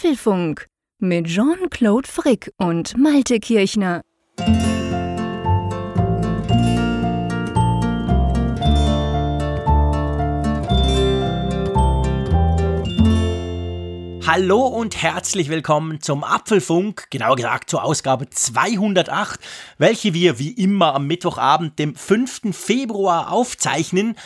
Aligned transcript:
Apfelfunk 0.00 0.66
mit 0.98 1.26
Jean-Claude 1.26 2.08
Frick 2.08 2.54
und 2.56 2.96
Malte 2.96 3.38
Kirchner. 3.38 4.00
Hallo 14.26 14.68
und 14.68 15.02
herzlich 15.02 15.50
willkommen 15.50 16.00
zum 16.00 16.24
Apfelfunk, 16.24 17.10
genauer 17.10 17.36
gesagt 17.36 17.68
zur 17.68 17.84
Ausgabe 17.84 18.30
208, 18.30 19.38
welche 19.76 20.14
wir 20.14 20.38
wie 20.38 20.52
immer 20.52 20.94
am 20.94 21.08
Mittwochabend, 21.08 21.78
dem 21.78 21.94
5. 21.94 22.56
Februar 22.56 23.30
aufzeichnen. 23.30 24.16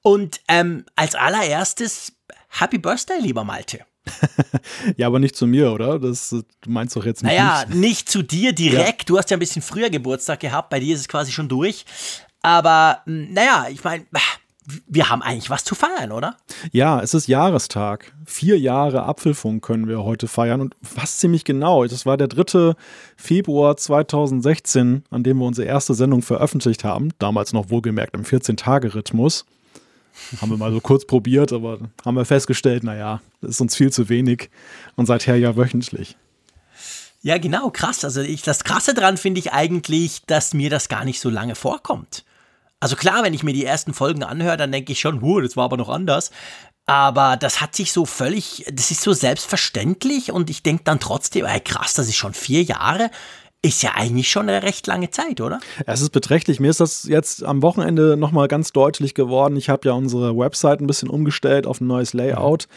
Und 0.00 0.40
ähm, 0.48 0.86
als 0.96 1.14
allererstes 1.14 2.14
Happy 2.48 2.78
Birthday, 2.78 3.20
lieber 3.20 3.44
Malte. 3.44 3.84
ja, 4.96 5.06
aber 5.06 5.18
nicht 5.18 5.36
zu 5.36 5.46
mir, 5.46 5.72
oder? 5.72 5.98
Das, 5.98 6.30
du 6.30 6.70
meinst 6.70 6.96
doch 6.96 7.04
jetzt 7.04 7.22
nicht. 7.22 7.32
Naja, 7.32 7.64
nicht 7.68 8.10
zu 8.10 8.22
dir 8.22 8.52
direkt. 8.52 9.02
Ja. 9.02 9.06
Du 9.06 9.18
hast 9.18 9.30
ja 9.30 9.36
ein 9.36 9.40
bisschen 9.40 9.62
früher 9.62 9.90
Geburtstag 9.90 10.40
gehabt. 10.40 10.70
Bei 10.70 10.80
dir 10.80 10.94
ist 10.94 11.00
es 11.00 11.08
quasi 11.08 11.32
schon 11.32 11.48
durch. 11.48 11.84
Aber 12.42 13.02
hm, 13.04 13.32
naja, 13.32 13.66
ich 13.70 13.82
meine, 13.84 14.04
wir 14.86 15.08
haben 15.08 15.22
eigentlich 15.22 15.50
was 15.50 15.64
zu 15.64 15.74
feiern, 15.74 16.12
oder? 16.12 16.36
Ja, 16.72 17.00
es 17.00 17.14
ist 17.14 17.26
Jahrestag. 17.26 18.12
Vier 18.26 18.58
Jahre 18.58 19.04
Apfelfunk 19.04 19.64
können 19.64 19.88
wir 19.88 20.04
heute 20.04 20.28
feiern 20.28 20.60
und 20.60 20.76
fast 20.82 21.20
ziemlich 21.20 21.44
genau. 21.44 21.84
Das 21.86 22.04
war 22.04 22.16
der 22.16 22.28
3. 22.28 22.74
Februar 23.16 23.76
2016, 23.76 25.04
an 25.10 25.22
dem 25.22 25.38
wir 25.38 25.46
unsere 25.46 25.66
erste 25.66 25.94
Sendung 25.94 26.22
veröffentlicht 26.22 26.84
haben. 26.84 27.10
Damals 27.18 27.52
noch 27.52 27.70
wohlgemerkt 27.70 28.14
im 28.14 28.24
14-Tage-Rhythmus. 28.24 29.46
Haben 30.40 30.50
wir 30.50 30.58
mal 30.58 30.72
so 30.72 30.80
kurz 30.80 31.06
probiert, 31.06 31.52
aber 31.52 31.78
haben 32.04 32.14
wir 32.14 32.24
festgestellt, 32.24 32.84
naja, 32.84 33.20
das 33.40 33.52
ist 33.52 33.60
uns 33.60 33.76
viel 33.76 33.92
zu 33.92 34.08
wenig 34.08 34.50
und 34.96 35.06
seither 35.06 35.36
ja 35.36 35.56
wöchentlich. 35.56 36.16
Ja, 37.20 37.38
genau, 37.38 37.70
krass. 37.70 38.04
Also 38.04 38.20
ich, 38.20 38.42
das 38.42 38.64
Krasse 38.64 38.94
daran 38.94 39.16
finde 39.16 39.40
ich 39.40 39.52
eigentlich, 39.52 40.22
dass 40.26 40.54
mir 40.54 40.70
das 40.70 40.88
gar 40.88 41.04
nicht 41.04 41.20
so 41.20 41.30
lange 41.30 41.54
vorkommt. 41.54 42.24
Also 42.80 42.94
klar, 42.94 43.24
wenn 43.24 43.34
ich 43.34 43.42
mir 43.42 43.52
die 43.52 43.64
ersten 43.64 43.92
Folgen 43.92 44.22
anhöre, 44.22 44.56
dann 44.56 44.70
denke 44.70 44.92
ich 44.92 45.00
schon, 45.00 45.20
huh, 45.20 45.40
das 45.40 45.56
war 45.56 45.64
aber 45.64 45.76
noch 45.76 45.88
anders. 45.88 46.30
Aber 46.86 47.36
das 47.36 47.60
hat 47.60 47.74
sich 47.74 47.92
so 47.92 48.06
völlig, 48.06 48.64
das 48.72 48.90
ist 48.90 49.02
so 49.02 49.12
selbstverständlich 49.12 50.32
und 50.32 50.48
ich 50.48 50.62
denke 50.62 50.84
dann 50.84 51.00
trotzdem, 51.00 51.44
ey, 51.44 51.60
krass, 51.60 51.94
das 51.94 52.08
ist 52.08 52.16
schon 52.16 52.34
vier 52.34 52.62
Jahre. 52.62 53.10
Ist 53.60 53.82
ja 53.82 53.90
eigentlich 53.96 54.30
schon 54.30 54.48
eine 54.48 54.62
recht 54.62 54.86
lange 54.86 55.10
Zeit, 55.10 55.40
oder? 55.40 55.58
Es 55.84 56.00
ist 56.00 56.10
beträchtlich. 56.10 56.60
Mir 56.60 56.70
ist 56.70 56.78
das 56.78 57.02
jetzt 57.04 57.42
am 57.42 57.60
Wochenende 57.60 58.16
nochmal 58.16 58.46
ganz 58.46 58.70
deutlich 58.70 59.14
geworden. 59.14 59.56
Ich 59.56 59.68
habe 59.68 59.88
ja 59.88 59.94
unsere 59.94 60.36
Website 60.36 60.80
ein 60.80 60.86
bisschen 60.86 61.10
umgestellt 61.10 61.66
auf 61.66 61.80
ein 61.80 61.88
neues 61.88 62.12
Layout. 62.12 62.68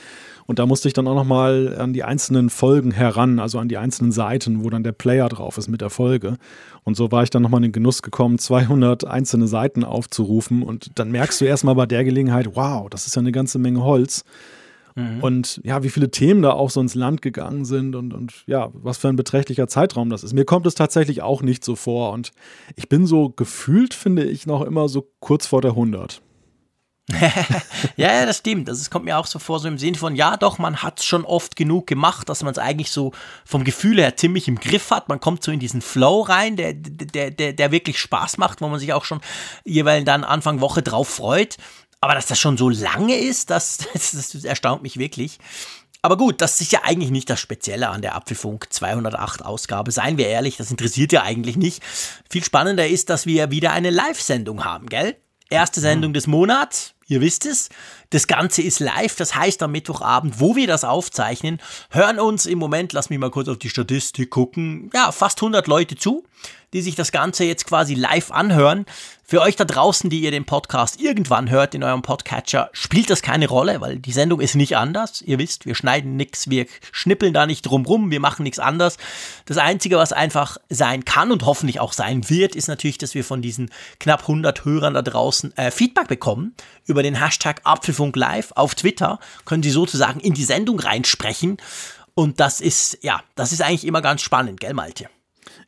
Und 0.47 0.57
da 0.57 0.65
musste 0.65 0.87
ich 0.87 0.95
dann 0.95 1.07
auch 1.07 1.13
nochmal 1.13 1.77
an 1.77 1.93
die 1.93 2.03
einzelnen 2.03 2.49
Folgen 2.49 2.89
heran, 2.89 3.39
also 3.39 3.59
an 3.59 3.67
die 3.67 3.77
einzelnen 3.77 4.11
Seiten, 4.11 4.63
wo 4.63 4.71
dann 4.71 4.83
der 4.83 4.91
Player 4.91 5.29
drauf 5.29 5.59
ist 5.59 5.67
mit 5.67 5.81
der 5.81 5.91
Folge. 5.91 6.37
Und 6.83 6.97
so 6.97 7.11
war 7.11 7.21
ich 7.21 7.29
dann 7.29 7.43
nochmal 7.43 7.59
in 7.59 7.69
den 7.69 7.73
Genuss 7.73 8.02
gekommen, 8.02 8.39
200 8.39 9.05
einzelne 9.05 9.47
Seiten 9.47 9.83
aufzurufen. 9.83 10.63
Und 10.63 10.97
dann 10.97 11.11
merkst 11.11 11.41
du 11.41 11.45
erstmal 11.45 11.75
bei 11.75 11.85
der 11.85 12.03
Gelegenheit, 12.03 12.55
wow, 12.55 12.89
das 12.89 13.05
ist 13.05 13.15
ja 13.15 13.19
eine 13.19 13.31
ganze 13.31 13.59
Menge 13.59 13.83
Holz. 13.83 14.25
Mhm. 14.95 15.22
Und 15.22 15.61
ja, 15.64 15.84
wie 15.84 15.89
viele 15.89 16.11
Themen 16.11 16.42
da 16.42 16.52
auch 16.52 16.70
so 16.70 16.81
ins 16.81 16.95
Land 16.95 17.22
gegangen 17.22 17.66
sind 17.66 17.95
und, 17.95 18.14
und 18.14 18.44
ja, 18.47 18.70
was 18.73 18.98
für 18.98 19.09
ein 19.09 19.16
beträchtlicher 19.16 19.67
Zeitraum 19.67 20.09
das 20.09 20.23
ist. 20.23 20.33
Mir 20.33 20.45
kommt 20.45 20.66
es 20.66 20.75
tatsächlich 20.75 21.22
auch 21.22 21.42
nicht 21.42 21.64
so 21.64 21.75
vor 21.75 22.14
und 22.14 22.31
ich 22.75 22.89
bin 22.89 23.06
so 23.06 23.30
gefühlt, 23.30 23.94
finde 23.94 24.23
ich, 24.23 24.45
noch 24.45 24.61
immer 24.61 24.89
so 24.89 25.09
kurz 25.20 25.45
vor 25.45 25.61
der 25.61 25.72
100. 25.72 26.22
ja, 27.98 28.14
ja, 28.14 28.25
das 28.25 28.38
stimmt. 28.38 28.70
Also 28.70 28.80
es 28.80 28.89
kommt 28.89 29.06
mir 29.06 29.17
auch 29.17 29.25
so 29.25 29.39
vor, 29.39 29.59
so 29.59 29.67
im 29.67 29.78
Sinn 29.78 29.95
von, 29.95 30.16
ja, 30.16 30.38
doch, 30.38 30.59
man 30.59 30.78
hat 30.78 31.00
es 31.00 31.05
schon 31.05 31.26
oft 31.26 31.55
genug 31.55 31.88
gemacht, 31.88 32.30
dass 32.30 32.44
man 32.44 32.52
es 32.52 32.58
eigentlich 32.58 32.92
so 32.92 33.11
vom 33.45 33.64
Gefühl 33.64 33.98
her 33.98 34.16
ziemlich 34.16 34.48
im 34.48 34.59
Griff 34.59 34.92
hat. 34.92 35.09
Man 35.09 35.20
kommt 35.20 35.44
so 35.44 35.52
in 35.52 35.59
diesen 35.59 35.81
Flow 35.81 36.22
rein, 36.22 36.55
der, 36.55 36.73
der, 36.73 37.31
der, 37.31 37.53
der 37.53 37.72
wirklich 37.72 38.00
Spaß 38.00 38.38
macht, 38.38 38.61
wo 38.61 38.67
man 38.67 38.80
sich 38.80 38.94
auch 38.94 39.05
schon 39.05 39.22
jeweils 39.66 40.05
dann 40.05 40.23
Anfang 40.23 40.61
Woche 40.61 40.82
drauf 40.82 41.10
freut. 41.10 41.58
Aber 42.02 42.16
dass 42.16 42.26
das 42.26 42.39
schon 42.39 42.58
so 42.58 42.70
lange 42.70 43.16
ist, 43.16 43.50
das, 43.50 43.78
das, 43.94 44.12
das 44.12 44.44
erstaunt 44.44 44.82
mich 44.84 44.98
wirklich. 44.98 45.38
Aber 46.04 46.17
gut, 46.17 46.42
das 46.42 46.60
ist 46.62 46.72
ja 46.72 46.82
eigentlich 46.84 47.12
nicht 47.12 47.30
das 47.30 47.39
Spezielle 47.39 47.89
an 47.89 48.02
der 48.02 48.16
Apfelfunk 48.16 48.73
208 48.73 49.45
Ausgabe. 49.45 49.92
Seien 49.92 50.17
wir 50.17 50.28
ehrlich, 50.28 50.58
das 50.58 50.72
interessiert 50.72 51.12
ja 51.12 51.22
eigentlich 51.22 51.58
nicht. 51.58 51.84
Viel 52.28 52.44
spannender 52.44 52.88
ist, 52.88 53.12
dass 53.12 53.28
wir 53.28 53.52
wieder 53.52 53.72
eine 53.72 53.92
Live-Sendung 53.92 54.66
haben, 54.66 54.88
gell? 54.88 55.16
Erste 55.52 55.80
Sendung 55.80 56.14
des 56.14 56.28
Monats, 56.28 56.95
ihr 57.08 57.20
wisst 57.22 57.45
es. 57.45 57.70
Das 58.10 58.26
Ganze 58.26 58.62
ist 58.62 58.80
live, 58.80 59.16
das 59.18 59.36
heißt 59.36 59.62
am 59.62 59.73
Mittwochabend, 59.73 60.39
wo 60.39 60.56
wir 60.56 60.66
das 60.66 60.86
aufzeichnen, 60.86 61.62
hören 61.92 62.20
uns 62.20 62.45
im 62.45 62.58
Moment, 62.58 62.94
lass 62.94 63.10
mich 63.10 63.20
mal 63.20 63.30
kurz 63.30 63.50
auf 63.50 63.60
die 63.60 63.70
Statistik 63.70 64.30
gucken, 64.30 64.89
ja, 64.94 65.12
fast 65.12 65.39
100 65.39 65.68
Leute 65.68 65.98
zu 65.98 66.23
die 66.73 66.82
sich 66.82 66.95
das 66.95 67.11
Ganze 67.11 67.43
jetzt 67.43 67.65
quasi 67.65 67.95
live 67.95 68.32
anhören. 68.32 68.86
Für 69.23 69.42
euch 69.42 69.55
da 69.55 69.64
draußen, 69.64 70.09
die 70.09 70.20
ihr 70.20 70.32
den 70.32 70.43
Podcast 70.43 70.99
irgendwann 70.99 71.49
hört 71.49 71.73
in 71.73 71.83
eurem 71.83 72.02
Podcatcher, 72.02 72.70
spielt 72.73 73.09
das 73.09 73.21
keine 73.21 73.48
Rolle, 73.48 73.80
weil 73.80 73.98
die 73.98 74.11
Sendung 74.11 74.42
ist 74.42 74.55
nicht 74.55 74.76
anders. 74.76 75.21
Ihr 75.21 75.39
wisst, 75.39 75.65
wir 75.65 75.73
schneiden 75.73 76.17
nichts, 76.17 76.49
wir 76.49 76.65
schnippeln 76.92 77.33
da 77.33 77.45
nicht 77.45 77.61
drumrum, 77.61 78.11
wir 78.11 78.20
machen 78.20 78.43
nichts 78.43 78.59
anders. 78.59 78.98
Das 79.45 79.58
Einzige, 79.58 79.95
was 79.98 80.11
einfach 80.11 80.58
sein 80.70 81.05
kann 81.05 81.32
und 81.32 81.45
hoffentlich 81.45 81.80
auch 81.80 81.93
sein 81.93 82.30
wird, 82.30 82.55
ist 82.55 82.67
natürlich, 82.67 82.98
dass 82.98 83.15
wir 83.15 83.23
von 83.23 83.42
diesen 83.42 83.70
knapp 83.99 84.21
100 84.21 84.65
Hörern 84.65 84.93
da 84.93 85.02
draußen 85.02 85.55
äh, 85.55 85.71
Feedback 85.71 86.09
bekommen 86.09 86.53
über 86.86 87.02
den 87.02 87.15
Hashtag 87.15 87.61
Apfelfunk 87.64 88.17
Live 88.17 88.52
auf 88.55 88.76
Twitter. 88.76 89.20
Können 89.45 89.64
Sie 89.64 89.71
sozusagen 89.71 90.20
in 90.20 90.33
die 90.33 90.43
Sendung 90.43 90.77
reinsprechen. 90.77 91.55
Und 92.15 92.42
das 92.42 92.59
ist, 92.59 92.98
ja, 93.02 93.21
das 93.36 93.53
ist 93.53 93.61
eigentlich 93.61 93.86
immer 93.86 94.02
ganz 94.02 94.21
spannend, 94.21 94.59
gell, 94.59 94.73
Malte? 94.73 95.08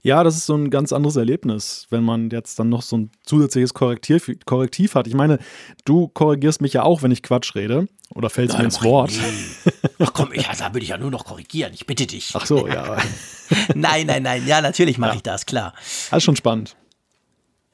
Ja, 0.05 0.25
das 0.25 0.35
ist 0.35 0.45
so 0.45 0.55
ein 0.55 0.69
ganz 0.69 0.91
anderes 0.91 1.15
Erlebnis, 1.15 1.87
wenn 1.89 2.03
man 2.03 2.29
jetzt 2.29 2.59
dann 2.59 2.67
noch 2.67 2.81
so 2.81 2.97
ein 2.97 3.11
zusätzliches 3.25 3.73
Korrektiv, 3.73 4.29
Korrektiv 4.45 4.95
hat. 4.95 5.07
Ich 5.07 5.13
meine, 5.13 5.39
du 5.85 6.09
korrigierst 6.09 6.61
mich 6.61 6.73
ja 6.73 6.83
auch, 6.83 7.03
wenn 7.03 7.11
ich 7.11 7.23
Quatsch 7.23 7.55
rede. 7.55 7.87
Oder 8.13 8.29
fällst 8.29 8.57
mir 8.57 8.65
ins 8.65 8.83
Wort? 8.83 9.11
Ach 9.99 10.13
komm, 10.13 10.33
ich, 10.33 10.45
da 10.45 10.73
würde 10.73 10.83
ich 10.83 10.89
ja 10.89 10.97
nur 10.97 11.09
noch 11.09 11.25
korrigieren. 11.25 11.71
Ich 11.73 11.87
bitte 11.87 12.05
dich. 12.05 12.31
Ach 12.33 12.45
so, 12.45 12.67
ja. 12.67 12.97
nein, 13.75 14.05
nein, 14.05 14.23
nein. 14.23 14.45
Ja, 14.45 14.61
natürlich 14.61 14.97
mache 14.97 15.11
ja. 15.11 15.15
ich 15.15 15.23
das, 15.23 15.45
klar. 15.45 15.73
Das 16.11 16.17
ist 16.17 16.23
schon 16.23 16.35
spannend. 16.35 16.75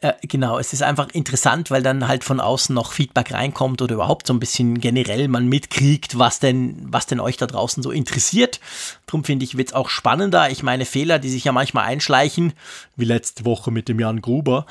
Äh, 0.01 0.13
genau, 0.21 0.59
es 0.59 0.71
ist 0.71 0.81
einfach 0.81 1.09
interessant, 1.09 1.71
weil 1.71 1.83
dann 1.83 2.07
halt 2.07 2.23
von 2.23 2.39
außen 2.39 2.73
noch 2.73 2.93
Feedback 2.93 3.33
reinkommt 3.33 3.81
oder 3.81 3.95
überhaupt 3.95 4.27
so 4.27 4.33
ein 4.33 4.39
bisschen 4.39 4.79
generell 4.79 5.27
man 5.27 5.47
mitkriegt, 5.47 6.17
was 6.17 6.39
denn, 6.39 6.77
was 6.85 7.05
denn 7.05 7.19
euch 7.19 7.37
da 7.37 7.47
draußen 7.47 7.83
so 7.83 7.91
interessiert. 7.91 8.59
Drum 9.07 9.23
finde 9.23 9.43
ich, 9.43 9.57
wird 9.57 9.69
es 9.69 9.73
auch 9.73 9.89
spannender. 9.89 10.49
Ich 10.51 10.63
meine, 10.63 10.85
Fehler, 10.85 11.19
die 11.19 11.29
sich 11.29 11.43
ja 11.43 11.51
manchmal 11.51 11.85
einschleichen, 11.85 12.53
wie 12.95 13.05
letzte 13.05 13.43
Woche 13.43 13.71
mit 13.71 13.89
dem 13.89 13.99
Jan 13.99 14.21
Gruber, 14.21 14.65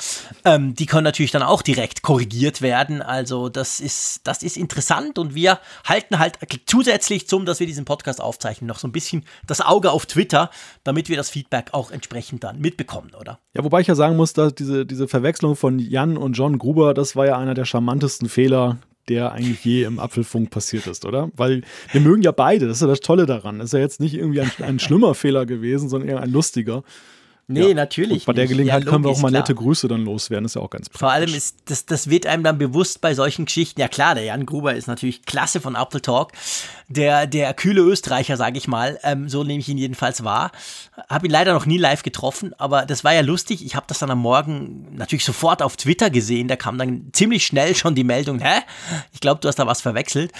ähm, 0.45 0.75
die 0.75 0.87
können 0.87 1.05
natürlich 1.05 1.33
dann 1.33 1.43
auch 1.43 1.61
direkt 1.61 2.03
korrigiert 2.03 2.63
werden. 2.63 3.03
Also 3.03 3.49
das 3.49 3.81
ist, 3.81 4.21
das 4.25 4.43
ist 4.43 4.57
interessant 4.57 5.19
und 5.19 5.35
wir 5.35 5.59
halten 5.85 6.19
halt 6.19 6.39
zusätzlich 6.67 7.29
zum, 7.29 7.45
dass 7.45 7.61
wir 7.61 7.67
diesen 7.67 7.85
Podcast 7.85 8.21
aufzeichnen, 8.21 8.69
noch 8.69 8.79
so 8.79 8.89
ein 8.89 8.93
bisschen 8.93 9.25
das 9.47 9.61
Auge 9.61 9.91
auf 9.91 10.07
Twitter, 10.07 10.51
damit 10.85 11.09
wir 11.09 11.17
das 11.17 11.29
Feedback 11.29 11.71
auch 11.73 11.91
entsprechend 11.91 12.45
dann 12.45 12.61
mitbekommen, 12.61 13.11
oder? 13.19 13.41
Ja, 13.55 13.65
wobei 13.65 13.81
ich 13.81 13.87
ja 13.89 13.95
sagen 13.95 14.17
muss, 14.17 14.33
dass 14.33 14.55
diese, 14.55 14.87
diese 14.87 15.09
Verwechslung 15.19 15.57
von 15.57 15.81
Jan 15.81 16.17
und 16.17 16.35
John 16.35 16.59
Gruber, 16.59 16.95
das 16.95 17.17
war 17.17 17.27
ja 17.27 17.37
einer 17.37 17.55
der 17.55 17.65
charmantesten 17.65 18.29
Fehler, 18.29 18.79
der 19.09 19.33
eigentlich 19.33 19.65
je 19.65 19.83
im 19.83 19.99
Apfelfunk 19.99 20.51
passiert 20.51 20.87
ist, 20.87 21.05
oder? 21.05 21.31
Weil 21.35 21.63
wir 21.91 22.01
mögen 22.01 22.23
ja 22.23 22.31
beide, 22.31 22.69
das 22.69 22.77
ist 22.77 22.83
ja 22.83 22.87
das 22.87 23.01
Tolle 23.01 23.27
daran. 23.27 23.59
Das 23.59 23.67
ist 23.67 23.73
ja 23.73 23.81
jetzt 23.81 23.99
nicht 23.99 24.15
irgendwie 24.15 24.43
ein, 24.43 24.51
ein 24.63 24.79
schlimmer 24.79 25.15
Fehler 25.15 25.45
gewesen, 25.45 25.89
sondern 25.89 26.09
eher 26.09 26.21
ein 26.21 26.31
lustiger. 26.31 26.85
Nee, 27.51 27.69
ja. 27.69 27.75
natürlich. 27.75 28.19
Und 28.19 28.27
bei 28.27 28.33
der 28.35 28.47
Gelegenheit 28.47 28.85
ja, 28.85 28.91
können 28.91 29.05
wir 29.05 29.11
auch 29.11 29.21
mal 29.21 29.31
nette 29.31 29.55
Grüße 29.55 29.89
dann 29.89 30.05
loswerden, 30.05 30.45
ist 30.45 30.57
ja 30.57 30.61
auch 30.61 30.69
ganz 30.69 30.91
praktisch. 30.91 31.01
Vor 31.01 31.11
allem 31.11 31.33
ist, 31.33 31.57
das, 31.65 31.87
das 31.87 32.11
wird 32.11 32.27
einem 32.27 32.45
dann 32.45 32.59
bewusst 32.59 33.01
bei 33.01 33.15
solchen 33.15 33.47
Geschichten. 33.47 33.81
Ja 33.81 33.89
klar, 33.89 34.15
der 34.15 34.25
Jan 34.25 34.45
Gruber 34.45 34.75
ist 34.75 34.87
natürlich 34.87 35.25
klasse 35.25 35.63
von 35.63 35.75
Apple 35.75 36.03
Talk. 36.03 36.33
Der, 36.89 37.27
der 37.27 37.55
kühle 37.55 37.81
Österreicher, 37.81 38.37
sage 38.37 38.59
ich 38.59 38.69
mal. 38.69 38.99
Ähm, 39.03 39.31
so 39.31 39.45
nehme 39.45 39.61
ich 39.61 39.69
ihn 39.71 39.79
jedenfalls 39.79 40.25
wahr. 40.25 40.53
Habe 41.09 41.27
ihn 41.27 41.33
leider 41.33 41.55
noch 41.55 41.65
nie 41.65 41.79
live 41.79 42.03
getroffen, 42.03 42.53
aber 42.59 42.85
das 42.85 43.03
war 43.03 43.15
ja 43.15 43.23
lustig. 43.23 43.65
Ich 43.65 43.75
habe 43.75 43.87
das 43.89 43.99
dann 43.99 44.11
am 44.11 44.19
Morgen 44.19 44.95
natürlich 44.95 45.25
sofort 45.25 45.63
auf 45.63 45.79
Twitter 45.79 46.11
gesehen. 46.11 46.49
Da 46.49 46.57
kam 46.57 46.77
dann 46.77 47.09
ziemlich 47.15 47.47
schnell 47.47 47.75
schon 47.75 47.95
die 47.95 48.05
Meldung, 48.05 48.41
hä? 48.41 48.61
Ich 49.13 49.21
glaube, 49.21 49.41
du 49.41 49.49
hast 49.49 49.59
da 49.59 49.67
was 49.67 49.81
verwechselt. 49.81 50.33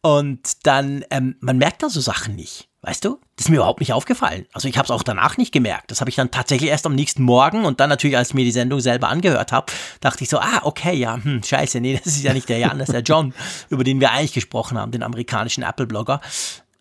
Und 0.00 0.66
dann, 0.66 1.04
ähm, 1.10 1.36
man 1.40 1.58
merkt 1.58 1.82
da 1.82 1.90
so 1.90 2.00
Sachen 2.00 2.36
nicht. 2.36 2.70
Weißt 2.86 3.02
du? 3.02 3.18
Das 3.36 3.46
ist 3.46 3.50
mir 3.50 3.56
überhaupt 3.56 3.80
nicht 3.80 3.94
aufgefallen. 3.94 4.44
Also 4.52 4.68
ich 4.68 4.76
habe 4.76 4.84
es 4.84 4.90
auch 4.90 5.02
danach 5.02 5.38
nicht 5.38 5.52
gemerkt. 5.52 5.90
Das 5.90 6.00
habe 6.00 6.10
ich 6.10 6.16
dann 6.16 6.30
tatsächlich 6.30 6.68
erst 6.68 6.84
am 6.84 6.94
nächsten 6.94 7.22
Morgen 7.22 7.64
und 7.64 7.80
dann 7.80 7.88
natürlich, 7.88 8.14
als 8.14 8.28
ich 8.28 8.34
mir 8.34 8.44
die 8.44 8.50
Sendung 8.50 8.80
selber 8.80 9.08
angehört 9.08 9.52
habe, 9.52 9.72
dachte 10.00 10.22
ich 10.22 10.28
so, 10.28 10.38
ah, 10.38 10.60
okay, 10.64 10.94
ja, 10.94 11.16
hm, 11.16 11.42
scheiße, 11.42 11.80
nee, 11.80 11.98
das 12.04 12.14
ist 12.14 12.22
ja 12.22 12.34
nicht 12.34 12.48
der 12.50 12.58
Jan, 12.58 12.78
das 12.78 12.90
ist 12.90 12.92
der 12.92 13.02
John, 13.02 13.32
über 13.70 13.84
den 13.84 14.00
wir 14.00 14.10
eigentlich 14.10 14.34
gesprochen 14.34 14.78
haben, 14.78 14.92
den 14.92 15.02
amerikanischen 15.02 15.62
Apple-Blogger. 15.62 16.20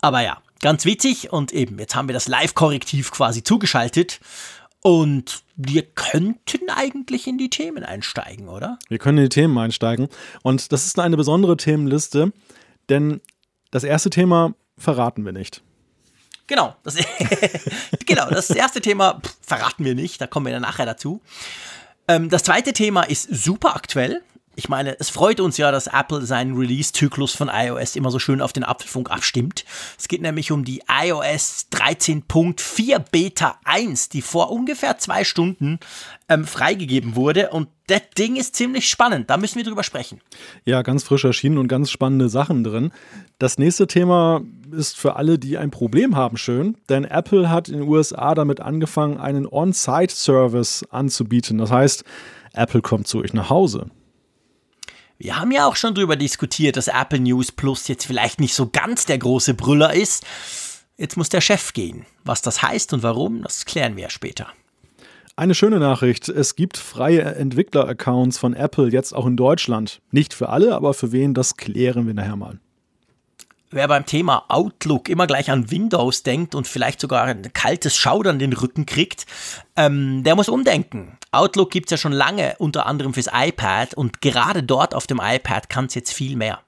Aber 0.02 0.20
ja, 0.20 0.40
ganz 0.60 0.84
witzig 0.84 1.32
und 1.32 1.54
eben, 1.54 1.80
jetzt 1.80 1.96
haben 1.96 2.10
wir 2.10 2.14
das 2.14 2.28
Live-Korrektiv 2.28 3.12
quasi 3.12 3.42
zugeschaltet 3.42 4.20
und 4.82 5.44
wir 5.56 5.84
könnten 5.84 6.70
eigentlich 6.70 7.28
in 7.28 7.38
die 7.38 7.50
Themen 7.50 7.86
einsteigen, 7.86 8.50
oder? 8.50 8.78
Wir 8.90 8.98
können 8.98 9.20
in 9.20 9.26
die 9.26 9.30
Themen 9.30 9.58
einsteigen 9.58 10.10
und 10.42 10.74
das 10.74 10.86
ist 10.86 11.00
eine 11.00 11.16
besondere 11.16 11.56
Themenliste, 11.56 12.34
denn 12.90 13.22
das 13.72 13.86
erste 13.86 14.10
Thema 14.10 14.54
verraten 14.78 15.24
wir 15.24 15.32
nicht. 15.32 15.64
Genau, 16.48 16.75
das, 16.84 16.98
genau, 18.06 18.30
das 18.30 18.50
erste 18.50 18.81
Thema 18.81 19.22
pff, 19.24 19.36
verraten 19.42 19.86
wir 19.86 19.95
nicht, 19.95 20.19
da 20.19 20.28
kommen 20.28 20.45
wir 20.45 20.54
dann 20.54 20.62
nachher 20.62 20.86
dazu. 20.86 21.22
Ähm, 22.07 22.30
das 22.30 22.44
zweite 22.44 22.74
Thema 22.74 23.04
ist 23.04 23.24
super 23.34 23.75
aktuell. 23.75 24.22
Ich 24.56 24.70
meine, 24.70 25.00
es 25.00 25.10
freut 25.10 25.40
uns 25.40 25.58
ja, 25.58 25.72
dass 25.72 25.88
Apple 25.88 26.26
seinen 26.26 26.56
Release-Zyklus 26.56 27.34
von 27.34 27.50
iOS 27.52 27.96
immer 27.96 28.12
so 28.12 28.20
schön 28.20 28.40
auf 28.40 28.54
den 28.54 28.64
Apfelfunk 28.64 29.10
abstimmt. 29.10 29.66
Es 29.98 30.08
geht 30.08 30.22
nämlich 30.22 30.52
um 30.52 30.64
die 30.64 30.84
iOS 30.88 31.68
13.4 31.72 33.00
Beta 33.12 33.58
1, 33.64 34.10
die 34.10 34.22
vor 34.22 34.52
ungefähr 34.52 35.00
zwei 35.00 35.24
Stunden 35.24 35.80
ähm, 36.30 36.46
freigegeben 36.46 37.16
wurde. 37.16 37.50
Und 37.50 37.68
das 37.88 38.02
Ding 38.16 38.36
ist 38.36 38.56
ziemlich 38.56 38.88
spannend. 38.90 39.32
Da 39.32 39.38
müssen 39.38 39.56
wir 39.56 39.64
drüber 39.64 39.84
sprechen. 39.84 40.22
Ja, 40.66 40.84
ganz 40.84 41.04
frisch 41.04 41.26
erschienen 41.26 41.58
und 41.58 41.68
ganz 41.68 41.90
spannende 41.90 42.30
Sachen 42.30 42.64
drin. 42.64 42.92
Das 43.40 43.58
nächste 43.58 43.88
Thema 43.88 44.42
ist 44.72 44.98
für 44.98 45.16
alle, 45.16 45.40
die 45.40 45.58
ein 45.58 45.72
Problem 45.72 46.16
haben, 46.16 46.38
schön. 46.38 46.78
Denn 46.90 47.06
Apple 47.06 47.50
hat 47.50 47.70
in 47.70 47.80
den 47.80 47.88
USA 47.88 48.36
damit 48.36 48.60
angefangen, 48.60 49.18
einen 49.18 49.48
On-Site-Service 49.48 50.86
anzubieten. 50.92 51.58
Das 51.58 51.72
heißt, 51.72 52.04
Apple 52.54 52.82
kommt 52.82 53.08
zu 53.08 53.20
euch 53.20 53.34
nach 53.34 53.50
Hause. 53.50 53.88
Wir 55.24 55.40
haben 55.40 55.52
ja 55.52 55.66
auch 55.66 55.78
schon 55.78 55.96
darüber 55.96 56.18
diskutiert, 56.18 56.75
dass 56.75 56.90
Apple 56.90 57.22
News 57.22 57.54
Plus 57.54 57.88
jetzt 57.88 58.06
vielleicht 58.06 58.42
nicht 58.42 58.54
so 58.54 58.68
ganz 58.68 59.06
der 59.06 59.18
große 59.18 59.54
Brüller 59.54 59.94
ist. 59.94 60.25
Jetzt 60.98 61.16
muss 61.16 61.30
der 61.30 61.40
Chef 61.40 61.72
gehen. 61.72 62.06
Was 62.25 62.42
das 62.42 62.62
heißt 62.62 62.92
und 62.92 63.04
warum, 63.04 63.42
das 63.42 63.64
klären 63.64 63.96
wir 63.96 64.10
später. 64.10 64.48
Eine 65.38 65.56
schöne 65.56 65.80
Nachricht. 65.80 66.28
Es 66.28 66.58
gibt 66.58 66.75
freie 66.75 67.22
Entwickler-Accounts 67.22 68.38
von 68.38 68.54
Apple 68.54 68.90
jetzt 68.90 69.16
auch 69.16 69.25
in 69.25 69.38
Deutschland. 69.38 70.02
Nicht 70.12 70.34
für 70.34 70.50
alle, 70.50 70.75
aber 70.75 70.94
für 70.94 71.14
wen, 71.14 71.34
das 71.34 71.56
klären 71.56 72.06
wir 72.06 72.14
nachher 72.14 72.36
mal. 72.36 72.60
Wer 73.74 73.88
beim 73.88 74.06
Thema 74.06 74.46
Outlook 74.50 75.10
immer 75.10 75.25
gleich 75.25 75.50
an 75.50 75.72
Windows 75.72 76.22
denkt 76.22 76.54
und 76.54 76.68
vielleicht 76.68 77.02
sogar 77.02 77.24
ein 77.24 77.52
kaltes 77.54 77.96
Schaudern 77.96 78.38
den 78.38 78.54
Rücken 78.54 78.86
kriegt, 78.86 79.25
ähm, 79.75 80.24
der 80.24 80.36
muss 80.36 80.48
umdenken. 80.48 81.18
Outlook 81.31 81.72
gibt 81.72 81.88
es 81.88 81.92
ja 81.92 81.98
schon 81.98 82.12
lange, 82.12 82.54
unter 82.60 82.86
anderem 82.86 83.16
fürs 83.16 83.30
iPad 83.34 83.96
und 83.96 84.22
gerade 84.22 84.62
dort 84.62 84.94
auf 84.94 85.08
dem 85.08 85.20
iPad 85.20 85.70
kann 85.70 85.86
es 85.86 85.96
jetzt 85.96 86.14
viel 86.14 86.36
mehr. 86.36 86.60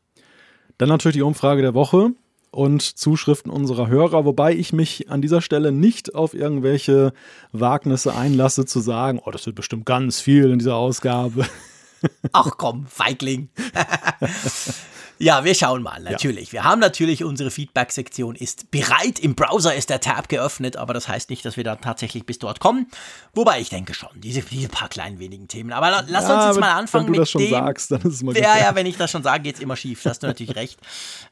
Dann 0.80 0.90
natürlich 0.90 1.18
die 1.18 1.22
Umfrage 1.22 1.62
der 1.62 1.76
Woche 1.76 2.10
und 2.50 2.82
Zuschriften 2.82 3.52
unserer 3.52 3.88
Hörer, 3.88 4.26
wobei 4.26 4.56
ich 4.56 4.74
mich 4.74 5.12
an 5.12 5.22
dieser 5.22 5.42
Stelle 5.42 5.72
nicht 5.72 6.16
auf 6.16 6.34
irgendwelche 6.34 7.14
Wagnisse 7.52 8.16
einlasse, 8.16 8.66
zu 8.66 8.80
sagen, 8.80 9.22
oh, 9.24 9.30
das 9.30 9.46
wird 9.46 9.56
bestimmt 9.56 9.86
ganz 9.86 10.22
viel 10.22 10.50
in 10.50 10.58
dieser 10.58 10.78
Ausgabe. 10.78 11.46
Ach 12.32 12.52
komm, 12.58 12.88
Feigling. 12.88 13.50
Ja, 15.18 15.44
wir 15.44 15.56
schauen 15.56 15.82
mal, 15.82 16.02
natürlich. 16.02 16.48
Ja. 16.48 16.54
Wir 16.54 16.64
haben 16.66 16.80
natürlich 16.80 17.24
unsere 17.24 17.52
Feedback-Sektion 17.52 18.36
ist 18.36 18.70
bereit. 18.72 19.20
Im 19.20 19.36
Browser 19.36 19.74
ist 19.76 19.90
der 19.90 20.02
Tab 20.02 20.30
geöffnet, 20.30 20.78
aber 20.78 20.94
das 20.94 21.08
heißt 21.08 21.30
nicht, 21.30 21.46
dass 21.46 21.58
wir 21.58 21.64
dann 21.64 21.80
tatsächlich 21.82 22.26
bis 22.26 22.40
dort 22.40 22.60
kommen. 22.60 22.88
Wobei 23.34 23.60
ich 23.62 23.70
denke 23.70 23.94
schon, 23.94 24.10
diese, 24.16 24.42
diese 24.42 24.68
paar 24.68 24.90
kleinen 24.90 25.20
wenigen 25.20 25.48
Themen. 25.48 25.72
Aber 25.72 26.04
lass 26.08 26.28
ja, 26.28 26.36
uns 26.36 26.46
jetzt 26.48 26.60
mal 26.60 26.74
anfangen 26.74 27.06
wenn 27.06 27.14
du 27.14 27.20
mit 27.20 27.22
das 27.22 27.32
schon 27.32 27.42
dem. 27.42 27.52
Sagst, 27.52 27.92
dann 27.92 28.02
ist 28.02 28.14
es 28.14 28.24
mal 28.24 28.38
ja, 28.38 28.58
ja, 28.58 28.76
wenn 28.76 28.86
ich 28.86 28.98
das 28.98 29.12
schon 29.12 29.24
sage, 29.24 29.44
geht 29.44 29.56
es 29.56 29.62
immer 29.62 29.76
schief. 29.76 30.04
Da 30.04 30.10
hast 30.10 30.24
du 30.24 30.28
natürlich 30.28 30.56
recht. 30.56 30.80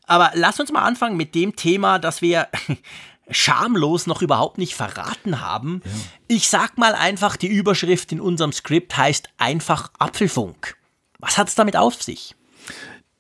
Aber 0.07 0.31
lass 0.33 0.59
uns 0.59 0.71
mal 0.71 0.83
anfangen 0.83 1.17
mit 1.17 1.35
dem 1.35 1.55
Thema, 1.55 1.99
das 1.99 2.21
wir 2.21 2.47
schamlos 3.29 4.07
noch 4.07 4.21
überhaupt 4.21 4.57
nicht 4.57 4.75
verraten 4.75 5.41
haben. 5.41 5.81
Ja. 5.83 5.91
Ich 6.27 6.49
sag 6.49 6.77
mal 6.77 6.95
einfach, 6.95 7.35
die 7.35 7.47
Überschrift 7.47 8.11
in 8.11 8.21
unserem 8.21 8.51
Skript 8.51 8.95
heißt 8.95 9.29
einfach 9.37 9.91
Apfelfunk. 9.99 10.77
Was 11.19 11.37
hat 11.37 11.47
es 11.47 11.55
damit 11.55 11.77
auf 11.77 12.01
sich? 12.01 12.35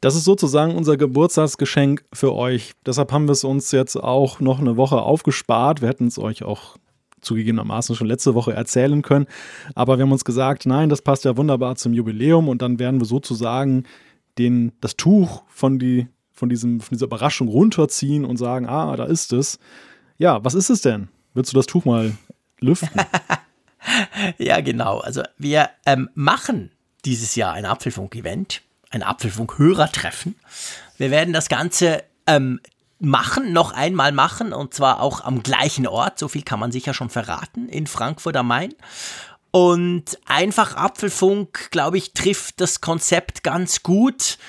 Das 0.03 0.15
ist 0.15 0.25
sozusagen 0.25 0.75
unser 0.75 0.97
Geburtstagsgeschenk 0.97 2.03
für 2.11 2.33
euch. 2.33 2.73
Deshalb 2.85 3.13
haben 3.13 3.25
wir 3.25 3.31
es 3.31 3.45
uns 3.45 3.71
jetzt 3.71 3.95
auch 3.95 4.41
noch 4.41 4.59
eine 4.59 4.75
Woche 4.75 5.01
aufgespart. 5.01 5.79
Wir 5.79 5.87
hätten 5.87 6.07
es 6.07 6.19
euch 6.19 6.43
auch 6.43 6.75
zugegebenermaßen 7.21 7.95
schon 7.95 8.07
letzte 8.07 8.35
Woche 8.35 8.51
erzählen 8.51 9.01
können. 9.01 9.27
Aber 9.75 9.97
wir 9.97 10.03
haben 10.03 10.11
uns 10.11 10.25
gesagt, 10.25 10.65
nein, 10.65 10.89
das 10.89 11.01
passt 11.01 11.23
ja 11.23 11.37
wunderbar 11.37 11.77
zum 11.77 11.93
Jubiläum 11.93 12.49
und 12.49 12.61
dann 12.61 12.79
werden 12.79 12.99
wir 12.99 13.05
sozusagen 13.05 13.85
den, 14.37 14.73
das 14.81 14.97
Tuch 14.97 15.43
von, 15.47 15.79
die, 15.79 16.07
von, 16.33 16.49
diesem, 16.49 16.81
von 16.81 16.97
dieser 16.97 17.05
Überraschung 17.05 17.47
runterziehen 17.47 18.25
und 18.25 18.35
sagen, 18.35 18.67
ah, 18.67 18.97
da 18.97 19.05
ist 19.05 19.31
es. 19.31 19.57
Ja, 20.17 20.43
was 20.43 20.53
ist 20.53 20.69
es 20.69 20.81
denn? 20.81 21.07
Willst 21.33 21.53
du 21.53 21.55
das 21.55 21.65
Tuch 21.65 21.85
mal 21.85 22.11
lüften? 22.59 22.89
ja, 24.37 24.59
genau. 24.59 24.97
Also 24.97 25.23
wir 25.37 25.69
ähm, 25.85 26.09
machen 26.13 26.71
dieses 27.05 27.35
Jahr 27.37 27.53
ein 27.53 27.63
Apfelfunk-Event 27.63 28.63
ein 28.93 29.03
Apfelfunk-Hörertreffen. 29.03 30.35
Wir 30.97 31.11
werden 31.11 31.33
das 31.33 31.49
Ganze 31.49 32.03
ähm, 32.27 32.59
machen, 32.99 33.51
noch 33.51 33.73
einmal 33.73 34.11
machen 34.11 34.53
und 34.53 34.73
zwar 34.73 35.01
auch 35.01 35.21
am 35.21 35.43
gleichen 35.43 35.87
Ort, 35.87 36.19
so 36.19 36.27
viel 36.27 36.43
kann 36.43 36.59
man 36.59 36.71
sicher 36.71 36.93
schon 36.93 37.09
verraten, 37.09 37.67
in 37.67 37.87
Frankfurt 37.87 38.37
am 38.37 38.47
Main. 38.47 38.73
Und 39.51 40.17
einfach 40.25 40.75
Apfelfunk, 40.75 41.69
glaube 41.69 41.97
ich, 41.97 42.13
trifft 42.13 42.59
das 42.59 42.81
Konzept 42.81 43.43
ganz 43.43 43.83
gut. 43.83 44.39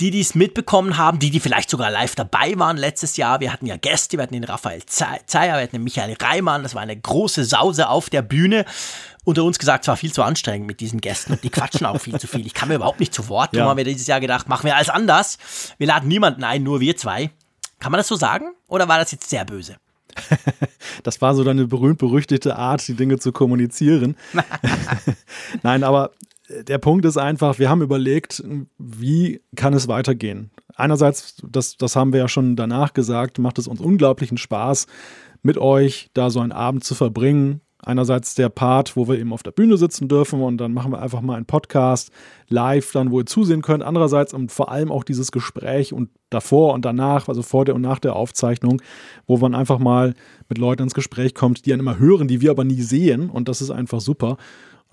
Die, 0.00 0.10
die 0.10 0.20
es 0.20 0.34
mitbekommen 0.34 0.96
haben, 0.96 1.20
die, 1.20 1.30
die 1.30 1.38
vielleicht 1.38 1.70
sogar 1.70 1.90
live 1.90 2.16
dabei 2.16 2.58
waren 2.58 2.76
letztes 2.76 3.16
Jahr. 3.16 3.38
Wir 3.38 3.52
hatten 3.52 3.66
ja 3.66 3.76
Gäste, 3.76 4.16
wir 4.16 4.24
hatten 4.24 4.34
den 4.34 4.42
Raphael 4.42 4.84
Zeyer, 4.86 5.20
wir 5.30 5.62
hatten 5.62 5.76
den 5.76 5.84
Michael 5.84 6.16
Reimann, 6.20 6.64
das 6.64 6.74
war 6.74 6.82
eine 6.82 6.96
große 6.96 7.44
Sause 7.44 7.88
auf 7.88 8.10
der 8.10 8.22
Bühne 8.22 8.64
unter 9.24 9.44
uns 9.44 9.58
gesagt, 9.58 9.84
es 9.84 9.88
war 9.88 9.96
viel 9.96 10.12
zu 10.12 10.22
anstrengend 10.22 10.66
mit 10.66 10.80
diesen 10.80 11.00
Gästen 11.00 11.32
und 11.32 11.44
die 11.44 11.50
quatschen 11.50 11.86
auch 11.86 11.98
viel 11.98 12.18
zu 12.18 12.26
viel. 12.26 12.46
Ich 12.46 12.54
kam 12.54 12.68
mir 12.68 12.74
überhaupt 12.74 13.00
nicht 13.00 13.14
zu 13.14 13.28
Wort. 13.28 13.52
Ja. 13.52 13.58
Darum 13.58 13.70
haben 13.70 13.76
wir 13.78 13.84
dieses 13.84 14.06
Jahr 14.06 14.20
gedacht, 14.20 14.48
machen 14.48 14.64
wir 14.64 14.76
alles 14.76 14.90
anders. 14.90 15.38
Wir 15.78 15.86
laden 15.86 16.08
niemanden 16.08 16.44
ein, 16.44 16.62
nur 16.62 16.80
wir 16.80 16.96
zwei. 16.96 17.30
Kann 17.78 17.90
man 17.90 17.98
das 17.98 18.08
so 18.08 18.16
sagen? 18.16 18.54
Oder 18.68 18.88
war 18.88 18.98
das 18.98 19.12
jetzt 19.12 19.28
sehr 19.30 19.44
böse? 19.44 19.76
das 21.02 21.20
war 21.20 21.34
so 21.34 21.42
deine 21.42 21.66
berühmt-berüchtigte 21.66 22.56
Art, 22.56 22.86
die 22.86 22.94
Dinge 22.94 23.18
zu 23.18 23.32
kommunizieren. 23.32 24.16
Nein, 25.62 25.84
aber 25.84 26.10
der 26.48 26.78
Punkt 26.78 27.04
ist 27.04 27.16
einfach, 27.16 27.58
wir 27.58 27.70
haben 27.70 27.82
überlegt, 27.82 28.42
wie 28.78 29.40
kann 29.56 29.74
es 29.74 29.88
weitergehen? 29.88 30.50
Einerseits, 30.76 31.36
das, 31.48 31.76
das 31.76 31.96
haben 31.96 32.12
wir 32.12 32.20
ja 32.20 32.28
schon 32.28 32.56
danach 32.56 32.92
gesagt, 32.92 33.38
macht 33.38 33.58
es 33.58 33.68
uns 33.68 33.80
unglaublichen 33.80 34.38
Spaß, 34.38 34.86
mit 35.42 35.58
euch 35.58 36.10
da 36.14 36.30
so 36.30 36.40
einen 36.40 36.52
Abend 36.52 36.84
zu 36.84 36.94
verbringen, 36.94 37.60
Einerseits 37.86 38.34
der 38.34 38.48
Part, 38.48 38.96
wo 38.96 39.08
wir 39.08 39.18
eben 39.18 39.32
auf 39.32 39.42
der 39.42 39.50
Bühne 39.50 39.76
sitzen 39.76 40.08
dürfen 40.08 40.40
und 40.40 40.56
dann 40.56 40.72
machen 40.72 40.92
wir 40.92 41.02
einfach 41.02 41.20
mal 41.20 41.36
einen 41.36 41.44
Podcast 41.44 42.10
live, 42.48 42.92
dann 42.92 43.10
wo 43.10 43.20
ihr 43.20 43.26
zusehen 43.26 43.60
könnt. 43.60 43.82
Andererseits 43.82 44.32
und 44.32 44.50
vor 44.50 44.70
allem 44.70 44.90
auch 44.90 45.04
dieses 45.04 45.32
Gespräch 45.32 45.92
und 45.92 46.08
davor 46.30 46.72
und 46.72 46.84
danach, 46.86 47.28
also 47.28 47.42
vor 47.42 47.66
der 47.66 47.74
und 47.74 47.82
nach 47.82 47.98
der 47.98 48.16
Aufzeichnung, 48.16 48.80
wo 49.26 49.36
man 49.36 49.54
einfach 49.54 49.78
mal 49.78 50.14
mit 50.48 50.56
Leuten 50.56 50.84
ins 50.84 50.94
Gespräch 50.94 51.34
kommt, 51.34 51.66
die 51.66 51.70
dann 51.70 51.80
immer 51.80 51.98
hören, 51.98 52.26
die 52.26 52.40
wir 52.40 52.52
aber 52.52 52.64
nie 52.64 52.80
sehen 52.80 53.28
und 53.28 53.48
das 53.48 53.60
ist 53.60 53.70
einfach 53.70 54.00
super. 54.00 54.38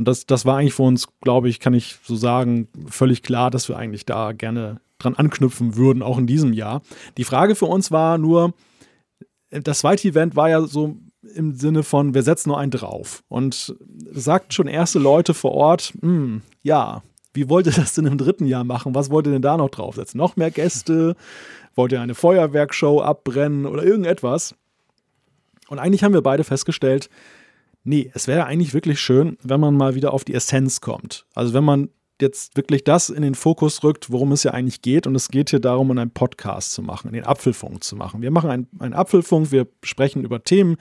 Und 0.01 0.07
das, 0.07 0.25
das 0.25 0.47
war 0.47 0.57
eigentlich 0.57 0.73
für 0.73 0.81
uns, 0.81 1.09
glaube 1.21 1.47
ich, 1.47 1.59
kann 1.59 1.75
ich 1.75 1.97
so 2.01 2.15
sagen, 2.15 2.67
völlig 2.87 3.21
klar, 3.21 3.51
dass 3.51 3.69
wir 3.69 3.77
eigentlich 3.77 4.03
da 4.03 4.31
gerne 4.31 4.81
dran 4.97 5.13
anknüpfen 5.13 5.75
würden, 5.75 6.01
auch 6.01 6.17
in 6.17 6.25
diesem 6.25 6.53
Jahr. 6.53 6.81
Die 7.17 7.23
Frage 7.23 7.53
für 7.53 7.67
uns 7.67 7.91
war 7.91 8.17
nur, 8.17 8.55
das 9.51 9.77
zweite 9.77 10.07
Event 10.07 10.35
war 10.35 10.49
ja 10.49 10.61
so 10.61 10.97
im 11.35 11.53
Sinne 11.53 11.83
von, 11.83 12.15
wir 12.15 12.23
setzen 12.23 12.49
nur 12.49 12.57
einen 12.57 12.71
drauf. 12.71 13.23
Und 13.27 13.75
sagten 14.11 14.51
schon 14.51 14.67
erste 14.67 14.97
Leute 14.97 15.35
vor 15.35 15.51
Ort, 15.51 15.93
hm, 16.01 16.41
ja, 16.63 17.03
wie 17.35 17.47
wollt 17.47 17.67
ihr 17.67 17.73
das 17.73 17.93
denn 17.93 18.07
im 18.07 18.17
dritten 18.17 18.47
Jahr 18.47 18.63
machen? 18.63 18.95
Was 18.95 19.11
wollt 19.11 19.27
ihr 19.27 19.33
denn 19.33 19.43
da 19.43 19.55
noch 19.55 19.69
draufsetzen? 19.69 20.17
Noch 20.17 20.35
mehr 20.35 20.49
Gäste? 20.49 21.15
Wollt 21.75 21.91
ihr 21.91 22.01
eine 22.01 22.15
Feuerwerkshow 22.15 23.01
abbrennen 23.01 23.67
oder 23.67 23.83
irgendetwas? 23.83 24.55
Und 25.69 25.77
eigentlich 25.77 26.03
haben 26.03 26.15
wir 26.15 26.23
beide 26.23 26.43
festgestellt, 26.43 27.07
nee, 27.83 28.11
es 28.13 28.27
wäre 28.27 28.45
eigentlich 28.45 28.73
wirklich 28.73 28.99
schön, 28.99 29.37
wenn 29.43 29.59
man 29.59 29.75
mal 29.75 29.95
wieder 29.95 30.13
auf 30.13 30.23
die 30.23 30.33
Essenz 30.33 30.81
kommt. 30.81 31.25
Also 31.33 31.53
wenn 31.53 31.63
man 31.63 31.89
jetzt 32.21 32.55
wirklich 32.55 32.83
das 32.83 33.09
in 33.09 33.23
den 33.23 33.35
Fokus 33.35 33.83
rückt, 33.83 34.11
worum 34.11 34.31
es 34.31 34.43
ja 34.43 34.51
eigentlich 34.51 34.81
geht. 34.81 35.07
Und 35.07 35.15
es 35.15 35.29
geht 35.29 35.49
hier 35.49 35.59
darum, 35.59 35.91
einen 35.91 36.11
Podcast 36.11 36.71
zu 36.71 36.81
machen, 36.81 37.11
den 37.11 37.25
Apfelfunk 37.25 37.83
zu 37.83 37.95
machen. 37.95 38.21
Wir 38.21 38.31
machen 38.31 38.49
einen, 38.49 38.67
einen 38.79 38.93
Apfelfunk, 38.93 39.51
wir 39.51 39.67
sprechen 39.83 40.23
über 40.23 40.43
Themen, 40.43 40.77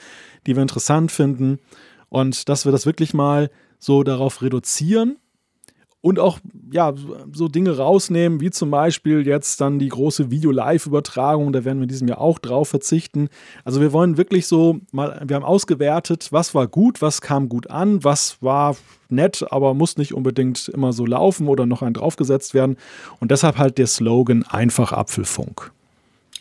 die 0.47 0.55
wir 0.55 0.63
interessant 0.63 1.11
finden. 1.11 1.59
Und 2.09 2.49
dass 2.49 2.65
wir 2.65 2.73
das 2.73 2.87
wirklich 2.87 3.15
mal 3.15 3.51
so 3.79 4.03
darauf 4.03 4.43
reduzieren, 4.43 5.17
und 6.03 6.19
auch 6.19 6.39
ja, 6.73 6.95
so 7.33 7.49
Dinge 7.49 7.77
rausnehmen, 7.77 8.41
wie 8.41 8.51
zum 8.51 8.71
Beispiel 8.71 9.27
jetzt 9.27 9.61
dann 9.61 9.79
die 9.79 9.89
große 9.89 10.31
Video-Live-Übertragung, 10.31 11.53
da 11.53 11.65
werden 11.65 11.79
wir 11.79 11.85
in 11.85 11.89
diesem 11.89 12.09
Jahr 12.09 12.21
auch 12.21 12.39
drauf 12.39 12.69
verzichten. 12.69 13.29
Also 13.65 13.81
wir 13.81 13.93
wollen 13.93 14.17
wirklich 14.17 14.47
so 14.47 14.81
mal, 14.93 15.23
wir 15.27 15.37
haben 15.37 15.45
ausgewertet, 15.45 16.29
was 16.31 16.55
war 16.55 16.69
gut, 16.69 17.03
was 17.03 17.21
kam 17.21 17.49
gut 17.49 17.71
an, 17.71 18.03
was 18.05 18.39
war 18.41 18.77
nett, 19.09 19.45
aber 19.51 19.75
muss 19.75 19.97
nicht 19.97 20.15
unbedingt 20.15 20.69
immer 20.69 20.93
so 20.93 21.05
laufen 21.05 21.49
oder 21.49 21.67
noch 21.67 21.83
ein 21.83 21.95
draufgesetzt 21.95 22.55
werden. 22.55 22.77
Und 23.19 23.31
deshalb 23.31 23.59
halt 23.59 23.77
der 23.77 23.87
Slogan 23.87 24.45
einfach 24.45 24.93
Apfelfunk. 24.93 25.73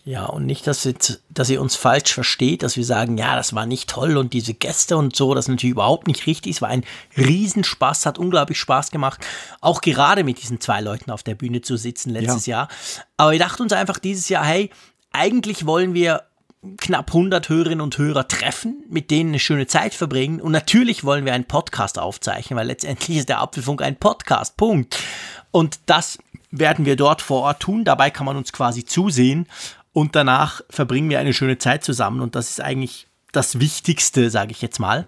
Ja, 0.10 0.26
und 0.26 0.48
nicht, 0.48 0.66
dass, 0.66 0.86
jetzt, 0.86 1.22
dass 1.30 1.52
ihr 1.52 1.62
uns 1.62 1.76
falsch 1.76 2.16
versteht, 2.16 2.64
dass 2.64 2.76
wir 2.76 2.84
sagen, 2.84 3.20
ja, 3.20 3.36
das 3.36 3.54
war 3.54 3.68
nicht 3.68 3.92
toll 3.92 4.18
und 4.18 4.34
diese 4.34 4.56
Gäste 4.56 4.98
und 4.98 5.16
so, 5.16 5.36
das 5.36 5.46
ist 5.46 5.50
natürlich 5.50 5.74
überhaupt 5.74 6.08
nicht 6.08 6.26
richtig. 6.26 6.56
Es 6.56 6.64
war 6.64 6.70
ein 6.70 6.84
Riesenspaß, 7.16 8.08
hat 8.08 8.18
unglaublich 8.18 8.58
Spaß 8.58 8.90
gemacht, 8.90 9.24
auch 9.62 9.82
gerade 9.82 10.24
mit 10.24 10.42
diesen 10.42 10.60
zwei 10.60 10.82
Leuten 10.82 11.12
auf 11.12 11.22
der 11.22 11.36
Bühne 11.36 11.62
zu 11.62 11.78
sitzen 11.78 12.10
letztes 12.10 12.48
ja. 12.48 12.62
Jahr. 12.62 12.70
Aber 13.18 13.34
wir 13.34 13.38
dachten 13.38 13.62
uns 13.62 13.72
einfach 13.72 14.00
dieses 14.00 14.30
Jahr, 14.30 14.44
hey, 14.44 14.72
eigentlich 15.14 15.68
wollen 15.68 15.94
wir 15.94 16.24
knapp 16.78 17.10
100 17.10 17.48
Hörerinnen 17.48 17.82
und 17.82 17.96
Hörer 18.00 18.28
treffen, 18.28 18.84
mit 18.90 19.12
denen 19.12 19.30
eine 19.30 19.40
schöne 19.40 19.68
Zeit 19.68 19.94
verbringen. 19.94 20.42
Und 20.42 20.54
natürlich 20.54 21.04
wollen 21.04 21.26
wir 21.26 21.34
einen 21.34 21.46
Podcast 21.46 22.00
aufzeichnen, 22.00 22.58
weil 22.58 22.66
letztendlich 22.66 23.18
ist 23.18 23.30
der 23.30 23.42
Apfelfunk 23.42 23.84
ein 23.84 23.96
Podcast. 23.96 24.58
Punkt. 24.58 24.98
Und 25.52 25.80
das 25.86 26.18
werden 26.52 26.86
wir 26.86 26.96
dort 26.96 27.22
vor 27.22 27.44
Ort 27.44 27.62
tun. 27.62 27.86
Dabei 27.86 28.10
kann 28.10 28.26
man 28.26 28.38
uns 28.38 28.52
quasi 28.52 28.86
zusehen. 28.86 29.48
Und 29.94 30.16
danach 30.16 30.62
verbringen 30.70 31.10
wir 31.10 31.20
eine 31.20 31.34
schöne 31.34 31.58
Zeit 31.58 31.84
zusammen. 31.84 32.22
Und 32.22 32.36
das 32.36 32.50
ist 32.50 32.62
eigentlich 32.62 33.08
das 33.32 33.60
Wichtigste, 33.60 34.30
sage 34.30 34.52
ich 34.52 34.62
jetzt 34.62 34.80
mal. 34.80 35.06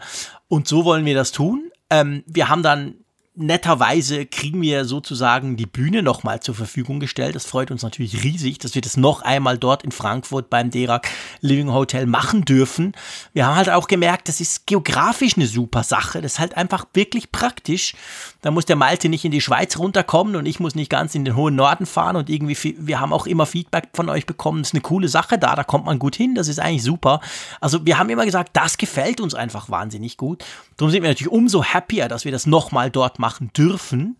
Und 0.47 0.67
so 0.67 0.85
wollen 0.85 1.05
wir 1.05 1.15
das 1.15 1.31
tun. 1.31 1.71
Ähm, 1.89 2.23
wir 2.25 2.49
haben 2.49 2.63
dann 2.63 2.95
netterweise 3.41 4.25
kriegen 4.25 4.61
wir 4.61 4.85
sozusagen 4.85 5.57
die 5.57 5.65
Bühne 5.65 6.03
nochmal 6.03 6.39
zur 6.39 6.55
Verfügung 6.55 6.99
gestellt. 6.99 7.35
Das 7.35 7.45
freut 7.45 7.71
uns 7.71 7.83
natürlich 7.83 8.23
riesig, 8.23 8.59
dass 8.59 8.75
wir 8.75 8.81
das 8.81 8.97
noch 8.97 9.21
einmal 9.21 9.57
dort 9.57 9.83
in 9.83 9.91
Frankfurt 9.91 10.49
beim 10.49 10.71
Derak 10.71 11.09
Living 11.41 11.71
Hotel 11.71 12.05
machen 12.05 12.45
dürfen. 12.45 12.93
Wir 13.33 13.45
haben 13.45 13.55
halt 13.55 13.69
auch 13.69 13.87
gemerkt, 13.87 14.27
das 14.27 14.39
ist 14.39 14.67
geografisch 14.67 15.35
eine 15.35 15.47
super 15.47 15.83
Sache. 15.83 16.21
Das 16.21 16.33
ist 16.33 16.39
halt 16.39 16.55
einfach 16.57 16.85
wirklich 16.93 17.31
praktisch. 17.31 17.93
Da 18.41 18.51
muss 18.51 18.65
der 18.65 18.75
Malte 18.75 19.09
nicht 19.09 19.25
in 19.25 19.31
die 19.31 19.41
Schweiz 19.41 19.77
runterkommen 19.77 20.35
und 20.35 20.45
ich 20.45 20.59
muss 20.59 20.75
nicht 20.75 20.89
ganz 20.89 21.15
in 21.15 21.25
den 21.25 21.35
hohen 21.35 21.55
Norden 21.55 21.85
fahren 21.85 22.15
und 22.15 22.29
irgendwie, 22.29 22.75
wir 22.79 22.99
haben 22.99 23.13
auch 23.13 23.27
immer 23.27 23.45
Feedback 23.45 23.89
von 23.93 24.09
euch 24.09 24.25
bekommen. 24.25 24.59
Das 24.59 24.69
ist 24.69 24.73
eine 24.73 24.81
coole 24.81 25.07
Sache 25.07 25.37
da, 25.37 25.55
da 25.55 25.63
kommt 25.63 25.85
man 25.85 25.99
gut 25.99 26.15
hin. 26.15 26.35
Das 26.35 26.47
ist 26.47 26.59
eigentlich 26.59 26.83
super. 26.83 27.21
Also 27.59 27.85
wir 27.85 27.97
haben 27.97 28.09
immer 28.09 28.25
gesagt, 28.25 28.51
das 28.53 28.77
gefällt 28.77 29.19
uns 29.19 29.33
einfach 29.33 29.69
wahnsinnig 29.69 30.17
gut. 30.17 30.43
Darum 30.77 30.91
sind 30.91 31.03
wir 31.03 31.09
natürlich 31.09 31.31
umso 31.31 31.63
happier, 31.63 32.07
dass 32.07 32.25
wir 32.25 32.31
das 32.31 32.45
nochmal 32.45 32.89
dort 32.89 33.19
machen 33.19 33.30
dürfen. 33.39 34.17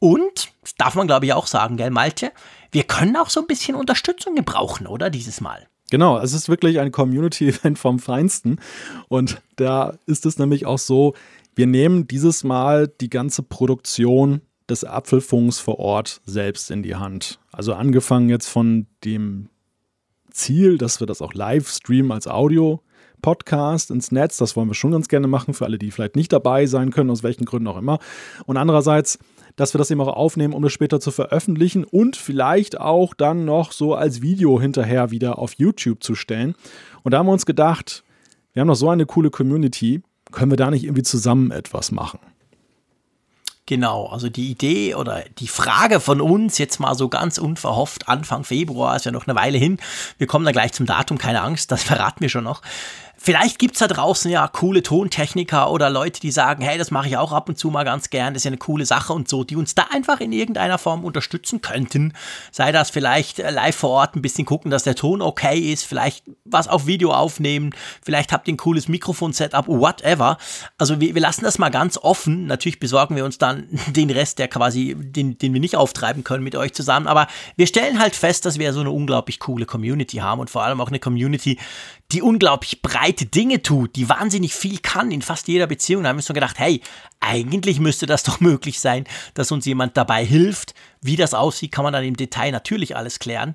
Und, 0.00 0.52
das 0.62 0.74
darf 0.76 0.94
man 0.94 1.06
glaube 1.06 1.26
ich 1.26 1.32
auch 1.32 1.46
sagen, 1.46 1.76
gell, 1.76 1.90
Malte, 1.90 2.32
wir 2.70 2.84
können 2.84 3.16
auch 3.16 3.30
so 3.30 3.40
ein 3.40 3.46
bisschen 3.46 3.74
Unterstützung 3.74 4.34
gebrauchen, 4.34 4.86
oder, 4.86 5.10
dieses 5.10 5.40
Mal. 5.40 5.66
Genau, 5.90 6.18
es 6.18 6.34
ist 6.34 6.48
wirklich 6.48 6.80
ein 6.80 6.92
Community-Event 6.92 7.78
vom 7.78 7.98
Feinsten. 7.98 8.60
Und 9.08 9.40
da 9.56 9.94
ist 10.06 10.26
es 10.26 10.38
nämlich 10.38 10.66
auch 10.66 10.78
so, 10.78 11.14
wir 11.54 11.66
nehmen 11.66 12.06
dieses 12.06 12.44
Mal 12.44 12.88
die 13.00 13.10
ganze 13.10 13.42
Produktion 13.42 14.42
des 14.68 14.84
Apfelfunks 14.84 15.58
vor 15.58 15.78
Ort 15.78 16.20
selbst 16.26 16.70
in 16.70 16.82
die 16.82 16.96
Hand. 16.96 17.40
Also 17.50 17.72
angefangen 17.74 18.28
jetzt 18.28 18.48
von 18.48 18.86
dem 19.04 19.48
Ziel, 20.30 20.76
dass 20.78 21.00
wir 21.00 21.06
das 21.06 21.22
auch 21.22 21.32
live 21.32 21.68
streamen 21.68 22.12
als 22.12 22.28
Audio 22.28 22.82
Podcast 23.20 23.90
ins 23.90 24.12
Netz. 24.12 24.36
Das 24.36 24.56
wollen 24.56 24.68
wir 24.68 24.74
schon 24.74 24.92
ganz 24.92 25.08
gerne 25.08 25.26
machen 25.26 25.54
für 25.54 25.64
alle, 25.64 25.78
die 25.78 25.90
vielleicht 25.90 26.16
nicht 26.16 26.32
dabei 26.32 26.66
sein 26.66 26.90
können, 26.90 27.10
aus 27.10 27.22
welchen 27.22 27.44
Gründen 27.44 27.68
auch 27.68 27.76
immer. 27.76 27.98
Und 28.46 28.56
andererseits, 28.56 29.18
dass 29.56 29.74
wir 29.74 29.78
das 29.78 29.90
eben 29.90 30.00
auch 30.00 30.08
aufnehmen, 30.08 30.54
um 30.54 30.62
das 30.62 30.72
später 30.72 31.00
zu 31.00 31.10
veröffentlichen 31.10 31.84
und 31.84 32.16
vielleicht 32.16 32.80
auch 32.80 33.14
dann 33.14 33.44
noch 33.44 33.72
so 33.72 33.94
als 33.94 34.22
Video 34.22 34.60
hinterher 34.60 35.10
wieder 35.10 35.38
auf 35.38 35.54
YouTube 35.54 36.02
zu 36.02 36.14
stellen. 36.14 36.54
Und 37.02 37.12
da 37.12 37.18
haben 37.18 37.26
wir 37.26 37.32
uns 37.32 37.46
gedacht, 37.46 38.04
wir 38.52 38.60
haben 38.60 38.68
noch 38.68 38.74
so 38.74 38.88
eine 38.88 39.06
coole 39.06 39.30
Community, 39.30 40.02
können 40.32 40.52
wir 40.52 40.56
da 40.56 40.70
nicht 40.70 40.84
irgendwie 40.84 41.02
zusammen 41.02 41.50
etwas 41.50 41.92
machen? 41.92 42.18
Genau, 43.68 44.06
also 44.06 44.30
die 44.30 44.50
Idee 44.50 44.94
oder 44.94 45.24
die 45.38 45.46
Frage 45.46 46.00
von 46.00 46.22
uns 46.22 46.56
jetzt 46.56 46.80
mal 46.80 46.94
so 46.94 47.10
ganz 47.10 47.36
unverhofft 47.36 48.08
Anfang 48.08 48.42
Februar, 48.44 48.96
ist 48.96 49.04
ja 49.04 49.12
noch 49.12 49.26
eine 49.26 49.36
Weile 49.36 49.58
hin. 49.58 49.76
Wir 50.16 50.26
kommen 50.26 50.46
da 50.46 50.52
gleich 50.52 50.72
zum 50.72 50.86
Datum, 50.86 51.18
keine 51.18 51.42
Angst, 51.42 51.70
das 51.70 51.82
verraten 51.84 52.22
wir 52.22 52.30
schon 52.30 52.44
noch. 52.44 52.62
Vielleicht 53.20 53.58
gibt's 53.58 53.80
da 53.80 53.88
draußen 53.88 54.30
ja 54.30 54.46
coole 54.46 54.82
Tontechniker 54.82 55.72
oder 55.72 55.90
Leute, 55.90 56.20
die 56.20 56.30
sagen, 56.30 56.62
hey, 56.62 56.78
das 56.78 56.92
mache 56.92 57.08
ich 57.08 57.16
auch 57.16 57.32
ab 57.32 57.48
und 57.48 57.58
zu 57.58 57.68
mal 57.68 57.84
ganz 57.84 58.10
gern, 58.10 58.32
das 58.32 58.42
ist 58.42 58.44
ja 58.44 58.50
eine 58.50 58.58
coole 58.58 58.86
Sache 58.86 59.12
und 59.12 59.28
so, 59.28 59.42
die 59.42 59.56
uns 59.56 59.74
da 59.74 59.86
einfach 59.90 60.20
in 60.20 60.30
irgendeiner 60.30 60.78
Form 60.78 61.04
unterstützen 61.04 61.60
könnten. 61.60 62.12
Sei 62.52 62.70
das 62.70 62.90
vielleicht 62.90 63.40
äh, 63.40 63.50
live 63.50 63.74
vor 63.74 63.90
Ort 63.90 64.14
ein 64.14 64.22
bisschen 64.22 64.44
gucken, 64.44 64.70
dass 64.70 64.84
der 64.84 64.94
Ton 64.94 65.20
okay 65.20 65.58
ist, 65.58 65.84
vielleicht 65.84 66.24
was 66.44 66.68
auf 66.68 66.86
Video 66.86 67.12
aufnehmen, 67.12 67.74
vielleicht 68.02 68.32
habt 68.32 68.46
ihr 68.46 68.54
ein 68.54 68.56
cooles 68.56 68.86
Mikrofon-Setup, 68.86 69.66
whatever. 69.66 70.38
Also 70.78 71.00
wir, 71.00 71.14
wir 71.14 71.20
lassen 71.20 71.44
das 71.44 71.58
mal 71.58 71.70
ganz 71.70 71.98
offen. 71.98 72.46
Natürlich 72.46 72.78
besorgen 72.78 73.16
wir 73.16 73.24
uns 73.24 73.38
dann 73.38 73.68
den 73.88 74.10
Rest, 74.10 74.38
der 74.38 74.46
quasi, 74.46 74.94
den, 74.96 75.38
den 75.38 75.52
wir 75.52 75.60
nicht 75.60 75.76
auftreiben 75.76 76.22
können 76.22 76.44
mit 76.44 76.54
euch 76.54 76.72
zusammen. 76.72 77.08
Aber 77.08 77.26
wir 77.56 77.66
stellen 77.66 77.98
halt 77.98 78.14
fest, 78.14 78.46
dass 78.46 78.60
wir 78.60 78.72
so 78.72 78.80
eine 78.80 78.92
unglaublich 78.92 79.40
coole 79.40 79.66
Community 79.66 80.18
haben 80.18 80.40
und 80.40 80.50
vor 80.50 80.62
allem 80.62 80.80
auch 80.80 80.88
eine 80.88 81.00
Community, 81.00 81.58
die 82.12 82.22
unglaublich 82.22 82.80
breite 82.80 83.26
Dinge 83.26 83.62
tut, 83.62 83.94
die 83.96 84.08
wahnsinnig 84.08 84.54
viel 84.54 84.78
kann 84.78 85.10
in 85.10 85.20
fast 85.20 85.46
jeder 85.46 85.66
Beziehung. 85.66 86.02
Da 86.02 86.08
haben 86.08 86.16
wir 86.16 86.20
uns 86.20 86.28
gedacht, 86.28 86.58
hey, 86.58 86.80
eigentlich 87.20 87.80
müsste 87.80 88.06
das 88.06 88.22
doch 88.24 88.40
möglich 88.40 88.80
sein, 88.80 89.04
dass 89.34 89.52
uns 89.52 89.66
jemand 89.66 89.96
dabei 89.96 90.24
hilft. 90.24 90.74
Wie 91.02 91.16
das 91.16 91.34
aussieht, 91.34 91.72
kann 91.72 91.84
man 91.84 91.92
dann 91.92 92.04
im 92.04 92.16
Detail 92.16 92.50
natürlich 92.50 92.96
alles 92.96 93.18
klären. 93.18 93.54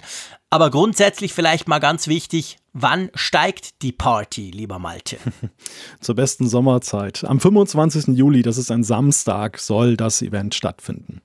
Aber 0.52 0.70
grundsätzlich 0.70 1.34
vielleicht 1.34 1.68
mal 1.68 1.80
ganz 1.80 2.08
wichtig, 2.08 2.58
wann 2.74 3.10
steigt 3.16 3.82
die 3.82 3.92
Party, 3.92 4.52
lieber 4.52 4.78
Malte? 4.78 5.18
Zur 6.00 6.16
besten 6.16 6.48
Sommerzeit. 6.48 7.24
Am 7.24 7.40
25. 7.40 8.16
Juli, 8.16 8.44
das 8.44 8.60
ist 8.60 8.70
ein 8.70 8.84
Samstag, 8.84 9.58
soll 9.58 9.98
das 9.98 10.22
Event 10.22 10.54
stattfinden. 10.54 11.22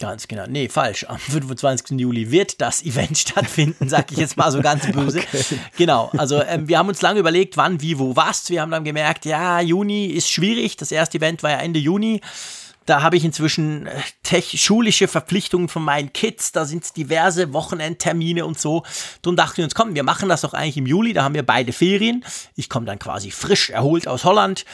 Ganz 0.00 0.28
genau. 0.28 0.44
Nee, 0.48 0.68
falsch. 0.68 1.04
Am 1.08 1.18
25. 1.18 1.98
Juli 1.98 2.30
wird 2.30 2.60
das 2.60 2.84
Event 2.84 3.18
stattfinden, 3.18 3.88
sag 3.88 4.12
ich 4.12 4.18
jetzt 4.18 4.36
mal 4.36 4.50
so 4.52 4.60
ganz 4.60 4.86
böse. 4.92 5.18
Okay. 5.18 5.58
Genau. 5.76 6.10
Also 6.16 6.40
ähm, 6.42 6.68
wir 6.68 6.78
haben 6.78 6.88
uns 6.88 7.02
lange 7.02 7.18
überlegt, 7.18 7.56
wann, 7.56 7.80
wie, 7.80 7.98
wo, 7.98 8.14
was. 8.14 8.48
Wir 8.50 8.60
haben 8.60 8.70
dann 8.70 8.84
gemerkt, 8.84 9.24
ja, 9.24 9.60
Juni 9.60 10.06
ist 10.06 10.30
schwierig. 10.30 10.76
Das 10.76 10.92
erste 10.92 11.18
Event 11.18 11.42
war 11.42 11.50
ja 11.50 11.58
Ende 11.58 11.80
Juni. 11.80 12.20
Da 12.86 13.02
habe 13.02 13.16
ich 13.16 13.24
inzwischen 13.24 13.86
äh, 13.86 14.00
tech 14.22 14.62
schulische 14.62 15.08
Verpflichtungen 15.08 15.68
von 15.68 15.82
meinen 15.82 16.12
Kids. 16.12 16.52
Da 16.52 16.64
sind 16.64 16.96
diverse 16.96 17.52
Wochenendtermine 17.52 18.46
und 18.46 18.58
so. 18.58 18.84
Darum 19.22 19.36
dachten 19.36 19.58
wir 19.58 19.64
uns, 19.64 19.74
komm, 19.74 19.94
wir 19.96 20.04
machen 20.04 20.28
das 20.28 20.42
doch 20.42 20.54
eigentlich 20.54 20.76
im 20.76 20.86
Juli. 20.86 21.12
Da 21.12 21.24
haben 21.24 21.34
wir 21.34 21.44
beide 21.44 21.72
Ferien. 21.72 22.24
Ich 22.54 22.68
komme 22.68 22.86
dann 22.86 23.00
quasi 23.00 23.32
frisch 23.32 23.70
erholt 23.70 24.06
aus 24.06 24.24
Holland 24.24 24.64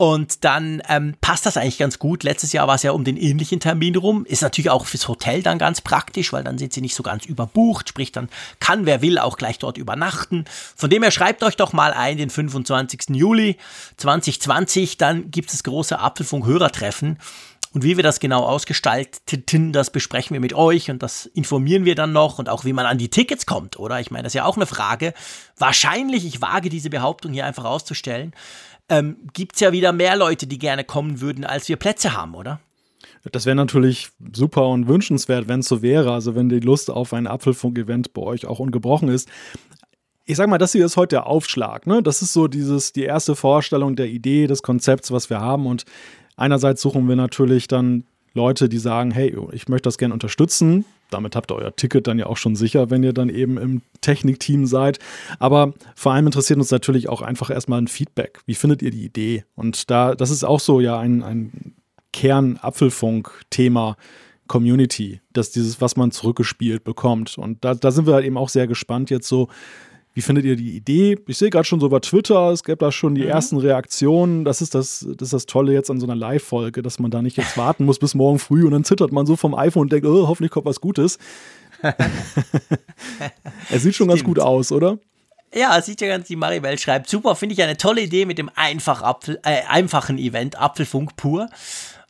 und 0.00 0.44
dann 0.44 0.80
ähm, 0.88 1.16
passt 1.20 1.44
das 1.44 1.56
eigentlich 1.56 1.78
ganz 1.78 1.98
gut. 1.98 2.22
Letztes 2.22 2.52
Jahr 2.52 2.68
war 2.68 2.76
es 2.76 2.84
ja 2.84 2.92
um 2.92 3.02
den 3.02 3.16
ähnlichen 3.16 3.58
Termin 3.58 3.96
rum. 3.96 4.24
Ist 4.24 4.42
natürlich 4.42 4.70
auch 4.70 4.86
fürs 4.86 5.08
Hotel 5.08 5.42
dann 5.42 5.58
ganz 5.58 5.80
praktisch, 5.80 6.32
weil 6.32 6.44
dann 6.44 6.56
sind 6.56 6.72
sie 6.72 6.80
nicht 6.80 6.94
so 6.94 7.02
ganz 7.02 7.26
überbucht. 7.26 7.88
Sprich, 7.88 8.12
dann 8.12 8.28
kann 8.60 8.86
wer 8.86 9.02
will 9.02 9.18
auch 9.18 9.36
gleich 9.36 9.58
dort 9.58 9.76
übernachten. 9.76 10.44
Von 10.76 10.88
dem 10.88 11.02
her 11.02 11.10
schreibt 11.10 11.42
euch 11.42 11.56
doch 11.56 11.72
mal 11.72 11.92
ein, 11.92 12.16
den 12.16 12.30
25. 12.30 13.16
Juli 13.16 13.56
2020. 13.96 14.98
Dann 14.98 15.32
gibt 15.32 15.52
es 15.52 15.64
große 15.64 15.98
Apfelfunk-Hörertreffen. 15.98 17.18
Und 17.74 17.82
wie 17.82 17.96
wir 17.96 18.04
das 18.04 18.20
genau 18.20 18.44
ausgestalteten, 18.44 19.72
das 19.72 19.90
besprechen 19.90 20.32
wir 20.32 20.40
mit 20.40 20.54
euch 20.54 20.90
und 20.90 21.02
das 21.02 21.26
informieren 21.26 21.84
wir 21.84 21.94
dann 21.94 22.12
noch 22.12 22.38
und 22.38 22.48
auch 22.48 22.64
wie 22.64 22.72
man 22.72 22.86
an 22.86 22.96
die 22.96 23.10
Tickets 23.10 23.44
kommt, 23.44 23.78
oder? 23.78 24.00
Ich 24.00 24.10
meine, 24.10 24.22
das 24.22 24.30
ist 24.30 24.36
ja 24.36 24.46
auch 24.46 24.56
eine 24.56 24.64
Frage. 24.64 25.12
Wahrscheinlich, 25.58 26.24
ich 26.24 26.40
wage 26.40 26.70
diese 26.70 26.88
Behauptung 26.88 27.32
hier 27.32 27.44
einfach 27.44 27.64
auszustellen, 27.64 28.32
ähm, 28.88 29.16
gibt 29.32 29.54
es 29.54 29.60
ja 29.60 29.72
wieder 29.72 29.92
mehr 29.92 30.16
Leute, 30.16 30.46
die 30.46 30.58
gerne 30.58 30.84
kommen 30.84 31.20
würden, 31.20 31.44
als 31.44 31.68
wir 31.68 31.76
Plätze 31.76 32.16
haben, 32.16 32.34
oder? 32.34 32.60
Das 33.32 33.46
wäre 33.46 33.56
natürlich 33.56 34.10
super 34.32 34.68
und 34.68 34.88
wünschenswert, 34.88 35.48
wenn 35.48 35.60
es 35.60 35.68
so 35.68 35.82
wäre. 35.82 36.12
Also 36.12 36.34
wenn 36.34 36.48
die 36.48 36.60
Lust 36.60 36.90
auf 36.90 37.12
ein 37.12 37.26
Apfelfunk-Event 37.26 38.14
bei 38.14 38.22
euch 38.22 38.46
auch 38.46 38.58
ungebrochen 38.58 39.08
ist. 39.08 39.28
Ich 40.24 40.36
sag 40.36 40.48
mal, 40.48 40.58
das 40.58 40.72
hier 40.72 40.84
ist 40.84 40.96
heute 40.96 41.16
der 41.16 41.26
Aufschlag. 41.26 41.86
Ne? 41.86 42.02
Das 42.02 42.22
ist 42.22 42.32
so 42.32 42.48
dieses, 42.48 42.92
die 42.92 43.04
erste 43.04 43.34
Vorstellung 43.34 43.96
der 43.96 44.06
Idee, 44.06 44.46
des 44.46 44.62
Konzepts, 44.62 45.10
was 45.10 45.30
wir 45.30 45.40
haben. 45.40 45.66
Und 45.66 45.84
einerseits 46.36 46.82
suchen 46.82 47.08
wir 47.08 47.16
natürlich 47.16 47.66
dann 47.66 48.04
Leute, 48.34 48.68
die 48.68 48.78
sagen, 48.78 49.10
hey, 49.10 49.36
ich 49.52 49.68
möchte 49.68 49.88
das 49.88 49.98
gerne 49.98 50.14
unterstützen. 50.14 50.84
Damit 51.10 51.36
habt 51.36 51.50
ihr 51.50 51.56
euer 51.56 51.74
Ticket 51.74 52.06
dann 52.06 52.18
ja 52.18 52.26
auch 52.26 52.36
schon 52.36 52.56
sicher, 52.56 52.90
wenn 52.90 53.02
ihr 53.02 53.12
dann 53.12 53.28
eben 53.28 53.58
im 53.58 53.82
Technikteam 54.00 54.66
seid. 54.66 54.98
Aber 55.38 55.74
vor 55.94 56.12
allem 56.12 56.26
interessiert 56.26 56.58
uns 56.58 56.70
natürlich 56.70 57.08
auch 57.08 57.22
einfach 57.22 57.50
erstmal 57.50 57.80
ein 57.80 57.88
Feedback. 57.88 58.40
Wie 58.46 58.54
findet 58.54 58.82
ihr 58.82 58.90
die 58.90 59.04
Idee? 59.04 59.44
Und 59.54 59.90
da, 59.90 60.14
das 60.14 60.30
ist 60.30 60.44
auch 60.44 60.60
so 60.60 60.80
ja 60.80 60.98
ein, 60.98 61.22
ein 61.22 61.74
Kern-Apfelfunk-Thema. 62.12 63.96
Community, 64.48 65.20
dass 65.34 65.50
dieses, 65.50 65.82
was 65.82 65.96
man 65.96 66.10
zurückgespielt 66.10 66.82
bekommt. 66.82 67.36
Und 67.36 67.62
da, 67.64 67.74
da 67.74 67.90
sind 67.90 68.06
wir 68.06 68.14
halt 68.14 68.24
eben 68.24 68.38
auch 68.38 68.48
sehr 68.48 68.66
gespannt 68.66 69.10
jetzt 69.10 69.28
so, 69.28 69.48
wie 70.14 70.22
findet 70.22 70.44
ihr 70.44 70.56
die 70.56 70.76
Idee? 70.76 71.16
Ich 71.26 71.38
sehe 71.38 71.50
gerade 71.50 71.64
schon 71.64 71.80
so 71.80 71.88
bei 71.88 72.00
Twitter, 72.00 72.50
es 72.50 72.64
gab 72.64 72.80
da 72.80 72.90
schon 72.90 73.14
die 73.14 73.22
mhm. 73.22 73.28
ersten 73.28 73.56
Reaktionen. 73.58 74.44
Das 74.44 74.60
ist 74.60 74.74
das, 74.74 75.06
das 75.16 75.26
ist 75.28 75.32
das 75.32 75.46
Tolle 75.46 75.72
jetzt 75.72 75.90
an 75.90 76.00
so 76.00 76.06
einer 76.06 76.16
Live-Folge, 76.16 76.82
dass 76.82 76.98
man 76.98 77.10
da 77.10 77.22
nicht 77.22 77.36
jetzt 77.36 77.56
warten 77.56 77.84
muss 77.84 77.98
bis 77.98 78.14
morgen 78.14 78.38
früh 78.38 78.64
und 78.64 78.72
dann 78.72 78.84
zittert 78.84 79.12
man 79.12 79.26
so 79.26 79.36
vom 79.36 79.54
iPhone 79.54 79.82
und 79.82 79.92
denkt, 79.92 80.06
oh, 80.06 80.26
hoffentlich 80.26 80.50
kommt 80.50 80.66
was 80.66 80.80
Gutes. 80.80 81.18
er 81.82 81.94
sieht 83.70 83.94
schon 83.94 84.06
Stimmt. 84.06 84.10
ganz 84.10 84.24
gut 84.24 84.40
aus, 84.40 84.72
oder? 84.72 84.98
Ja, 85.54 85.80
sieht 85.80 86.00
ja 86.00 86.08
ganz, 86.08 86.26
die 86.26 86.36
Maribel 86.36 86.78
schreibt, 86.78 87.08
super, 87.08 87.34
finde 87.34 87.54
ich 87.54 87.62
eine 87.62 87.76
tolle 87.76 88.02
Idee 88.02 88.26
mit 88.26 88.38
dem 88.38 88.50
einfach 88.54 89.02
Apfel, 89.02 89.40
äh, 89.44 89.62
einfachen 89.68 90.18
Event, 90.18 90.58
Apfelfunk 90.60 91.16
pur. 91.16 91.48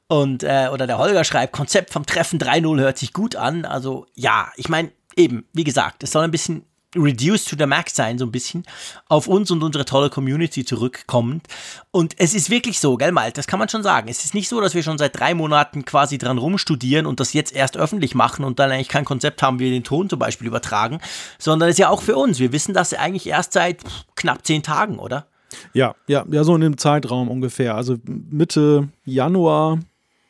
Und, 0.08 0.42
äh, 0.42 0.68
oder 0.72 0.86
der 0.86 0.98
Holger 0.98 1.22
schreibt, 1.22 1.52
Konzept 1.52 1.90
vom 1.90 2.06
Treffen 2.06 2.38
3.0 2.38 2.80
hört 2.80 2.98
sich 2.98 3.12
gut 3.12 3.36
an. 3.36 3.64
Also 3.64 4.06
ja, 4.14 4.50
ich 4.56 4.68
meine, 4.68 4.90
eben, 5.16 5.46
wie 5.52 5.64
gesagt, 5.64 6.02
es 6.02 6.10
soll 6.10 6.24
ein 6.24 6.30
bisschen 6.30 6.64
reduced 6.96 7.48
to 7.48 7.56
the 7.58 7.66
max 7.66 7.94
sein, 7.94 8.18
so 8.18 8.24
ein 8.24 8.32
bisschen, 8.32 8.64
auf 9.08 9.28
uns 9.28 9.50
und 9.50 9.62
unsere 9.62 9.84
tolle 9.84 10.08
Community 10.10 10.64
zurückkommend. 10.64 11.46
Und 11.90 12.14
es 12.18 12.34
ist 12.34 12.50
wirklich 12.50 12.80
so, 12.80 12.96
gell, 12.96 13.12
Malte, 13.12 13.34
das 13.34 13.46
kann 13.46 13.58
man 13.58 13.68
schon 13.68 13.82
sagen. 13.82 14.08
Es 14.08 14.24
ist 14.24 14.34
nicht 14.34 14.48
so, 14.48 14.60
dass 14.60 14.74
wir 14.74 14.82
schon 14.82 14.98
seit 14.98 15.18
drei 15.18 15.34
Monaten 15.34 15.84
quasi 15.84 16.16
dran 16.16 16.38
rumstudieren 16.38 17.06
und 17.06 17.20
das 17.20 17.32
jetzt 17.32 17.54
erst 17.54 17.76
öffentlich 17.76 18.14
machen 18.14 18.44
und 18.44 18.58
dann 18.58 18.70
eigentlich 18.70 18.88
kein 18.88 19.04
Konzept 19.04 19.42
haben, 19.42 19.58
wie 19.58 19.64
wir 19.64 19.70
den 19.70 19.84
Ton 19.84 20.08
zum 20.08 20.18
Beispiel 20.18 20.46
übertragen, 20.46 21.00
sondern 21.38 21.68
es 21.68 21.74
ist 21.74 21.80
ja 21.80 21.90
auch 21.90 22.02
für 22.02 22.16
uns. 22.16 22.38
Wir 22.38 22.52
wissen 22.52 22.72
das 22.72 22.94
eigentlich 22.94 23.26
erst 23.26 23.52
seit 23.52 23.82
knapp 24.16 24.46
zehn 24.46 24.62
Tagen, 24.62 24.98
oder? 24.98 25.26
Ja, 25.72 25.94
ja, 26.06 26.24
ja, 26.30 26.44
so 26.44 26.54
in 26.54 26.60
dem 26.60 26.78
Zeitraum 26.78 27.28
ungefähr. 27.28 27.74
Also 27.74 27.96
Mitte 28.04 28.88
Januar, 29.04 29.78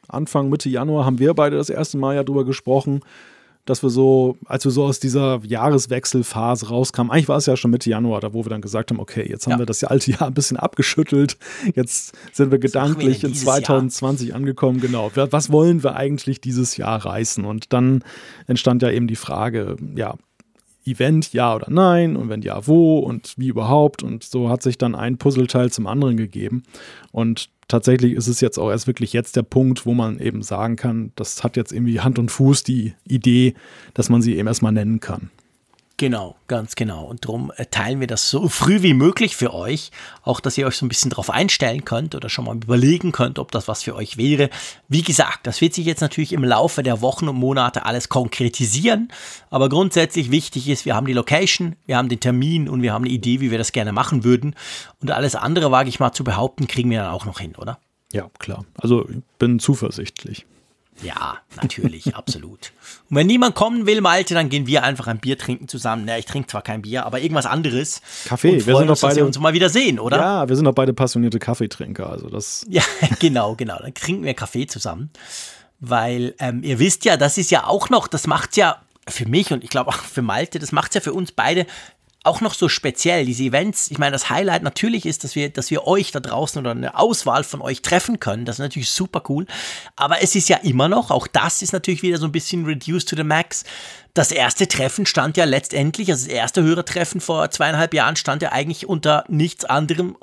Anfang 0.08 0.48
Mitte 0.48 0.68
Januar 0.68 1.04
haben 1.04 1.18
wir 1.18 1.34
beide 1.34 1.56
das 1.56 1.70
erste 1.70 1.98
Mal 1.98 2.14
ja 2.14 2.24
drüber 2.24 2.44
gesprochen 2.44 3.00
dass 3.68 3.82
wir 3.82 3.90
so, 3.90 4.36
als 4.46 4.64
wir 4.64 4.70
so 4.70 4.84
aus 4.84 5.00
dieser 5.00 5.40
Jahreswechselphase 5.44 6.68
rauskamen, 6.68 7.12
eigentlich 7.12 7.28
war 7.28 7.36
es 7.36 7.46
ja 7.46 7.56
schon 7.56 7.70
Mitte 7.70 7.90
Januar, 7.90 8.20
da 8.20 8.32
wo 8.32 8.44
wir 8.44 8.50
dann 8.50 8.62
gesagt 8.62 8.90
haben, 8.90 8.98
okay, 8.98 9.26
jetzt 9.28 9.46
haben 9.46 9.52
ja. 9.52 9.58
wir 9.58 9.66
das 9.66 9.84
alte 9.84 10.10
Jahr 10.10 10.26
ein 10.26 10.34
bisschen 10.34 10.56
abgeschüttelt, 10.56 11.36
jetzt 11.74 12.16
sind 12.32 12.50
wir 12.50 12.58
gedanklich 12.58 13.22
wir 13.22 13.28
in 13.28 13.34
2020 13.34 14.28
Jahr? 14.28 14.36
angekommen, 14.36 14.80
genau. 14.80 15.10
Was 15.14 15.52
wollen 15.52 15.82
wir 15.82 15.96
eigentlich 15.96 16.40
dieses 16.40 16.76
Jahr 16.76 17.04
reißen? 17.04 17.44
Und 17.44 17.72
dann 17.72 18.02
entstand 18.46 18.82
ja 18.82 18.90
eben 18.90 19.06
die 19.06 19.16
Frage, 19.16 19.76
ja, 19.94 20.14
Event, 20.90 21.32
ja 21.32 21.54
oder 21.54 21.70
nein 21.70 22.16
und 22.16 22.28
wenn 22.28 22.42
ja, 22.42 22.66
wo 22.66 22.98
und 22.98 23.34
wie 23.36 23.48
überhaupt. 23.48 24.02
Und 24.02 24.24
so 24.24 24.48
hat 24.48 24.62
sich 24.62 24.78
dann 24.78 24.94
ein 24.94 25.18
Puzzleteil 25.18 25.70
zum 25.70 25.86
anderen 25.86 26.16
gegeben. 26.16 26.62
Und 27.12 27.48
tatsächlich 27.68 28.14
ist 28.14 28.26
es 28.26 28.40
jetzt 28.40 28.58
auch 28.58 28.70
erst 28.70 28.86
wirklich 28.86 29.12
jetzt 29.12 29.36
der 29.36 29.42
Punkt, 29.42 29.86
wo 29.86 29.94
man 29.94 30.18
eben 30.18 30.42
sagen 30.42 30.76
kann, 30.76 31.12
das 31.16 31.44
hat 31.44 31.56
jetzt 31.56 31.72
irgendwie 31.72 32.00
Hand 32.00 32.18
und 32.18 32.30
Fuß, 32.30 32.62
die 32.64 32.94
Idee, 33.06 33.54
dass 33.94 34.08
man 34.08 34.22
sie 34.22 34.36
eben 34.36 34.48
erstmal 34.48 34.72
nennen 34.72 35.00
kann. 35.00 35.30
Genau, 35.98 36.36
ganz 36.46 36.76
genau. 36.76 37.06
Und 37.06 37.24
darum 37.24 37.50
äh, 37.56 37.66
teilen 37.66 37.98
wir 37.98 38.06
das 38.06 38.30
so 38.30 38.48
früh 38.48 38.82
wie 38.82 38.94
möglich 38.94 39.36
für 39.36 39.52
euch. 39.52 39.90
Auch, 40.22 40.38
dass 40.38 40.56
ihr 40.56 40.64
euch 40.64 40.76
so 40.76 40.86
ein 40.86 40.88
bisschen 40.88 41.10
darauf 41.10 41.28
einstellen 41.28 41.84
könnt 41.84 42.14
oder 42.14 42.28
schon 42.28 42.44
mal 42.44 42.54
überlegen 42.54 43.10
könnt, 43.10 43.40
ob 43.40 43.50
das 43.50 43.66
was 43.66 43.82
für 43.82 43.96
euch 43.96 44.16
wäre. 44.16 44.48
Wie 44.86 45.02
gesagt, 45.02 45.48
das 45.48 45.60
wird 45.60 45.74
sich 45.74 45.86
jetzt 45.86 46.00
natürlich 46.00 46.32
im 46.32 46.44
Laufe 46.44 46.84
der 46.84 47.00
Wochen 47.00 47.28
und 47.28 47.34
Monate 47.34 47.84
alles 47.84 48.08
konkretisieren. 48.08 49.08
Aber 49.50 49.68
grundsätzlich 49.68 50.30
wichtig 50.30 50.68
ist, 50.68 50.84
wir 50.84 50.94
haben 50.94 51.08
die 51.08 51.14
Location, 51.14 51.74
wir 51.86 51.96
haben 51.96 52.08
den 52.08 52.20
Termin 52.20 52.68
und 52.68 52.80
wir 52.80 52.92
haben 52.92 53.04
eine 53.04 53.12
Idee, 53.12 53.40
wie 53.40 53.50
wir 53.50 53.58
das 53.58 53.72
gerne 53.72 53.90
machen 53.90 54.22
würden. 54.22 54.54
Und 55.02 55.10
alles 55.10 55.34
andere, 55.34 55.72
wage 55.72 55.88
ich 55.88 55.98
mal 55.98 56.12
zu 56.12 56.22
behaupten, 56.22 56.68
kriegen 56.68 56.90
wir 56.90 57.02
dann 57.02 57.10
auch 57.10 57.26
noch 57.26 57.40
hin, 57.40 57.56
oder? 57.56 57.80
Ja, 58.12 58.30
klar. 58.38 58.64
Also 58.76 59.08
ich 59.08 59.18
bin 59.40 59.58
zuversichtlich. 59.58 60.46
Ja, 61.02 61.38
natürlich, 61.60 62.14
absolut. 62.16 62.72
Und 63.08 63.16
wenn 63.16 63.26
niemand 63.26 63.54
kommen 63.54 63.86
will, 63.86 64.00
Malte, 64.00 64.34
dann 64.34 64.48
gehen 64.48 64.66
wir 64.66 64.82
einfach 64.82 65.06
ein 65.06 65.18
Bier 65.18 65.38
trinken 65.38 65.68
zusammen. 65.68 66.04
Na, 66.06 66.18
ich 66.18 66.26
trinke 66.26 66.48
zwar 66.48 66.62
kein 66.62 66.82
Bier, 66.82 67.06
aber 67.06 67.20
irgendwas 67.20 67.46
anderes. 67.46 68.00
Kaffee, 68.24 68.64
wir 68.66 68.76
sind 68.76 68.88
doch 68.88 69.00
beide, 69.00 69.08
dass 69.08 69.16
wir 69.16 69.26
uns 69.26 69.38
mal 69.38 69.52
wieder 69.52 69.68
sehen, 69.68 69.98
oder? 69.98 70.18
Ja, 70.18 70.48
wir 70.48 70.56
sind 70.56 70.64
doch 70.64 70.74
beide 70.74 70.92
passionierte 70.92 71.38
Kaffeetrinker, 71.38 72.08
also 72.08 72.28
das. 72.28 72.66
Ja, 72.78 72.82
genau, 73.18 73.54
genau. 73.54 73.78
Dann 73.78 73.94
trinken 73.94 74.24
wir 74.24 74.34
Kaffee 74.34 74.66
zusammen. 74.66 75.10
Weil 75.80 76.34
ähm, 76.38 76.62
ihr 76.62 76.78
wisst 76.78 77.04
ja, 77.04 77.16
das 77.16 77.38
ist 77.38 77.50
ja 77.50 77.66
auch 77.66 77.88
noch, 77.88 78.08
das 78.08 78.26
macht's 78.26 78.56
ja 78.56 78.82
für 79.08 79.26
mich 79.26 79.52
und 79.52 79.64
ich 79.64 79.70
glaube 79.70 79.90
auch 79.90 79.96
für 79.96 80.22
Malte, 80.22 80.58
das 80.58 80.72
macht's 80.72 80.94
ja 80.94 81.00
für 81.00 81.12
uns 81.12 81.32
beide 81.32 81.66
auch 82.24 82.40
noch 82.40 82.54
so 82.54 82.68
speziell, 82.68 83.24
diese 83.24 83.44
Events, 83.44 83.90
ich 83.90 83.98
meine, 83.98 84.12
das 84.12 84.28
Highlight 84.28 84.62
natürlich 84.62 85.06
ist, 85.06 85.24
dass 85.24 85.34
wir, 85.34 85.50
dass 85.50 85.70
wir 85.70 85.86
euch 85.86 86.10
da 86.10 86.20
draußen 86.20 86.60
oder 86.60 86.72
eine 86.72 86.98
Auswahl 86.98 87.44
von 87.44 87.62
euch 87.62 87.80
treffen 87.80 88.18
können. 88.18 88.44
Das 88.44 88.56
ist 88.56 88.60
natürlich 88.60 88.90
super 88.90 89.22
cool. 89.28 89.46
Aber 89.94 90.20
es 90.20 90.34
ist 90.34 90.48
ja 90.48 90.56
immer 90.58 90.88
noch, 90.88 91.10
auch 91.10 91.26
das 91.26 91.62
ist 91.62 91.72
natürlich 91.72 92.02
wieder 92.02 92.18
so 92.18 92.26
ein 92.26 92.32
bisschen 92.32 92.64
reduced 92.66 93.08
to 93.08 93.16
the 93.16 93.22
max. 93.22 93.64
Das 94.14 94.32
erste 94.32 94.66
Treffen 94.66 95.06
stand 95.06 95.36
ja 95.36 95.44
letztendlich, 95.44 96.10
also 96.10 96.26
das 96.26 96.34
erste 96.34 96.62
Hörertreffen 96.62 97.20
vor 97.20 97.50
zweieinhalb 97.52 97.94
Jahren 97.94 98.16
stand 98.16 98.42
ja 98.42 98.50
eigentlich 98.50 98.88
unter 98.88 99.24
nichts 99.28 99.64
anderem. 99.64 100.16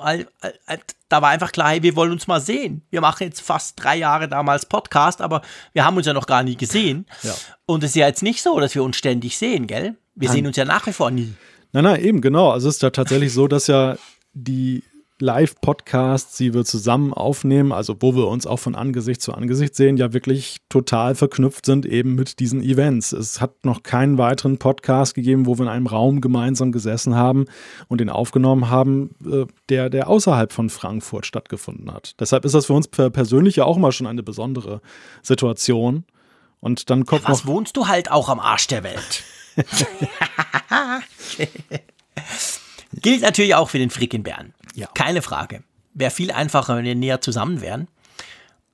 Da 1.08 1.22
war 1.22 1.30
einfach 1.30 1.50
klar, 1.50 1.70
hey, 1.70 1.82
wir 1.82 1.96
wollen 1.96 2.12
uns 2.12 2.26
mal 2.26 2.40
sehen. 2.40 2.82
Wir 2.90 3.00
machen 3.00 3.24
jetzt 3.24 3.40
fast 3.40 3.82
drei 3.82 3.96
Jahre 3.96 4.28
damals 4.28 4.66
Podcast, 4.66 5.22
aber 5.22 5.40
wir 5.72 5.84
haben 5.84 5.96
uns 5.96 6.06
ja 6.06 6.12
noch 6.12 6.26
gar 6.26 6.42
nie 6.42 6.56
gesehen. 6.56 7.06
Ja. 7.22 7.34
Und 7.64 7.82
es 7.84 7.90
ist 7.90 7.96
ja 7.96 8.06
jetzt 8.06 8.22
nicht 8.22 8.42
so, 8.42 8.60
dass 8.60 8.74
wir 8.74 8.82
uns 8.84 8.96
ständig 8.98 9.38
sehen, 9.38 9.66
gell? 9.66 9.96
Wir 10.14 10.28
Nein. 10.28 10.36
sehen 10.36 10.46
uns 10.46 10.56
ja 10.56 10.66
nach 10.66 10.86
wie 10.86 10.92
vor 10.92 11.10
nie. 11.10 11.32
Nein, 11.76 11.84
nein, 11.84 12.02
eben, 12.02 12.20
genau. 12.22 12.52
Also 12.52 12.70
es 12.70 12.76
ist 12.76 12.82
ja 12.82 12.88
tatsächlich 12.88 13.34
so, 13.34 13.48
dass 13.48 13.66
ja 13.66 13.98
die 14.32 14.82
Live-Podcasts, 15.18 16.38
die 16.38 16.54
wir 16.54 16.64
zusammen 16.64 17.12
aufnehmen, 17.12 17.70
also 17.70 17.96
wo 18.00 18.16
wir 18.16 18.28
uns 18.28 18.46
auch 18.46 18.56
von 18.56 18.74
Angesicht 18.74 19.20
zu 19.20 19.34
Angesicht 19.34 19.74
sehen, 19.74 19.98
ja 19.98 20.14
wirklich 20.14 20.56
total 20.70 21.14
verknüpft 21.14 21.66
sind 21.66 21.84
eben 21.84 22.14
mit 22.14 22.40
diesen 22.40 22.62
Events. 22.62 23.12
Es 23.12 23.42
hat 23.42 23.66
noch 23.66 23.82
keinen 23.82 24.16
weiteren 24.16 24.56
Podcast 24.56 25.14
gegeben, 25.14 25.44
wo 25.44 25.58
wir 25.58 25.64
in 25.64 25.68
einem 25.68 25.86
Raum 25.86 26.22
gemeinsam 26.22 26.72
gesessen 26.72 27.14
haben 27.14 27.44
und 27.88 28.00
den 28.00 28.08
aufgenommen 28.08 28.70
haben, 28.70 29.10
äh, 29.30 29.44
der, 29.68 29.90
der 29.90 30.08
außerhalb 30.08 30.54
von 30.54 30.70
Frankfurt 30.70 31.26
stattgefunden 31.26 31.92
hat. 31.92 32.14
Deshalb 32.18 32.46
ist 32.46 32.54
das 32.54 32.64
für 32.64 32.72
uns 32.72 32.88
persönlich 32.88 33.56
ja 33.56 33.64
auch 33.66 33.76
mal 33.76 33.92
schon 33.92 34.06
eine 34.06 34.22
besondere 34.22 34.80
Situation. 35.22 36.04
Und 36.60 36.88
dann 36.88 37.04
kommt 37.04 37.28
Was 37.28 37.44
noch 37.44 37.52
wohnst 37.52 37.76
du 37.76 37.86
halt 37.86 38.10
auch 38.10 38.30
am 38.30 38.40
Arsch 38.40 38.66
der 38.66 38.82
Welt? 38.82 39.24
Gilt 42.92 43.22
natürlich 43.22 43.54
auch 43.54 43.68
für 43.68 43.78
den 43.78 43.90
Frickenbären. 43.90 44.54
Ja. 44.74 44.88
Keine 44.94 45.22
Frage. 45.22 45.62
Wäre 45.94 46.10
viel 46.10 46.30
einfacher, 46.30 46.76
wenn 46.76 46.84
wir 46.84 46.94
näher 46.94 47.20
zusammen 47.20 47.60
wären. 47.60 47.88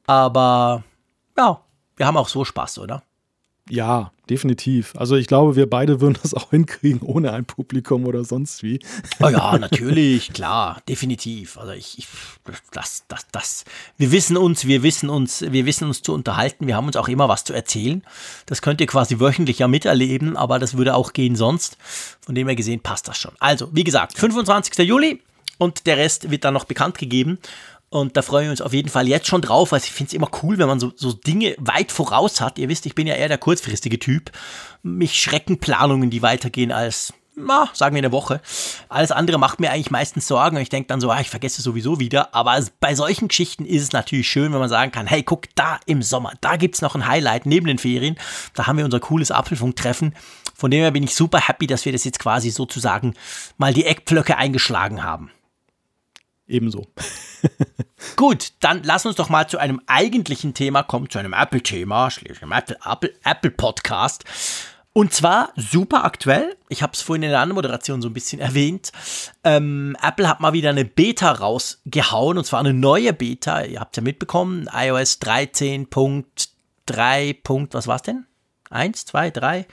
Aber 0.06 0.82
ja, 1.36 1.60
wir 1.96 2.06
haben 2.06 2.16
auch 2.16 2.28
so 2.28 2.44
Spaß, 2.44 2.78
oder? 2.78 3.02
Ja, 3.70 4.10
definitiv. 4.28 4.94
Also 4.96 5.14
ich 5.14 5.28
glaube, 5.28 5.54
wir 5.54 5.70
beide 5.70 6.00
würden 6.00 6.18
das 6.20 6.34
auch 6.34 6.50
hinkriegen 6.50 7.00
ohne 7.00 7.32
ein 7.32 7.44
Publikum 7.44 8.06
oder 8.06 8.24
sonst 8.24 8.62
wie. 8.62 8.80
Oh 9.20 9.28
ja, 9.28 9.56
natürlich, 9.56 10.32
klar, 10.32 10.82
definitiv. 10.88 11.56
Also 11.58 11.72
ich, 11.72 11.98
ich, 11.98 12.08
das, 12.72 13.04
das, 13.06 13.26
das. 13.30 13.64
Wir 13.96 14.10
wissen 14.10 14.36
uns, 14.36 14.66
wir 14.66 14.82
wissen 14.82 15.08
uns, 15.08 15.42
wir 15.42 15.64
wissen 15.64 15.86
uns 15.86 16.02
zu 16.02 16.12
unterhalten. 16.12 16.66
Wir 16.66 16.76
haben 16.76 16.86
uns 16.86 16.96
auch 16.96 17.08
immer 17.08 17.28
was 17.28 17.44
zu 17.44 17.52
erzählen. 17.52 18.02
Das 18.46 18.62
könnt 18.62 18.80
ihr 18.80 18.88
quasi 18.88 19.20
wöchentlich 19.20 19.60
ja 19.60 19.68
miterleben, 19.68 20.36
aber 20.36 20.58
das 20.58 20.76
würde 20.76 20.94
auch 20.96 21.12
gehen 21.12 21.36
sonst. 21.36 21.76
Von 22.20 22.34
dem 22.34 22.48
her 22.48 22.56
gesehen 22.56 22.80
passt 22.80 23.06
das 23.06 23.18
schon. 23.18 23.32
Also, 23.38 23.68
wie 23.72 23.84
gesagt, 23.84 24.18
25. 24.18 24.78
Juli 24.86 25.22
und 25.58 25.86
der 25.86 25.96
Rest 25.96 26.30
wird 26.30 26.44
dann 26.44 26.54
noch 26.54 26.64
bekannt 26.64 26.98
gegeben. 26.98 27.38
Und 27.92 28.16
da 28.16 28.22
freuen 28.22 28.44
wir 28.44 28.50
uns 28.52 28.62
auf 28.62 28.72
jeden 28.72 28.88
Fall 28.88 29.06
jetzt 29.06 29.26
schon 29.26 29.42
drauf, 29.42 29.70
weil 29.70 29.80
ich 29.80 29.92
finde 29.92 30.08
es 30.08 30.14
immer 30.14 30.30
cool, 30.42 30.56
wenn 30.56 30.66
man 30.66 30.80
so, 30.80 30.94
so 30.96 31.12
Dinge 31.12 31.54
weit 31.58 31.92
voraus 31.92 32.40
hat. 32.40 32.58
Ihr 32.58 32.70
wisst, 32.70 32.86
ich 32.86 32.94
bin 32.94 33.06
ja 33.06 33.14
eher 33.14 33.28
der 33.28 33.36
kurzfristige 33.36 33.98
Typ. 33.98 34.32
Mich 34.82 35.20
schrecken 35.20 35.60
Planungen, 35.60 36.08
die 36.08 36.22
weitergehen 36.22 36.72
als, 36.72 37.12
na, 37.36 37.68
sagen 37.74 37.94
wir 37.94 38.00
eine 38.00 38.10
Woche. 38.10 38.40
Alles 38.88 39.12
andere 39.12 39.38
macht 39.38 39.60
mir 39.60 39.70
eigentlich 39.70 39.90
meistens 39.90 40.26
Sorgen 40.26 40.56
und 40.56 40.62
ich 40.62 40.70
denke 40.70 40.86
dann 40.86 41.02
so, 41.02 41.10
ah, 41.10 41.20
ich 41.20 41.28
vergesse 41.28 41.60
sowieso 41.60 42.00
wieder. 42.00 42.34
Aber 42.34 42.58
bei 42.80 42.94
solchen 42.94 43.28
Geschichten 43.28 43.66
ist 43.66 43.82
es 43.82 43.92
natürlich 43.92 44.26
schön, 44.26 44.54
wenn 44.54 44.60
man 44.60 44.70
sagen 44.70 44.90
kann, 44.90 45.06
hey, 45.06 45.22
guck, 45.22 45.54
da 45.54 45.78
im 45.84 46.00
Sommer, 46.00 46.32
da 46.40 46.56
gibt 46.56 46.76
es 46.76 46.80
noch 46.80 46.94
ein 46.94 47.06
Highlight 47.06 47.44
neben 47.44 47.66
den 47.66 47.76
Ferien. 47.76 48.16
Da 48.54 48.66
haben 48.66 48.78
wir 48.78 48.86
unser 48.86 49.00
cooles 49.00 49.30
Apfelfunktreffen. 49.30 50.14
Von 50.54 50.70
dem 50.70 50.80
her 50.80 50.92
bin 50.92 51.02
ich 51.02 51.14
super 51.14 51.46
happy, 51.46 51.66
dass 51.66 51.84
wir 51.84 51.92
das 51.92 52.04
jetzt 52.04 52.20
quasi 52.20 52.48
sozusagen 52.48 53.12
mal 53.58 53.74
die 53.74 53.84
Eckpflöcke 53.84 54.38
eingeschlagen 54.38 55.04
haben. 55.04 55.30
Ebenso. 56.46 56.86
Gut, 58.16 58.52
dann 58.60 58.82
lass 58.82 59.06
uns 59.06 59.16
doch 59.16 59.28
mal 59.28 59.48
zu 59.48 59.58
einem 59.58 59.80
eigentlichen 59.86 60.54
Thema 60.54 60.82
kommen, 60.82 61.08
zu 61.08 61.18
einem 61.18 61.32
Apple-Thema, 61.32 62.10
einem 62.40 62.52
Apple-Podcast. 63.24 64.24
Und 64.94 65.14
zwar 65.14 65.54
super 65.56 66.04
aktuell. 66.04 66.54
Ich 66.68 66.82
habe 66.82 66.92
es 66.92 67.00
vorhin 67.00 67.22
in 67.22 67.30
der 67.30 67.40
Anmoderation 67.40 68.02
so 68.02 68.08
ein 68.08 68.12
bisschen 68.12 68.40
erwähnt. 68.40 68.92
Ähm, 69.42 69.96
Apple 70.02 70.28
hat 70.28 70.40
mal 70.40 70.52
wieder 70.52 70.68
eine 70.68 70.84
Beta 70.84 71.32
rausgehauen 71.32 72.36
und 72.36 72.44
zwar 72.44 72.60
eine 72.60 72.74
neue 72.74 73.14
Beta. 73.14 73.62
Ihr 73.62 73.80
habt 73.80 73.96
ja 73.96 74.02
mitbekommen, 74.02 74.68
iOS 74.70 75.18
13.3. 75.22 77.68
Was 77.72 77.86
war's 77.86 78.02
denn? 78.02 78.26
Eins, 78.68 79.06
zwei, 79.06 79.30
drei. 79.30 79.66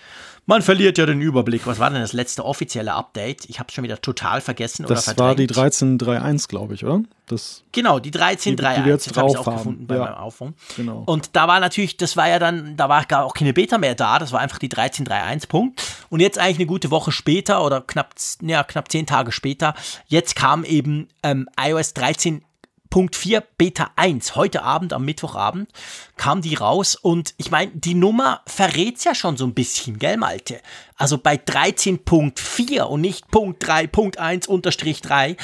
Man 0.49 0.63
verliert 0.63 0.97
ja 0.97 1.05
den 1.05 1.21
Überblick. 1.21 1.67
Was 1.67 1.77
war 1.77 1.91
denn 1.91 2.01
das 2.01 2.12
letzte 2.12 2.43
offizielle 2.43 2.95
Update? 2.95 3.45
Ich 3.49 3.59
habe 3.59 3.67
es 3.67 3.75
schon 3.75 3.83
wieder 3.83 4.01
total 4.01 4.41
vergessen 4.41 4.81
das 4.81 4.91
oder 4.91 5.01
verdrängt. 5.15 5.51
Das 5.51 5.57
war 5.57 5.67
die 5.67 5.75
13.3.1, 6.01 6.49
glaube 6.49 6.73
ich, 6.73 6.83
oder? 6.83 7.03
Das 7.27 7.63
genau, 7.71 7.99
die 7.99 8.09
13.3.1. 8.09 8.57
Das 8.57 9.15
habe 9.15 9.29
ich 9.29 9.38
auch 9.38 9.45
gefunden 9.45 9.85
bei 9.85 9.97
ja. 9.97 10.05
meinem 10.05 10.15
Aufwand. 10.15 10.57
Genau. 10.75 11.03
Und 11.05 11.35
da 11.35 11.47
war 11.47 11.59
natürlich, 11.59 11.97
das 11.97 12.17
war 12.17 12.27
ja 12.29 12.39
dann, 12.39 12.75
da 12.77 12.89
war 12.89 13.05
gar 13.05 13.25
auch 13.25 13.35
keine 13.35 13.53
Beta 13.53 13.77
mehr 13.77 13.93
da. 13.93 14.17
Das 14.17 14.31
war 14.31 14.39
einfach 14.39 14.57
die 14.57 14.69
13.3.1 14.69 15.47
Punkt. 15.47 15.83
Und 16.09 16.19
jetzt 16.19 16.39
eigentlich 16.39 16.57
eine 16.57 16.65
gute 16.65 16.89
Woche 16.89 17.12
später 17.12 17.63
oder 17.63 17.81
knapp, 17.81 18.15
ja, 18.41 18.63
knapp 18.63 18.91
zehn 18.91 19.05
Tage 19.05 19.31
später, 19.31 19.75
jetzt 20.07 20.35
kam 20.35 20.63
eben 20.63 21.09
ähm, 21.21 21.47
iOS 21.63 21.93
13 21.93 22.43
Punkt 22.89 23.15
4 23.15 23.43
Beta 23.58 23.91
1, 23.95 24.36
heute 24.36 24.63
Abend, 24.63 24.93
am 24.93 25.06
Mittwochabend, 25.06 25.69
kam 26.17 26.41
die 26.41 26.56
raus 26.56 26.95
und 26.95 27.34
ich 27.38 27.52
meine, 27.52 27.71
die 27.73 27.93
Nummer 27.93 28.41
verrät's 28.47 29.04
ja 29.04 29.13
schon 29.13 29.38
so 29.38 29.45
ein 29.45 29.54
bisschen, 29.54 29.99
gell, 29.99 30.17
Malte? 30.17 30.60
Also 30.95 31.17
bei 31.17 31.36
13.4 31.36 32.82
und 32.82 33.02
nicht 33.02 33.30
Punkt 33.30 33.63
3.1 33.63 34.47
unterstrich 34.47 35.02
3 35.02 35.38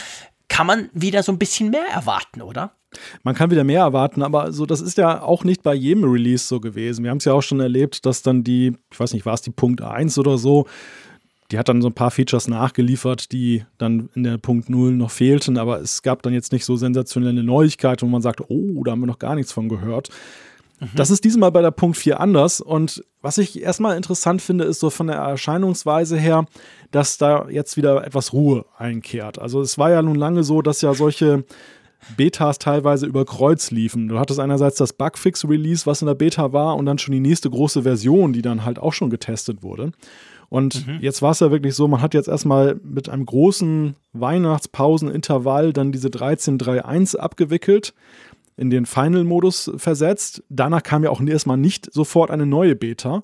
kann 0.47 0.67
man 0.67 0.89
wieder 0.93 1.23
so 1.23 1.31
ein 1.31 1.39
bisschen 1.39 1.69
mehr 1.69 1.87
erwarten, 1.87 2.41
oder? 2.41 2.75
Man 3.23 3.35
kann 3.35 3.51
wieder 3.51 3.63
mehr 3.63 3.81
erwarten, 3.81 4.23
aber 4.23 4.51
so, 4.51 4.65
das 4.65 4.81
ist 4.81 4.97
ja 4.97 5.21
auch 5.21 5.43
nicht 5.43 5.63
bei 5.63 5.73
jedem 5.73 6.03
Release 6.05 6.47
so 6.47 6.59
gewesen. 6.59 7.03
Wir 7.03 7.11
haben 7.11 7.17
es 7.17 7.25
ja 7.25 7.33
auch 7.33 7.41
schon 7.41 7.59
erlebt, 7.59 8.05
dass 8.05 8.21
dann 8.21 8.43
die, 8.43 8.75
ich 8.91 8.99
weiß 8.99 9.13
nicht, 9.13 9.25
war 9.25 9.33
es 9.33 9.41
die 9.41 9.51
Punkt 9.51 9.81
1 9.81 10.17
oder 10.17 10.37
so, 10.37 10.65
die 11.55 11.59
hat 11.59 11.69
dann 11.69 11.81
so 11.81 11.87
ein 11.87 11.93
paar 11.93 12.11
Features 12.11 12.49
nachgeliefert, 12.49 13.31
die 13.31 13.63
dann 13.77 14.09
in 14.13 14.23
der 14.23 14.37
Punkt 14.37 14.69
0 14.69 14.91
noch 14.91 15.09
fehlten, 15.09 15.57
aber 15.57 15.79
es 15.79 16.01
gab 16.01 16.21
dann 16.21 16.33
jetzt 16.33 16.51
nicht 16.51 16.65
so 16.65 16.75
sensationelle 16.75 17.43
Neuigkeiten, 17.43 18.05
wo 18.05 18.11
man 18.11 18.21
sagt, 18.21 18.41
oh, 18.49 18.83
da 18.83 18.91
haben 18.91 18.99
wir 18.99 19.07
noch 19.07 19.19
gar 19.19 19.35
nichts 19.35 19.53
von 19.53 19.69
gehört. 19.69 20.09
Mhm. 20.81 20.89
Das 20.97 21.11
ist 21.11 21.23
diesmal 21.23 21.53
bei 21.53 21.61
der 21.61 21.71
Punkt 21.71 21.95
4 21.95 22.19
anders. 22.19 22.59
Und 22.59 23.05
was 23.21 23.37
ich 23.37 23.61
erstmal 23.61 23.95
interessant 23.95 24.41
finde, 24.41 24.65
ist 24.65 24.81
so 24.81 24.89
von 24.89 25.07
der 25.07 25.15
Erscheinungsweise 25.15 26.17
her, 26.17 26.45
dass 26.91 27.17
da 27.17 27.47
jetzt 27.47 27.77
wieder 27.77 28.05
etwas 28.05 28.33
Ruhe 28.33 28.65
einkehrt. 28.77 29.39
Also 29.39 29.61
es 29.61 29.77
war 29.77 29.89
ja 29.89 30.01
nun 30.01 30.15
lange 30.15 30.43
so, 30.43 30.61
dass 30.61 30.81
ja 30.81 30.93
solche 30.93 31.45
Betas 32.17 32.59
teilweise 32.59 33.05
über 33.05 33.23
Kreuz 33.23 33.71
liefen. 33.71 34.09
Du 34.09 34.19
hattest 34.19 34.41
einerseits 34.41 34.75
das 34.75 34.91
Bugfix-Release, 34.91 35.85
was 35.85 36.01
in 36.01 36.07
der 36.07 36.15
Beta 36.15 36.51
war, 36.51 36.75
und 36.75 36.85
dann 36.85 36.97
schon 36.97 37.13
die 37.13 37.21
nächste 37.21 37.49
große 37.49 37.83
Version, 37.83 38.33
die 38.33 38.41
dann 38.41 38.65
halt 38.65 38.77
auch 38.77 38.91
schon 38.91 39.09
getestet 39.09 39.63
wurde. 39.63 39.93
Und 40.49 40.87
mhm. 40.87 40.99
jetzt 41.01 41.21
war 41.21 41.31
es 41.31 41.39
ja 41.39 41.51
wirklich 41.51 41.75
so, 41.75 41.87
man 41.87 42.01
hat 42.01 42.13
jetzt 42.13 42.27
erstmal 42.27 42.79
mit 42.83 43.09
einem 43.09 43.25
großen 43.25 43.95
Weihnachtspausenintervall 44.13 45.73
dann 45.73 45.91
diese 45.91 46.09
13.3.1 46.09 47.17
abgewickelt 47.17 47.93
in 48.57 48.69
den 48.69 48.85
Final-Modus 48.85 49.71
versetzt. 49.77 50.43
Danach 50.49 50.83
kam 50.83 51.03
ja 51.03 51.09
auch 51.09 51.21
erstmal 51.21 51.57
nicht 51.57 51.91
sofort 51.93 52.31
eine 52.31 52.45
neue 52.45 52.75
Beta. 52.75 53.21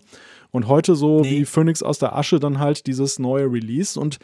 Und 0.52 0.68
heute 0.68 0.96
so 0.96 1.22
nee. 1.22 1.32
wie 1.32 1.46
Phoenix 1.46 1.82
aus 1.82 2.00
der 2.00 2.16
Asche 2.16 2.40
dann 2.40 2.60
halt 2.60 2.86
dieses 2.88 3.20
neue 3.20 3.46
Release. 3.46 3.98
Und 3.98 4.20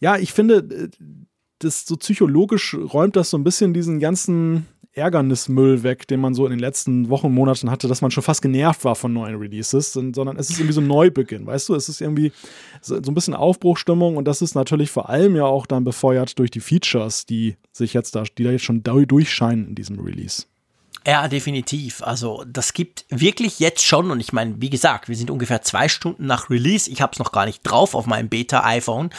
ja, 0.00 0.16
ich 0.16 0.32
finde, 0.32 0.56
äh, 0.56 0.88
das 1.58 1.86
so 1.86 1.96
psychologisch 1.96 2.74
räumt 2.74 3.16
das 3.16 3.30
so 3.30 3.36
ein 3.36 3.44
bisschen 3.44 3.74
diesen 3.74 4.00
ganzen 4.00 4.66
Ärgernismüll 4.94 5.82
weg, 5.82 6.06
den 6.06 6.20
man 6.20 6.34
so 6.34 6.46
in 6.46 6.50
den 6.50 6.58
letzten 6.58 7.08
Wochen, 7.08 7.32
Monaten 7.32 7.70
hatte, 7.70 7.88
dass 7.88 8.00
man 8.00 8.10
schon 8.10 8.22
fast 8.22 8.42
genervt 8.42 8.84
war 8.84 8.94
von 8.94 9.12
neuen 9.12 9.36
Releases, 9.36 9.92
sondern 9.92 10.36
es 10.36 10.50
ist 10.50 10.58
irgendwie 10.58 10.74
so 10.74 10.80
ein 10.80 10.86
Neubeginn, 10.86 11.46
weißt 11.46 11.68
du? 11.68 11.74
Es 11.74 11.88
ist 11.88 12.00
irgendwie 12.00 12.32
so 12.80 12.96
ein 12.96 13.14
bisschen 13.14 13.34
Aufbruchstimmung 13.34 14.16
und 14.16 14.26
das 14.26 14.42
ist 14.42 14.54
natürlich 14.54 14.90
vor 14.90 15.08
allem 15.08 15.36
ja 15.36 15.44
auch 15.44 15.66
dann 15.66 15.84
befeuert 15.84 16.38
durch 16.38 16.50
die 16.50 16.60
Features, 16.60 17.26
die 17.26 17.56
sich 17.72 17.92
jetzt 17.92 18.14
da, 18.14 18.22
die 18.22 18.44
da 18.44 18.50
jetzt 18.50 18.64
schon 18.64 18.82
durchscheinen 18.82 19.68
in 19.68 19.74
diesem 19.74 19.98
Release. 19.98 20.44
Ja, 21.06 21.28
definitiv. 21.28 22.02
Also 22.02 22.44
das 22.46 22.72
gibt 22.72 23.04
wirklich 23.10 23.58
jetzt 23.58 23.84
schon, 23.84 24.10
und 24.10 24.20
ich 24.20 24.32
meine, 24.32 24.54
wie 24.62 24.70
gesagt, 24.70 25.10
wir 25.10 25.16
sind 25.16 25.30
ungefähr 25.30 25.60
zwei 25.60 25.86
Stunden 25.88 26.24
nach 26.24 26.48
Release. 26.48 26.90
Ich 26.90 27.02
habe 27.02 27.12
es 27.12 27.18
noch 27.18 27.30
gar 27.30 27.44
nicht 27.44 27.60
drauf 27.62 27.94
auf 27.94 28.06
meinem 28.06 28.30
Beta-iPhone. 28.30 29.10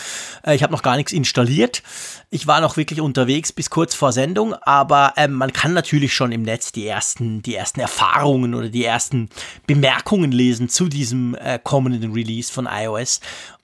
Äh, 0.44 0.56
ich 0.56 0.64
habe 0.64 0.74
noch 0.74 0.82
gar 0.82 0.96
nichts 0.96 1.12
installiert. 1.14 1.84
Ich 2.32 2.48
war 2.48 2.60
noch 2.60 2.76
wirklich 2.76 3.02
unterwegs 3.02 3.54
bis 3.54 3.70
kurz 3.70 3.94
vor 3.94 4.14
Sendung, 4.14 4.56
aber 4.56 5.14
ähm, 5.16 5.34
man 5.34 5.54
kann 5.54 5.74
natürlich 5.74 6.16
schon 6.16 6.32
im 6.32 6.42
Netz 6.42 6.72
die 6.72 6.88
ersten, 6.88 7.44
die 7.44 7.54
ersten 7.54 7.80
Erfahrungen 7.82 8.56
oder 8.56 8.70
die 8.70 8.84
ersten 8.84 9.30
Bemerkungen 9.68 10.32
lesen 10.32 10.70
zu 10.70 10.88
diesem 10.88 11.36
äh, 11.36 11.60
kommenden 11.64 12.14
Release 12.14 12.52
von 12.52 12.68
iOS. 12.68 13.20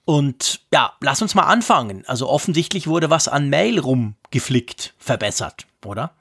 Und 0.05 0.61
ja, 0.71 0.93
lass 0.99 1.23
uns 1.23 1.33
mal 1.33 1.43
anfangen. 1.43 2.03
Also 2.05 2.29
offensichtlich 2.29 2.85
wurde 2.85 3.09
was 3.09 3.27
an 3.27 3.49
Mail 3.49 3.79
rumgeflickt, 3.79 4.93
verbessert, 4.99 5.65
oder? 5.83 6.11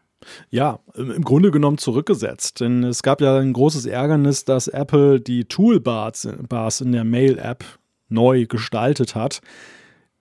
Ja, 0.50 0.80
im 0.94 1.24
Grunde 1.24 1.50
genommen 1.50 1.78
zurückgesetzt. 1.78 2.60
Denn 2.60 2.84
es 2.84 3.02
gab 3.02 3.20
ja 3.20 3.38
ein 3.38 3.52
großes 3.52 3.86
Ärgernis, 3.86 4.44
dass 4.44 4.68
Apple 4.68 5.20
die 5.20 5.44
Toolbars 5.44 6.24
in 6.24 6.92
der 6.92 7.04
Mail-App 7.04 7.64
neu 8.08 8.46
gestaltet 8.46 9.14
hat. 9.14 9.40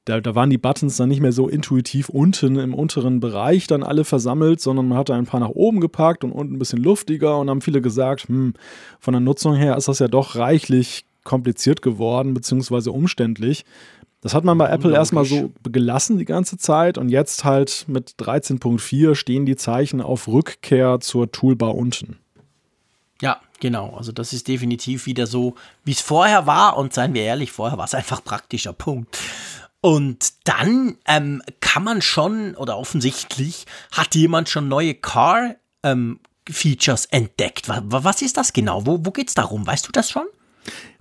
Da, 0.05 0.21
da, 0.21 0.33
waren 0.33 0.49
die 0.49 0.57
Buttons 0.57 0.97
dann 0.97 1.09
nicht 1.09 1.21
mehr 1.21 1.33
so 1.33 1.47
intuitiv 1.47 2.09
unten 2.09 2.55
im 2.55 2.73
unteren 2.73 3.19
Bereich 3.19 3.67
dann 3.67 3.83
alle 3.83 4.05
versammelt, 4.05 4.59
sondern 4.59 4.87
man 4.87 4.97
hatte 4.97 5.13
ein 5.13 5.25
paar 5.25 5.39
nach 5.39 5.49
oben 5.49 5.81
gepackt 5.81 6.23
und 6.23 6.31
unten 6.31 6.55
ein 6.55 6.59
bisschen 6.59 6.81
luftiger 6.81 7.37
und 7.37 7.49
haben 7.49 7.61
viele 7.61 7.81
gesagt, 7.81 8.27
hm, 8.27 8.53
von 8.99 9.11
der 9.11 9.21
Nutzung 9.21 9.55
her 9.55 9.77
ist 9.77 9.87
das 9.87 9.99
ja 9.99 10.07
doch 10.07 10.35
reichlich 10.35 11.05
kompliziert 11.23 11.81
geworden, 11.81 12.33
beziehungsweise 12.33 12.91
umständlich. 12.91 13.65
Das 14.21 14.33
hat 14.33 14.43
man 14.43 14.57
bei 14.57 14.69
Apple 14.69 14.93
erstmal 14.93 15.23
so 15.23 15.51
gelassen 15.63 16.17
die 16.17 16.25
ganze 16.25 16.57
Zeit 16.57 16.97
und 16.97 17.09
jetzt 17.09 17.45
halt 17.45 17.85
mit 17.87 18.15
13.4 18.19 19.15
stehen 19.15 19.45
die 19.45 19.55
Zeichen 19.55 20.01
auf 20.01 20.27
Rückkehr 20.27 20.99
zur 20.99 21.31
Toolbar 21.31 21.75
unten. 21.75 22.17
Ja, 23.21 23.39
genau. 23.59 23.95
Also 23.95 24.11
das 24.11 24.33
ist 24.33 24.47
definitiv 24.47 25.05
wieder 25.05 25.27
so, 25.27 25.55
wie 25.83 25.91
es 25.91 26.01
vorher 26.01 26.45
war. 26.47 26.77
Und 26.77 26.93
seien 26.93 27.13
wir 27.13 27.23
ehrlich, 27.23 27.51
vorher 27.51 27.77
war 27.77 27.85
es 27.85 27.93
einfach 27.93 28.23
praktischer 28.23 28.73
Punkt. 28.73 29.17
Und 29.81 30.33
dann 30.43 30.97
ähm, 31.05 31.41
kann 31.61 31.83
man 31.83 32.01
schon, 32.01 32.55
oder 32.55 32.77
offensichtlich 32.77 33.65
hat 33.91 34.15
jemand 34.15 34.49
schon 34.49 34.67
neue 34.67 34.95
Car 34.95 35.55
ähm, 35.83 36.19
Features 36.49 37.05
entdeckt. 37.05 37.69
Was, 37.69 38.21
ist 38.21 38.37
das 38.37 38.53
genau? 38.53 38.85
Wo, 38.85 38.99
wo 39.05 39.11
geht 39.11 39.29
es 39.29 39.35
darum? 39.35 39.65
Weißt 39.65 39.87
du 39.87 39.91
das 39.91 40.09
schon? 40.09 40.25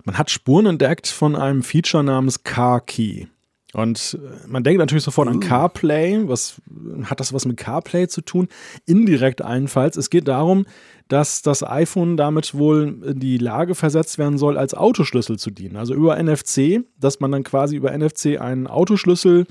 Man 0.09 0.17
hat 0.17 0.31
Spuren 0.31 0.65
entdeckt 0.65 1.05
von 1.05 1.35
einem 1.35 1.61
Feature 1.61 2.03
namens 2.03 2.43
Car 2.43 2.81
Key. 2.81 3.27
Und 3.73 4.17
äh, 4.19 4.47
man 4.47 4.63
denkt 4.63 4.79
natürlich 4.79 5.03
sofort 5.03 5.27
an 5.27 5.35
uh. 5.35 5.39
CarPlay. 5.39 6.27
Was 6.27 6.59
hat 7.03 7.19
das 7.19 7.31
was 7.31 7.45
mit 7.45 7.57
CarPlay 7.57 8.07
zu 8.07 8.21
tun? 8.21 8.47
Indirekt 8.87 9.43
allenfalls. 9.43 9.97
Es 9.97 10.09
geht 10.09 10.27
darum, 10.27 10.65
dass 11.09 11.43
das 11.43 11.61
iPhone 11.61 12.17
damit 12.17 12.55
wohl 12.55 13.03
in 13.05 13.19
die 13.19 13.37
Lage 13.37 13.75
versetzt 13.75 14.17
werden 14.17 14.39
soll, 14.39 14.57
als 14.57 14.73
Autoschlüssel 14.73 15.37
zu 15.37 15.51
dienen. 15.51 15.75
Also 15.75 15.93
über 15.93 16.19
NFC, 16.19 16.81
dass 16.99 17.19
man 17.19 17.31
dann 17.31 17.43
quasi 17.43 17.75
über 17.75 17.95
NFC 17.95 18.41
einen 18.41 18.65
Autoschlüssel 18.65 19.45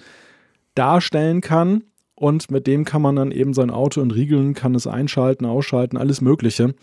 darstellen 0.75 1.41
kann 1.41 1.85
und 2.17 2.51
mit 2.51 2.67
dem 2.67 2.85
kann 2.85 3.01
man 3.01 3.15
dann 3.15 3.31
eben 3.31 3.55
sein 3.55 3.71
Auto 3.71 4.01
entriegeln, 4.01 4.55
kann 4.55 4.75
es 4.75 4.89
einschalten, 4.89 5.47
ausschalten, 5.47 5.97
alles 5.97 6.21
Mögliche. 6.21 6.75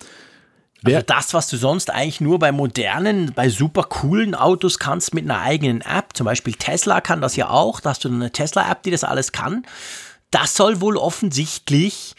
Also 0.86 1.06
das, 1.06 1.34
was 1.34 1.48
du 1.48 1.58
sonst 1.58 1.90
eigentlich 1.90 2.22
nur 2.22 2.40
bei 2.40 2.52
modernen, 2.52 3.34
bei 3.34 3.50
super 3.50 3.84
coolen 3.84 4.36
Autos 4.36 4.80
kannst 4.80 5.14
mit 5.14 5.26
einer 5.26 5.42
eigenen 5.42 5.82
App, 5.82 6.16
zum 6.16 6.26
Beispiel 6.26 6.54
Tesla 6.54 7.02
kann 7.02 7.22
das 7.22 7.36
ja 7.36 7.50
auch, 7.50 7.80
da 7.80 7.92
hast 7.92 8.04
du 8.04 8.10
eine 8.10 8.32
Tesla-App, 8.32 8.84
die 8.84 8.92
das 8.92 9.04
alles 9.04 9.32
kann. 9.32 9.66
Das 10.32 10.56
soll 10.56 10.82
wohl 10.82 10.98
offensichtlich, 10.98 12.16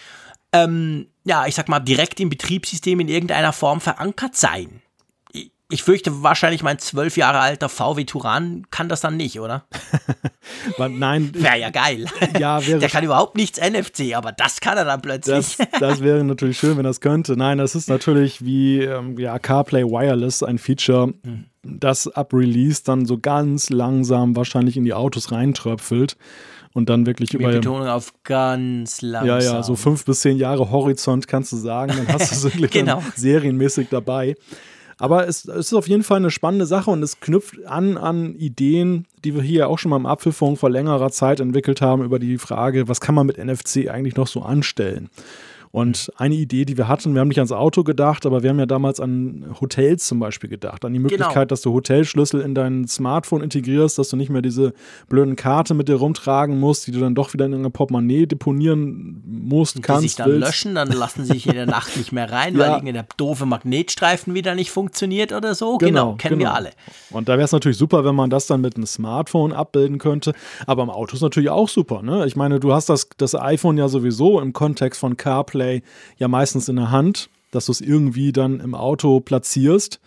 ähm, 0.52 1.08
ja, 1.24 1.46
ich 1.46 1.54
sag 1.54 1.68
mal, 1.68 1.80
direkt 1.80 2.18
im 2.20 2.30
Betriebssystem 2.30 3.00
in 3.00 3.08
irgendeiner 3.08 3.52
Form 3.52 3.80
verankert 3.80 4.36
sein 4.36 4.82
ich 5.68 5.82
fürchte, 5.82 6.22
wahrscheinlich 6.22 6.62
mein 6.62 6.78
zwölf 6.78 7.16
Jahre 7.16 7.40
alter 7.40 7.68
VW 7.68 8.04
Turan 8.04 8.66
kann 8.70 8.88
das 8.88 9.00
dann 9.00 9.16
nicht, 9.16 9.40
oder? 9.40 9.64
Nein. 10.78 11.32
Wäre 11.34 11.58
ja 11.58 11.70
geil. 11.70 12.06
Ja, 12.38 12.64
wäre 12.64 12.78
Der 12.80 12.88
kann 12.88 13.04
überhaupt 13.04 13.36
nichts 13.36 13.60
NFC, 13.60 14.14
aber 14.14 14.30
das 14.30 14.60
kann 14.60 14.78
er 14.78 14.84
dann 14.84 15.02
plötzlich. 15.02 15.56
Das, 15.56 15.80
das 15.80 16.00
wäre 16.02 16.22
natürlich 16.22 16.58
schön, 16.58 16.76
wenn 16.76 16.84
das 16.84 17.00
könnte. 17.00 17.36
Nein, 17.36 17.58
das 17.58 17.74
ist 17.74 17.88
natürlich 17.88 18.44
wie 18.44 18.80
ähm, 18.80 19.18
ja, 19.18 19.38
CarPlay 19.40 19.84
Wireless 19.84 20.44
ein 20.44 20.58
Feature, 20.58 21.08
mhm. 21.08 21.46
das 21.62 22.06
ab 22.06 22.32
Release 22.32 22.82
dann 22.84 23.04
so 23.04 23.18
ganz 23.18 23.68
langsam 23.70 24.36
wahrscheinlich 24.36 24.76
in 24.76 24.84
die 24.84 24.94
Autos 24.94 25.32
reintröpfelt 25.32 26.16
und 26.74 26.88
dann 26.88 27.06
wirklich 27.06 27.32
Mit 27.32 27.42
über. 27.42 27.50
Betonung 27.50 27.88
auf 27.88 28.12
ganz 28.22 29.02
langsam. 29.02 29.40
Ja, 29.40 29.40
ja, 29.40 29.62
so 29.64 29.74
fünf 29.74 30.04
bis 30.04 30.20
zehn 30.20 30.36
Jahre 30.36 30.70
Horizont 30.70 31.26
kannst 31.26 31.50
du 31.50 31.56
sagen, 31.56 31.92
dann 31.96 32.06
hast 32.06 32.30
du 32.30 32.36
es 32.36 32.44
wirklich 32.44 32.70
genau. 32.70 33.02
serienmäßig 33.16 33.88
dabei. 33.90 34.36
Aber 34.98 35.28
es, 35.28 35.44
es, 35.44 35.66
ist 35.66 35.74
auf 35.74 35.88
jeden 35.88 36.02
Fall 36.02 36.18
eine 36.18 36.30
spannende 36.30 36.66
Sache 36.66 36.90
und 36.90 37.02
es 37.02 37.20
knüpft 37.20 37.64
an 37.66 37.98
an 37.98 38.34
Ideen, 38.34 39.06
die 39.24 39.34
wir 39.34 39.42
hier 39.42 39.68
auch 39.68 39.78
schon 39.78 39.90
mal 39.90 39.96
im 39.96 40.06
Apfelfunk 40.06 40.58
vor 40.58 40.70
längerer 40.70 41.10
Zeit 41.10 41.40
entwickelt 41.40 41.82
haben, 41.82 42.02
über 42.02 42.18
die 42.18 42.38
Frage, 42.38 42.88
was 42.88 43.00
kann 43.00 43.14
man 43.14 43.26
mit 43.26 43.36
NFC 43.36 43.88
eigentlich 43.88 44.16
noch 44.16 44.26
so 44.26 44.42
anstellen? 44.42 45.10
Und 45.70 46.10
eine 46.16 46.34
Idee, 46.34 46.64
die 46.64 46.76
wir 46.76 46.88
hatten, 46.88 47.14
wir 47.14 47.20
haben 47.20 47.28
nicht 47.28 47.38
ans 47.38 47.52
Auto 47.52 47.84
gedacht, 47.84 48.24
aber 48.24 48.42
wir 48.42 48.50
haben 48.50 48.58
ja 48.58 48.66
damals 48.66 49.00
an 49.00 49.54
Hotels 49.60 50.06
zum 50.06 50.18
Beispiel 50.18 50.48
gedacht. 50.48 50.84
An 50.84 50.92
die 50.92 50.98
Möglichkeit, 50.98 51.34
genau. 51.34 51.44
dass 51.44 51.60
du 51.60 51.72
Hotelschlüssel 51.72 52.40
in 52.40 52.54
dein 52.54 52.88
Smartphone 52.88 53.42
integrierst, 53.42 53.98
dass 53.98 54.08
du 54.08 54.16
nicht 54.16 54.30
mehr 54.30 54.42
diese 54.42 54.72
blöden 55.08 55.36
Karte 55.36 55.74
mit 55.74 55.88
dir 55.88 55.96
rumtragen 55.96 56.58
musst, 56.58 56.86
die 56.86 56.92
du 56.92 57.00
dann 57.00 57.14
doch 57.14 57.34
wieder 57.34 57.44
in 57.44 57.54
einer 57.54 57.70
Portemonnaie 57.70 58.26
deponieren 58.26 59.22
musst, 59.26 59.76
die 59.76 59.82
kannst. 59.82 60.04
Die 60.04 60.08
sich 60.08 60.16
dann 60.16 60.30
willst. 60.30 60.46
löschen, 60.46 60.74
dann 60.74 60.88
lassen 60.88 61.24
sie 61.24 61.34
sich 61.34 61.46
in 61.46 61.54
der 61.54 61.66
Nacht 61.66 61.96
nicht 61.96 62.12
mehr 62.12 62.30
rein, 62.30 62.56
ja. 62.56 62.80
weil 62.82 62.92
der 62.92 63.06
doofe 63.16 63.44
Magnetstreifen 63.44 64.34
wieder 64.34 64.54
nicht 64.54 64.70
funktioniert 64.70 65.32
oder 65.32 65.54
so. 65.54 65.76
Genau, 65.78 65.86
genau 65.88 66.14
kennen 66.14 66.38
genau. 66.38 66.50
wir 66.50 66.54
alle. 66.54 66.70
Und 67.10 67.28
da 67.28 67.34
wäre 67.34 67.44
es 67.44 67.52
natürlich 67.52 67.78
super, 67.78 68.04
wenn 68.04 68.14
man 68.14 68.30
das 68.30 68.46
dann 68.46 68.62
mit 68.62 68.76
einem 68.76 68.86
Smartphone 68.86 69.52
abbilden 69.52 69.98
könnte. 69.98 70.32
Aber 70.66 70.82
im 70.82 70.90
Auto 70.90 71.14
ist 71.16 71.22
natürlich 71.22 71.50
auch 71.50 71.68
super. 71.68 72.02
Ne? 72.02 72.26
Ich 72.26 72.36
meine, 72.36 72.60
du 72.60 72.72
hast 72.72 72.88
das, 72.88 73.08
das 73.18 73.34
iPhone 73.34 73.76
ja 73.76 73.88
sowieso 73.88 74.40
im 74.40 74.52
Kontext 74.52 75.00
von 75.00 75.16
CarPlay 75.16 75.55
Display 75.56 75.82
ja 76.18 76.28
meistens 76.28 76.68
in 76.68 76.76
der 76.76 76.90
Hand, 76.90 77.28
dass 77.50 77.66
du 77.66 77.72
es 77.72 77.80
irgendwie 77.80 78.32
dann 78.32 78.60
im 78.60 78.74
Auto 78.74 79.20
platzierst. 79.20 80.00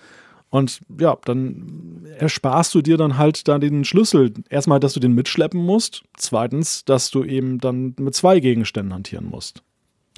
Und 0.51 0.81
ja, 0.99 1.15
dann 1.25 2.07
ersparst 2.17 2.73
du 2.73 2.81
dir 2.81 2.97
dann 2.97 3.17
halt 3.17 3.47
da 3.47 3.59
den 3.59 3.85
Schlüssel. 3.85 4.33
Erstmal, 4.49 4.79
dass 4.79 4.93
du 4.93 4.99
den 4.99 5.13
mitschleppen 5.13 5.63
musst. 5.63 6.03
Zweitens, 6.17 6.85
dass 6.85 7.11
du 7.11 7.23
eben 7.23 7.59
dann 7.59 7.93
mit 7.99 8.15
zwei 8.15 8.39
Gegenständen 8.39 8.93
hantieren 8.93 9.29
musst. 9.29 9.61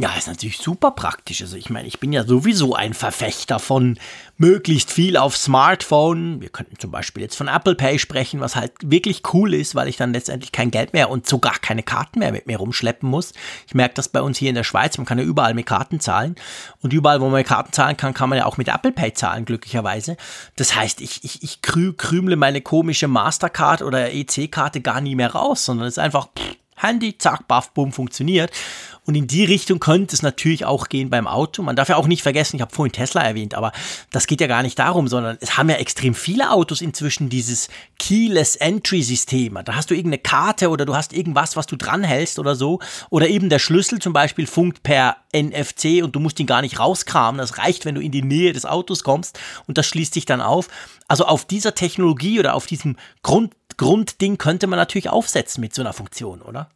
Ja, 0.02 0.16
ist 0.18 0.28
natürlich 0.28 0.58
super 0.58 0.90
praktisch. 0.90 1.44
Also 1.44 1.58
ich 1.58 1.70
meine, 1.70 1.88
ich 1.88 2.00
bin 2.00 2.12
ja 2.12 2.24
sowieso 2.24 2.74
ein 2.74 2.96
Verfechter 2.96 3.60
von 3.60 4.00
möglichst 4.36 4.90
viel 4.90 5.16
auf 5.16 5.38
Smartphone. 5.38 6.42
Wir 6.42 6.50
könnten 6.50 6.80
zum 6.80 6.90
Beispiel 6.90 7.22
jetzt 7.22 7.36
von 7.36 7.48
Apple 7.48 7.76
Pay 7.76 8.00
sprechen, 8.00 8.40
was 8.40 8.56
halt 8.56 8.72
wirklich 8.82 9.22
cool 9.32 9.54
ist, 9.54 9.76
weil 9.76 9.88
ich 9.88 9.98
dann 9.98 10.12
letztendlich 10.12 10.52
kein 10.52 10.72
Geld 10.72 10.94
mehr 10.94 11.12
und 11.12 11.28
sogar 11.28 11.60
keine 11.60 11.84
Karten 11.84 12.18
mehr 12.18 12.32
mit 12.32 12.48
mir 12.48 12.58
rumschleppen 12.58 13.08
muss. 13.08 13.34
Ich 13.68 13.76
merke 13.76 13.94
das 13.94 14.10
bei 14.10 14.24
uns 14.24 14.40
hier 14.40 14.50
in 14.50 14.56
der 14.56 14.64
Schweiz, 14.64 14.98
man 14.98 15.06
kann 15.06 15.20
ja 15.20 15.24
überall 15.24 15.54
mit 15.54 15.68
Karten 15.68 16.00
zahlen. 16.00 16.34
Und 16.82 16.94
überall, 16.94 17.22
wo 17.22 17.26
man 17.26 17.36
mit 17.36 17.48
Karten 17.48 17.72
zahlen 17.72 17.96
kann, 17.96 18.16
kann 18.16 18.30
man 18.30 18.40
ja 18.40 18.48
auch 18.48 18.58
mit 18.58 18.70
Apple 18.70 18.94
Pay 18.94 19.14
zahlen, 19.14 19.46
glücklicherweise. 19.46 20.18
Das 20.56 20.76
heißt, 20.76 21.02
ich, 21.02 21.24
ich, 21.24 21.44
ich 21.44 21.62
krü 21.62 21.94
krümle 21.94 22.38
meine 22.38 22.62
komische 22.62 23.08
Mastercard 23.08 23.84
oder 23.84 24.12
EC-Karte 24.12 24.82
gar 24.82 25.00
nie 25.00 25.14
mehr 25.14 25.34
raus, 25.34 25.64
sondern 25.64 25.86
es 25.86 25.94
ist 25.94 26.00
einfach 26.00 26.30
pff, 26.36 26.56
Handy, 26.82 27.18
zack, 27.18 27.48
baff, 27.48 27.72
bumm, 27.72 27.92
funktioniert. 27.92 28.52
Und 29.08 29.16
in 29.16 29.26
die 29.26 29.44
Richtung 29.44 29.80
könnte 29.80 30.16
es 30.16 30.22
natürlich 30.22 30.64
auch 30.66 30.88
gehen 30.88 31.10
beim 31.10 31.28
Auto. 31.28 31.64
Man 31.64 31.76
darf 31.76 31.90
ja 31.90 31.96
auch 31.96 32.06
nicht 32.06 32.22
vergessen, 32.22 32.58
ich 32.58 32.62
habe 32.62 32.74
vorhin 32.74 32.92
Tesla 32.92 33.22
erwähnt, 33.22 33.56
aber 33.56 33.72
das 34.12 34.28
geht 34.28 34.42
ja 34.42 34.48
gar 34.48 34.62
nicht 34.62 34.78
darum, 34.78 35.08
sondern 35.08 35.40
es 35.42 35.58
haben 35.58 35.70
ja 35.70 35.78
extrem 35.78 36.14
viele 36.14 36.52
Autos 36.52 36.82
inzwischen 36.82 37.28
dieses 37.28 37.68
Keyless 37.98 38.56
Entry 38.58 39.02
System. 39.02 39.58
Da 39.66 39.76
hast 39.76 39.90
du 39.90 39.96
irgendeine 39.96 40.22
Karte 40.22 40.70
oder 40.70 40.86
du 40.86 40.96
hast 40.96 41.14
irgendwas, 41.14 41.56
was 41.56 41.66
du 41.66 41.78
dranhältst 41.78 42.38
oder 42.38 42.56
so. 42.56 42.80
Oder 43.10 43.28
eben 43.28 43.50
der 43.50 43.58
Schlüssel 43.58 43.98
zum 43.98 44.14
Beispiel 44.14 44.46
funkt 44.46 44.84
per 44.84 45.18
NFC 45.34 46.04
und 46.04 46.16
du 46.16 46.20
musst 46.20 46.40
ihn 46.40 46.46
gar 46.46 46.62
nicht 46.62 46.78
rauskramen. 46.78 47.40
Das 47.40 47.58
reicht, 47.58 47.86
wenn 47.86 47.96
du 47.96 48.02
in 48.02 48.12
die 48.12 48.22
Nähe 48.22 48.54
des 48.54 48.68
Autos 48.68 49.04
kommst 49.04 49.40
und 49.66 49.80
das 49.80 49.88
schließt 49.88 50.14
sich 50.14 50.26
dann 50.26 50.42
auf. 50.42 50.68
Also 51.08 51.26
auf 51.26 51.46
dieser 51.46 51.74
Technologie 51.74 52.40
oder 52.40 52.54
auf 52.54 52.68
diesem 52.68 52.98
Grund, 53.24 53.54
Grundding 53.78 54.38
könnte 54.38 54.68
man 54.68 54.78
natürlich 54.78 55.10
aufsetzen 55.10 55.62
mit 55.62 55.74
so 55.74 55.82
einer 55.82 55.94
Funktion, 55.94 56.42
oder? 56.42 56.70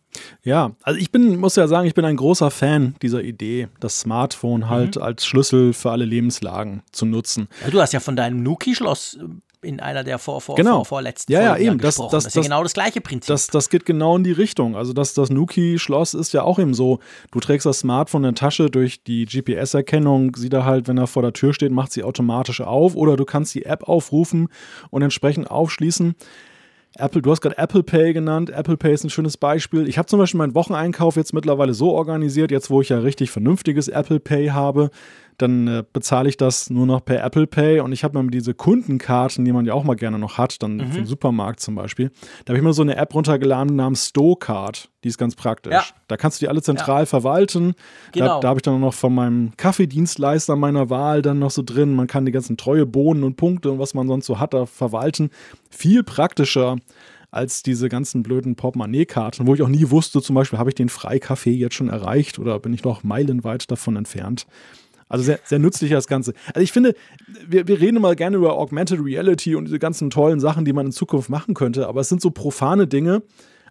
Ja, 0.44 0.72
also 0.82 1.00
ich 1.00 1.12
bin, 1.12 1.38
muss 1.38 1.56
ja 1.56 1.68
sagen, 1.68 1.88
ich 1.88 1.94
bin 1.94 2.06
ein 2.06 2.18
großer 2.18 2.52
Fan 2.52 2.96
dieser 3.02 3.24
Idee, 3.24 3.68
das 3.80 4.00
Smartphone 4.00 4.70
halt 4.70 4.96
mhm. 4.96 5.02
als 5.02 5.26
Schlüssel 5.26 5.74
für 5.74 5.92
alle 5.92 6.06
Lebenslagen 6.06 6.84
zu 6.92 7.06
nutzen. 7.06 7.48
Ja, 7.64 7.72
du 7.72 7.82
hast 7.82 7.94
ja 7.94 8.00
von 8.00 8.16
deinem 8.16 8.44
Nuki-Schloss 8.44 9.18
äh, 9.22 9.26
in 9.62 9.80
einer 9.80 10.04
der 10.04 10.20
vor, 10.20 10.42
vor, 10.42 10.56
genau. 10.56 10.78
vor, 10.78 10.86
vorletzten 10.86 11.32
ja, 11.32 11.40
Folgen 11.40 11.64
ja, 11.64 11.72
eben. 11.72 11.80
Das, 11.80 11.96
das, 11.96 12.12
das, 12.12 12.26
ist 12.28 12.36
ja 12.36 12.44
genau 12.44 12.62
das 12.62 12.74
gleiche 12.74 13.02
Prinzip. 13.02 13.28
Das, 13.28 13.48
das 13.48 13.70
geht 13.70 13.86
genau 13.86 14.16
in 14.16 14.24
die 14.24 14.32
Richtung. 14.32 14.76
Also 14.76 14.94
das, 14.94 15.16
das 15.16 15.32
Nuki-Schloss 15.32 16.14
ist 16.14 16.34
ja 16.34 16.44
auch 16.44 16.60
eben 16.60 16.76
so, 16.76 17.00
du 17.32 17.40
trägst 17.40 17.66
das 17.66 17.80
Smartphone 17.80 18.24
in 18.24 18.36
der 18.36 18.40
Tasche 18.40 18.70
durch 18.70 19.04
die 19.04 19.26
GPS-Erkennung, 19.26 20.36
sieht 20.36 20.54
er 20.54 20.66
halt, 20.66 20.88
wenn 20.88 20.98
er 20.98 21.08
vor 21.08 21.24
der 21.24 21.34
Tür 21.34 21.54
steht, 21.54 21.72
macht 21.72 21.92
sie 21.92 22.04
automatisch 22.04 22.62
auf 22.62 22.96
oder 22.96 23.18
du 23.18 23.26
kannst 23.26 23.56
die 23.56 23.66
App 23.66 23.90
aufrufen 23.90 24.50
und 24.92 25.02
entsprechend 25.02 25.50
aufschließen. 25.50 26.16
Apple, 26.98 27.22
du 27.22 27.32
hast 27.32 27.42
gerade 27.42 27.58
Apple 27.58 27.84
Pay 27.84 28.14
genannt. 28.14 28.50
Apple 28.50 28.78
Pay 28.78 28.94
ist 28.94 29.04
ein 29.04 29.10
schönes 29.10 29.36
Beispiel. 29.36 29.88
Ich 29.88 29.98
habe 29.98 30.08
zum 30.08 30.20
Beispiel 30.20 30.38
meinen 30.38 30.56
Wocheneinkauf 30.56 31.18
jetzt 31.18 31.34
mittlerweile 31.34 31.74
so 31.74 31.92
organisiert, 31.92 32.52
jetzt 32.52 32.70
wo 32.70 32.82
ich 32.82 32.90
ja 32.90 33.00
richtig 33.00 33.32
vernünftiges 33.32 33.90
Apple 33.90 34.22
Pay 34.22 34.50
habe, 34.50 34.90
dann 35.38 35.68
äh, 35.68 35.84
bezahle 35.92 36.30
ich 36.30 36.38
das 36.38 36.70
nur 36.70 36.86
noch 36.86 37.04
per 37.04 37.24
Apple 37.24 37.48
Pay 37.48 37.82
und 37.82 37.92
ich 37.92 38.04
habe 38.04 38.22
mir 38.22 38.32
diese 38.32 38.54
Kundenkarten, 38.54 39.44
die 39.46 39.52
man 39.52 39.66
ja 39.66 39.74
auch 39.74 39.84
mal 39.84 39.96
gerne 39.96 40.20
noch 40.20 40.38
hat, 40.38 40.62
dann 40.64 40.78
mhm. 40.78 40.92
den 40.92 41.06
Supermarkt 41.06 41.60
zum 41.60 41.76
Beispiel, 41.76 42.12
da 42.46 42.52
habe 42.52 42.58
ich 42.58 42.64
mir 42.64 42.74
so 42.74 42.82
eine 42.82 42.96
App 42.96 43.14
runtergeladen 43.14 43.76
namens 43.76 44.08
Stowcard, 44.08 44.90
die 45.04 45.10
ist 45.10 45.18
ganz 45.18 45.36
praktisch. 45.36 45.74
Ja. 45.74 45.84
Da 46.08 46.18
kannst 46.18 46.42
du 46.42 46.46
die 46.46 46.50
alle 46.50 46.62
zentral 46.62 47.04
ja. 47.04 47.06
verwalten. 47.06 47.74
Genau. 48.12 48.26
Da, 48.26 48.40
da 48.40 48.48
habe 48.50 48.58
ich 48.58 48.64
dann 48.64 48.80
noch 48.80 48.94
von 48.94 49.14
meinem 49.14 49.52
Kaffeedienstleister 49.56 50.56
meiner 50.56 50.90
Wahl 50.90 51.22
dann 51.22 51.40
noch 51.40 51.52
so 51.52 51.62
drin. 51.62 51.94
Man 51.94 52.08
kann 52.08 52.26
die 52.26 52.32
ganzen 52.32 52.58
treue 52.58 52.86
Bohnen 52.86 53.24
und 53.24 53.36
Punkte 53.36 53.72
und 53.72 53.80
was 53.80 53.94
man 53.94 54.08
sonst 54.08 54.26
so 54.26 54.40
hat, 54.40 54.54
da 54.54 54.66
verwalten. 54.66 55.30
Viel 55.70 56.04
praktischer 56.04 56.78
als 57.36 57.64
diese 57.64 57.90
ganzen 57.90 58.24
blöden 58.24 58.56
Portemonnaie-Karten, 58.56 59.46
wo 59.46 59.54
ich 59.54 59.62
auch 59.62 59.68
nie 59.68 59.90
wusste, 59.90 60.22
zum 60.22 60.36
Beispiel, 60.36 60.58
habe 60.58 60.70
ich 60.70 60.76
den 60.76 60.90
Freikaffee 60.90 61.52
jetzt 61.52 61.76
schon 61.76 61.90
erreicht 61.90 62.40
oder 62.40 62.60
bin 62.60 62.74
ich 62.74 62.84
noch 62.84 63.04
meilenweit 63.04 63.70
davon 63.70 63.98
entfernt. 63.98 64.48
Also 65.08 65.24
sehr, 65.24 65.40
sehr 65.44 65.60
nützlich 65.60 65.92
das 65.92 66.08
Ganze. 66.08 66.34
Also 66.48 66.62
ich 66.62 66.72
finde, 66.72 66.96
wir, 67.48 67.68
wir 67.68 67.80
reden 67.80 67.98
immer 67.98 68.16
gerne 68.16 68.38
über 68.38 68.58
Augmented 68.58 69.00
Reality 69.04 69.56
und 69.56 69.66
diese 69.66 69.80
ganzen 69.80 70.10
tollen 70.10 70.40
Sachen, 70.40 70.66
die 70.66 70.74
man 70.74 70.88
in 70.88 70.92
Zukunft 70.92 71.30
machen 71.30 71.54
könnte, 71.54 71.88
aber 71.88 72.02
es 72.02 72.10
sind 72.10 72.22
so 72.22 72.32
profane 72.32 72.88
Dinge, 72.88 73.22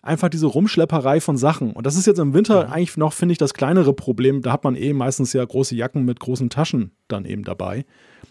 einfach 0.03 0.29
diese 0.29 0.47
Rumschlepperei 0.47 1.21
von 1.21 1.37
Sachen. 1.37 1.73
Und 1.73 1.87
das 1.87 1.97
ist 1.97 2.07
jetzt 2.07 2.19
im 2.19 2.35
Winter 2.35 2.63
ja. 2.63 2.69
eigentlich 2.69 2.97
noch, 2.97 3.13
finde 3.13 3.33
ich, 3.33 3.39
das 3.39 3.55
kleinere 3.55 3.95
Problem. 3.95 4.43
Da 4.43 4.53
hat 4.53 4.65
man 4.65 4.77
eh 4.77 4.93
meistens 4.93 5.33
ja 5.33 5.45
große 5.45 5.75
Jacken 5.75 6.05
mit 6.05 6.21
großen 6.21 6.51
Taschen 6.51 6.93
dann 7.09 7.25
eben 7.25 7.43
dabei. 7.43 7.85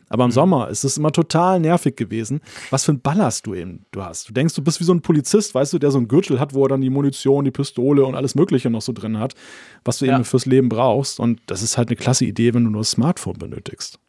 Aber 0.09 0.23
im 0.23 0.29
mhm. 0.29 0.33
Sommer 0.33 0.69
ist 0.69 0.83
es 0.83 0.97
immer 0.97 1.11
total 1.11 1.59
nervig 1.59 1.95
gewesen, 1.95 2.41
was 2.69 2.85
für 2.85 2.93
ein 2.93 3.01
Ballast 3.01 3.45
du 3.45 3.53
eben 3.53 3.85
du 3.91 4.03
hast. 4.03 4.29
Du 4.29 4.33
denkst, 4.33 4.53
du 4.55 4.63
bist 4.63 4.79
wie 4.79 4.83
so 4.83 4.93
ein 4.93 5.01
Polizist, 5.01 5.55
weißt 5.55 5.73
du, 5.73 5.79
der 5.79 5.91
so 5.91 5.97
einen 5.97 6.07
Gürtel 6.07 6.39
hat, 6.39 6.53
wo 6.53 6.65
er 6.65 6.69
dann 6.69 6.81
die 6.81 6.89
Munition, 6.89 7.45
die 7.45 7.51
Pistole 7.51 8.05
und 8.05 8.15
alles 8.15 8.35
Mögliche 8.35 8.69
noch 8.69 8.81
so 8.81 8.93
drin 8.93 9.19
hat, 9.19 9.35
was 9.83 9.99
du 9.99 10.05
ja. 10.05 10.15
eben 10.15 10.25
fürs 10.25 10.45
Leben 10.45 10.69
brauchst. 10.69 11.19
Und 11.19 11.41
das 11.47 11.61
ist 11.61 11.77
halt 11.77 11.89
eine 11.89 11.95
klasse 11.95 12.25
Idee, 12.25 12.53
wenn 12.53 12.63
du 12.63 12.69
nur 12.69 12.81
das 12.81 12.91
Smartphone 12.91 13.37
benötigst. 13.37 13.99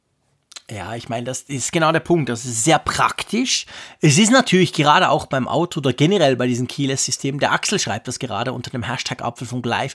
Ja, 0.70 0.94
ich 0.94 1.10
meine, 1.10 1.24
das 1.24 1.42
ist 1.42 1.72
genau 1.72 1.92
der 1.92 2.00
Punkt. 2.00 2.30
Das 2.30 2.46
ist 2.46 2.64
sehr 2.64 2.78
praktisch. 2.78 3.66
Es 4.00 4.16
ist 4.16 4.32
natürlich 4.32 4.72
gerade 4.72 5.10
auch 5.10 5.26
beim 5.26 5.46
Auto 5.46 5.80
oder 5.80 5.92
generell 5.92 6.36
bei 6.36 6.46
diesem 6.46 6.68
Keyless-System, 6.68 7.38
der 7.38 7.52
Axel 7.52 7.78
schreibt 7.78 8.08
das 8.08 8.18
gerade 8.18 8.54
unter 8.54 8.70
dem 8.70 8.82
Hashtag 8.82 9.20
Apfelfunk 9.20 9.66
Live, 9.66 9.94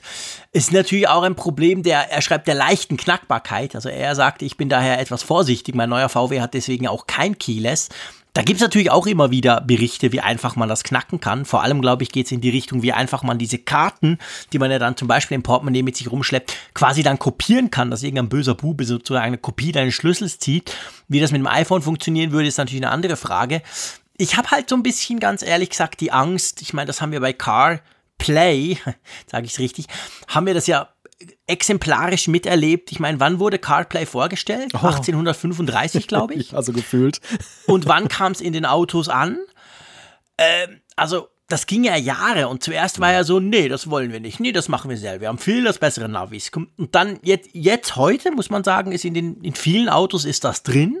ist 0.52 0.72
natürlich 0.72 1.08
auch 1.08 1.24
ein 1.24 1.34
Problem, 1.34 1.82
der, 1.82 2.12
er 2.12 2.22
schreibt 2.22 2.46
der 2.46 2.54
leichten 2.54 2.96
Knackbarkeit. 2.96 3.74
Also 3.74 3.88
er 3.88 4.14
sagt, 4.14 4.42
ich 4.42 4.56
bin 4.56 4.68
daher 4.68 5.00
etwas 5.00 5.24
vorsichtig. 5.24 5.74
Mein 5.74 5.90
neuer 5.90 6.08
VW 6.08 6.40
hat 6.40 6.54
deswegen 6.54 6.86
auch 6.86 7.08
kein 7.08 7.36
Keyless. 7.36 7.88
Da 8.32 8.42
gibt 8.42 8.58
es 8.58 8.62
natürlich 8.62 8.90
auch 8.90 9.06
immer 9.06 9.30
wieder 9.30 9.60
Berichte, 9.60 10.12
wie 10.12 10.20
einfach 10.20 10.54
man 10.54 10.68
das 10.68 10.84
knacken 10.84 11.20
kann. 11.20 11.44
Vor 11.44 11.62
allem, 11.62 11.80
glaube 11.80 12.04
ich, 12.04 12.12
geht 12.12 12.26
es 12.26 12.32
in 12.32 12.40
die 12.40 12.50
Richtung, 12.50 12.82
wie 12.82 12.92
einfach 12.92 13.22
man 13.22 13.38
diese 13.38 13.58
Karten, 13.58 14.18
die 14.52 14.58
man 14.58 14.70
ja 14.70 14.78
dann 14.78 14.96
zum 14.96 15.08
Beispiel 15.08 15.34
im 15.34 15.42
Portemonnaie 15.42 15.82
mit 15.82 15.96
sich 15.96 16.10
rumschleppt, 16.10 16.56
quasi 16.74 17.02
dann 17.02 17.18
kopieren 17.18 17.70
kann, 17.70 17.90
dass 17.90 18.02
irgendein 18.02 18.28
böser 18.28 18.54
Bube 18.54 18.84
sozusagen 18.84 19.26
eine 19.26 19.38
Kopie 19.38 19.72
deines 19.72 19.94
Schlüssels 19.94 20.38
zieht. 20.38 20.76
Wie 21.08 21.18
das 21.18 21.32
mit 21.32 21.40
dem 21.40 21.48
iPhone 21.48 21.82
funktionieren 21.82 22.30
würde, 22.30 22.46
ist 22.46 22.58
natürlich 22.58 22.84
eine 22.84 22.92
andere 22.92 23.16
Frage. 23.16 23.62
Ich 24.16 24.36
habe 24.36 24.50
halt 24.50 24.68
so 24.68 24.76
ein 24.76 24.82
bisschen, 24.82 25.18
ganz 25.18 25.42
ehrlich 25.42 25.70
gesagt, 25.70 26.00
die 26.00 26.12
Angst, 26.12 26.62
ich 26.62 26.72
meine, 26.72 26.86
das 26.86 27.00
haben 27.00 27.12
wir 27.12 27.20
bei 27.20 27.32
Car 27.32 27.80
Play, 28.18 28.76
sage 29.26 29.46
ich 29.46 29.52
es 29.52 29.58
richtig, 29.58 29.86
haben 30.28 30.46
wir 30.46 30.54
das 30.54 30.68
ja 30.68 30.88
exemplarisch 31.46 32.28
miterlebt. 32.28 32.92
Ich 32.92 33.00
meine, 33.00 33.20
wann 33.20 33.38
wurde 33.38 33.58
CarPlay 33.58 34.06
vorgestellt? 34.06 34.72
Oh. 34.74 34.86
1835, 34.86 36.06
glaube 36.06 36.34
ich. 36.34 36.54
also 36.56 36.72
gefühlt. 36.72 37.20
Und 37.66 37.86
wann 37.86 38.08
kam 38.08 38.32
es 38.32 38.40
in 38.40 38.52
den 38.52 38.64
Autos 38.64 39.08
an? 39.08 39.38
Ähm, 40.38 40.80
also 40.96 41.28
das 41.50 41.66
ging 41.66 41.84
ja 41.84 41.96
Jahre 41.96 42.48
und 42.48 42.62
zuerst 42.62 43.00
war 43.00 43.12
ja 43.12 43.24
so, 43.24 43.40
nee, 43.40 43.68
das 43.68 43.90
wollen 43.90 44.12
wir 44.12 44.20
nicht, 44.20 44.38
nee, 44.38 44.52
das 44.52 44.68
machen 44.68 44.88
wir 44.88 44.96
selber. 44.96 45.22
Wir 45.22 45.28
haben 45.28 45.38
viel 45.38 45.64
das 45.64 45.78
bessere 45.78 46.08
Navis. 46.08 46.50
Und 46.54 46.94
dann 46.94 47.18
jetzt, 47.22 47.50
jetzt 47.52 47.96
heute 47.96 48.30
muss 48.30 48.50
man 48.50 48.62
sagen, 48.62 48.92
ist 48.92 49.04
in 49.04 49.14
den 49.14 49.40
in 49.42 49.54
vielen 49.54 49.88
Autos 49.88 50.24
ist 50.24 50.44
das 50.44 50.62
drin. 50.62 51.00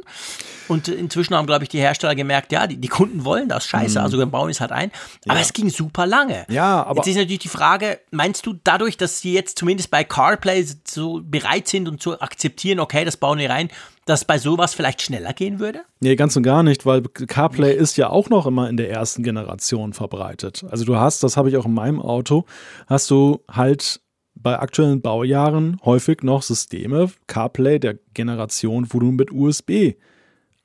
Und 0.70 0.86
inzwischen 0.86 1.34
haben, 1.34 1.46
glaube 1.46 1.64
ich, 1.64 1.68
die 1.68 1.80
Hersteller 1.80 2.14
gemerkt, 2.14 2.52
ja, 2.52 2.68
die, 2.68 2.76
die 2.76 2.86
Kunden 2.86 3.24
wollen 3.24 3.48
das, 3.48 3.66
scheiße, 3.66 3.98
mhm. 3.98 4.04
also 4.04 4.18
wir 4.18 4.26
bauen 4.26 4.50
es 4.50 4.60
halt 4.60 4.70
ein. 4.70 4.92
Aber 5.26 5.34
ja. 5.34 5.40
es 5.40 5.52
ging 5.52 5.68
super 5.68 6.06
lange. 6.06 6.46
Ja, 6.48 6.84
aber. 6.84 6.98
Jetzt 6.98 7.08
ist 7.08 7.16
natürlich 7.16 7.40
die 7.40 7.48
Frage, 7.48 7.98
meinst 8.12 8.46
du 8.46 8.54
dadurch, 8.62 8.96
dass 8.96 9.20
sie 9.20 9.32
jetzt 9.32 9.58
zumindest 9.58 9.90
bei 9.90 10.04
CarPlay 10.04 10.64
so 10.86 11.22
bereit 11.24 11.66
sind 11.66 11.88
und 11.88 12.00
zu 12.00 12.20
akzeptieren, 12.20 12.78
okay, 12.78 13.04
das 13.04 13.16
bauen 13.16 13.40
wir 13.40 13.50
rein, 13.50 13.68
dass 14.06 14.24
bei 14.24 14.38
sowas 14.38 14.72
vielleicht 14.72 15.02
schneller 15.02 15.32
gehen 15.32 15.58
würde? 15.58 15.80
Nee, 15.98 16.14
ganz 16.14 16.36
und 16.36 16.44
gar 16.44 16.62
nicht, 16.62 16.86
weil 16.86 17.02
CarPlay 17.02 17.74
ist 17.74 17.96
ja 17.96 18.08
auch 18.08 18.28
noch 18.28 18.46
immer 18.46 18.68
in 18.68 18.76
der 18.76 18.90
ersten 18.90 19.24
Generation 19.24 19.92
verbreitet. 19.92 20.64
Also 20.70 20.84
du 20.84 20.96
hast, 20.96 21.24
das 21.24 21.36
habe 21.36 21.48
ich 21.48 21.56
auch 21.56 21.66
in 21.66 21.74
meinem 21.74 22.00
Auto, 22.00 22.44
hast 22.86 23.10
du 23.10 23.42
halt 23.50 24.00
bei 24.36 24.56
aktuellen 24.56 25.02
Baujahren 25.02 25.80
häufig 25.84 26.22
noch 26.22 26.42
Systeme, 26.42 27.10
CarPlay 27.26 27.80
der 27.80 27.98
Generation, 28.14 28.86
wo 28.90 29.00
du 29.00 29.10
mit 29.10 29.32
USB 29.32 29.94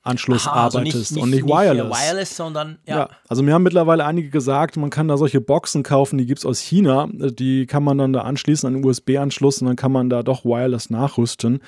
Anschluss 0.06 0.46
Aha, 0.46 0.64
also 0.64 0.78
arbeitest 0.78 1.12
nicht, 1.12 1.22
und 1.22 1.30
nicht, 1.30 1.44
nicht 1.44 1.52
wireless. 1.52 1.90
wireless, 1.90 2.36
sondern 2.36 2.78
ja. 2.86 2.96
ja. 2.96 3.08
Also 3.28 3.42
mir 3.42 3.54
haben 3.54 3.62
mittlerweile 3.62 4.04
einige 4.04 4.30
gesagt, 4.30 4.76
man 4.76 4.90
kann 4.90 5.08
da 5.08 5.16
solche 5.16 5.40
Boxen 5.40 5.82
kaufen, 5.82 6.18
die 6.18 6.26
gibt 6.26 6.38
es 6.38 6.46
aus 6.46 6.60
China, 6.60 7.08
die 7.12 7.66
kann 7.66 7.82
man 7.82 7.98
dann 7.98 8.12
da 8.12 8.22
anschließen 8.22 8.66
an 8.66 8.74
den 8.74 8.84
USB-Anschluss 8.84 9.60
und 9.60 9.66
dann 9.66 9.76
kann 9.76 9.92
man 9.92 10.08
da 10.10 10.22
doch 10.22 10.44
wireless 10.44 10.90
nachrüsten. 10.90 11.54
Mhm. 11.54 11.60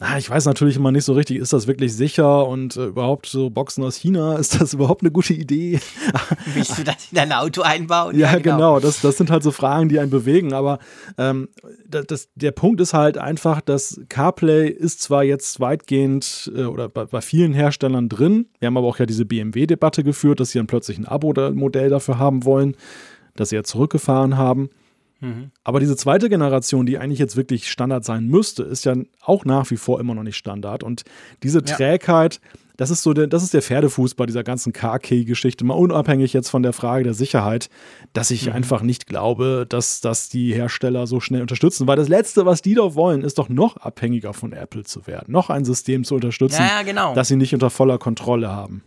Na, 0.00 0.18
ich 0.18 0.28
weiß 0.28 0.46
natürlich 0.46 0.76
immer 0.76 0.92
nicht 0.92 1.04
so 1.04 1.12
richtig, 1.12 1.38
ist 1.38 1.52
das 1.52 1.66
wirklich 1.66 1.94
sicher 1.94 2.46
und 2.46 2.76
äh, 2.76 2.86
überhaupt 2.86 3.26
so 3.26 3.50
Boxen 3.50 3.84
aus 3.84 3.96
China, 3.96 4.36
ist 4.38 4.60
das 4.60 4.74
überhaupt 4.74 5.02
eine 5.02 5.10
gute 5.10 5.34
Idee? 5.34 5.80
Willst 6.54 6.78
du 6.78 6.84
das 6.84 6.96
in 7.10 7.16
dein 7.16 7.32
Auto 7.32 7.62
einbauen? 7.62 8.18
Ja, 8.18 8.32
ja 8.32 8.38
genau. 8.38 8.56
genau. 8.56 8.80
Das, 8.80 9.00
das 9.00 9.16
sind 9.16 9.30
halt 9.30 9.42
so 9.42 9.50
Fragen, 9.50 9.88
die 9.88 9.98
einen 9.98 10.10
bewegen, 10.10 10.52
aber 10.52 10.78
ähm, 11.16 11.48
das, 11.88 12.06
das, 12.06 12.28
der 12.34 12.52
Punkt 12.52 12.80
ist 12.80 12.94
halt 12.94 13.18
einfach, 13.18 13.60
dass 13.60 14.00
CarPlay 14.08 14.68
ist 14.68 15.00
zwar 15.00 15.24
jetzt 15.24 15.60
weitgehend 15.60 16.50
äh, 16.54 16.64
oder 16.64 16.88
bei, 16.88 17.04
bei 17.04 17.20
vielen 17.20 17.52
Herstellern 17.52 17.67
Herstellern 17.68 18.08
drin. 18.08 18.46
Wir 18.58 18.66
haben 18.66 18.76
aber 18.76 18.86
auch 18.86 18.98
ja 18.98 19.06
diese 19.06 19.24
BMW-Debatte 19.24 20.02
geführt, 20.02 20.40
dass 20.40 20.50
sie 20.50 20.58
dann 20.58 20.66
plötzlich 20.66 20.98
ein 20.98 21.06
Abo-Modell 21.06 21.90
dafür 21.90 22.18
haben 22.18 22.44
wollen, 22.44 22.76
das 23.36 23.50
sie 23.50 23.56
ja 23.56 23.62
zurückgefahren 23.62 24.36
haben. 24.36 24.70
Mhm. 25.20 25.50
Aber 25.64 25.80
diese 25.80 25.96
zweite 25.96 26.28
Generation, 26.28 26.86
die 26.86 26.98
eigentlich 26.98 27.18
jetzt 27.18 27.36
wirklich 27.36 27.70
Standard 27.70 28.04
sein 28.04 28.26
müsste, 28.26 28.62
ist 28.62 28.84
ja 28.84 28.96
auch 29.20 29.44
nach 29.44 29.70
wie 29.70 29.76
vor 29.76 30.00
immer 30.00 30.14
noch 30.14 30.22
nicht 30.22 30.36
Standard. 30.36 30.82
Und 30.82 31.04
diese 31.42 31.62
Trägheit, 31.62 32.40
das 32.78 32.90
ist 32.90 33.02
so 33.02 33.12
der, 33.12 33.26
das 33.26 33.42
ist 33.42 33.52
der 33.52 33.60
Pferdefuß 33.60 34.14
bei 34.14 34.24
dieser 34.24 34.44
ganzen 34.44 34.72
Car-Key-Geschichte, 34.72 35.64
mal 35.64 35.74
unabhängig 35.74 36.32
jetzt 36.32 36.48
von 36.48 36.62
der 36.62 36.72
Frage 36.72 37.02
der 37.02 37.12
Sicherheit, 37.12 37.68
dass 38.12 38.30
ich 38.30 38.46
mhm. 38.46 38.52
einfach 38.52 38.82
nicht 38.82 39.06
glaube, 39.06 39.66
dass, 39.68 40.00
dass 40.00 40.28
die 40.28 40.54
Hersteller 40.54 41.08
so 41.08 41.18
schnell 41.18 41.42
unterstützen. 41.42 41.88
Weil 41.88 41.96
das 41.96 42.08
Letzte, 42.08 42.46
was 42.46 42.62
die 42.62 42.74
doch 42.74 42.94
wollen, 42.94 43.22
ist 43.22 43.38
doch 43.38 43.48
noch 43.48 43.76
abhängiger 43.78 44.32
von 44.32 44.52
Apple 44.52 44.84
zu 44.84 45.08
werden, 45.08 45.32
noch 45.32 45.50
ein 45.50 45.64
System 45.64 46.04
zu 46.04 46.14
unterstützen, 46.14 46.62
ja, 46.62 46.82
genau. 46.82 47.14
das 47.14 47.26
sie 47.26 47.36
nicht 47.36 47.52
unter 47.52 47.68
voller 47.68 47.98
Kontrolle 47.98 48.48
haben. 48.48 48.84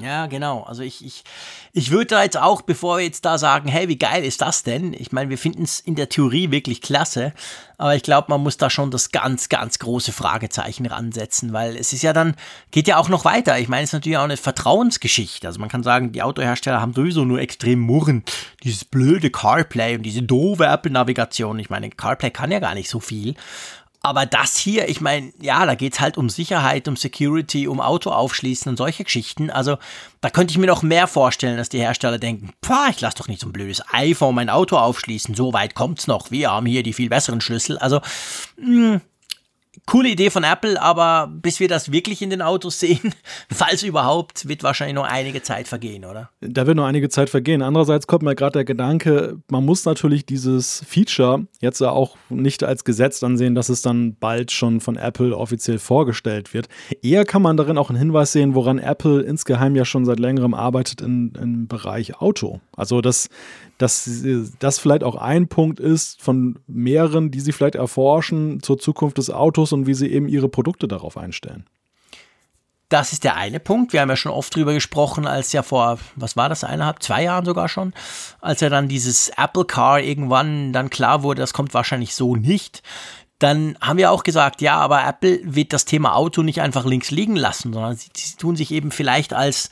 Ja, 0.00 0.26
genau. 0.26 0.62
Also 0.62 0.82
ich, 0.82 1.04
ich, 1.04 1.24
ich 1.72 1.90
würde 1.90 2.06
da 2.06 2.22
jetzt 2.22 2.38
auch, 2.38 2.62
bevor 2.62 2.98
wir 2.98 3.04
jetzt 3.04 3.24
da 3.24 3.38
sagen, 3.38 3.68
hey, 3.68 3.88
wie 3.88 3.98
geil 3.98 4.24
ist 4.24 4.40
das 4.40 4.62
denn? 4.62 4.94
Ich 4.94 5.12
meine, 5.12 5.30
wir 5.30 5.38
finden 5.38 5.62
es 5.62 5.80
in 5.80 5.94
der 5.94 6.08
Theorie 6.08 6.50
wirklich 6.50 6.80
klasse, 6.80 7.32
aber 7.76 7.94
ich 7.94 8.02
glaube, 8.02 8.26
man 8.30 8.42
muss 8.42 8.56
da 8.56 8.70
schon 8.70 8.90
das 8.90 9.10
ganz, 9.10 9.48
ganz 9.48 9.78
große 9.78 10.12
Fragezeichen 10.12 10.86
ransetzen, 10.86 11.52
weil 11.52 11.76
es 11.76 11.92
ist 11.92 12.02
ja 12.02 12.12
dann, 12.12 12.34
geht 12.70 12.88
ja 12.88 12.98
auch 12.98 13.08
noch 13.08 13.24
weiter. 13.24 13.58
Ich 13.58 13.68
meine, 13.68 13.84
es 13.84 13.90
ist 13.90 13.94
natürlich 13.94 14.18
auch 14.18 14.24
eine 14.24 14.36
Vertrauensgeschichte. 14.36 15.46
Also 15.46 15.60
man 15.60 15.68
kann 15.68 15.82
sagen, 15.82 16.12
die 16.12 16.22
Autohersteller 16.22 16.80
haben 16.80 16.94
sowieso 16.94 17.24
nur 17.24 17.40
extrem 17.40 17.80
Murren. 17.80 18.24
Dieses 18.62 18.84
blöde 18.84 19.30
CarPlay 19.30 19.96
und 19.96 20.02
diese 20.02 20.22
doofe 20.22 20.66
Apple-Navigation. 20.66 21.58
Ich 21.58 21.70
meine, 21.70 21.90
CarPlay 21.90 22.30
kann 22.30 22.50
ja 22.50 22.58
gar 22.58 22.74
nicht 22.74 22.90
so 22.90 23.00
viel. 23.00 23.34
Aber 24.02 24.24
das 24.24 24.56
hier, 24.56 24.88
ich 24.88 25.02
meine, 25.02 25.32
ja, 25.40 25.66
da 25.66 25.74
geht's 25.74 26.00
halt 26.00 26.16
um 26.16 26.30
Sicherheit, 26.30 26.88
um 26.88 26.96
Security, 26.96 27.68
um 27.68 27.80
Auto 27.80 28.10
aufschließen 28.10 28.70
und 28.70 28.76
solche 28.76 29.04
Geschichten. 29.04 29.50
Also 29.50 29.76
da 30.22 30.30
könnte 30.30 30.52
ich 30.52 30.58
mir 30.58 30.66
noch 30.66 30.82
mehr 30.82 31.06
vorstellen, 31.06 31.58
dass 31.58 31.68
die 31.68 31.80
Hersteller 31.80 32.18
denken, 32.18 32.52
pah, 32.62 32.88
ich 32.88 33.00
lass 33.02 33.14
doch 33.14 33.28
nicht 33.28 33.42
so 33.42 33.48
ein 33.48 33.52
blödes 33.52 33.82
iPhone 33.92 34.34
mein 34.34 34.48
Auto 34.48 34.78
aufschließen, 34.78 35.34
so 35.34 35.52
weit 35.52 35.74
kommt's 35.74 36.06
noch, 36.06 36.30
wir 36.30 36.50
haben 36.50 36.66
hier 36.66 36.82
die 36.82 36.94
viel 36.94 37.10
besseren 37.10 37.42
Schlüssel. 37.42 37.76
Also 37.76 38.00
mh, 38.56 38.92
hm, 38.92 39.00
coole 39.86 40.10
Idee 40.10 40.30
von 40.30 40.44
Apple, 40.44 40.80
aber 40.80 41.30
bis 41.32 41.60
wir 41.60 41.68
das 41.68 41.92
wirklich 41.92 42.22
in 42.22 42.30
den 42.30 42.42
Autos 42.42 42.80
sehen, 42.80 43.14
falls 43.52 43.82
überhaupt, 43.82 44.48
wird 44.48 44.62
wahrscheinlich 44.62 44.94
noch 44.94 45.04
einige 45.04 45.42
Zeit 45.42 45.68
vergehen, 45.68 46.04
oder? 46.04 46.30
Da 46.40 46.66
wird 46.66 46.76
noch 46.76 46.86
einige 46.86 47.08
Zeit 47.08 47.30
vergehen. 47.30 47.62
Andererseits 47.62 48.06
kommt 48.06 48.22
mir 48.22 48.34
gerade 48.34 48.52
der 48.52 48.64
Gedanke, 48.64 49.38
man 49.48 49.64
muss 49.64 49.84
natürlich 49.84 50.26
dieses 50.26 50.84
Feature 50.86 51.46
jetzt 51.60 51.82
auch 51.82 52.16
nicht 52.28 52.64
als 52.64 52.84
Gesetz 52.84 53.22
ansehen, 53.22 53.54
dass 53.54 53.68
es 53.68 53.82
dann 53.82 54.16
bald 54.16 54.52
schon 54.52 54.80
von 54.80 54.96
Apple 54.96 55.36
offiziell 55.36 55.78
vorgestellt 55.78 56.52
wird. 56.52 56.68
Eher 57.02 57.24
kann 57.24 57.42
man 57.42 57.56
darin 57.56 57.78
auch 57.78 57.90
einen 57.90 57.98
Hinweis 57.98 58.32
sehen, 58.32 58.54
woran 58.54 58.78
Apple 58.78 59.22
insgeheim 59.22 59.76
ja 59.76 59.84
schon 59.84 60.04
seit 60.04 60.18
längerem 60.18 60.54
arbeitet 60.54 61.00
in, 61.00 61.32
im 61.40 61.68
Bereich 61.68 62.20
Auto. 62.20 62.60
Also, 62.76 63.00
dass 63.00 63.28
dass 63.80 64.10
das 64.58 64.78
vielleicht 64.78 65.04
auch 65.04 65.16
ein 65.16 65.48
Punkt 65.48 65.80
ist 65.80 66.20
von 66.20 66.58
mehreren, 66.66 67.30
die 67.30 67.40
sie 67.40 67.52
vielleicht 67.52 67.76
erforschen 67.76 68.62
zur 68.62 68.78
Zukunft 68.78 69.16
des 69.16 69.30
Autos 69.30 69.72
und 69.72 69.86
wie 69.86 69.94
sie 69.94 70.12
eben 70.12 70.28
ihre 70.28 70.50
Produkte 70.50 70.86
darauf 70.86 71.16
einstellen. 71.16 71.64
Das 72.90 73.14
ist 73.14 73.24
der 73.24 73.36
eine 73.36 73.58
Punkt. 73.58 73.94
Wir 73.94 74.02
haben 74.02 74.10
ja 74.10 74.16
schon 74.16 74.32
oft 74.32 74.54
drüber 74.54 74.74
gesprochen, 74.74 75.26
als 75.26 75.52
ja 75.52 75.62
vor, 75.62 75.98
was 76.14 76.36
war 76.36 76.50
das, 76.50 76.62
eineinhalb, 76.62 77.02
zwei 77.02 77.22
Jahren 77.22 77.46
sogar 77.46 77.70
schon, 77.70 77.94
als 78.42 78.60
ja 78.60 78.68
dann 78.68 78.88
dieses 78.88 79.30
Apple 79.38 79.64
Car 79.64 80.00
irgendwann 80.00 80.74
dann 80.74 80.90
klar 80.90 81.22
wurde, 81.22 81.40
das 81.40 81.54
kommt 81.54 81.72
wahrscheinlich 81.72 82.14
so 82.14 82.36
nicht. 82.36 82.82
Dann 83.38 83.78
haben 83.80 83.96
wir 83.96 84.10
auch 84.10 84.24
gesagt, 84.24 84.60
ja, 84.60 84.76
aber 84.76 85.02
Apple 85.06 85.40
wird 85.44 85.72
das 85.72 85.86
Thema 85.86 86.14
Auto 86.16 86.42
nicht 86.42 86.60
einfach 86.60 86.84
links 86.84 87.10
liegen 87.10 87.36
lassen, 87.36 87.72
sondern 87.72 87.96
sie, 87.96 88.10
sie 88.14 88.36
tun 88.36 88.56
sich 88.56 88.72
eben 88.72 88.90
vielleicht 88.90 89.32
als 89.32 89.70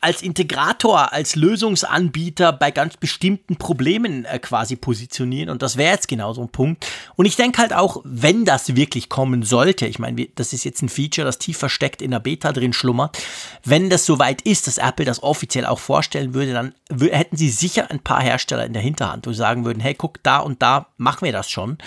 als 0.00 0.22
Integrator, 0.22 1.12
als 1.12 1.36
Lösungsanbieter 1.36 2.52
bei 2.52 2.70
ganz 2.70 2.96
bestimmten 2.96 3.56
Problemen 3.56 4.24
äh, 4.24 4.38
quasi 4.38 4.76
positionieren. 4.76 5.50
Und 5.50 5.62
das 5.62 5.76
wäre 5.76 5.92
jetzt 5.92 6.08
genau 6.08 6.32
so 6.32 6.42
ein 6.42 6.48
Punkt. 6.48 6.86
Und 7.16 7.26
ich 7.26 7.36
denke 7.36 7.60
halt 7.60 7.72
auch, 7.72 8.00
wenn 8.04 8.44
das 8.44 8.76
wirklich 8.76 9.08
kommen 9.08 9.42
sollte, 9.42 9.86
ich 9.86 9.98
meine, 9.98 10.26
das 10.34 10.52
ist 10.52 10.64
jetzt 10.64 10.82
ein 10.82 10.88
Feature, 10.88 11.24
das 11.24 11.38
tief 11.38 11.58
versteckt 11.58 12.02
in 12.02 12.10
der 12.10 12.20
Beta 12.20 12.52
drin 12.52 12.72
schlummert, 12.72 13.18
wenn 13.64 13.90
das 13.90 14.06
soweit 14.06 14.42
ist, 14.42 14.66
dass 14.66 14.78
Apple 14.78 15.04
das 15.04 15.22
offiziell 15.22 15.66
auch 15.66 15.78
vorstellen 15.78 16.34
würde, 16.34 16.52
dann 16.52 16.74
hätten 17.10 17.36
sie 17.36 17.50
sicher 17.50 17.90
ein 17.90 18.00
paar 18.00 18.22
Hersteller 18.22 18.66
in 18.66 18.72
der 18.72 18.82
Hinterhand, 18.82 19.26
wo 19.26 19.32
sie 19.32 19.38
sagen 19.38 19.64
würden, 19.64 19.80
hey, 19.80 19.94
guck, 19.94 20.22
da 20.22 20.38
und 20.38 20.62
da 20.62 20.86
machen 20.96 21.24
wir 21.24 21.32
das 21.32 21.50
schon 21.50 21.78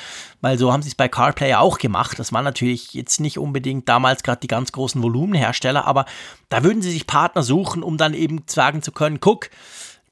weil 0.41 0.57
so 0.57 0.73
haben 0.73 0.81
sie 0.81 0.89
es 0.89 0.95
bei 0.95 1.07
CarPlay 1.07 1.53
auch 1.53 1.77
gemacht. 1.77 2.19
Das 2.19 2.33
waren 2.33 2.43
natürlich 2.43 2.93
jetzt 2.93 3.19
nicht 3.19 3.37
unbedingt 3.37 3.87
damals 3.87 4.23
gerade 4.23 4.41
die 4.41 4.47
ganz 4.47 4.71
großen 4.71 5.01
Volumenhersteller, 5.01 5.85
aber 5.85 6.05
da 6.49 6.63
würden 6.63 6.81
sie 6.81 6.91
sich 6.91 7.07
Partner 7.07 7.43
suchen, 7.43 7.83
um 7.83 7.97
dann 8.01 8.13
eben 8.13 8.43
sagen 8.47 8.81
zu 8.81 8.91
können, 8.91 9.19
guck, 9.19 9.49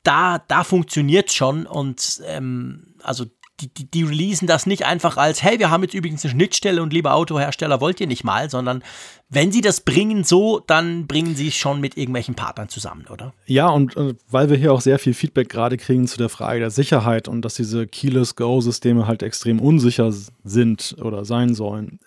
da, 0.04 0.40
da 0.48 0.64
funktioniert 0.64 1.32
schon 1.32 1.66
und 1.66 2.22
ähm, 2.26 2.96
also 3.04 3.26
die, 3.62 3.74
die, 3.74 3.92
die 3.92 4.04
releasen 4.04 4.48
das 4.48 4.66
nicht 4.66 4.86
einfach 4.86 5.18
als, 5.18 5.44
hey, 5.44 5.60
wir 5.60 5.70
haben 5.70 5.84
jetzt 5.84 5.94
übrigens 5.94 6.24
eine 6.24 6.32
Schnittstelle 6.32 6.82
und 6.82 6.94
lieber 6.94 7.14
Autohersteller, 7.14 7.82
wollt 7.82 8.00
ihr 8.00 8.08
nicht 8.08 8.24
mal, 8.24 8.50
sondern 8.50 8.84
wenn 9.30 9.52
sie 9.52 9.62
das 9.62 9.82
bringen 9.82 10.24
so, 10.24 10.60
dann 10.60 11.08
bringen 11.08 11.36
sie 11.36 11.50
es 11.50 11.56
schon 11.56 11.82
mit 11.82 11.98
irgendwelchen 11.98 12.36
Partnern 12.36 12.70
zusammen, 12.70 13.06
oder? 13.12 13.34
Ja, 13.46 13.68
und 13.70 13.96
äh, 13.98 14.16
weil 14.30 14.50
wir 14.50 14.58
hier 14.58 14.74
auch 14.74 14.82
sehr 14.82 15.00
viel 15.00 15.14
Feedback 15.14 15.50
gerade 15.50 15.78
kriegen 15.78 16.08
zu 16.08 16.18
der 16.18 16.30
Frage 16.30 16.60
der 16.60 16.72
Sicherheit 16.72 17.28
und 17.28 17.44
dass 17.44 17.56
diese 17.56 17.88
Keyless 17.88 18.36
Go-Systeme 18.36 19.08
halt 19.08 19.24
extrem 19.24 19.60
unsicher 19.60 20.12
sind 20.44 20.96
oder 21.02 21.26
sein 21.26 21.54
sollen, 21.54 22.00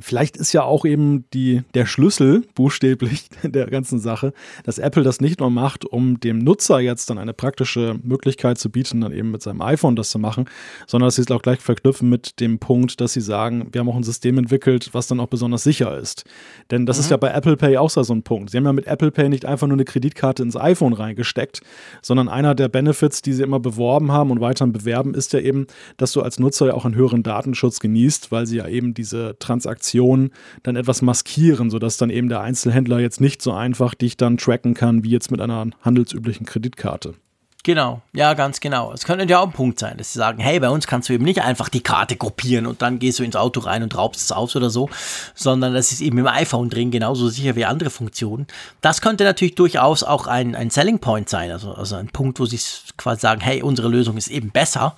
vielleicht 0.00 0.36
ist 0.36 0.52
ja 0.52 0.62
auch 0.62 0.84
eben 0.84 1.24
die, 1.32 1.62
der 1.74 1.86
Schlüssel 1.86 2.44
buchstäblich 2.54 3.28
der 3.42 3.66
ganzen 3.66 3.98
Sache, 3.98 4.32
dass 4.64 4.78
Apple 4.78 5.02
das 5.02 5.20
nicht 5.20 5.40
nur 5.40 5.50
macht, 5.50 5.84
um 5.84 6.20
dem 6.20 6.38
Nutzer 6.38 6.80
jetzt 6.80 7.10
dann 7.10 7.18
eine 7.18 7.32
praktische 7.32 7.98
Möglichkeit 8.02 8.58
zu 8.58 8.70
bieten, 8.70 9.00
dann 9.00 9.12
eben 9.12 9.30
mit 9.30 9.42
seinem 9.42 9.62
iPhone 9.62 9.96
das 9.96 10.10
zu 10.10 10.18
machen, 10.18 10.46
sondern 10.86 11.08
dass 11.08 11.16
sie 11.16 11.22
es 11.22 11.30
auch 11.30 11.42
gleich 11.42 11.60
verknüpfen 11.60 12.08
mit 12.08 12.40
dem 12.40 12.58
Punkt, 12.58 13.00
dass 13.00 13.12
sie 13.12 13.20
sagen, 13.20 13.68
wir 13.72 13.80
haben 13.80 13.88
auch 13.88 13.96
ein 13.96 14.02
System 14.02 14.38
entwickelt, 14.38 14.90
was 14.92 15.06
dann 15.06 15.20
auch 15.20 15.28
besonders 15.28 15.62
sicher 15.62 15.96
ist. 15.96 16.24
Denn 16.70 16.86
das 16.86 16.96
mhm. 16.96 17.00
ist 17.00 17.10
ja 17.10 17.16
bei 17.16 17.30
Apple 17.30 17.56
Pay 17.56 17.76
auch 17.76 17.90
so 17.90 18.00
ein 18.12 18.22
Punkt. 18.22 18.50
Sie 18.50 18.56
haben 18.56 18.64
ja 18.64 18.72
mit 18.72 18.86
Apple 18.86 19.10
Pay 19.10 19.28
nicht 19.28 19.44
einfach 19.44 19.66
nur 19.66 19.76
eine 19.76 19.84
Kreditkarte 19.84 20.42
ins 20.42 20.56
iPhone 20.56 20.92
reingesteckt, 20.92 21.60
sondern 22.02 22.28
einer 22.28 22.54
der 22.54 22.68
Benefits, 22.68 23.22
die 23.22 23.32
sie 23.32 23.42
immer 23.42 23.60
beworben 23.60 24.12
haben 24.12 24.30
und 24.30 24.40
weiterhin 24.40 24.72
bewerben, 24.72 25.14
ist 25.14 25.32
ja 25.32 25.40
eben, 25.40 25.66
dass 25.96 26.12
du 26.12 26.22
als 26.22 26.38
Nutzer 26.38 26.68
ja 26.68 26.74
auch 26.74 26.84
einen 26.84 26.94
höheren 26.94 27.22
Datenschutz 27.22 27.80
genießt, 27.80 28.32
weil 28.32 28.46
sie 28.46 28.58
ja 28.58 28.68
eben 28.68 28.94
diese 28.94 29.36
Transaktion 29.38 29.89
Transaktionen 29.90 30.32
dann 30.62 30.76
etwas 30.76 31.02
maskieren, 31.02 31.70
sodass 31.70 31.96
dann 31.96 32.10
eben 32.10 32.28
der 32.28 32.40
Einzelhändler 32.40 33.00
jetzt 33.00 33.20
nicht 33.20 33.42
so 33.42 33.52
einfach 33.52 33.94
dich 33.94 34.16
dann 34.16 34.36
tracken 34.36 34.74
kann, 34.74 35.04
wie 35.04 35.10
jetzt 35.10 35.30
mit 35.30 35.40
einer 35.40 35.66
handelsüblichen 35.82 36.46
Kreditkarte. 36.46 37.14
Genau, 37.62 38.00
ja, 38.14 38.32
ganz 38.32 38.60
genau. 38.60 38.90
Es 38.94 39.04
könnte 39.04 39.26
ja 39.26 39.38
auch 39.38 39.46
ein 39.46 39.52
Punkt 39.52 39.78
sein, 39.78 39.98
dass 39.98 40.14
sie 40.14 40.18
sagen, 40.18 40.38
hey, 40.40 40.58
bei 40.60 40.70
uns 40.70 40.86
kannst 40.86 41.10
du 41.10 41.12
eben 41.12 41.24
nicht 41.24 41.42
einfach 41.42 41.68
die 41.68 41.82
Karte 41.82 42.16
kopieren 42.16 42.66
und 42.66 42.80
dann 42.80 42.98
gehst 42.98 43.18
du 43.18 43.22
ins 43.22 43.36
Auto 43.36 43.60
rein 43.60 43.82
und 43.82 43.94
raubst 43.94 44.22
es 44.22 44.32
aus 44.32 44.56
oder 44.56 44.70
so, 44.70 44.88
sondern 45.34 45.74
das 45.74 45.92
ist 45.92 46.00
eben 46.00 46.16
im 46.16 46.26
iPhone 46.26 46.70
drin, 46.70 46.90
genauso 46.90 47.28
sicher 47.28 47.56
wie 47.56 47.66
andere 47.66 47.90
Funktionen. 47.90 48.46
Das 48.80 49.02
könnte 49.02 49.24
natürlich 49.24 49.56
durchaus 49.56 50.02
auch 50.02 50.26
ein, 50.26 50.54
ein 50.54 50.70
Selling 50.70 51.00
Point 51.00 51.28
sein, 51.28 51.50
also, 51.50 51.74
also 51.74 51.96
ein 51.96 52.08
Punkt, 52.08 52.40
wo 52.40 52.46
sie 52.46 52.58
quasi 52.96 53.20
sagen, 53.20 53.42
hey, 53.42 53.60
unsere 53.62 53.88
Lösung 53.88 54.16
ist 54.16 54.28
eben 54.28 54.50
besser 54.52 54.96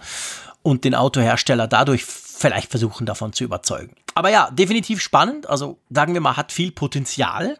und 0.62 0.84
den 0.84 0.94
Autohersteller 0.94 1.66
dadurch 1.66 2.04
vielleicht 2.42 2.70
versuchen 2.70 3.06
davon 3.06 3.32
zu 3.32 3.44
überzeugen. 3.44 3.94
Aber 4.14 4.28
ja, 4.28 4.50
definitiv 4.50 5.00
spannend. 5.00 5.48
Also 5.48 5.78
sagen 5.88 6.12
wir 6.12 6.20
mal, 6.20 6.36
hat 6.36 6.52
viel 6.52 6.72
Potenzial. 6.72 7.56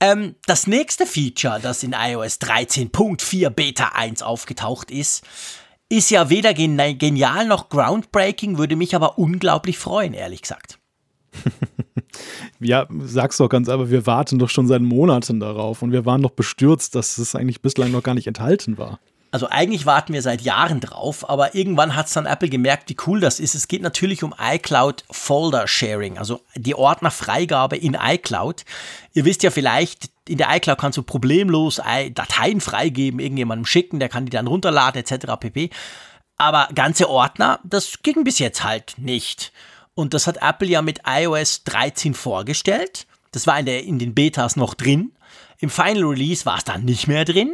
Ähm, 0.00 0.36
das 0.46 0.66
nächste 0.66 1.06
Feature, 1.06 1.60
das 1.60 1.82
in 1.82 1.92
iOS 1.92 2.40
13.4 2.40 3.50
Beta 3.50 3.88
1 3.94 4.22
aufgetaucht 4.22 4.90
ist, 4.90 5.24
ist 5.88 6.10
ja 6.10 6.30
weder 6.30 6.54
genial 6.54 7.46
noch 7.46 7.68
groundbreaking, 7.68 8.58
würde 8.58 8.76
mich 8.76 8.94
aber 8.94 9.18
unglaublich 9.18 9.78
freuen, 9.78 10.14
ehrlich 10.14 10.42
gesagt. 10.42 10.78
ja, 12.60 12.86
sag's 13.02 13.36
doch 13.36 13.48
ganz 13.48 13.68
aber, 13.68 13.90
wir 13.90 14.06
warten 14.06 14.38
doch 14.38 14.48
schon 14.48 14.66
seit 14.66 14.82
Monaten 14.82 15.40
darauf 15.40 15.82
und 15.82 15.92
wir 15.92 16.06
waren 16.06 16.22
doch 16.22 16.30
bestürzt, 16.30 16.94
dass 16.94 17.18
es 17.18 17.34
eigentlich 17.34 17.60
bislang 17.60 17.90
noch 17.90 18.02
gar 18.02 18.14
nicht 18.14 18.26
enthalten 18.26 18.78
war. 18.78 18.98
Also 19.34 19.48
eigentlich 19.50 19.84
warten 19.84 20.12
wir 20.12 20.22
seit 20.22 20.42
Jahren 20.42 20.78
drauf, 20.78 21.28
aber 21.28 21.56
irgendwann 21.56 21.96
hat 21.96 22.06
es 22.06 22.12
dann 22.12 22.24
Apple 22.24 22.48
gemerkt, 22.48 22.88
wie 22.88 22.96
cool 23.04 23.18
das 23.18 23.40
ist. 23.40 23.56
Es 23.56 23.66
geht 23.66 23.82
natürlich 23.82 24.22
um 24.22 24.32
iCloud 24.40 25.02
Folder 25.10 25.66
Sharing, 25.66 26.18
also 26.18 26.42
die 26.54 26.76
Ordnerfreigabe 26.76 27.76
in 27.76 27.98
iCloud. 28.00 28.64
Ihr 29.12 29.24
wisst 29.24 29.42
ja 29.42 29.50
vielleicht, 29.50 30.08
in 30.28 30.38
der 30.38 30.54
iCloud 30.54 30.78
kannst 30.78 30.98
du 30.98 31.02
problemlos 31.02 31.82
Dateien 32.12 32.60
freigeben, 32.60 33.18
irgendjemandem 33.18 33.66
schicken, 33.66 33.98
der 33.98 34.08
kann 34.08 34.24
die 34.24 34.30
dann 34.30 34.46
runterladen 34.46 35.02
etc. 35.02 35.32
pp. 35.40 35.70
Aber 36.36 36.68
ganze 36.72 37.10
Ordner, 37.10 37.58
das 37.64 38.04
ging 38.04 38.22
bis 38.22 38.38
jetzt 38.38 38.62
halt 38.62 38.94
nicht. 38.98 39.50
Und 39.96 40.14
das 40.14 40.28
hat 40.28 40.42
Apple 40.42 40.68
ja 40.68 40.80
mit 40.80 41.00
iOS 41.08 41.64
13 41.64 42.14
vorgestellt. 42.14 43.08
Das 43.32 43.48
war 43.48 43.58
in, 43.58 43.66
der, 43.66 43.82
in 43.82 43.98
den 43.98 44.14
Betas 44.14 44.54
noch 44.54 44.74
drin. 44.74 45.10
Im 45.58 45.70
Final 45.70 46.04
Release 46.04 46.46
war 46.46 46.58
es 46.58 46.64
dann 46.64 46.84
nicht 46.84 47.08
mehr 47.08 47.24
drin. 47.24 47.50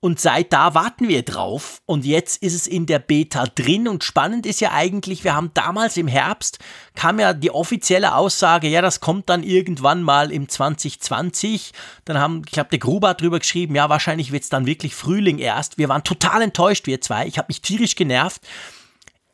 Und 0.00 0.20
seit 0.20 0.52
da 0.52 0.74
warten 0.74 1.08
wir 1.08 1.22
drauf. 1.22 1.80
Und 1.86 2.04
jetzt 2.04 2.42
ist 2.42 2.54
es 2.54 2.66
in 2.66 2.86
der 2.86 2.98
Beta 2.98 3.44
drin. 3.46 3.88
Und 3.88 4.04
spannend 4.04 4.46
ist 4.46 4.60
ja 4.60 4.72
eigentlich, 4.72 5.24
wir 5.24 5.34
haben 5.34 5.50
damals 5.54 5.96
im 5.96 6.06
Herbst, 6.06 6.58
kam 6.94 7.18
ja 7.18 7.32
die 7.32 7.50
offizielle 7.50 8.14
Aussage, 8.14 8.68
ja, 8.68 8.82
das 8.82 9.00
kommt 9.00 9.28
dann 9.30 9.42
irgendwann 9.42 10.02
mal 10.02 10.30
im 10.30 10.48
2020. 10.48 11.72
Dann 12.04 12.18
haben, 12.18 12.42
ich 12.44 12.52
glaube, 12.52 12.70
der 12.70 12.78
Gruber 12.78 13.08
hat 13.08 13.20
drüber 13.22 13.38
geschrieben, 13.38 13.74
ja, 13.74 13.88
wahrscheinlich 13.88 14.32
wird 14.32 14.44
es 14.44 14.48
dann 14.50 14.66
wirklich 14.66 14.94
Frühling 14.94 15.38
erst. 15.38 15.78
Wir 15.78 15.88
waren 15.88 16.04
total 16.04 16.42
enttäuscht, 16.42 16.86
wir 16.86 17.00
zwei. 17.00 17.26
Ich 17.26 17.38
habe 17.38 17.46
mich 17.48 17.62
tierisch 17.62 17.96
genervt. 17.96 18.42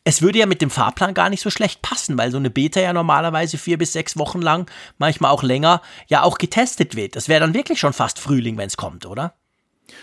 es 0.05 0.23
würde 0.23 0.39
ja 0.39 0.47
mit 0.47 0.63
dem 0.63 0.71
Fahrplan 0.71 1.15
gar 1.15 1.31
nicht 1.31 1.43
so 1.43 1.51
schlecht 1.51 1.83
passen, 1.83 2.19
weil 2.19 2.31
so 2.31 2.37
eine 2.37 2.51
Beta 2.51 2.81
ja 2.81 2.93
normalerweise 2.93 3.59
vier 3.59 3.79
bis 3.79 3.93
sechs 3.93 4.17
Wochen 4.17 4.43
lang, 4.43 4.71
manchmal 4.99 5.31
auch 5.31 5.43
länger, 5.43 5.81
ja 6.09 6.23
auch 6.23 6.39
getestet 6.39 6.97
wird. 6.97 7.15
Das 7.17 7.29
wäre 7.29 7.41
dann 7.41 7.55
wirklich 7.55 7.79
schon 7.79 7.93
fast 7.93 8.19
Frühling, 8.19 8.57
wenn 8.57 8.67
es 8.67 8.77
kommt, 8.77 9.07
oder? 9.07 9.35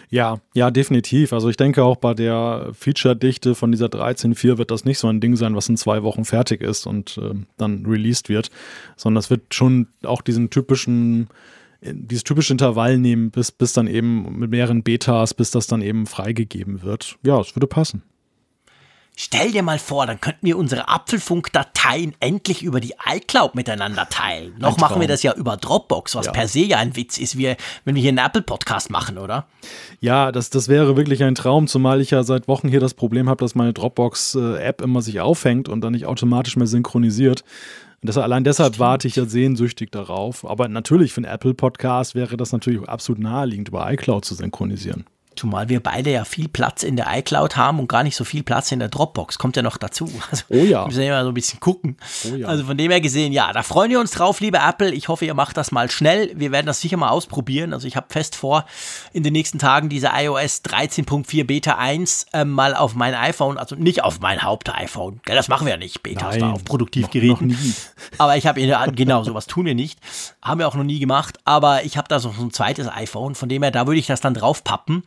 Ja, 0.10 0.40
ja, 0.54 0.72
definitiv. 0.72 1.34
Also 1.34 1.50
ich 1.50 1.58
denke 1.58 1.84
auch 1.84 1.98
bei 1.98 2.14
der 2.14 2.70
Feature-Dichte 2.74 3.56
von 3.56 3.72
dieser 3.72 3.88
13.4 3.88 4.58
wird 4.58 4.72
das 4.72 4.86
nicht 4.86 5.00
so 5.00 5.08
ein 5.08 5.20
Ding 5.20 5.36
sein, 5.36 5.56
was 5.56 5.70
in 5.70 5.78
zwei 5.78 6.04
Wochen 6.04 6.26
fertig 6.26 6.62
ist 6.62 6.86
und 6.86 7.18
äh, 7.18 7.34
dann 7.58 7.86
released 7.86 8.30
wird, 8.30 8.52
sondern 8.98 9.20
es 9.20 9.30
wird 9.30 9.54
schon 9.54 9.88
auch 10.04 10.22
diesen 10.22 10.50
typischen 10.50 11.30
dieses 11.82 12.24
typische 12.24 12.54
Intervall 12.54 12.98
nehmen, 12.98 13.32
bis, 13.32 13.52
bis 13.52 13.74
dann 13.74 13.88
eben 13.88 14.38
mit 14.38 14.52
mehreren 14.52 14.84
Betas, 14.84 15.34
bis 15.34 15.52
das 15.52 15.68
dann 15.68 15.82
eben 15.82 16.08
freigegeben 16.08 16.84
wird. 16.84 17.18
Ja, 17.24 17.40
es 17.40 17.56
würde 17.56 17.68
passen. 17.68 18.04
Stell 19.16 19.52
dir 19.52 19.64
mal 19.64 19.80
vor, 19.80 20.08
dann 20.08 20.22
könnten 20.22 20.46
wir 20.46 20.58
unsere 20.58 20.88
Apfelfunk-Dateien 20.88 22.16
endlich 22.22 22.64
über 22.64 22.80
die 22.80 22.94
iCloud 23.06 23.54
miteinander 23.54 24.08
teilen. 24.10 24.56
Noch 24.60 24.78
machen 24.78 25.02
wir 25.02 25.10
das 25.10 25.24
ja 25.24 25.34
über 25.34 25.58
Dropbox, 25.58 26.16
was 26.16 26.28
ja. 26.28 26.32
per 26.32 26.48
se 26.48 26.62
ja 26.62 26.78
ein 26.78 26.96
Witz 26.96 27.18
ist, 27.18 27.38
wie, 27.38 27.54
wenn 27.84 27.96
wir 27.96 28.02
hier 28.02 28.10
einen 28.10 28.18
Apple-Podcast 28.20 28.90
machen, 28.90 29.18
oder? 29.18 29.46
Ja, 30.00 30.32
das, 30.32 30.50
das 30.50 30.70
wäre 30.70 30.96
wirklich 30.96 31.22
ein 31.22 31.36
Traum, 31.36 31.68
zumal 31.68 32.00
ich 32.00 32.12
ja 32.12 32.24
seit 32.24 32.48
Wochen 32.48 32.70
hier 32.70 32.80
das 32.80 32.94
Problem 32.94 33.28
habe, 33.28 33.44
dass 33.44 33.56
meine 33.56 33.74
Dropbox-App 33.74 34.80
immer 34.80 35.02
sich 35.02 35.20
aufhängt 35.20 35.68
und 35.68 35.82
dann 35.82 35.92
nicht 35.92 36.06
automatisch 36.06 36.56
mehr 36.56 36.68
synchronisiert. 36.68 37.44
Das, 38.02 38.18
allein 38.18 38.46
deshalb 38.46 38.76
Stimmt. 38.76 38.80
warte 38.80 39.08
ich 39.08 39.18
ja 39.18 39.26
sehnsüchtig 39.26 39.92
darauf. 39.92 40.46
Aber 40.50 40.68
natürlich 40.68 41.12
für 41.12 41.20
einen 41.20 41.34
Apple-Podcast 41.34 42.16
wäre 42.16 42.38
das 42.38 42.52
natürlich 42.52 42.88
absolut 42.88 43.22
naheliegend, 43.22 43.68
über 43.68 43.92
iCloud 43.92 44.24
zu 44.24 44.36
synchronisieren. 44.36 45.06
Zumal 45.40 45.70
wir 45.70 45.80
beide 45.80 46.12
ja 46.12 46.26
viel 46.26 46.50
Platz 46.50 46.84
in 46.84 46.98
der 46.98 47.08
iCloud 47.18 47.56
haben 47.56 47.80
und 47.80 47.88
gar 47.88 48.04
nicht 48.04 48.18
so 48.18 48.26
viel 48.26 48.44
Platz 48.44 48.74
in 48.74 48.80
der 48.80 48.90
Dropbox. 48.90 49.38
Kommt 49.38 49.56
ja 49.56 49.62
noch 49.62 49.78
dazu. 49.78 50.12
Also, 50.32 50.44
oh 50.50 50.58
ja. 50.58 50.82
Wir 50.82 50.88
müssen 50.88 51.04
ja 51.04 51.14
mal 51.14 51.24
so 51.24 51.32
ein 51.32 51.34
bisschen 51.34 51.60
gucken. 51.60 51.98
Oh 52.26 52.36
ja. 52.36 52.48
Also 52.48 52.66
von 52.66 52.78
dem 52.78 52.92
her 52.92 53.00
gesehen, 53.02 53.32
ja, 53.32 53.52
da 53.54 53.64
freuen 53.64 53.90
wir 53.90 54.00
uns 54.00 54.12
drauf, 54.12 54.42
liebe 54.42 54.58
Apple. 54.58 54.92
Ich 54.92 55.08
hoffe, 55.08 55.26
ihr 55.26 55.34
macht 55.34 55.56
das 55.58 55.72
mal 55.72 55.90
schnell. 55.90 56.32
Wir 56.36 56.52
werden 56.52 56.68
das 56.68 56.82
sicher 56.82 56.98
mal 56.98 57.10
ausprobieren. 57.10 57.74
Also 57.74 57.88
ich 57.88 57.96
habe 57.96 58.08
fest 58.10 58.36
vor, 58.36 58.66
in 59.14 59.24
den 59.24 59.34
nächsten 59.34 59.58
Tagen 59.60 59.88
diese 59.88 60.10
iOS 60.14 60.62
13.4 60.66 61.46
Beta 61.46 61.76
1 61.78 62.28
äh, 62.34 62.44
mal 62.44 62.76
auf 62.76 62.96
mein 62.96 63.16
iPhone, 63.16 63.58
also 63.58 63.76
nicht 63.76 64.04
auf 64.04 64.20
mein 64.20 64.44
Haupt-iPhone. 64.44 65.22
Das 65.26 65.48
machen 65.48 65.66
wir 65.66 65.72
ja 65.72 65.78
nicht. 65.78 66.04
Betas 66.04 66.36
Nein, 66.36 66.52
auf 66.52 66.66
Produktivgeräten. 66.66 67.58
Aber 68.18 68.36
ich 68.36 68.46
habe, 68.46 68.62
genau, 68.92 69.24
sowas 69.24 69.48
tun 69.48 69.66
wir 69.66 69.74
nicht. 69.74 70.00
Haben 70.42 70.60
wir 70.60 70.68
auch 70.68 70.76
noch 70.76 70.84
nie 70.84 71.00
gemacht. 71.00 71.40
Aber 71.46 71.86
ich 71.86 71.98
habe 71.98 72.10
da 72.10 72.20
so 72.20 72.32
ein 72.38 72.52
zweites 72.52 72.90
iPhone. 72.90 73.36
Von 73.36 73.48
dem 73.50 73.64
her, 73.64 73.72
da 73.72 73.88
würde 73.88 74.00
ich 74.00 74.08
das 74.08 74.20
dann 74.20 74.34
drauf 74.34 74.64
pappen 74.64 75.04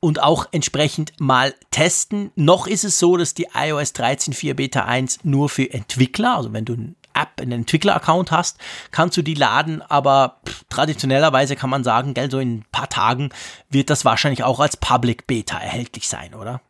und 0.00 0.22
auch 0.22 0.46
entsprechend 0.50 1.12
mal 1.20 1.54
testen. 1.70 2.30
Noch 2.34 2.66
ist 2.66 2.84
es 2.84 2.98
so, 2.98 3.16
dass 3.16 3.34
die 3.34 3.48
iOS 3.54 3.94
13.4 3.94 4.54
Beta 4.54 4.84
1 4.84 5.24
nur 5.24 5.48
für 5.48 5.70
Entwickler, 5.72 6.36
also 6.36 6.52
wenn 6.52 6.64
du 6.64 6.72
eine 6.72 6.94
App, 7.12 7.40
einen 7.40 7.52
Entwickler-Account 7.52 8.30
hast, 8.30 8.58
kannst 8.92 9.16
du 9.16 9.22
die 9.22 9.34
laden, 9.34 9.82
aber 9.82 10.40
traditionellerweise 10.68 11.56
kann 11.56 11.70
man 11.70 11.84
sagen, 11.84 12.14
gell, 12.14 12.30
so 12.30 12.38
in 12.38 12.58
ein 12.58 12.64
paar 12.72 12.88
Tagen 12.88 13.30
wird 13.68 13.90
das 13.90 14.04
wahrscheinlich 14.04 14.44
auch 14.44 14.60
als 14.60 14.76
Public 14.76 15.26
Beta 15.26 15.58
erhältlich 15.58 16.08
sein, 16.08 16.34
oder? 16.34 16.60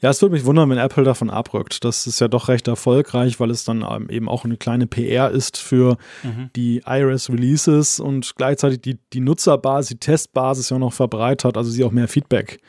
Ja, 0.00 0.10
es 0.10 0.20
würde 0.20 0.34
mich 0.34 0.44
wundern, 0.44 0.68
wenn 0.70 0.78
Apple 0.78 1.04
davon 1.04 1.30
abrückt. 1.30 1.84
Das 1.84 2.06
ist 2.06 2.20
ja 2.20 2.28
doch 2.28 2.48
recht 2.48 2.66
erfolgreich, 2.68 3.38
weil 3.40 3.50
es 3.50 3.64
dann 3.64 3.84
ähm, 3.88 4.08
eben 4.10 4.28
auch 4.28 4.44
eine 4.44 4.56
kleine 4.56 4.86
PR 4.86 5.30
ist 5.30 5.56
für 5.56 5.96
mhm. 6.22 6.50
die 6.56 6.82
iOS-Releases 6.86 8.00
und 8.00 8.34
gleichzeitig 8.36 8.80
die, 8.80 8.98
die 9.12 9.20
Nutzerbasis, 9.20 9.88
die 9.90 9.98
Testbasis 9.98 10.70
ja 10.70 10.78
noch 10.78 10.92
verbreitert, 10.92 11.56
also 11.56 11.70
sie 11.70 11.84
auch 11.84 11.92
mehr 11.92 12.08
Feedback 12.08 12.60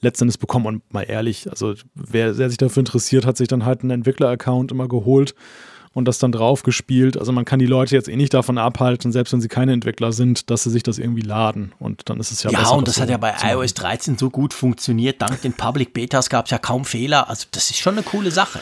letztendlich 0.00 0.38
bekommen. 0.38 0.66
Und 0.66 0.92
mal 0.92 1.02
ehrlich, 1.02 1.50
also 1.50 1.74
wer, 1.94 2.38
wer 2.38 2.48
sich 2.48 2.58
dafür 2.58 2.80
interessiert, 2.80 3.26
hat 3.26 3.36
sich 3.36 3.48
dann 3.48 3.64
halt 3.64 3.82
einen 3.82 3.90
Entwickler-Account 3.90 4.72
immer 4.72 4.88
geholt 4.88 5.34
und 5.94 6.06
das 6.06 6.18
dann 6.18 6.32
drauf 6.32 6.62
gespielt. 6.62 7.16
Also 7.16 7.32
man 7.32 7.44
kann 7.44 7.58
die 7.58 7.66
Leute 7.66 7.94
jetzt 7.94 8.08
eh 8.08 8.16
nicht 8.16 8.34
davon 8.34 8.58
abhalten, 8.58 9.12
selbst 9.12 9.32
wenn 9.32 9.40
sie 9.40 9.48
keine 9.48 9.72
Entwickler 9.72 10.12
sind, 10.12 10.50
dass 10.50 10.64
sie 10.64 10.70
sich 10.70 10.82
das 10.82 10.98
irgendwie 10.98 11.22
laden. 11.22 11.72
Und 11.78 12.08
dann 12.08 12.20
ist 12.20 12.30
es 12.30 12.42
ja, 12.42 12.50
ja 12.50 12.58
besser. 12.58 12.70
Ja, 12.70 12.76
und 12.76 12.88
das, 12.88 12.94
das 12.94 13.02
hat 13.02 13.10
ja 13.10 13.16
bei 13.16 13.34
iOS 13.42 13.74
13 13.74 14.18
so 14.18 14.30
gut 14.30 14.54
funktioniert. 14.54 15.20
Dank 15.22 15.42
den 15.42 15.52
Public 15.52 15.92
Betas 15.94 16.30
gab 16.30 16.46
es 16.46 16.50
ja 16.50 16.58
kaum 16.58 16.84
Fehler. 16.84 17.28
Also 17.28 17.46
das 17.50 17.70
ist 17.70 17.78
schon 17.78 17.94
eine 17.94 18.02
coole 18.02 18.30
Sache. 18.30 18.60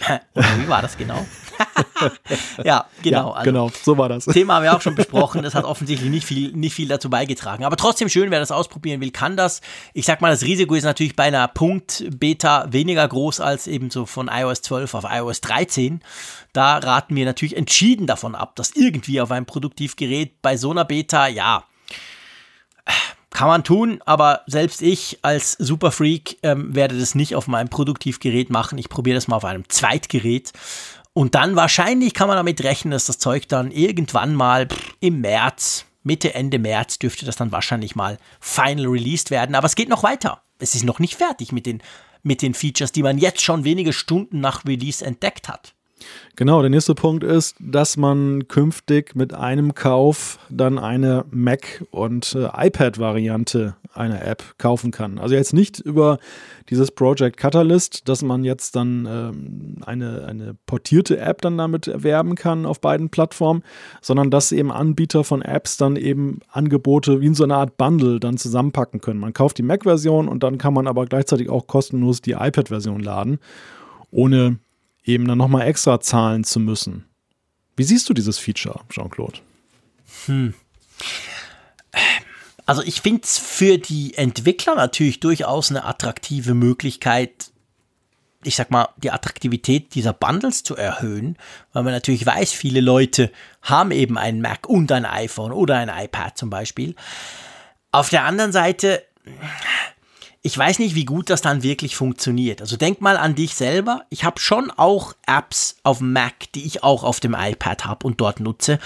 Oder 0.34 0.58
wie 0.58 0.68
war 0.68 0.82
das 0.82 0.96
genau? 0.96 1.24
ja, 2.64 2.86
genau. 3.02 3.28
Ja, 3.30 3.32
also, 3.32 3.44
genau, 3.44 3.70
so 3.82 3.98
war 3.98 4.08
das. 4.08 4.24
Thema 4.26 4.54
haben 4.54 4.64
wir 4.64 4.74
auch 4.74 4.80
schon 4.80 4.94
besprochen. 4.94 5.42
Das 5.42 5.54
hat 5.54 5.64
offensichtlich 5.64 6.10
nicht 6.10 6.26
viel, 6.26 6.52
nicht 6.52 6.74
viel 6.74 6.88
dazu 6.88 7.10
beigetragen. 7.10 7.64
Aber 7.64 7.76
trotzdem 7.76 8.08
schön, 8.08 8.30
wer 8.30 8.40
das 8.40 8.50
ausprobieren 8.50 9.00
will, 9.00 9.10
kann 9.10 9.36
das. 9.36 9.60
Ich 9.92 10.06
sag 10.06 10.20
mal, 10.20 10.30
das 10.30 10.42
Risiko 10.42 10.74
ist 10.74 10.84
natürlich 10.84 11.16
bei 11.16 11.24
einer 11.24 11.48
Punkt-Beta 11.48 12.66
weniger 12.70 13.06
groß 13.06 13.40
als 13.40 13.66
eben 13.66 13.90
so 13.90 14.06
von 14.06 14.28
iOS 14.32 14.62
12 14.62 14.94
auf 14.94 15.04
iOS 15.08 15.40
13. 15.40 16.00
Da 16.52 16.78
raten 16.78 17.16
wir 17.16 17.24
natürlich 17.24 17.56
entschieden 17.56 18.06
davon 18.06 18.34
ab, 18.34 18.56
dass 18.56 18.72
irgendwie 18.72 19.20
auf 19.20 19.30
einem 19.30 19.46
Produktivgerät 19.46 20.40
bei 20.42 20.56
so 20.56 20.70
einer 20.70 20.84
Beta, 20.84 21.26
ja, 21.26 21.64
kann 23.34 23.48
man 23.48 23.64
tun, 23.64 24.00
aber 24.06 24.42
selbst 24.46 24.80
ich 24.80 25.18
als 25.22 25.52
Superfreak 25.52 26.38
ähm, 26.44 26.72
werde 26.74 26.96
das 26.96 27.16
nicht 27.16 27.34
auf 27.34 27.48
meinem 27.48 27.68
Produktivgerät 27.68 28.48
machen. 28.48 28.78
Ich 28.78 28.88
probiere 28.88 29.16
das 29.16 29.26
mal 29.26 29.36
auf 29.36 29.44
einem 29.44 29.68
Zweitgerät. 29.68 30.52
Und 31.14 31.36
dann 31.36 31.54
wahrscheinlich 31.54 32.12
kann 32.12 32.26
man 32.26 32.36
damit 32.36 32.62
rechnen, 32.64 32.90
dass 32.90 33.06
das 33.06 33.18
Zeug 33.18 33.46
dann 33.48 33.70
irgendwann 33.70 34.34
mal 34.34 34.66
im 34.98 35.20
März, 35.20 35.86
Mitte, 36.02 36.34
Ende 36.34 36.58
März 36.58 36.98
dürfte 36.98 37.24
das 37.24 37.36
dann 37.36 37.52
wahrscheinlich 37.52 37.94
mal 37.94 38.18
final 38.40 38.86
released 38.86 39.30
werden. 39.30 39.54
Aber 39.54 39.66
es 39.66 39.76
geht 39.76 39.88
noch 39.88 40.02
weiter. 40.02 40.42
Es 40.58 40.74
ist 40.74 40.84
noch 40.84 40.98
nicht 40.98 41.14
fertig 41.14 41.52
mit 41.52 41.66
den, 41.66 41.82
mit 42.24 42.42
den 42.42 42.52
Features, 42.52 42.90
die 42.90 43.04
man 43.04 43.18
jetzt 43.18 43.42
schon 43.42 43.64
wenige 43.64 43.92
Stunden 43.92 44.40
nach 44.40 44.64
Release 44.64 45.04
entdeckt 45.04 45.48
hat. 45.48 45.73
Genau, 46.36 46.60
der 46.60 46.70
nächste 46.70 46.94
Punkt 46.94 47.22
ist, 47.22 47.56
dass 47.60 47.96
man 47.96 48.48
künftig 48.48 49.14
mit 49.14 49.32
einem 49.32 49.74
Kauf 49.74 50.38
dann 50.50 50.78
eine 50.78 51.24
Mac- 51.30 51.84
und 51.92 52.34
äh, 52.34 52.48
iPad-Variante 52.66 53.76
einer 53.94 54.26
App 54.26 54.42
kaufen 54.58 54.90
kann. 54.90 55.18
Also 55.18 55.36
jetzt 55.36 55.52
nicht 55.52 55.78
über 55.78 56.18
dieses 56.68 56.90
Project 56.90 57.36
Catalyst, 57.36 58.08
dass 58.08 58.22
man 58.22 58.42
jetzt 58.42 58.74
dann 58.74 59.06
ähm, 59.08 59.76
eine, 59.86 60.24
eine 60.24 60.56
portierte 60.66 61.18
App 61.18 61.40
dann 61.40 61.56
damit 61.56 61.86
erwerben 61.86 62.34
kann 62.34 62.66
auf 62.66 62.80
beiden 62.80 63.10
Plattformen, 63.10 63.62
sondern 64.02 64.30
dass 64.32 64.50
eben 64.50 64.72
Anbieter 64.72 65.22
von 65.22 65.40
Apps 65.40 65.76
dann 65.76 65.94
eben 65.94 66.40
Angebote 66.50 67.20
wie 67.20 67.26
in 67.26 67.34
so 67.34 67.44
einer 67.44 67.58
Art 67.58 67.76
Bundle 67.76 68.18
dann 68.18 68.36
zusammenpacken 68.36 69.00
können. 69.00 69.20
Man 69.20 69.32
kauft 69.32 69.58
die 69.58 69.62
Mac-Version 69.62 70.26
und 70.26 70.42
dann 70.42 70.58
kann 70.58 70.74
man 70.74 70.88
aber 70.88 71.06
gleichzeitig 71.06 71.48
auch 71.48 71.68
kostenlos 71.68 72.20
die 72.20 72.32
iPad-Version 72.32 73.00
laden, 73.00 73.38
ohne 74.10 74.58
eben 75.04 75.26
dann 75.28 75.38
nochmal 75.38 75.66
extra 75.66 76.00
zahlen 76.00 76.44
zu 76.44 76.60
müssen. 76.60 77.04
Wie 77.76 77.84
siehst 77.84 78.08
du 78.08 78.14
dieses 78.14 78.38
Feature, 78.38 78.80
Jean-Claude? 78.88 79.38
Hm. 80.26 80.54
Also 82.66 82.82
ich 82.82 83.00
finde 83.00 83.22
es 83.24 83.38
für 83.38 83.78
die 83.78 84.14
Entwickler 84.16 84.74
natürlich 84.74 85.20
durchaus 85.20 85.70
eine 85.70 85.84
attraktive 85.84 86.54
Möglichkeit, 86.54 87.50
ich 88.42 88.56
sag 88.56 88.70
mal, 88.70 88.88
die 88.96 89.10
Attraktivität 89.10 89.94
dieser 89.94 90.12
Bundles 90.12 90.62
zu 90.62 90.76
erhöhen, 90.76 91.36
weil 91.72 91.82
man 91.82 91.92
natürlich 91.92 92.24
weiß, 92.24 92.52
viele 92.52 92.80
Leute 92.80 93.30
haben 93.62 93.90
eben 93.90 94.16
einen 94.16 94.40
Mac 94.40 94.68
und 94.68 94.90
ein 94.92 95.04
iPhone 95.04 95.52
oder 95.52 95.76
ein 95.76 95.90
iPad 95.90 96.38
zum 96.38 96.50
Beispiel. 96.50 96.94
Auf 97.90 98.10
der 98.10 98.24
anderen 98.24 98.52
Seite 98.52 99.02
ich 100.46 100.56
weiß 100.58 100.78
nicht, 100.78 100.94
wie 100.94 101.06
gut 101.06 101.30
das 101.30 101.40
dann 101.40 101.62
wirklich 101.62 101.96
funktioniert. 101.96 102.60
Also 102.60 102.76
denk 102.76 103.00
mal 103.00 103.16
an 103.16 103.34
dich 103.34 103.54
selber. 103.54 104.04
Ich 104.10 104.24
habe 104.24 104.38
schon 104.38 104.70
auch 104.70 105.14
Apps 105.26 105.76
auf 105.84 105.98
dem 105.98 106.12
Mac, 106.12 106.52
die 106.54 106.66
ich 106.66 106.84
auch 106.84 107.02
auf 107.02 107.18
dem 107.18 107.34
iPad 107.34 107.86
habe 107.86 108.06
und 108.06 108.20
dort 108.20 108.40
nutze. 108.40 108.78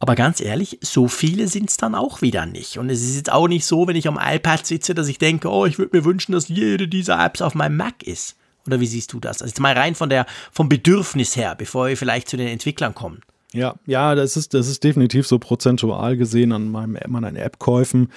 Aber 0.00 0.14
ganz 0.14 0.40
ehrlich, 0.40 0.78
so 0.80 1.06
viele 1.06 1.48
sind 1.48 1.68
es 1.68 1.76
dann 1.76 1.94
auch 1.94 2.22
wieder 2.22 2.46
nicht. 2.46 2.78
Und 2.78 2.88
es 2.88 3.02
ist 3.02 3.14
jetzt 3.14 3.30
auch 3.30 3.46
nicht 3.46 3.66
so, 3.66 3.86
wenn 3.86 3.94
ich 3.94 4.08
am 4.08 4.18
iPad 4.18 4.64
sitze, 4.64 4.94
dass 4.94 5.08
ich 5.08 5.18
denke, 5.18 5.50
oh, 5.50 5.66
ich 5.66 5.78
würde 5.78 5.94
mir 5.98 6.04
wünschen, 6.06 6.32
dass 6.32 6.48
jede 6.48 6.88
dieser 6.88 7.22
Apps 7.22 7.42
auf 7.42 7.54
meinem 7.54 7.76
Mac 7.76 8.02
ist. 8.02 8.34
Oder 8.66 8.80
wie 8.80 8.86
siehst 8.86 9.12
du 9.12 9.20
das? 9.20 9.42
Also 9.42 9.50
jetzt 9.50 9.60
mal 9.60 9.76
rein 9.76 9.94
von 9.94 10.08
der, 10.08 10.24
vom 10.50 10.70
Bedürfnis 10.70 11.36
her, 11.36 11.54
bevor 11.56 11.88
wir 11.88 11.98
vielleicht 11.98 12.30
zu 12.30 12.38
den 12.38 12.48
Entwicklern 12.48 12.94
kommen. 12.94 13.20
Ja, 13.52 13.74
ja, 13.84 14.14
das 14.14 14.38
ist, 14.38 14.54
das 14.54 14.68
ist 14.68 14.82
definitiv 14.82 15.26
so 15.26 15.38
prozentual 15.38 16.16
gesehen 16.16 16.52
an 16.52 16.70
meinem, 16.70 16.98
meinen 17.08 17.36
App-Käufen 17.36 18.08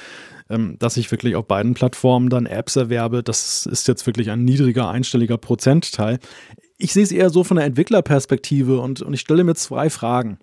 ähm, 0.50 0.78
dass 0.80 0.98
ich 0.98 1.12
wirklich 1.12 1.36
auf 1.36 1.46
beiden 1.46 1.74
Plattformen 1.74 2.30
dann 2.30 2.46
Apps 2.46 2.76
erwerbe, 2.76 3.24
das 3.24 3.66
ist 3.66 3.88
jetzt 3.88 4.06
wirklich 4.06 4.30
ein 4.32 4.46
niedriger 4.46 4.90
einstelliger 4.90 5.38
Prozentteil. 5.38 6.20
Ich 6.78 6.94
sehe 6.94 7.04
es 7.04 7.12
eher 7.12 7.30
so 7.30 7.44
von 7.44 7.58
der 7.58 7.66
Entwicklerperspektive 7.66 8.80
und, 8.80 9.02
und 9.02 9.14
ich 9.14 9.22
stelle 9.22 9.44
mir 9.44 9.56
zwei 9.56 9.90
Fragen. 9.90 10.38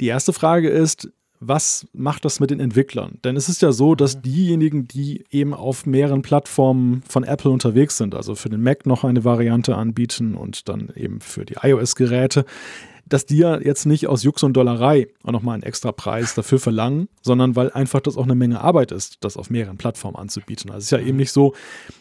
Die 0.00 0.08
erste 0.08 0.32
Frage 0.32 0.68
ist, 0.68 1.08
was 1.40 1.86
macht 1.92 2.24
das 2.24 2.40
mit 2.40 2.50
den 2.50 2.60
Entwicklern? 2.60 3.18
Denn 3.24 3.36
es 3.36 3.48
ist 3.48 3.62
ja 3.62 3.72
so, 3.72 3.94
dass 3.94 4.16
mhm. 4.16 4.22
diejenigen, 4.22 4.88
die 4.88 5.24
eben 5.30 5.54
auf 5.54 5.86
mehreren 5.86 6.22
Plattformen 6.22 7.02
von 7.08 7.24
Apple 7.24 7.50
unterwegs 7.50 7.96
sind, 7.96 8.14
also 8.14 8.34
für 8.34 8.48
den 8.48 8.62
Mac 8.62 8.86
noch 8.86 9.04
eine 9.04 9.24
Variante 9.24 9.76
anbieten 9.76 10.34
und 10.34 10.68
dann 10.68 10.92
eben 10.94 11.20
für 11.20 11.44
die 11.44 11.56
iOS-Geräte, 11.62 12.44
dass 13.08 13.24
die 13.24 13.38
ja 13.38 13.58
jetzt 13.60 13.86
nicht 13.86 14.08
aus 14.08 14.24
Jux 14.24 14.42
und 14.42 14.54
Dollerei 14.54 15.08
auch 15.22 15.30
nochmal 15.30 15.54
einen 15.54 15.62
extra 15.62 15.92
Preis 15.92 16.34
dafür 16.34 16.58
verlangen, 16.58 17.08
sondern 17.22 17.54
weil 17.54 17.70
einfach 17.70 18.00
das 18.00 18.16
auch 18.16 18.24
eine 18.24 18.34
Menge 18.34 18.60
Arbeit 18.60 18.90
ist, 18.90 19.18
das 19.20 19.36
auf 19.36 19.48
mehreren 19.48 19.76
Plattformen 19.76 20.16
anzubieten. 20.16 20.70
Also 20.70 20.78
es 20.78 20.84
ist 20.86 20.90
ja 20.90 20.98
eben 20.98 21.16
nicht 21.16 21.30
so, 21.30 21.54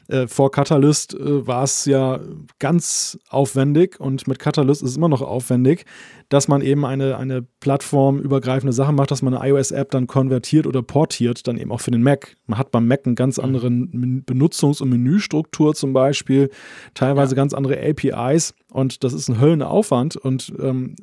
äh, 0.07 0.27
vor 0.27 0.51
Catalyst 0.51 1.13
äh, 1.13 1.45
war 1.45 1.63
es 1.63 1.85
ja 1.85 2.19
ganz 2.59 3.19
aufwendig 3.29 3.99
und 3.99 4.27
mit 4.27 4.39
Catalyst 4.39 4.81
ist 4.81 4.91
es 4.91 4.97
immer 4.97 5.09
noch 5.09 5.21
aufwendig, 5.21 5.85
dass 6.29 6.47
man 6.47 6.61
eben 6.61 6.85
eine, 6.85 7.17
eine 7.17 7.43
plattformübergreifende 7.43 8.73
Sache 8.73 8.91
macht, 8.91 9.11
dass 9.11 9.21
man 9.21 9.35
eine 9.35 9.47
iOS-App 9.47 9.91
dann 9.91 10.07
konvertiert 10.07 10.65
oder 10.65 10.81
portiert, 10.81 11.47
dann 11.47 11.57
eben 11.57 11.71
auch 11.71 11.81
für 11.81 11.91
den 11.91 12.01
Mac. 12.01 12.35
Man 12.47 12.57
hat 12.57 12.71
beim 12.71 12.87
Mac 12.87 13.01
eine 13.05 13.13
ganz 13.13 13.37
andere 13.37 13.67
Benutzungs- 13.67 14.81
und 14.81 14.89
Menüstruktur 14.89 15.75
zum 15.75 15.93
Beispiel, 15.93 16.49
teilweise 16.95 17.35
ja. 17.35 17.41
ganz 17.41 17.53
andere 17.53 17.77
APIs 17.79 18.55
und 18.75 19.05
das 19.05 19.13
ist 19.13 19.29
ein 19.29 19.39
Höllenaufwand 19.39 20.17
und 20.17 20.53
ähm, 20.59 20.95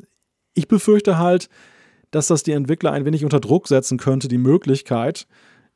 ich 0.55 0.69
befürchte 0.69 1.17
halt, 1.17 1.49
dass 2.11 2.27
das 2.27 2.43
die 2.43 2.53
Entwickler 2.53 2.93
ein 2.93 3.07
wenig 3.07 3.25
unter 3.25 3.41
Druck 3.41 3.67
setzen 3.67 3.97
könnte, 3.97 4.29
die 4.29 4.37
Möglichkeit, 4.37 5.27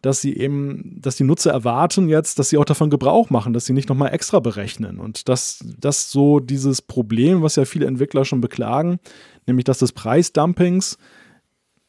dass 0.02 0.20
sie 0.20 0.36
eben, 0.36 1.00
dass 1.00 1.16
die 1.16 1.24
Nutzer 1.24 1.52
erwarten 1.52 2.10
jetzt, 2.10 2.38
dass 2.38 2.50
sie 2.50 2.58
auch 2.58 2.66
davon 2.66 2.90
Gebrauch 2.90 3.30
machen, 3.30 3.54
dass 3.54 3.64
sie 3.64 3.72
nicht 3.72 3.88
nochmal 3.88 4.12
extra 4.12 4.40
berechnen. 4.40 5.00
Und 5.00 5.30
dass 5.30 5.64
das 5.80 6.12
so 6.12 6.38
dieses 6.38 6.82
Problem, 6.82 7.40
was 7.40 7.56
ja 7.56 7.64
viele 7.64 7.86
Entwickler 7.86 8.26
schon 8.26 8.42
beklagen, 8.42 9.00
nämlich 9.46 9.64
dass 9.64 9.78
des 9.78 9.92
Preisdumpings, 9.92 10.98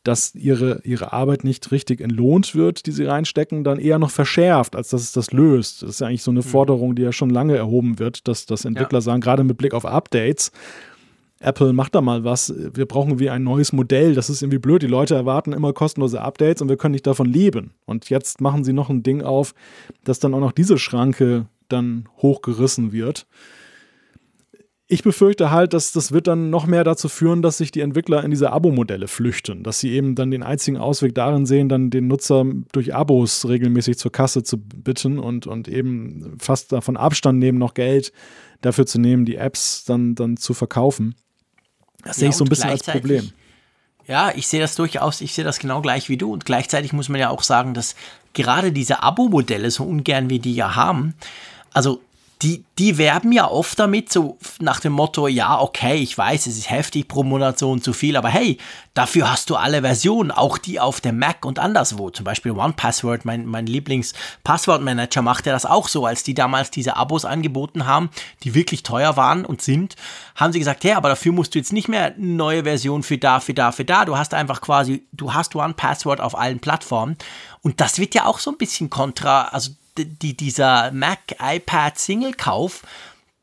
dass 0.07 0.33
ihre, 0.35 0.79
ihre 0.85 1.11
Arbeit 1.11 1.43
nicht 1.43 1.71
richtig 1.71 1.99
entlohnt 1.99 2.55
wird, 2.55 2.85
die 2.85 2.91
sie 2.91 3.03
reinstecken, 3.03 3.65
dann 3.65 3.77
eher 3.77 3.99
noch 3.99 4.09
verschärft, 4.11 4.75
als 4.75 4.89
dass 4.89 5.01
es 5.01 5.11
das 5.11 5.33
löst. 5.33 5.83
Das 5.83 5.89
ist 5.89 5.99
ja 5.99 6.07
eigentlich 6.07 6.23
so 6.23 6.31
eine 6.31 6.39
mhm. 6.39 6.45
Forderung, 6.45 6.95
die 6.95 7.01
ja 7.01 7.11
schon 7.11 7.29
lange 7.29 7.57
erhoben 7.57 7.99
wird, 7.99 8.27
dass, 8.27 8.45
dass 8.45 8.63
Entwickler 8.63 8.99
ja. 8.99 9.01
sagen, 9.01 9.19
gerade 9.19 9.43
mit 9.43 9.57
Blick 9.57 9.73
auf 9.73 9.85
Updates, 9.85 10.51
Apple 11.39 11.73
macht 11.73 11.93
da 11.93 12.01
mal 12.01 12.23
was, 12.23 12.53
wir 12.73 12.85
brauchen 12.85 13.19
wie 13.19 13.29
ein 13.29 13.43
neues 13.43 13.73
Modell, 13.73 14.15
das 14.15 14.29
ist 14.29 14.41
irgendwie 14.41 14.57
blöd, 14.57 14.81
die 14.81 14.87
Leute 14.87 15.13
erwarten 15.13 15.53
immer 15.53 15.73
kostenlose 15.73 16.21
Updates 16.21 16.61
und 16.61 16.69
wir 16.69 16.77
können 16.77 16.93
nicht 16.93 17.05
davon 17.05 17.27
leben. 17.27 17.71
Und 17.85 18.09
jetzt 18.09 18.41
machen 18.41 18.63
sie 18.63 18.73
noch 18.73 18.89
ein 18.89 19.03
Ding 19.03 19.21
auf, 19.21 19.53
dass 20.03 20.19
dann 20.19 20.33
auch 20.33 20.39
noch 20.39 20.53
diese 20.53 20.79
Schranke 20.79 21.45
dann 21.67 22.07
hochgerissen 22.21 22.91
wird. 22.91 23.27
Ich 24.89 25.03
befürchte 25.03 25.51
halt, 25.51 25.73
dass 25.73 25.91
das 25.91 26.13
wird 26.13 26.27
dann 26.27 26.49
noch 26.49 26.65
mehr 26.65 26.85
dazu 26.85 27.09
führen, 27.09 27.41
dass 27.41 27.57
sich 27.57 27.71
die 27.71 27.81
Entwickler 27.81 28.23
in 28.23 28.31
diese 28.31 28.51
Abo-Modelle 28.53 29.09
flüchten, 29.09 29.63
dass 29.63 29.81
sie 29.81 29.91
eben 29.91 30.15
dann 30.15 30.31
den 30.31 30.43
einzigen 30.43 30.77
Ausweg 30.77 31.13
darin 31.13 31.45
sehen, 31.45 31.67
dann 31.67 31.89
den 31.89 32.07
Nutzer 32.07 32.45
durch 32.71 32.95
Abos 32.95 33.45
regelmäßig 33.45 33.97
zur 33.97 34.13
Kasse 34.13 34.43
zu 34.43 34.57
bitten 34.57 35.19
und, 35.19 35.45
und 35.45 35.67
eben 35.67 36.37
fast 36.39 36.71
davon 36.71 36.95
Abstand 36.95 37.37
nehmen, 37.39 37.57
noch 37.57 37.73
Geld 37.73 38.13
dafür 38.61 38.85
zu 38.85 38.97
nehmen, 38.97 39.25
die 39.25 39.35
Apps 39.35 39.83
dann, 39.83 40.15
dann 40.15 40.37
zu 40.37 40.53
verkaufen. 40.53 41.15
Das 42.03 42.17
sehe 42.17 42.29
ich 42.29 42.35
so 42.35 42.45
ein 42.45 42.49
bisschen 42.49 42.69
als 42.69 42.83
Problem. 42.83 43.31
Ja, 44.07 44.31
ich 44.33 44.47
sehe 44.47 44.61
das 44.61 44.75
durchaus, 44.75 45.19
ich 45.19 45.33
sehe 45.33 45.43
das 45.43 45.59
genau 45.59 45.81
gleich 45.81 46.07
wie 46.07 46.15
du. 46.15 46.31
Und 46.31 46.45
gleichzeitig 46.45 46.93
muss 46.93 47.09
man 47.09 47.19
ja 47.19 47.29
auch 47.29 47.43
sagen, 47.43 47.73
dass 47.73 47.95
gerade 48.31 48.71
diese 48.71 49.03
Abo-Modelle, 49.03 49.69
so 49.69 49.83
ungern 49.83 50.29
wie 50.29 50.39
die 50.39 50.55
ja 50.55 50.75
haben, 50.75 51.13
also 51.73 52.01
die, 52.43 52.65
die 52.77 52.99
werben 52.99 53.31
ja 53.31 53.49
oft 53.49 53.79
damit, 53.79 54.11
so 54.11 54.37
nach 54.59 54.79
dem 54.79 54.93
Motto, 54.93 55.27
ja, 55.27 55.59
okay, 55.59 55.95
ich 55.95 56.15
weiß, 56.15 56.45
es 56.45 56.57
ist 56.57 56.69
heftig 56.69 57.07
pro 57.07 57.23
Monat 57.23 57.57
so 57.57 57.71
und 57.71 57.83
so 57.83 57.93
viel, 57.93 58.15
aber 58.15 58.29
hey, 58.29 58.59
dafür 58.93 59.31
hast 59.31 59.49
du 59.49 59.55
alle 59.55 59.81
Versionen, 59.81 60.29
auch 60.29 60.59
die 60.59 60.79
auf 60.79 61.01
dem 61.01 61.17
Mac 61.17 61.45
und 61.45 61.57
anderswo. 61.57 62.11
Zum 62.11 62.25
Beispiel 62.25 62.51
OnePassword, 62.51 63.25
mein, 63.25 63.47
mein 63.47 63.65
Lieblings-Passwortmanager, 63.65 65.23
macht 65.23 65.47
ja 65.47 65.51
das 65.51 65.65
auch 65.65 65.87
so, 65.87 66.05
als 66.05 66.21
die 66.21 66.35
damals 66.35 66.69
diese 66.69 66.95
Abos 66.95 67.25
angeboten 67.25 67.87
haben, 67.87 68.11
die 68.43 68.53
wirklich 68.53 68.83
teuer 68.83 69.17
waren 69.17 69.43
und 69.43 69.63
sind, 69.63 69.95
haben 70.35 70.53
sie 70.53 70.59
gesagt, 70.59 70.83
hey, 70.83 70.93
aber 70.93 71.09
dafür 71.09 71.31
musst 71.31 71.55
du 71.55 71.59
jetzt 71.59 71.73
nicht 71.73 71.87
mehr 71.87 72.13
eine 72.15 72.25
neue 72.25 72.63
Version 72.63 73.01
für 73.01 73.17
da, 73.17 73.39
für 73.39 73.53
da, 73.53 73.71
für 73.71 73.85
da. 73.85 74.05
Du 74.05 74.15
hast 74.15 74.35
einfach 74.35 74.61
quasi, 74.61 75.07
du 75.11 75.33
hast 75.33 75.55
OnePassword 75.55 76.21
auf 76.21 76.37
allen 76.37 76.59
Plattformen. 76.59 77.17
Und 77.63 77.81
das 77.81 77.97
wird 77.97 78.13
ja 78.13 78.25
auch 78.25 78.37
so 78.37 78.51
ein 78.51 78.57
bisschen 78.57 78.91
kontra, 78.91 79.45
also 79.45 79.71
die, 80.05 80.35
dieser 80.35 80.91
Mac 80.91 81.19
iPad 81.39 81.97
Single 81.97 82.33
Kauf, 82.33 82.83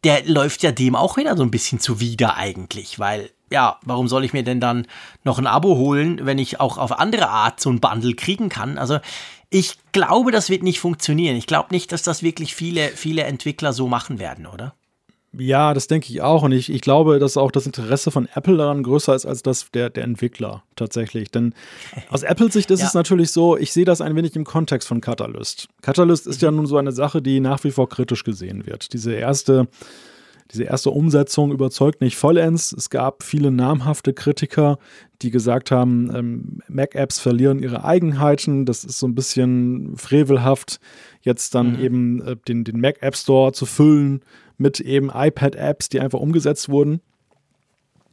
der 0.04 0.24
läuft 0.26 0.62
ja 0.62 0.72
dem 0.72 0.96
auch 0.96 1.16
wieder 1.16 1.36
so 1.36 1.42
ein 1.42 1.50
bisschen 1.50 1.80
zuwider 1.80 2.36
eigentlich, 2.36 2.98
weil 2.98 3.30
ja, 3.50 3.78
warum 3.82 4.08
soll 4.08 4.24
ich 4.24 4.32
mir 4.32 4.42
denn 4.42 4.60
dann 4.60 4.86
noch 5.22 5.38
ein 5.38 5.46
Abo 5.46 5.76
holen, 5.76 6.20
wenn 6.24 6.38
ich 6.38 6.60
auch 6.60 6.78
auf 6.78 6.98
andere 6.98 7.28
Art 7.28 7.60
so 7.60 7.70
ein 7.70 7.80
Bundle 7.80 8.14
kriegen 8.14 8.48
kann? 8.48 8.78
Also 8.78 8.98
ich 9.50 9.78
glaube, 9.92 10.32
das 10.32 10.50
wird 10.50 10.62
nicht 10.62 10.80
funktionieren. 10.80 11.36
Ich 11.36 11.46
glaube 11.46 11.68
nicht, 11.70 11.92
dass 11.92 12.02
das 12.02 12.22
wirklich 12.22 12.54
viele, 12.54 12.88
viele 12.88 13.22
Entwickler 13.22 13.72
so 13.72 13.86
machen 13.86 14.18
werden, 14.18 14.46
oder? 14.46 14.74
Ja, 15.38 15.74
das 15.74 15.86
denke 15.86 16.08
ich 16.10 16.22
auch. 16.22 16.42
Und 16.42 16.52
ich, 16.52 16.70
ich 16.70 16.80
glaube, 16.80 17.18
dass 17.18 17.36
auch 17.36 17.50
das 17.50 17.66
Interesse 17.66 18.10
von 18.10 18.28
Apple 18.34 18.56
daran 18.56 18.82
größer 18.82 19.14
ist 19.14 19.26
als 19.26 19.42
das 19.42 19.70
der, 19.72 19.90
der 19.90 20.04
Entwickler 20.04 20.62
tatsächlich. 20.76 21.30
Denn 21.30 21.54
aus 22.10 22.22
Apple-Sicht 22.22 22.70
ist 22.70 22.80
ja. 22.82 22.86
es 22.86 22.94
natürlich 22.94 23.30
so, 23.30 23.56
ich 23.56 23.72
sehe 23.72 23.84
das 23.84 24.00
ein 24.00 24.16
wenig 24.16 24.36
im 24.36 24.44
Kontext 24.44 24.88
von 24.88 25.00
Catalyst. 25.00 25.68
Catalyst 25.82 26.26
ist 26.26 26.42
ja 26.42 26.50
nun 26.50 26.66
so 26.66 26.76
eine 26.76 26.92
Sache, 26.92 27.22
die 27.22 27.40
nach 27.40 27.64
wie 27.64 27.70
vor 27.70 27.88
kritisch 27.88 28.24
gesehen 28.24 28.66
wird. 28.66 28.92
Diese 28.92 29.12
erste, 29.12 29.68
diese 30.52 30.64
erste 30.64 30.90
Umsetzung 30.90 31.52
überzeugt 31.52 32.00
nicht 32.00 32.16
vollends. 32.16 32.72
Es 32.72 32.90
gab 32.90 33.22
viele 33.22 33.50
namhafte 33.50 34.12
Kritiker, 34.12 34.78
die 35.22 35.30
gesagt 35.30 35.70
haben, 35.70 36.14
ähm, 36.14 36.58
Mac-Apps 36.68 37.18
verlieren 37.18 37.58
ihre 37.60 37.84
Eigenheiten. 37.84 38.66
Das 38.66 38.84
ist 38.84 38.98
so 38.98 39.06
ein 39.06 39.14
bisschen 39.14 39.96
frevelhaft, 39.96 40.80
jetzt 41.22 41.54
dann 41.54 41.74
mhm. 41.74 41.84
eben 41.84 42.22
äh, 42.22 42.36
den, 42.46 42.64
den 42.64 42.80
Mac-App 42.80 43.16
Store 43.16 43.52
zu 43.52 43.66
füllen 43.66 44.22
mit 44.56 44.80
eben 44.80 45.10
iPad-Apps, 45.12 45.88
die 45.88 46.00
einfach 46.00 46.20
umgesetzt 46.20 46.68
wurden. 46.68 47.00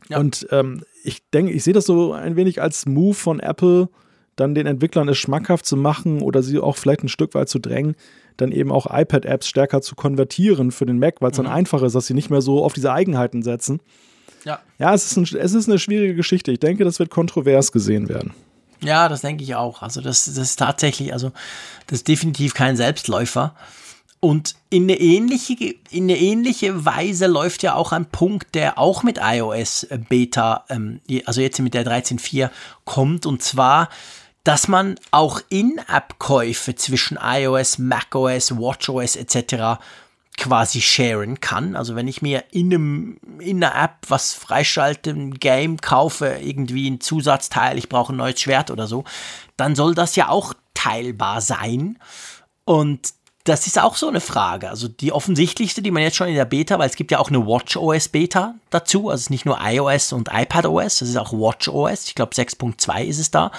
Ja. 0.10 0.20
Und 0.20 0.48
ähm, 0.52 0.84
ich 1.04 1.22
denke, 1.32 1.52
ich 1.52 1.64
sehe 1.64 1.74
das 1.74 1.86
so 1.86 2.14
ein 2.14 2.36
wenig 2.36 2.62
als 2.62 2.86
Move 2.86 3.14
von 3.14 3.40
Apple, 3.40 3.90
dann 4.36 4.56
den 4.56 4.66
Entwicklern 4.66 5.10
es 5.10 5.18
schmackhaft 5.18 5.66
zu 5.66 5.78
machen 5.78 6.22
oder 6.22 6.42
sie 6.42 6.60
auch 6.60 6.78
vielleicht 6.78 7.04
ein 7.04 7.10
Stück 7.10 7.34
weit 7.34 7.50
zu 7.50 7.60
drängen, 7.60 7.96
dann 8.38 8.52
eben 8.52 8.72
auch 8.72 8.88
iPad-Apps 8.90 9.48
stärker 9.48 9.82
zu 9.82 9.96
konvertieren 9.96 10.72
für 10.72 10.86
den 10.86 11.00
Mac, 11.00 11.22
weil 11.22 11.32
es 11.32 11.38
mhm. 11.38 11.44
dann 11.44 11.54
einfacher 11.54 11.86
ist, 11.86 11.96
dass 11.96 12.08
sie 12.08 12.14
nicht 12.14 12.30
mehr 12.30 12.42
so 12.42 12.64
auf 12.64 12.74
diese 12.74 12.92
Eigenheiten 12.92 13.44
setzen. 13.44 13.82
Ja, 14.44 14.60
ja 14.80 14.94
es, 14.94 15.06
ist 15.06 15.18
ein, 15.18 15.38
es 15.38 15.54
ist 15.54 15.70
eine 15.70 15.80
schwierige 15.80 16.16
Geschichte. 16.16 16.52
Ich 16.52 16.60
denke, 16.60 16.84
das 16.84 17.00
wird 17.00 17.10
kontrovers 17.10 17.72
gesehen 17.72 18.10
werden. 18.10 18.34
Ja, 18.84 19.10
das 19.10 19.22
denke 19.22 19.44
ich 19.44 19.56
auch. 19.56 19.84
Also 19.84 20.02
das, 20.02 20.26
das 20.26 20.38
ist 20.38 20.58
tatsächlich, 20.58 21.14
also 21.14 21.32
das 21.88 22.00
ist 22.00 22.08
definitiv 22.08 22.54
kein 22.56 22.76
Selbstläufer. 22.76 23.54
Und 24.24 24.56
in 24.70 24.84
eine, 24.84 25.00
ähnliche, 25.00 25.56
in 25.90 26.04
eine 26.04 26.18
ähnliche 26.18 26.86
Weise 26.86 27.26
läuft 27.26 27.64
ja 27.64 27.74
auch 27.74 27.92
ein 27.92 28.06
Punkt, 28.06 28.54
der 28.54 28.78
auch 28.78 29.02
mit 29.02 29.20
iOS 29.20 29.84
äh, 29.86 29.98
Beta, 29.98 30.64
ähm, 30.70 31.02
also 31.26 31.42
jetzt 31.42 31.60
mit 31.60 31.74
der 31.74 31.84
13.4 31.84 32.52
kommt, 32.86 33.26
und 33.26 33.42
zwar, 33.42 33.90
dass 34.44 34.68
man 34.68 35.00
auch 35.10 35.42
In-App-Käufe 35.50 36.76
zwischen 36.76 37.18
iOS, 37.20 37.80
macOS, 37.80 38.56
WatchOS 38.56 39.16
etc. 39.16 39.82
quasi 40.38 40.82
sharen 40.82 41.40
kann. 41.40 41.76
Also 41.76 41.96
wenn 41.96 42.08
ich 42.08 42.22
mir 42.22 42.44
in, 42.52 42.72
einem, 42.72 43.18
in 43.40 43.64
einer 43.64 43.76
App 43.76 43.98
was 44.08 44.36
freischalte, 44.36 45.10
ein 45.10 45.34
Game 45.34 45.82
kaufe, 45.82 46.38
irgendwie 46.40 46.92
ein 46.92 47.02
Zusatzteil, 47.02 47.76
ich 47.80 47.90
brauche 47.90 48.14
ein 48.14 48.18
neues 48.18 48.40
Schwert 48.40 48.70
oder 48.70 48.86
so, 48.86 49.04
dann 49.58 49.76
soll 49.76 49.96
das 49.96 50.16
ja 50.16 50.30
auch 50.30 50.54
teilbar 50.76 51.42
sein. 51.42 51.98
Und 52.66 53.14
das 53.44 53.68
ist 53.68 53.80
auch 53.80 53.96
so 53.96 54.08
eine 54.08 54.22
Frage. 54.22 54.70
Also 54.70 54.88
die 54.88 55.12
offensichtlichste, 55.12 55.82
die 55.82 55.92
man 55.92 56.04
jetzt 56.04 56.18
schon 56.18 56.28
in 56.28 56.36
der 56.36 56.46
Beta, 56.46 56.78
weil 56.80 56.90
es 56.90 56.96
gibt 56.96 57.12
ja 57.12 57.20
auch 57.20 57.30
eine 57.30 57.46
WatchOS 57.46 58.10
Beta 58.10 58.56
dazu. 58.70 59.10
Also 59.10 59.16
es 59.16 59.22
ist 59.24 59.30
nicht 59.30 59.46
nur 59.46 59.60
iOS 59.62 60.14
und 60.14 60.30
iPadOS, 60.32 61.00
das 61.00 61.10
ist 61.10 61.18
auch 61.18 61.34
WatchOS. 61.34 62.06
Ich 62.08 62.16
glaube 62.16 62.36
6.2 62.36 63.04
ist 63.06 63.20
es 63.20 63.32
da. 63.32 63.52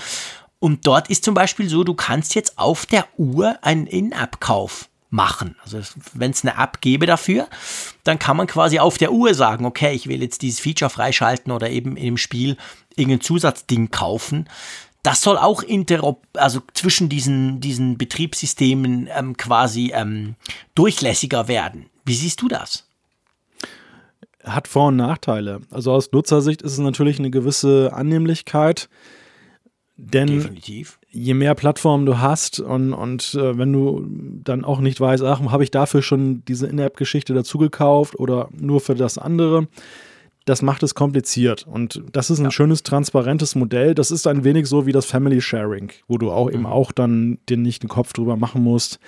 Und 0.58 0.86
dort 0.86 1.10
ist 1.10 1.24
zum 1.24 1.34
Beispiel 1.34 1.68
so, 1.68 1.82
du 1.82 1.94
kannst 1.94 2.34
jetzt 2.36 2.58
auf 2.58 2.86
der 2.86 3.06
Uhr 3.16 3.58
einen 3.62 3.86
In-App-Kauf 3.88 4.88
machen. 5.10 5.56
Also 5.62 5.80
wenn 6.14 6.30
es 6.30 6.44
eine 6.44 6.62
App 6.62 6.80
gäbe 6.80 7.06
dafür, 7.06 7.48
dann 8.04 8.18
kann 8.18 8.36
man 8.36 8.46
quasi 8.46 8.78
auf 8.78 8.96
der 8.96 9.12
Uhr 9.12 9.34
sagen, 9.34 9.66
okay, 9.66 9.92
ich 9.92 10.06
will 10.06 10.22
jetzt 10.22 10.42
dieses 10.42 10.60
Feature 10.60 10.88
freischalten 10.88 11.52
oder 11.52 11.68
eben 11.68 11.96
im 11.96 12.16
Spiel 12.16 12.56
irgendein 12.96 13.20
Zusatzding 13.20 13.90
kaufen 13.90 14.48
das 15.02 15.20
soll 15.20 15.36
auch 15.36 15.62
interop 15.62 16.22
also 16.34 16.60
zwischen 16.74 17.08
diesen, 17.08 17.60
diesen 17.60 17.98
Betriebssystemen 17.98 19.08
ähm, 19.16 19.36
quasi 19.36 19.92
ähm, 19.94 20.36
durchlässiger 20.74 21.48
werden. 21.48 21.86
Wie 22.04 22.14
siehst 22.14 22.40
du 22.40 22.48
das? 22.48 22.88
Hat 24.44 24.68
Vor- 24.68 24.88
und 24.88 24.96
Nachteile. 24.96 25.60
Also 25.70 25.92
aus 25.92 26.10
Nutzersicht 26.12 26.62
ist 26.62 26.72
es 26.72 26.78
natürlich 26.78 27.18
eine 27.18 27.30
gewisse 27.30 27.92
Annehmlichkeit. 27.92 28.88
Denn 29.96 30.26
Definitiv. 30.26 30.98
je 31.10 31.34
mehr 31.34 31.54
Plattformen 31.54 32.06
du 32.06 32.18
hast 32.18 32.58
und, 32.58 32.92
und 32.92 33.34
äh, 33.34 33.56
wenn 33.56 33.72
du 33.72 34.04
dann 34.42 34.64
auch 34.64 34.80
nicht 34.80 35.00
weißt, 35.00 35.22
ach, 35.22 35.40
habe 35.40 35.62
ich 35.62 35.70
dafür 35.70 36.02
schon 36.02 36.44
diese 36.46 36.66
In-App-Geschichte 36.66 37.34
dazu 37.34 37.58
gekauft 37.58 38.18
oder 38.18 38.48
nur 38.52 38.80
für 38.80 38.94
das 38.94 39.18
andere, 39.18 39.68
das 40.44 40.62
macht 40.62 40.82
es 40.82 40.94
kompliziert. 40.94 41.66
Und 41.66 42.02
das 42.12 42.30
ist 42.30 42.38
ein 42.38 42.46
ja. 42.46 42.50
schönes, 42.50 42.82
transparentes 42.82 43.54
Modell. 43.54 43.94
Das 43.94 44.10
ist 44.10 44.26
ein 44.26 44.44
wenig 44.44 44.66
so 44.66 44.86
wie 44.86 44.92
das 44.92 45.06
Family 45.06 45.40
Sharing, 45.40 45.90
wo 46.08 46.18
du 46.18 46.30
auch 46.30 46.48
mhm. 46.48 46.54
eben 46.54 46.66
auch 46.66 46.92
dann 46.92 47.38
dir 47.48 47.56
nicht 47.56 47.82
den 47.82 47.88
Kopf 47.88 48.12
drüber 48.12 48.36
machen 48.36 48.62
musst, 48.62 48.98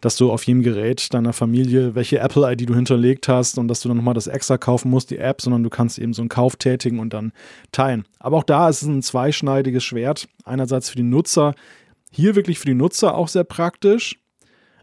dass 0.00 0.16
du 0.16 0.30
auf 0.30 0.44
jedem 0.44 0.62
Gerät 0.62 1.12
deiner 1.12 1.32
Familie, 1.32 1.94
welche 1.94 2.20
Apple-ID 2.20 2.68
du 2.68 2.74
hinterlegt 2.74 3.28
hast 3.28 3.58
und 3.58 3.68
dass 3.68 3.80
du 3.80 3.88
dann 3.88 3.96
nochmal 3.96 4.14
das 4.14 4.26
extra 4.26 4.56
kaufen 4.56 4.90
musst, 4.90 5.10
die 5.10 5.18
App, 5.18 5.40
sondern 5.40 5.62
du 5.62 5.70
kannst 5.70 5.98
eben 5.98 6.12
so 6.12 6.22
einen 6.22 6.28
Kauf 6.28 6.56
tätigen 6.56 7.00
und 7.00 7.12
dann 7.12 7.32
teilen. 7.72 8.04
Aber 8.20 8.36
auch 8.36 8.44
da 8.44 8.68
ist 8.68 8.82
es 8.82 8.88
ein 8.88 9.02
zweischneidiges 9.02 9.82
Schwert. 9.82 10.28
Einerseits 10.44 10.90
für 10.90 10.96
die 10.96 11.02
Nutzer, 11.02 11.54
hier 12.10 12.36
wirklich 12.36 12.58
für 12.58 12.66
die 12.66 12.74
Nutzer 12.74 13.16
auch 13.16 13.28
sehr 13.28 13.44
praktisch, 13.44 14.20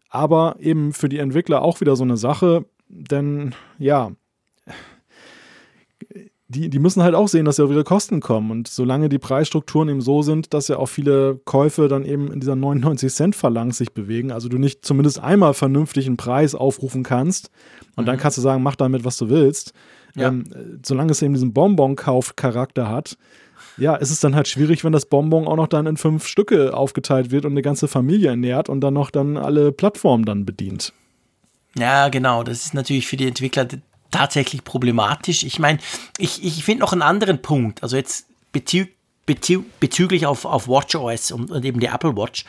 aber 0.10 0.58
eben 0.60 0.92
für 0.92 1.08
die 1.08 1.20
Entwickler 1.20 1.62
auch 1.62 1.80
wieder 1.80 1.96
so 1.96 2.04
eine 2.04 2.18
Sache, 2.18 2.66
denn 2.90 3.56
ja, 3.80 4.12
die, 6.52 6.70
die 6.70 6.80
müssen 6.80 7.02
halt 7.02 7.16
auch 7.16 7.28
sehen, 7.28 7.46
dass 7.46 7.56
sie 7.56 7.64
auf 7.64 7.72
ihre 7.72 7.84
Kosten 7.84 8.20
kommen. 8.20 8.52
Und 8.52 8.68
solange 8.68 9.10
die 9.10 9.20
Preisstrukturen 9.20 9.90
eben 9.90 10.02
so 10.02 10.22
sind, 10.22 10.54
dass 10.54 10.68
ja 10.68 10.78
auch 10.78 10.88
viele 10.88 11.40
Käufe 11.46 11.88
dann 11.88 12.04
eben 12.04 12.32
in 12.32 12.40
dieser 12.40 12.56
99 12.56 13.12
Cent 13.14 13.36
Verlangt 13.36 13.76
sich 13.76 13.94
bewegen, 13.94 14.32
also 14.32 14.50
du 14.50 14.58
nicht 14.58 14.86
zumindest 14.86 15.20
einmal 15.20 15.54
vernünftig 15.54 16.08
einen 16.08 16.18
Preis 16.18 16.54
aufrufen 16.54 17.04
kannst 17.04 17.50
und 17.96 18.04
mhm. 18.04 18.08
dann 18.08 18.18
kannst 18.18 18.38
du 18.38 18.42
sagen, 18.42 18.64
mach 18.64 18.76
damit, 18.76 19.06
was 19.06 19.18
du 19.18 19.30
willst. 19.30 19.74
Ja. 20.16 20.28
Ähm, 20.28 20.44
solange 20.86 21.12
es 21.12 21.22
eben 21.22 21.34
diesen 21.34 21.54
Bonbon-Kauf-Charakter 21.54 22.90
hat, 22.90 23.18
ja, 23.78 23.96
ist 23.96 24.12
es 24.12 24.20
dann 24.20 24.36
halt 24.36 24.50
schwierig, 24.50 24.84
wenn 24.84 24.92
das 24.92 25.06
Bonbon 25.06 25.48
auch 25.48 25.56
noch 25.56 25.68
dann 25.68 25.88
in 25.88 25.96
fünf 25.96 26.28
Stücke 26.28 26.76
aufgeteilt 26.76 27.32
wird 27.32 27.46
und 27.46 27.54
eine 27.54 27.62
ganze 27.62 27.88
Familie 27.88 28.30
ernährt 28.30 28.68
und 28.68 28.82
dann 28.82 28.94
noch 28.94 29.10
dann 29.10 29.38
alle 29.38 29.72
Plattformen 29.72 30.26
dann 30.26 30.46
bedient. 30.46 30.94
Ja, 31.78 32.10
genau. 32.10 32.44
Das 32.44 32.66
ist 32.66 32.74
natürlich 32.74 33.08
für 33.08 33.16
die 33.16 33.28
Entwickler 33.28 33.66
tatsächlich 34.12 34.64
problematisch. 34.64 35.44
Ich 35.44 35.60
meine, 35.60 35.80
ich, 36.18 36.44
ich 36.44 36.64
finde 36.64 36.82
noch 36.82 36.94
einen 36.94 37.02
anderen 37.02 37.42
Punkt, 37.42 37.82
also 37.84 37.96
jetzt 37.96 38.28
bezü 38.52 38.88
bezü 39.26 39.64
bezüglich 39.80 40.26
auf, 40.26 40.46
auf 40.46 40.68
WatchOS 40.68 41.32
und, 41.32 41.52
und 41.52 41.64
eben 41.64 41.80
die 41.80 41.88
Apple 41.88 42.16
Watch. 42.18 42.44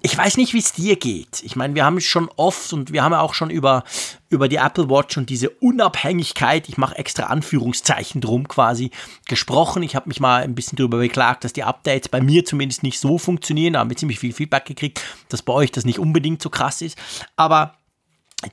Ich 0.00 0.16
weiß 0.16 0.36
nicht, 0.36 0.52
wie 0.52 0.58
es 0.58 0.72
dir 0.72 0.96
geht. 0.96 1.42
Ich 1.42 1.56
meine, 1.56 1.74
wir 1.74 1.84
haben 1.84 2.00
schon 2.00 2.30
oft 2.36 2.72
und 2.72 2.92
wir 2.92 3.02
haben 3.02 3.12
ja 3.12 3.20
auch 3.20 3.34
schon 3.34 3.50
über, 3.50 3.84
über 4.28 4.48
die 4.48 4.56
Apple 4.56 4.88
Watch 4.88 5.16
und 5.16 5.30
diese 5.30 5.50
Unabhängigkeit, 5.50 6.68
ich 6.68 6.76
mache 6.76 6.96
extra 6.96 7.24
Anführungszeichen 7.24 8.20
drum 8.20 8.46
quasi, 8.46 8.90
gesprochen. 9.26 9.82
Ich 9.82 9.96
habe 9.96 10.08
mich 10.08 10.20
mal 10.20 10.42
ein 10.42 10.54
bisschen 10.54 10.76
darüber 10.76 10.98
beklagt, 10.98 11.44
dass 11.44 11.52
die 11.52 11.64
Updates 11.64 12.08
bei 12.08 12.20
mir 12.20 12.44
zumindest 12.44 12.82
nicht 12.82 13.00
so 13.00 13.18
funktionieren. 13.18 13.74
Da 13.74 13.80
haben 13.80 13.90
wir 13.90 13.96
ziemlich 13.96 14.18
viel 14.18 14.32
Feedback 14.32 14.66
gekriegt, 14.66 15.00
dass 15.30 15.42
bei 15.42 15.52
euch 15.52 15.72
das 15.72 15.84
nicht 15.84 15.98
unbedingt 15.98 16.42
so 16.42 16.50
krass 16.50 16.82
ist. 16.82 16.98
Aber 17.36 17.74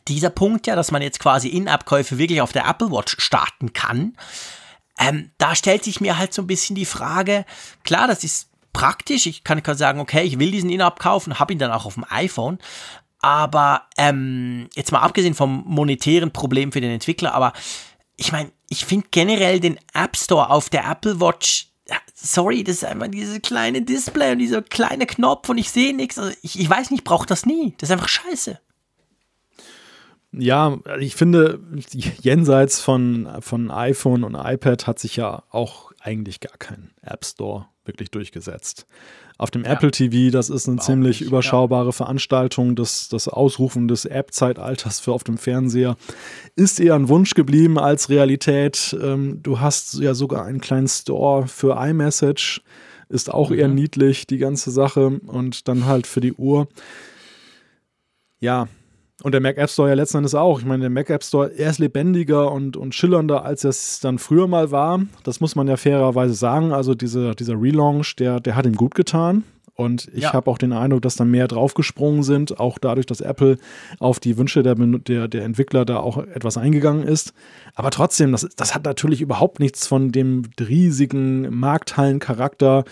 dieser 0.07 0.29
Punkt 0.29 0.67
ja, 0.67 0.75
dass 0.75 0.91
man 0.91 1.01
jetzt 1.01 1.19
quasi 1.19 1.49
In-App-Käufe 1.49 2.17
wirklich 2.17 2.41
auf 2.41 2.51
der 2.51 2.67
Apple 2.67 2.91
Watch 2.91 3.15
starten 3.19 3.73
kann, 3.73 4.15
ähm, 4.99 5.31
da 5.37 5.55
stellt 5.55 5.83
sich 5.83 6.01
mir 6.01 6.17
halt 6.17 6.33
so 6.33 6.41
ein 6.41 6.47
bisschen 6.47 6.75
die 6.75 6.85
Frage, 6.85 7.45
klar, 7.83 8.07
das 8.07 8.23
ist 8.23 8.49
praktisch, 8.73 9.25
ich 9.25 9.43
kann, 9.43 9.63
kann 9.63 9.77
sagen, 9.77 9.99
okay, 9.99 10.23
ich 10.23 10.39
will 10.39 10.51
diesen 10.51 10.69
In-App 10.69 10.99
kaufen, 10.99 11.39
habe 11.39 11.53
ihn 11.53 11.59
dann 11.59 11.71
auch 11.71 11.85
auf 11.85 11.95
dem 11.95 12.05
iPhone, 12.09 12.59
aber 13.19 13.83
ähm, 13.97 14.69
jetzt 14.75 14.91
mal 14.91 15.01
abgesehen 15.01 15.33
vom 15.33 15.63
monetären 15.65 16.31
Problem 16.31 16.71
für 16.71 16.81
den 16.81 16.91
Entwickler, 16.91 17.33
aber 17.33 17.53
ich 18.17 18.31
meine, 18.31 18.51
ich 18.69 18.85
finde 18.85 19.07
generell 19.11 19.59
den 19.59 19.79
App 19.93 20.15
Store 20.15 20.49
auf 20.49 20.69
der 20.69 20.89
Apple 20.89 21.19
Watch 21.19 21.71
sorry, 22.13 22.63
das 22.63 22.77
ist 22.77 22.85
einfach 22.85 23.07
dieses 23.07 23.41
kleine 23.41 23.81
Display 23.81 24.33
und 24.33 24.39
dieser 24.39 24.61
kleine 24.61 25.05
Knopf 25.05 25.49
und 25.49 25.57
ich 25.57 25.71
sehe 25.71 25.95
nichts. 25.95 26.17
Also 26.17 26.33
ich, 26.41 26.59
ich 26.59 26.69
weiß 26.69 26.91
nicht, 26.91 27.03
brauche 27.03 27.25
das 27.25 27.45
nie. 27.45 27.73
Das 27.77 27.89
ist 27.89 27.93
einfach 27.93 28.07
scheiße. 28.07 28.59
Ja, 30.33 30.79
ich 30.99 31.15
finde, 31.15 31.59
jenseits 32.21 32.79
von, 32.79 33.27
von 33.41 33.69
iPhone 33.69 34.23
und 34.23 34.35
iPad 34.35 34.87
hat 34.87 34.97
sich 34.97 35.17
ja 35.17 35.43
auch 35.49 35.91
eigentlich 35.99 36.39
gar 36.39 36.57
kein 36.57 36.91
App 37.01 37.25
Store 37.25 37.67
wirklich 37.83 38.11
durchgesetzt. 38.11 38.87
Auf 39.37 39.51
dem 39.51 39.63
ja. 39.63 39.71
Apple 39.71 39.91
TV, 39.91 40.31
das 40.31 40.49
ist 40.49 40.67
eine 40.67 40.75
Überhaupt 40.75 40.85
ziemlich 40.85 41.19
nicht, 41.19 41.27
überschaubare 41.27 41.87
ja. 41.87 41.91
Veranstaltung. 41.91 42.75
Das, 42.75 43.09
das 43.09 43.27
Ausrufen 43.27 43.87
des 43.87 44.05
App-Zeitalters 44.05 44.99
für 44.99 45.11
auf 45.13 45.23
dem 45.23 45.37
Fernseher 45.37 45.97
ist 46.55 46.79
eher 46.79 46.95
ein 46.95 47.09
Wunsch 47.09 47.33
geblieben 47.33 47.77
als 47.79 48.09
Realität. 48.09 48.95
Ähm, 49.01 49.41
du 49.41 49.59
hast 49.59 49.95
ja 49.95 50.13
sogar 50.13 50.45
einen 50.45 50.61
kleinen 50.61 50.87
Store 50.87 51.47
für 51.47 51.75
iMessage, 51.75 52.61
ist 53.09 53.33
auch 53.33 53.49
mhm. 53.49 53.59
eher 53.59 53.67
niedlich, 53.67 54.27
die 54.27 54.37
ganze 54.37 54.71
Sache. 54.71 55.07
Und 55.25 55.67
dann 55.67 55.87
halt 55.87 56.07
für 56.07 56.21
die 56.21 56.33
Uhr. 56.33 56.67
Ja, 58.39 58.67
und 59.23 59.33
der 59.33 59.41
Mac 59.41 59.57
App 59.57 59.69
Store 59.69 59.89
ja 59.89 59.95
letzten 59.95 60.17
Endes 60.17 60.35
auch. 60.35 60.59
Ich 60.59 60.65
meine, 60.65 60.81
der 60.81 60.89
Mac 60.89 61.09
App 61.09 61.23
Store, 61.23 61.51
er 61.55 61.69
ist 61.69 61.79
lebendiger 61.79 62.51
und, 62.51 62.77
und 62.77 62.95
schillernder, 62.95 63.45
als 63.45 63.63
es 63.63 63.99
dann 63.99 64.17
früher 64.17 64.47
mal 64.47 64.71
war. 64.71 65.01
Das 65.23 65.39
muss 65.39 65.55
man 65.55 65.67
ja 65.67 65.77
fairerweise 65.77 66.33
sagen. 66.33 66.71
Also 66.71 66.95
diese, 66.95 67.35
dieser 67.35 67.53
Relaunch, 67.53 68.15
der, 68.15 68.39
der 68.39 68.55
hat 68.55 68.65
ihm 68.65 68.75
gut 68.75 68.95
getan. 68.95 69.43
Und 69.75 70.09
ich 70.13 70.23
ja. 70.23 70.33
habe 70.33 70.49
auch 70.51 70.57
den 70.57 70.73
Eindruck, 70.73 71.01
dass 71.01 71.15
da 71.15 71.25
mehr 71.25 71.47
draufgesprungen 71.47 72.23
sind, 72.23 72.59
auch 72.59 72.77
dadurch, 72.77 73.05
dass 73.05 73.21
Apple 73.21 73.57
auf 73.99 74.19
die 74.19 74.37
Wünsche 74.37 74.63
der, 74.63 74.75
der, 74.75 75.27
der 75.27 75.43
Entwickler 75.43 75.85
da 75.85 75.97
auch 75.97 76.17
etwas 76.17 76.57
eingegangen 76.57 77.03
ist. 77.03 77.33
Aber 77.73 77.89
trotzdem, 77.89 78.31
das, 78.31 78.47
das 78.55 78.75
hat 78.75 78.85
natürlich 78.85 79.21
überhaupt 79.21 79.59
nichts 79.59 79.87
von 79.87 80.11
dem 80.11 80.43
riesigen 80.59 81.49
Markthallencharakter 81.57 82.83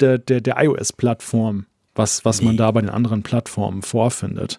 der, 0.00 0.18
der, 0.18 0.40
der 0.40 0.56
iOS-Plattform, 0.58 1.66
was, 1.94 2.24
was 2.24 2.40
nee. 2.40 2.46
man 2.46 2.56
da 2.56 2.70
bei 2.70 2.80
den 2.80 2.90
anderen 2.90 3.22
Plattformen 3.22 3.82
vorfindet. 3.82 4.58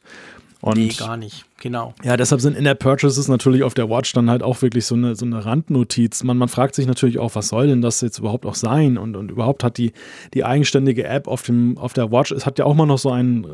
Und 0.62 0.78
nee, 0.78 0.90
gar 0.90 1.16
nicht, 1.16 1.46
genau. 1.58 1.94
Ja, 2.04 2.18
deshalb 2.18 2.42
sind 2.42 2.58
In-App-Purchases 2.58 3.30
natürlich 3.30 3.64
auf 3.64 3.76
der 3.76 3.90
Watch 3.90 4.12
dann 4.12 4.30
halt 4.30 4.44
auch 4.44 4.62
wirklich 4.62 4.86
so 4.86 4.96
eine, 4.96 5.16
so 5.16 5.26
eine 5.26 5.46
Randnotiz. 5.46 6.22
Man, 6.26 6.38
man 6.38 6.50
fragt 6.50 6.76
sich 6.76 6.86
natürlich 6.86 7.18
auch, 7.18 7.34
was 7.36 7.48
soll 7.48 7.68
denn 7.68 7.82
das 7.82 8.02
jetzt 8.02 8.20
überhaupt 8.20 8.46
auch 8.46 8.56
sein? 8.56 8.98
Und, 8.98 9.16
und 9.16 9.32
überhaupt 9.32 9.64
hat 9.64 9.78
die, 9.78 9.94
die 10.34 10.44
eigenständige 10.44 11.06
App 11.06 11.30
auf, 11.30 11.44
dem, 11.44 11.78
auf 11.78 11.94
der 11.94 12.12
Watch, 12.12 12.34
es 12.34 12.46
hat 12.46 12.60
ja 12.60 12.66
auch 12.66 12.76
mal 12.76 12.86
noch 12.86 12.98
so 12.98 13.10
ein 13.10 13.48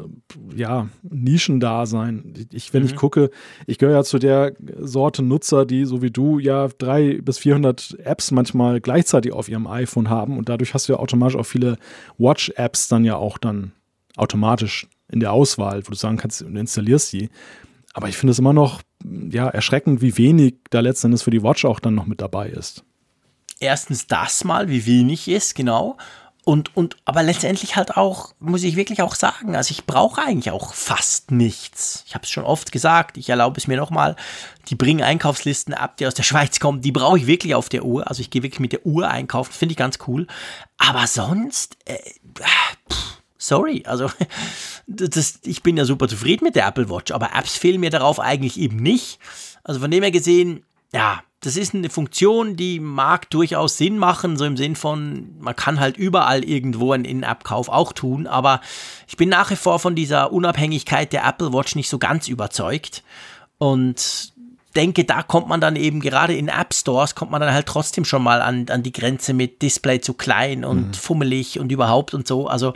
ja, 0.55 0.89
Nischendasein. 1.03 2.33
Ich, 2.51 2.73
wenn 2.73 2.81
mhm. 2.81 2.89
ich 2.89 2.95
gucke, 2.95 3.29
ich 3.67 3.77
gehöre 3.77 3.97
ja 3.97 4.03
zu 4.03 4.17
der 4.17 4.53
Sorte 4.79 5.21
Nutzer, 5.21 5.67
die 5.67 5.85
so 5.85 6.01
wie 6.01 6.09
du 6.09 6.39
ja 6.39 6.69
drei 6.75 7.21
bis 7.21 7.37
400 7.37 7.97
Apps 8.03 8.31
manchmal 8.31 8.81
gleichzeitig 8.81 9.31
auf 9.31 9.47
ihrem 9.47 9.67
iPhone 9.67 10.09
haben 10.09 10.39
und 10.39 10.49
dadurch 10.49 10.73
hast 10.73 10.89
du 10.89 10.93
ja 10.93 10.99
automatisch 10.99 11.35
auch 11.35 11.45
viele 11.45 11.77
Watch-Apps 12.17 12.87
dann 12.87 13.05
ja 13.05 13.15
auch 13.15 13.37
dann 13.37 13.73
automatisch 14.17 14.87
in 15.11 15.19
der 15.19 15.31
Auswahl, 15.31 15.85
wo 15.85 15.91
du 15.91 15.95
sagen 15.95 16.17
kannst, 16.17 16.41
du 16.41 16.45
installierst 16.45 17.13
die. 17.13 17.29
Aber 17.93 18.09
ich 18.09 18.17
finde 18.17 18.31
es 18.31 18.39
immer 18.39 18.53
noch 18.53 18.81
ja, 19.03 19.47
erschreckend, 19.47 20.01
wie 20.01 20.17
wenig 20.17 20.55
da 20.69 20.79
letztendlich 20.79 21.23
für 21.23 21.31
die 21.31 21.43
Watch 21.43 21.65
auch 21.65 21.79
dann 21.79 21.95
noch 21.95 22.05
mit 22.05 22.21
dabei 22.21 22.49
ist. 22.49 22.83
Erstens 23.59 24.07
das 24.07 24.43
mal, 24.43 24.67
wie 24.67 24.85
wenig 24.85 25.27
ist, 25.27 25.55
genau. 25.55 25.97
Und, 26.43 26.77
und, 26.77 26.97
aber 27.05 27.23
letztendlich 27.23 27.75
halt 27.75 27.97
auch, 27.97 28.33
muss 28.39 28.61
ich 28.61 28.75
wirklich 28.75 29.01
auch 29.01 29.15
sagen, 29.15 29.55
also 29.55 29.71
ich 29.71 29.85
brauche 29.85 30.21
eigentlich 30.21 30.51
auch 30.51 30.75
fast 30.75 31.31
nichts. 31.31 32.03
Ich 32.05 32.13
habe 32.13 32.23
es 32.23 32.29
schon 32.29 32.43
oft 32.43 32.71
gesagt, 32.71 33.17
ich 33.17 33.29
erlaube 33.29 33.57
es 33.57 33.65
mir 33.65 33.77
nochmal, 33.77 34.15
die 34.67 34.75
bringen 34.75 35.01
Einkaufslisten 35.01 35.73
ab, 35.73 35.97
die 35.97 36.05
aus 36.05 36.13
der 36.13 36.21
Schweiz 36.21 36.59
kommen, 36.59 36.81
die 36.81 36.91
brauche 36.91 37.17
ich 37.17 37.25
wirklich 37.25 37.55
auf 37.55 37.67
der 37.67 37.83
Uhr. 37.83 38.07
Also 38.07 38.21
ich 38.21 38.29
gehe 38.29 38.43
wirklich 38.43 38.59
mit 38.59 38.73
der 38.73 38.85
Uhr 38.85 39.09
einkaufen, 39.09 39.53
finde 39.53 39.73
ich 39.73 39.77
ganz 39.77 39.97
cool. 40.05 40.27
Aber 40.77 41.07
sonst, 41.07 41.77
äh, 41.85 41.97
pff, 42.37 43.21
sorry, 43.39 43.83
also 43.87 44.11
das, 44.87 45.39
ich 45.43 45.63
bin 45.63 45.77
ja 45.77 45.85
super 45.85 46.07
zufrieden 46.07 46.45
mit 46.45 46.55
der 46.55 46.67
Apple 46.67 46.89
Watch, 46.89 47.11
aber 47.11 47.31
Apps 47.35 47.57
fehlen 47.57 47.79
mir 47.79 47.89
darauf 47.89 48.19
eigentlich 48.19 48.59
eben 48.59 48.77
nicht. 48.77 49.19
Also 49.63 49.79
von 49.79 49.91
dem 49.91 50.03
her 50.03 50.11
gesehen, 50.11 50.63
ja, 50.93 51.21
das 51.41 51.57
ist 51.57 51.75
eine 51.75 51.89
Funktion, 51.89 52.55
die 52.55 52.79
mag 52.79 53.29
durchaus 53.29 53.77
Sinn 53.77 53.97
machen, 53.97 54.37
so 54.37 54.45
im 54.45 54.57
Sinn 54.57 54.75
von, 54.75 55.35
man 55.39 55.55
kann 55.55 55.79
halt 55.79 55.97
überall 55.97 56.43
irgendwo 56.43 56.91
einen 56.91 57.05
In-App-Kauf 57.05 57.69
auch 57.69 57.93
tun, 57.93 58.25
aber 58.25 58.61
ich 59.07 59.17
bin 59.17 59.29
nach 59.29 59.51
wie 59.51 59.55
vor 59.55 59.79
von 59.79 59.95
dieser 59.95 60.31
Unabhängigkeit 60.31 61.13
der 61.13 61.25
Apple 61.25 61.53
Watch 61.53 61.75
nicht 61.75 61.89
so 61.89 61.99
ganz 61.99 62.27
überzeugt. 62.27 63.03
Und 63.57 64.33
denke, 64.75 65.05
da 65.05 65.23
kommt 65.23 65.47
man 65.47 65.61
dann 65.61 65.75
eben 65.75 66.01
gerade 66.01 66.35
in 66.35 66.47
App 66.47 66.73
Stores, 66.73 67.15
kommt 67.15 67.31
man 67.31 67.41
dann 67.41 67.53
halt 67.53 67.65
trotzdem 67.65 68.05
schon 68.05 68.23
mal 68.23 68.41
an, 68.41 68.65
an 68.69 68.83
die 68.83 68.91
Grenze 68.91 69.33
mit 69.33 69.61
Display 69.61 70.01
zu 70.01 70.13
klein 70.13 70.65
und 70.65 70.87
mhm. 70.87 70.93
fummelig 70.93 71.59
und 71.59 71.71
überhaupt 71.71 72.13
und 72.13 72.27
so. 72.27 72.47
Also 72.47 72.73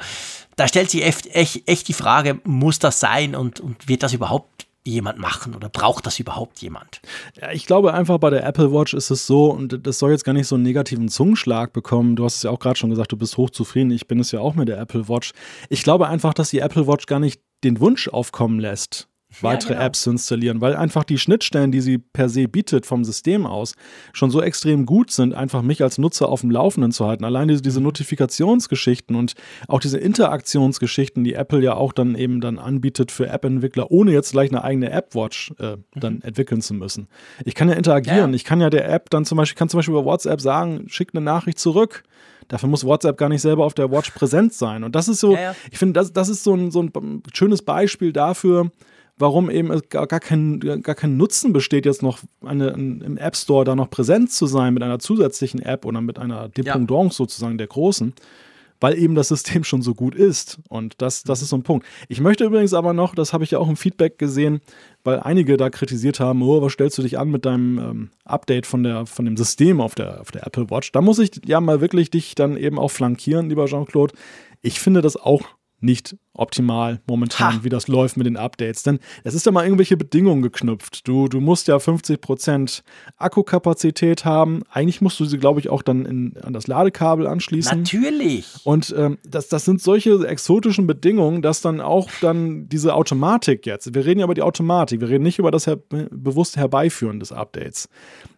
da 0.60 0.68
stellt 0.68 0.90
sich 0.90 1.06
echt, 1.06 1.28
echt, 1.28 1.68
echt 1.68 1.88
die 1.88 1.94
Frage, 1.94 2.40
muss 2.44 2.80
das 2.80 3.00
sein 3.00 3.36
und, 3.36 3.60
und 3.60 3.88
wird 3.88 4.04
das 4.04 4.14
überhaupt 4.14 4.68
jemand 4.84 5.20
machen 5.20 5.56
oder 5.56 5.70
braucht 5.70 6.06
das 6.06 6.20
überhaupt 6.20 6.62
jemand? 6.62 7.02
Ja, 7.40 7.52
ich 7.52 7.66
glaube 7.66 7.94
einfach 7.94 8.18
bei 8.18 8.30
der 8.30 8.46
Apple 8.46 8.74
Watch 8.74 8.94
ist 8.94 9.10
es 9.10 9.28
so 9.28 9.52
und 9.52 9.86
das 9.86 10.00
soll 10.00 10.12
jetzt 10.12 10.24
gar 10.24 10.34
nicht 10.34 10.48
so 10.48 10.56
einen 10.56 10.64
negativen 10.64 11.10
Zungenschlag 11.10 11.74
bekommen. 11.74 12.16
Du 12.16 12.26
hast 12.26 12.38
es 12.38 12.44
ja 12.44 12.52
auch 12.52 12.60
gerade 12.60 12.78
schon 12.78 12.90
gesagt, 12.90 13.12
du 13.12 13.18
bist 13.18 13.38
hochzufrieden. 13.38 13.92
Ich 13.92 14.08
bin 14.08 14.20
es 14.20 14.32
ja 14.32 14.40
auch 14.40 14.56
mit 14.56 14.68
der 14.68 14.80
Apple 14.80 15.08
Watch. 15.08 15.32
Ich 15.70 15.84
glaube 15.84 16.08
einfach, 16.08 16.34
dass 16.34 16.50
die 16.50 16.60
Apple 16.60 16.88
Watch 16.88 17.06
gar 17.06 17.20
nicht 17.20 17.42
den 17.64 17.80
Wunsch 17.80 18.08
aufkommen 18.08 18.60
lässt, 18.60 19.09
weitere 19.42 19.74
genau. 19.74 19.86
Apps 19.86 20.02
zu 20.02 20.12
installieren, 20.12 20.60
weil 20.60 20.76
einfach 20.76 21.04
die 21.04 21.18
Schnittstellen, 21.18 21.72
die 21.72 21.82
sie 21.82 21.98
per 22.00 22.30
se 22.30 22.48
bietet 22.48 22.86
vom 22.86 23.04
System 23.04 23.46
aus, 23.46 23.76
schon 24.12 24.32
so 24.32 24.42
extrem 24.42 24.86
gut 24.86 25.12
sind, 25.12 25.34
einfach 25.34 25.62
mich 25.62 25.84
als 25.84 25.98
Nutzer 25.98 26.30
auf 26.30 26.42
dem 26.42 26.50
Laufenden 26.50 26.92
zu 26.92 27.06
halten. 27.06 27.24
Allein 27.24 27.48
diese, 27.48 27.62
diese 27.62 27.80
Notifikationsgeschichten 27.80 29.16
und 29.16 29.34
auch 29.68 29.80
diese 29.80 29.98
Interaktionsgeschichten, 30.00 31.24
die 31.24 31.34
Apple 31.34 31.62
ja 31.62 31.76
auch 31.76 31.94
dann 31.94 32.16
eben 32.16 32.42
dann 32.42 32.58
anbietet 32.58 33.12
für 33.12 33.28
App-Entwickler, 33.28 33.92
ohne 33.92 34.12
jetzt 34.12 34.32
gleich 34.32 34.50
eine 34.50 34.64
eigene 34.64 34.92
App-Watch 34.92 35.54
äh, 35.60 35.78
dann 35.96 36.22
entwickeln 36.22 36.62
zu 36.62 36.74
müssen. 36.74 37.08
Ich 37.46 37.56
kann 37.56 37.70
ja 37.70 37.76
interagieren, 37.76 38.18
Ja, 38.18 38.28
ja. 38.28 38.34
ich 38.34 38.44
kann 38.44 38.62
ja 38.62 38.70
der 38.70 38.90
App 38.90 39.10
dann 39.10 39.26
zum 39.26 39.38
Beispiel, 39.38 39.58
kann 39.58 39.70
zum 39.70 39.78
Beispiel 39.80 39.94
über 39.94 40.06
WhatsApp 40.06 40.42
sagen, 40.42 40.86
schick 40.88 41.10
eine 41.14 41.22
Nachricht 41.24 41.60
zurück. 41.60 42.04
Dafür 42.48 42.68
muss 42.68 42.84
WhatsApp 42.84 43.18
gar 43.18 43.30
nicht 43.30 43.42
selber 43.42 43.64
auf 43.66 43.76
der 43.76 43.92
Watch 43.92 44.10
präsent 44.12 44.54
sein. 44.54 44.84
Und 44.84 44.96
das 44.96 45.08
ist 45.08 45.20
so, 45.20 45.36
Ja, 45.36 45.42
ja. 45.42 45.56
ich 45.70 45.78
finde, 45.78 45.94
das, 45.94 46.14
das 46.14 46.30
ist 46.30 46.44
so 46.44 46.56
ein, 46.56 46.72
so 46.72 46.82
ein 46.82 47.22
schönes 47.34 47.62
Beispiel 47.62 48.12
dafür, 48.12 48.72
warum 49.20 49.50
eben 49.50 49.80
gar, 49.90 50.08
gar, 50.08 50.22
kein, 50.22 50.60
gar 50.60 50.96
kein 50.96 51.18
Nutzen 51.18 51.54
besteht, 51.54 51.86
jetzt 51.86 52.02
noch 52.02 52.20
eine, 52.44 52.70
im 52.70 53.18
App 53.18 53.36
Store 53.36 53.66
da 53.66 53.76
noch 53.76 53.90
präsent 53.90 54.32
zu 54.32 54.48
sein 54.48 54.74
mit 54.74 54.82
einer 54.82 54.98
zusätzlichen 54.98 55.62
App 55.62 55.86
oder 55.86 56.02
mit 56.02 56.18
einer 56.18 56.48
Dependance 56.50 57.18
sozusagen 57.18 57.58
der 57.58 57.68
großen, 57.68 58.14
weil 58.80 58.98
eben 58.98 59.16
das 59.16 59.28
System 59.28 59.66
schon 59.66 59.82
so 59.82 59.94
gut 59.94 60.16
ist. 60.16 60.60
Und 60.70 61.02
das, 61.02 61.24
das 61.24 61.42
ist 61.42 61.50
so 61.50 61.58
ein 61.58 61.64
Punkt. 61.64 61.86
Ich 62.08 62.22
möchte 62.22 62.46
übrigens 62.46 62.74
aber 62.74 62.94
noch, 62.94 63.14
das 63.14 63.34
habe 63.34 63.44
ich 63.44 63.52
ja 63.52 63.60
auch 63.60 63.68
im 63.68 63.76
Feedback 63.76 64.18
gesehen, 64.18 64.62
weil 65.04 65.20
einige 65.20 65.58
da 65.58 65.70
kritisiert 65.70 66.22
haben, 66.22 66.42
oh, 66.42 66.62
was 66.62 66.72
stellst 66.72 66.98
du 66.98 67.02
dich 67.02 67.20
an 67.20 67.30
mit 67.30 67.46
deinem 67.46 67.78
ähm, 67.78 68.10
Update 68.24 68.66
von, 68.66 68.84
der, 68.84 69.06
von 69.06 69.26
dem 69.26 69.36
System 69.36 69.82
auf 69.82 69.96
der, 69.96 70.22
auf 70.22 70.32
der 70.32 70.48
Apple 70.48 70.70
Watch? 70.70 70.94
Da 70.94 71.02
muss 71.02 71.20
ich 71.20 71.42
ja 71.46 71.60
mal 71.60 71.82
wirklich 71.82 72.10
dich 72.10 72.36
dann 72.36 72.56
eben 72.56 72.80
auch 72.80 72.90
flankieren, 72.90 73.50
lieber 73.50 73.66
Jean-Claude. 73.66 74.14
Ich 74.62 74.80
finde 74.80 75.02
das 75.02 75.18
auch 75.18 75.42
nicht 75.82 76.16
optimal 76.34 77.02
momentan, 77.08 77.56
Ha. 77.56 77.64
wie 77.64 77.70
das 77.70 77.88
läuft 77.88 78.16
mit 78.16 78.26
den 78.26 78.38
Updates. 78.38 78.84
Denn 78.84 79.00
es 79.24 79.34
ist 79.34 79.46
ja 79.46 79.52
mal 79.52 79.64
irgendwelche 79.64 79.98
Bedingungen 79.98 80.42
geknüpft. 80.42 81.08
Du, 81.08 81.28
du 81.28 81.42
musst 81.42 81.68
ja 81.68 81.76
50% 81.78 82.82
Akkukapazität 83.18 84.26
haben. 84.26 84.64
Eigentlich 84.70 85.02
musst 85.02 85.20
du 85.20 85.26
sie, 85.26 85.38
glaube 85.38 85.60
ich, 85.60 85.70
auch 85.70 85.82
dann 85.82 86.06
in, 86.06 86.38
an 86.42 86.54
das 86.54 86.68
Ladekabel 86.68 87.28
anschließen. 87.28 87.80
Natürlich. 87.80 88.48
Und 88.64 88.94
ähm, 88.98 89.18
das, 89.24 89.50
das 89.50 89.66
sind 89.66 89.82
solche 89.82 90.26
exotischen 90.28 90.88
Bedingungen, 90.88 91.42
dass 91.42 91.62
dann 91.62 91.82
auch 91.82 92.10
dann 92.22 92.70
diese 92.70 92.94
Automatik 92.94 93.66
jetzt, 93.66 93.94
wir 93.94 94.06
reden 94.06 94.20
ja 94.20 94.26
über 94.26 94.34
die 94.34 94.42
Automatik, 94.42 95.02
wir 95.02 95.10
reden 95.10 95.24
nicht 95.24 95.40
über 95.40 95.52
das 95.52 95.68
her 95.68 95.78
bewusste 95.78 96.60
Herbeiführen 96.60 97.20
des 97.20 97.32
Updates, 97.32 97.90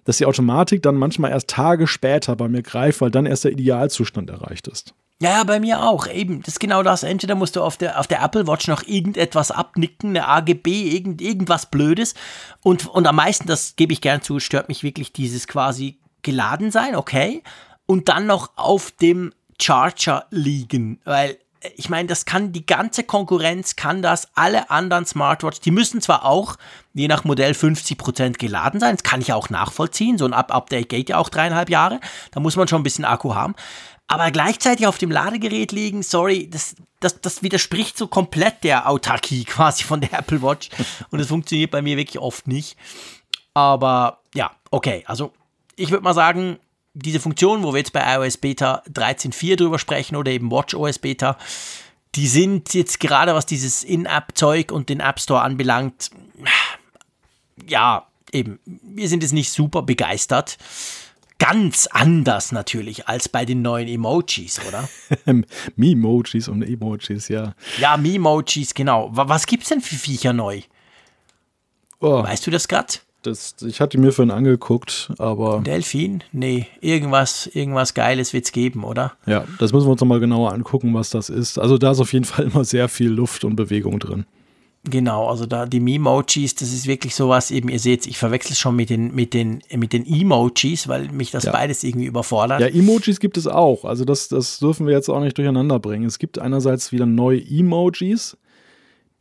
dass 0.06 0.18
die 0.18 0.26
Automatik 0.26 0.82
dann 0.82 0.96
manchmal 0.96 1.32
erst 1.32 1.50
Tage 1.50 1.86
später 1.88 2.36
bei 2.36 2.48
mir 2.48 2.64
greift, 2.64 3.02
weil 3.02 3.12
dann 3.12 3.26
erst 3.26 3.44
der 3.44 3.52
Idealzustand 3.52 4.30
erreicht 4.30 4.68
ist. 4.68 4.96
Ja, 5.22 5.38
ja, 5.38 5.44
bei 5.44 5.60
mir 5.60 5.84
auch. 5.84 6.08
Eben, 6.08 6.42
das 6.42 6.56
ist 6.56 6.60
genau 6.60 6.82
das. 6.82 7.04
Entweder 7.04 7.36
musst 7.36 7.56
du 7.56 7.62
auf 7.62 7.78
der, 7.78 8.00
auf 8.00 8.08
der 8.08 8.24
Apple 8.24 8.48
Watch 8.48 8.68
noch 8.68 8.82
irgendetwas 8.88 9.52
abnicken, 9.52 10.10
eine 10.10 10.28
AGB, 10.28 10.90
irgend, 10.90 11.22
irgendwas 11.22 11.68
Blödes. 11.68 12.16
Und, 12.64 12.88
und 12.88 13.06
am 13.06 13.18
meisten, 13.18 13.46
das 13.46 13.76
gebe 13.76 13.94
ich 13.94 14.02
gern 14.02 14.24
zu, 14.24 14.40
stört 14.40 14.68
mich 14.68 14.82
wirklich 14.82 15.14
dieses 15.14 15.48
quasi 15.48 16.00
geladen 16.24 16.72
sein, 16.72 16.96
okay. 16.96 17.44
Und 17.86 18.10
dann 18.10 18.26
noch 18.26 18.50
auf 18.56 18.90
dem 18.90 19.32
Charger 19.62 20.26
liegen. 20.32 21.00
Weil, 21.04 21.38
äh, 21.60 21.70
ich 21.76 21.88
meine, 21.88 22.08
das 22.08 22.26
kann 22.26 22.52
die 22.52 22.66
ganze 22.66 23.04
Konkurrenz, 23.04 23.76
kann 23.76 24.02
das, 24.02 24.28
alle 24.34 24.72
anderen 24.72 25.06
Smartwatches, 25.06 25.62
die 25.62 25.70
müssen 25.70 26.02
zwar 26.02 26.26
auch, 26.26 26.56
je 26.96 27.08
nach 27.08 27.26
Modell, 27.26 27.52
50% 27.52 28.40
geladen 28.40 28.80
sein. 28.80 28.96
Das 28.96 29.04
kann 29.04 29.22
ich 29.22 29.34
auch 29.34 29.52
nachvollziehen. 29.52 30.18
So 30.18 30.26
ein 30.26 30.34
Up 30.34 30.52
Update 30.52 30.90
geht 30.90 31.10
ja 31.10 31.18
auch 31.20 31.30
dreieinhalb 31.30 31.70
Jahre. 31.70 32.00
Da 32.32 32.40
muss 32.40 32.56
man 32.56 32.68
schon 32.68 32.82
ein 32.82 32.84
bisschen 32.84 33.06
Akku 33.06 33.36
haben 33.36 33.54
aber 34.12 34.30
gleichzeitig 34.30 34.88
auf 34.88 34.97
dem 34.97 35.09
Ladegerät 35.09 35.72
liegen, 35.72 36.03
sorry, 36.03 36.49
das, 36.49 36.76
das, 36.99 37.22
das 37.22 37.43
widerspricht 37.43 37.97
so 37.97 38.07
komplett 38.07 38.66
der 38.66 38.89
Autarkie 38.89 39.45
quasi 39.45 39.86
von 39.86 40.01
der 40.01 40.12
Apple 40.12 40.41
Watch. 40.41 40.70
Und 41.12 41.22
es 41.22 41.30
funktioniert 41.30 41.72
bei 41.72 41.82
mir 41.82 41.95
wirklich 41.95 42.20
oft 42.20 42.45
nicht. 42.45 42.76
Aber 43.53 44.20
ja, 44.36 44.51
okay, 44.70 45.03
also 45.05 45.32
ich 45.78 45.91
würde 45.91 46.03
mal 46.03 46.14
sagen, 46.14 46.59
diese 46.93 47.22
Funktion, 47.22 47.64
wo 47.64 47.72
wir 47.72 47.78
jetzt 47.78 47.93
bei 47.93 48.03
iOS 48.16 48.36
Beta 48.36 48.84
13.4 48.91 49.55
drüber 49.55 49.80
sprechen 49.80 50.18
oder 50.18 50.30
eben 50.30 50.51
WatchOS 50.51 50.99
Beta, 50.99 51.38
die 52.16 52.28
sind 52.28 52.74
jetzt 52.74 52.99
gerade 52.99 53.34
was 53.34 53.45
dieses 53.45 53.82
In-App-Zeug 53.86 54.74
und 54.74 54.89
den 54.89 54.99
App 54.99 55.22
Store 55.22 55.41
anbelangt, 55.41 56.09
ja, 57.66 58.07
eben, 58.34 58.59
wir 58.66 59.07
sind 59.07 59.24
jetzt 59.24 59.32
nicht 59.32 59.53
super 59.53 59.84
begeistert. 59.84 60.57
Ganz 61.42 61.88
anders 61.88 62.52
natürlich 62.52 63.08
als 63.08 63.28
bei 63.28 63.46
den 63.46 63.62
neuen 63.64 63.88
Emojis, 63.88 64.60
oder? 64.68 64.88
Memojis 65.76 66.48
und 66.48 66.62
Emojis, 66.62 67.28
ja. 67.30 67.56
Ja, 67.80 67.98
Memojis, 67.98 68.74
genau. 68.74 69.10
Wa- 69.12 69.28
Was 69.28 69.48
gibt's 69.48 69.70
denn 69.70 69.82
für 69.82 69.96
Viecher 69.96 70.34
neu? 70.34 70.62
Oh, 72.00 72.24
Weißt 72.24 72.46
du 72.46 72.52
das 72.52 72.68
grad? 72.68 73.02
das, 73.24 73.56
ich 73.62 73.80
hatte 73.82 74.00
mir 74.00 74.12
vorhin 74.12 74.32
angeguckt, 74.32 75.12
aber 75.20 75.60
Delfin? 75.62 76.24
Nee, 76.32 76.66
irgendwas, 76.80 77.46
irgendwas 77.46 77.94
Geiles 77.94 78.34
wird's 78.34 78.52
geben, 78.52 78.84
oder? 78.84 79.14
ja, 79.28 79.44
das 79.60 79.74
müssen 79.74 79.86
wir 79.86 79.92
uns 79.92 80.02
nochmal 80.02 80.20
genauer 80.20 80.52
angucken, 80.54 80.94
was 80.96 81.12
das 81.12 81.30
ist. 81.30 81.60
Also 81.60 81.78
da 81.78 81.92
ist 81.92 82.00
auf 82.00 82.14
jeden 82.14 82.26
Fall 82.26 82.46
immer 82.46 82.66
sehr 82.66 82.89
viel 82.89 83.10
Luft 83.10 83.44
und 83.44 83.56
Bewegung 83.56 84.00
drin. 84.00 84.26
Genau, 84.84 85.28
also 85.28 85.46
da 85.46 85.68
die 85.68 85.80
Memojis, 85.80 86.56
das 86.56 86.74
ist 86.74 86.88
wirklich 86.88 87.14
sowas, 87.14 87.52
eben, 87.52 87.70
ihr 87.70 87.78
seht, 87.80 88.08
ich 88.08 88.18
verwechsel 88.18 88.56
schon 88.56 88.76
mit 88.76 88.90
den, 88.90 89.14
mit 89.14 89.36
den, 89.36 89.62
mit 89.76 89.94
den 89.94 90.06
Emojis, 90.08 90.88
weil 90.88 91.10
mich 91.12 91.30
das 91.30 91.44
Ja. 91.44 91.52
beides 91.52 91.84
irgendwie 91.84 92.08
überfordert. 92.08 92.62
Ja, 92.62 92.68
Emojis 92.68 93.20
gibt 93.20 93.38
es 93.38 93.46
auch. 93.46 93.86
Also 93.86 94.06
das, 94.06 94.28
das 94.28 94.58
dürfen 94.58 94.88
wir 94.88 94.94
jetzt 94.94 95.08
auch 95.10 95.20
nicht 95.20 95.38
durcheinander 95.38 95.80
bringen. 95.80 96.06
Es 96.06 96.18
gibt 96.18 96.40
einerseits 96.40 96.92
wieder 96.92 97.06
neue 97.06 97.40
Emojis, 97.40 98.38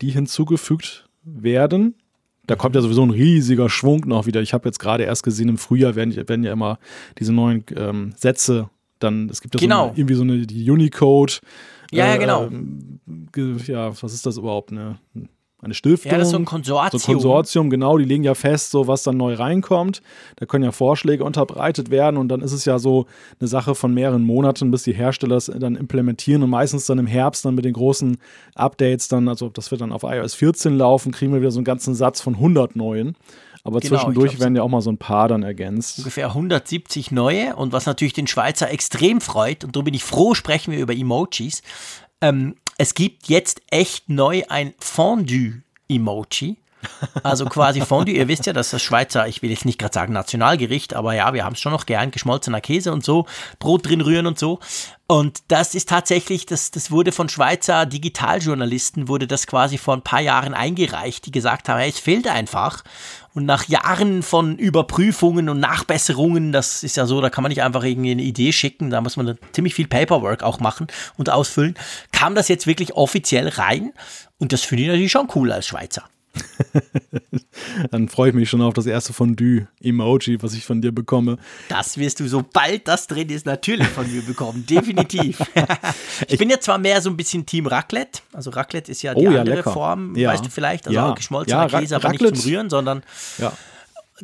die 0.01 0.09
hinzugefügt 0.09 1.07
werden. 1.23 1.93
Da 2.47 2.55
kommt 2.55 2.73
ja 2.75 2.81
sowieso 2.81 3.03
ein 3.03 3.11
riesiger 3.11 3.69
Schwung 3.69 4.01
noch 4.07 4.25
wieder. 4.25 4.41
Ich 4.41 4.53
habe 4.53 4.67
jetzt 4.67 4.79
gerade 4.79 5.03
erst 5.03 5.21
gesehen, 5.21 5.47
im 5.47 5.59
Frühjahr 5.59 5.93
werden, 5.95 6.15
werden 6.27 6.43
ja 6.43 6.53
immer 6.53 6.79
diese 7.19 7.33
neuen 7.33 7.63
ähm, 7.75 8.13
Sätze 8.17 8.71
dann, 8.97 9.29
es 9.29 9.41
gibt 9.41 9.53
ja 9.55 9.59
Genau. 9.59 9.83
so 9.85 9.89
eine, 9.89 9.97
irgendwie 9.99 10.15
so 10.15 10.23
eine 10.23 10.47
die 10.47 10.69
Unicode. 10.71 11.33
Ja, 11.91 12.07
ja, 12.07 12.17
genau. 12.17 12.45
ähm, 12.47 12.99
ge- 13.31 13.57
ja, 13.67 13.91
was 14.01 14.13
ist 14.13 14.25
das 14.25 14.37
überhaupt? 14.37 14.71
Eine, 14.71 14.99
eine 15.61 15.73
Stiftung? 15.73 16.11
Ja, 16.11 16.17
das 16.17 16.27
ist 16.27 16.31
so 16.31 16.37
ein 16.37 16.45
Konsortium. 16.45 16.99
So 16.99 17.11
ein 17.11 17.15
Konsortium, 17.15 17.69
genau, 17.69 17.97
die 17.97 18.05
legen 18.05 18.23
ja 18.23 18.33
fest, 18.33 18.71
so 18.71 18.87
was 18.87 19.03
dann 19.03 19.17
neu 19.17 19.33
reinkommt. 19.35 20.01
Da 20.37 20.45
können 20.45 20.63
ja 20.63 20.71
Vorschläge 20.71 21.23
unterbreitet 21.23 21.91
werden 21.91 22.17
und 22.17 22.29
dann 22.29 22.41
ist 22.41 22.51
es 22.51 22.65
ja 22.65 22.79
so 22.79 23.05
eine 23.39 23.47
Sache 23.47 23.75
von 23.75 23.93
mehreren 23.93 24.23
Monaten, 24.23 24.71
bis 24.71 24.83
die 24.83 24.93
Hersteller 24.93 25.35
das 25.35 25.51
dann 25.53 25.75
implementieren 25.75 26.43
und 26.43 26.49
meistens 26.49 26.85
dann 26.85 26.99
im 26.99 27.07
Herbst 27.07 27.45
dann 27.45 27.55
mit 27.55 27.65
den 27.65 27.73
großen 27.73 28.17
Updates 28.55 29.07
dann, 29.07 29.27
also 29.27 29.49
das 29.49 29.71
wird 29.71 29.81
dann 29.81 29.91
auf 29.91 30.03
iOS 30.03 30.33
14 30.35 30.77
laufen, 30.77 31.11
kriegen 31.11 31.33
wir 31.33 31.41
wieder 31.41 31.51
so 31.51 31.59
einen 31.59 31.65
ganzen 31.65 31.95
Satz 31.95 32.21
von 32.21 32.35
100 32.35 32.75
neuen. 32.75 33.15
Aber 33.63 33.79
Genau, 33.79 33.95
zwischendurch 33.95 34.31
glaub, 34.31 34.41
werden 34.41 34.55
ja 34.55 34.63
auch 34.63 34.69
mal 34.69 34.81
so 34.81 34.91
ein 34.91 34.97
paar 34.97 35.27
dann 35.27 35.43
ergänzt. 35.43 35.99
ungefähr 35.99 36.27
170 36.29 37.11
neue 37.11 37.55
und 37.55 37.73
was 37.73 37.85
natürlich 37.85 38.13
den 38.13 38.25
Schweizer 38.27 38.71
extrem 38.71 39.21
freut 39.21 39.63
und 39.63 39.75
darum 39.75 39.85
bin 39.85 39.93
ich 39.93 40.03
froh, 40.03 40.33
sprechen 40.33 40.71
wir 40.71 40.79
über 40.79 40.95
Emojis. 40.95 41.61
Ähm, 42.21 42.55
es 42.81 42.95
gibt 42.95 43.27
jetzt 43.27 43.61
echt 43.69 44.09
neu 44.09 44.41
ein 44.49 44.73
Fondue-Emoji. 44.79 46.57
Also 47.21 47.45
quasi 47.45 47.81
Fondue, 47.81 48.15
ihr 48.15 48.27
wisst 48.27 48.47
ja, 48.47 48.53
dass 48.53 48.71
das 48.71 48.81
Schweizer, 48.81 49.27
ich 49.27 49.43
will 49.43 49.51
jetzt 49.51 49.65
nicht 49.65 49.77
gerade 49.77 49.93
sagen 49.93 50.13
Nationalgericht, 50.13 50.95
aber 50.95 51.13
ja, 51.13 51.31
wir 51.35 51.45
haben 51.45 51.53
es 51.53 51.59
schon 51.59 51.73
noch 51.73 51.85
gern, 51.85 52.09
geschmolzener 52.09 52.59
Käse 52.59 52.91
und 52.91 53.05
so, 53.05 53.27
Brot 53.59 53.87
drin 53.87 54.01
rühren 54.01 54.25
und 54.25 54.39
so. 54.39 54.59
Und 55.05 55.43
das 55.49 55.75
ist 55.75 55.89
tatsächlich, 55.89 56.47
das, 56.47 56.71
das 56.71 56.89
wurde 56.89 57.11
von 57.11 57.29
Schweizer 57.29 57.85
Digitaljournalisten, 57.85 59.07
wurde 59.07 59.27
das 59.27 59.45
quasi 59.45 59.77
vor 59.77 59.93
ein 59.93 60.01
paar 60.01 60.21
Jahren 60.21 60.55
eingereicht, 60.55 61.27
die 61.27 61.31
gesagt 61.31 61.69
haben, 61.69 61.77
hey, 61.77 61.89
es 61.91 61.99
fehlt 61.99 62.27
einfach. 62.27 62.83
Und 63.33 63.45
nach 63.45 63.67
Jahren 63.67 64.23
von 64.23 64.57
Überprüfungen 64.57 65.47
und 65.47 65.59
Nachbesserungen, 65.59 66.51
das 66.51 66.83
ist 66.83 66.97
ja 66.97 67.05
so, 67.05 67.21
da 67.21 67.29
kann 67.29 67.43
man 67.43 67.49
nicht 67.49 67.63
einfach 67.63 67.83
irgendwie 67.83 68.11
eine 68.11 68.21
Idee 68.21 68.51
schicken, 68.51 68.89
da 68.89 68.99
muss 68.99 69.15
man 69.15 69.25
dann 69.25 69.37
ziemlich 69.53 69.73
viel 69.73 69.87
Paperwork 69.87 70.43
auch 70.43 70.59
machen 70.59 70.87
und 71.17 71.29
ausfüllen, 71.29 71.75
kam 72.11 72.35
das 72.35 72.49
jetzt 72.49 72.67
wirklich 72.67 72.93
offiziell 72.93 73.47
rein. 73.47 73.93
Und 74.37 74.51
das 74.51 74.63
finde 74.63 74.83
ich 74.83 74.89
natürlich 74.89 75.11
schon 75.11 75.29
cool 75.35 75.51
als 75.51 75.67
Schweizer. 75.67 76.03
Dann 77.91 78.07
freue 78.09 78.29
ich 78.29 78.35
mich 78.35 78.49
schon 78.49 78.61
auf 78.61 78.73
das 78.73 78.85
erste 78.85 79.13
Fondue-Emoji, 79.13 80.41
was 80.41 80.53
ich 80.53 80.65
von 80.65 80.81
dir 80.81 80.91
bekomme. 80.91 81.37
Das 81.69 81.97
wirst 81.97 82.19
du, 82.19 82.27
sobald 82.27 82.87
das 82.87 83.07
drin 83.07 83.29
ist, 83.29 83.45
natürlich 83.45 83.87
von 83.87 84.11
mir 84.11 84.21
bekommen. 84.21 84.65
Definitiv. 84.69 85.39
ich 86.27 86.37
bin 86.37 86.49
ja 86.49 86.59
zwar 86.59 86.77
mehr 86.77 87.01
so 87.01 87.09
ein 87.09 87.17
bisschen 87.17 87.45
Team 87.45 87.67
Raclette. 87.67 88.21
Also 88.33 88.49
Raclette 88.51 88.91
ist 88.91 89.01
ja 89.01 89.13
die 89.13 89.27
Oh 89.27 89.31
ja, 89.31 89.39
andere 89.41 89.57
lecker. 89.57 89.73
Form, 89.73 90.15
Ja. 90.15 90.29
weißt 90.31 90.45
du 90.45 90.49
vielleicht. 90.49 90.87
Also 90.87 90.95
Ja. 90.99 91.13
geschmolzener 91.13 91.67
Ja, 91.69 91.79
Käse, 91.79 91.95
aber 91.95 92.09
nicht 92.09 92.21
Raclette- 92.21 92.39
zum 92.39 92.49
Rühren, 92.51 92.69
sondern 92.69 93.03
Ja. 93.37 93.53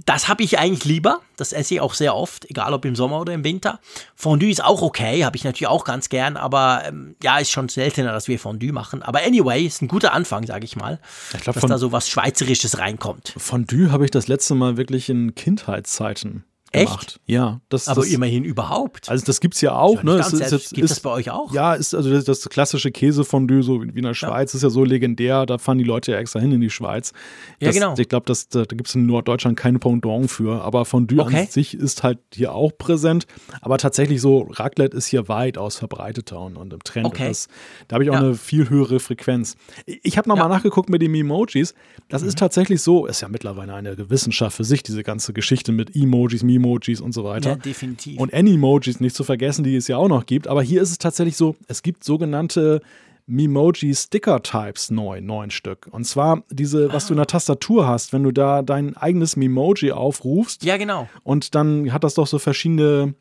Das 0.06 0.28
habe 0.28 0.43
ich 0.43 0.60
eigentlich 0.60 0.86
lieber. 0.86 1.22
Das 1.38 1.54
esse 1.54 1.76
ich 1.76 1.82
auch 1.82 1.93
sehr 1.93 2.16
oft, 2.16 2.50
egal 2.50 2.74
ob 2.74 2.86
im 2.86 2.95
Sommer 2.95 3.20
oder 3.20 3.34
im 3.34 3.43
Winter. 3.43 3.80
Fondue 4.16 4.50
ist 4.50 4.64
auch 4.64 4.82
okay, 4.82 5.26
habe 5.26 5.36
ich 5.38 5.43
natürlich 5.43 5.68
auch 5.68 5.84
ganz 5.84 6.10
gern, 6.10 6.38
aber 6.38 6.84
ähm, 6.86 7.16
ja, 7.22 7.38
ist 7.38 7.52
schon 7.52 7.70
seltener, 7.70 8.12
dass 8.12 8.28
wir 8.28 8.39
Fondue 8.39 8.72
machen. 8.72 9.04
Aber 9.04 9.20
anyway, 9.20 9.66
ist 9.66 9.82
ein 9.82 9.88
guter 9.88 10.14
Anfang, 10.14 10.45
sage 10.45 10.66
ich 10.66 10.76
mal, 10.76 11.00
Ich 11.34 11.41
glaub, 11.41 11.56
dass 11.56 11.66
da 11.66 11.78
so 11.78 11.91
was 11.91 12.10
Schweizerisches 12.10 12.78
reinkommt. 12.78 13.34
Fondue 13.38 13.91
habe 13.91 14.06
ich 14.06 14.12
das 14.12 14.28
letzte 14.28 14.56
Mal 14.56 14.78
wirklich 14.78 15.10
in 15.10 15.36
Kindheitszeiten 15.36 16.43
Echt? 16.72 17.20
Ja. 17.26 17.61
Das, 17.70 17.88
Aber 17.88 18.01
das, 18.01 18.11
immerhin 18.11 18.43
überhaupt. 18.43 19.09
Also 19.09 19.26
das 19.26 19.39
gibt 19.39 19.55
es 19.55 19.61
ja 19.61 19.76
auch. 19.76 20.03
Ne? 20.03 20.18
Es 20.20 20.34
ist, 20.34 20.51
jetzt, 20.51 20.74
gibt 20.74 20.86
es 20.86 20.91
das 20.91 20.99
bei 20.99 21.11
euch 21.11 21.30
auch? 21.30 21.53
Ja, 21.53 21.74
ist 21.74 21.93
also 21.95 22.11
das, 22.11 22.26
das 22.26 22.47
klassische 22.49 22.91
Käsefondue, 22.91 23.63
so 23.63 23.82
wie 23.82 23.89
in 23.89 24.03
der 24.03 24.13
Schweiz, 24.13 24.53
ja. 24.53 24.57
ist 24.57 24.63
ja 24.63 24.70
so 24.70 24.84
legendär. 24.84 25.45
Da 25.45 25.57
fahren 25.57 25.78
die 25.78 25.84
Leute 25.84 26.11
ja 26.11 26.20
extra 26.20 26.39
hin 26.39 26.51
in 26.51 26.61
die 26.61 26.70
Schweiz. 26.70 27.13
Das, 27.59 27.76
ja, 27.76 27.82
genau. 27.82 27.95
Ich 27.97 28.09
glaube, 28.09 28.26
da 28.26 28.63
gibt 28.65 28.88
es 28.88 28.95
in 28.95 29.05
Norddeutschland 29.05 29.57
keine 29.57 29.80
Pendant 29.80 30.30
für. 30.30 30.61
Aber 30.61 30.86
Fondue 30.86 31.22
okay. 31.22 31.41
an 31.41 31.47
sich 31.47 31.74
ist 31.74 32.03
halt 32.03 32.20
hier 32.34 32.53
auch 32.53 32.72
präsent. 32.78 33.28
Aber 33.61 33.78
tatsächlich 33.78 34.22
so, 34.22 34.41
Raclette 34.41 34.95
ist 34.95 35.07
hier 35.07 35.28
weitaus 35.28 35.78
verbreiteter 35.78 36.39
und, 36.39 36.57
und 36.57 36.74
im 36.74 36.84
Trend. 36.84 37.05
Okay. 37.05 37.30
Das, 37.30 37.47
da 37.88 37.95
habe 37.95 38.03
ich 38.03 38.09
auch 38.09 38.15
ja. 38.15 38.20
eine 38.20 38.36
viel 38.36 38.70
höhere 38.70 38.99
Frequenz. 38.99 39.55
Ich 39.86 40.18
habe 40.18 40.28
nochmal 40.28 40.49
ja. 40.49 40.55
nachgeguckt 40.55 40.89
mit 40.89 41.01
den 41.01 41.15
Emojis. 41.15 41.74
Das 42.09 42.22
mhm. 42.22 42.30
ist 42.30 42.38
tatsächlich 42.38 42.82
so, 42.82 43.05
ist 43.05 43.22
ja 43.22 43.30
mittlerweile 43.30 43.74
eine 43.74 44.09
Wissenschaft 44.09 44.57
für 44.57 44.63
sich, 44.63 44.84
diese 44.84 45.03
ganze 45.03 45.34
Geschichte 45.34 45.72
mit 45.72 45.95
Emojis, 45.95 46.43
Memojis 46.58 46.99
und 46.99 47.14
so 47.14 47.24
weiter 47.24 47.38
weiter. 47.38 47.49
Ja, 47.51 47.55
definitiv. 47.55 48.20
Und 48.20 48.34
Animojis 48.34 48.99
nicht 48.99 49.16
zu 49.16 49.24
vergessen, 49.24 49.64
die 49.64 49.76
es 49.76 49.88
ja 49.88 49.97
auch 49.97 50.08
noch 50.08 50.26
gibt. 50.26 50.47
Aber 50.47 50.62
hier 50.62 50.82
ist 50.82 50.91
es 50.91 50.97
tatsächlich 50.97 51.38
so, 51.38 51.55
es 51.68 51.84
gibt 51.84 52.03
sogenannte 52.03 52.82
Memoji 53.28 53.93
Sticker 53.93 54.41
Types 54.41 54.89
neu, 54.89 55.22
neun 55.22 55.51
Stück. 55.51 55.88
Und 55.91 56.05
zwar 56.05 56.43
diese, 56.49 56.93
was 56.93 57.05
ah. 57.05 57.08
du 57.08 57.14
in 57.14 57.18
der 57.18 57.28
Tastatur 57.28 57.88
hast, 57.88 58.14
wenn 58.14 58.24
du 58.24 58.32
da 58.32 58.62
dein 58.62 58.95
eigenes 58.95 59.36
Memoji 59.36 59.91
aufrufst. 59.91 60.64
Ja, 60.64 60.78
genau. 60.78 61.10
Und 61.24 61.53
dann 61.53 61.91
hat 61.91 62.03
das 62.03 62.14
doch 62.14 62.28
so 62.28 62.39
verschiedene 62.39 63.14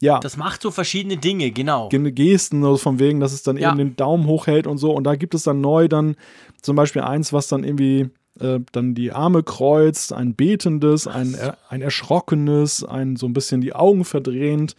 ja. 0.00 0.20
Das 0.20 0.36
macht 0.36 0.62
so 0.62 0.70
verschiedene 0.70 1.16
Dinge, 1.16 1.50
genau. 1.50 1.88
Gesten, 1.88 2.62
also 2.62 2.76
von 2.76 3.00
wegen, 3.00 3.18
dass 3.18 3.32
es 3.32 3.42
dann 3.42 3.56
ja. 3.56 3.70
eben 3.70 3.78
den 3.78 3.96
Daumen 3.96 4.26
hochhält 4.26 4.68
und 4.68 4.78
so. 4.78 4.92
Und 4.92 5.02
da 5.02 5.16
gibt 5.16 5.34
es 5.34 5.42
dann 5.42 5.60
neu 5.60 5.88
dann 5.88 6.14
zum 6.62 6.76
Beispiel 6.76 7.02
eins, 7.02 7.32
was 7.32 7.48
dann 7.48 7.64
irgendwie 7.64 8.08
äh, 8.40 8.60
dann 8.72 8.94
die 8.94 9.12
Arme 9.12 9.42
kreuzt, 9.42 10.12
ein 10.12 10.34
betendes, 10.34 11.06
ein, 11.06 11.36
ein 11.68 11.82
erschrockenes, 11.82 12.84
ein 12.84 13.16
so 13.16 13.26
ein 13.26 13.32
bisschen 13.32 13.60
die 13.60 13.74
Augen 13.74 14.04
verdrehend, 14.04 14.76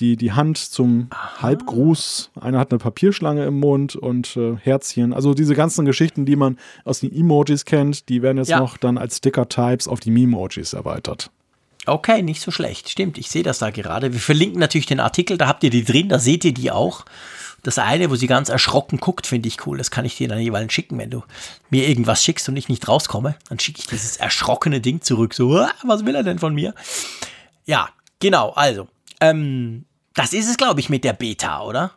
die, 0.00 0.16
die 0.16 0.32
Hand 0.32 0.58
zum 0.58 1.08
Aha. 1.10 1.42
Halbgruß. 1.42 2.30
Einer 2.40 2.58
hat 2.58 2.72
eine 2.72 2.78
Papierschlange 2.78 3.44
im 3.44 3.60
Mund 3.60 3.94
und 3.94 4.36
äh, 4.36 4.56
Herzchen. 4.56 5.12
Also 5.12 5.34
diese 5.34 5.54
ganzen 5.54 5.84
Geschichten, 5.84 6.24
die 6.26 6.36
man 6.36 6.58
aus 6.84 7.00
den 7.00 7.14
Emojis 7.14 7.64
kennt, 7.64 8.08
die 8.08 8.22
werden 8.22 8.38
jetzt 8.38 8.48
ja. 8.48 8.58
noch 8.58 8.76
dann 8.76 8.98
als 8.98 9.18
Sticker-Types 9.18 9.88
auf 9.88 10.00
die 10.00 10.10
Memojis 10.10 10.72
erweitert. 10.72 11.30
Okay, 11.84 12.22
nicht 12.22 12.40
so 12.40 12.50
schlecht. 12.50 12.88
Stimmt, 12.88 13.18
ich 13.18 13.30
sehe 13.30 13.42
das 13.42 13.58
da 13.58 13.70
gerade. 13.70 14.12
Wir 14.12 14.20
verlinken 14.20 14.60
natürlich 14.60 14.86
den 14.86 15.00
Artikel, 15.00 15.36
da 15.36 15.48
habt 15.48 15.64
ihr 15.64 15.70
die 15.70 15.84
drin, 15.84 16.08
da 16.08 16.18
seht 16.18 16.44
ihr 16.44 16.54
die 16.54 16.70
auch. 16.70 17.04
Das 17.62 17.78
eine, 17.78 18.10
wo 18.10 18.16
sie 18.16 18.26
ganz 18.26 18.48
erschrocken 18.48 18.98
guckt, 18.98 19.26
finde 19.26 19.48
ich 19.48 19.66
cool. 19.66 19.78
Das 19.78 19.90
kann 19.90 20.04
ich 20.04 20.16
dir 20.16 20.28
dann 20.28 20.40
jeweils 20.40 20.72
schicken, 20.72 20.98
wenn 20.98 21.10
du 21.10 21.22
mir 21.70 21.88
irgendwas 21.88 22.22
schickst 22.24 22.48
und 22.48 22.56
ich 22.56 22.68
nicht 22.68 22.88
rauskomme. 22.88 23.36
Dann 23.48 23.60
schicke 23.60 23.80
ich 23.80 23.86
dieses 23.86 24.16
erschrockene 24.16 24.80
Ding 24.80 25.00
zurück. 25.00 25.34
So, 25.34 25.50
was 25.84 26.04
will 26.04 26.14
er 26.14 26.24
denn 26.24 26.40
von 26.40 26.54
mir? 26.54 26.74
Ja, 27.64 27.88
genau. 28.18 28.50
Also, 28.50 28.88
ähm, 29.20 29.84
das 30.14 30.32
ist 30.32 30.48
es, 30.48 30.56
glaube 30.56 30.80
ich, 30.80 30.88
mit 30.88 31.04
der 31.04 31.12
Beta, 31.12 31.62
oder? 31.62 31.92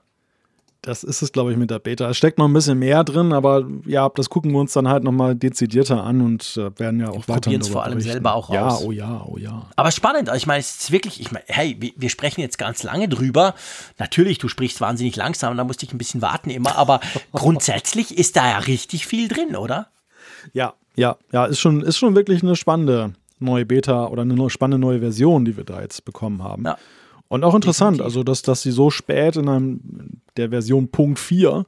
Das 0.85 1.03
ist 1.03 1.23
es, 1.23 1.31
glaube 1.31 1.51
ich, 1.51 1.57
mit 1.57 1.71
der 1.71 1.79
Beta. 1.79 2.07
Es 2.11 2.17
steckt 2.17 2.37
noch 2.37 2.47
ein 2.47 2.53
bisschen 2.53 2.77
mehr 2.77 3.03
drin, 3.03 3.33
aber 3.33 3.67
ja, 3.87 4.07
das 4.09 4.29
gucken 4.29 4.51
wir 4.51 4.59
uns 4.59 4.71
dann 4.73 4.87
halt 4.87 5.03
nochmal 5.03 5.33
dezidierter 5.33 6.03
an 6.03 6.21
und 6.21 6.57
äh, 6.57 6.79
werden 6.79 6.99
ja 6.99 7.09
auch 7.09 7.27
weiter. 7.27 7.41
Probieren 7.41 7.61
es 7.61 7.69
vor 7.69 7.83
allem 7.83 7.93
berichten. 7.93 8.11
selber 8.11 8.35
auch 8.35 8.53
ja, 8.53 8.77
Oh 8.77 8.91
ja, 8.91 9.25
oh 9.27 9.37
ja. 9.39 9.65
Aber 9.75 9.89
spannend. 9.89 10.29
Also 10.29 10.37
ich 10.37 10.45
meine, 10.45 10.59
es 10.59 10.75
ist 10.75 10.91
wirklich, 10.91 11.19
ich 11.19 11.31
meine, 11.31 11.43
hey, 11.47 11.75
wir, 11.79 11.91
wir, 11.97 12.09
sprechen 12.11 12.41
jetzt 12.41 12.59
ganz 12.59 12.83
lange 12.83 13.09
drüber. 13.09 13.55
Natürlich, 13.97 14.37
du 14.37 14.47
sprichst 14.47 14.79
wahnsinnig 14.79 15.15
langsam, 15.15 15.57
da 15.57 15.63
musste 15.63 15.87
ich 15.87 15.91
ein 15.91 15.97
bisschen 15.97 16.21
warten 16.21 16.51
immer, 16.51 16.75
aber 16.75 16.99
grundsätzlich 17.31 18.15
ist 18.15 18.35
da 18.35 18.47
ja 18.47 18.59
richtig 18.59 19.07
viel 19.07 19.27
drin, 19.27 19.55
oder? 19.55 19.87
Ja, 20.53 20.75
ja, 20.95 21.17
ja, 21.31 21.45
ist 21.45 21.59
schon, 21.59 21.81
ist 21.81 21.97
schon 21.97 22.15
wirklich 22.15 22.43
eine 22.43 22.55
spannende 22.55 23.13
neue 23.39 23.65
Beta 23.65 24.05
oder 24.05 24.21
eine 24.21 24.51
spannende 24.51 24.85
neue 24.85 24.99
Version, 24.99 25.45
die 25.45 25.57
wir 25.57 25.63
da 25.63 25.81
jetzt 25.81 26.05
bekommen 26.05 26.43
haben. 26.43 26.65
Ja. 26.65 26.77
Und 27.27 27.43
auch 27.43 27.55
interessant, 27.55 27.97
Definitiv. 27.97 28.05
also 28.05 28.23
dass, 28.23 28.41
dass 28.43 28.61
sie 28.61 28.71
so 28.71 28.89
spät 28.89 29.35
in 29.35 29.49
einem, 29.49 29.79
der 30.37 30.49
Version 30.49 30.89
Punkt 30.89 31.19
4, 31.19 31.65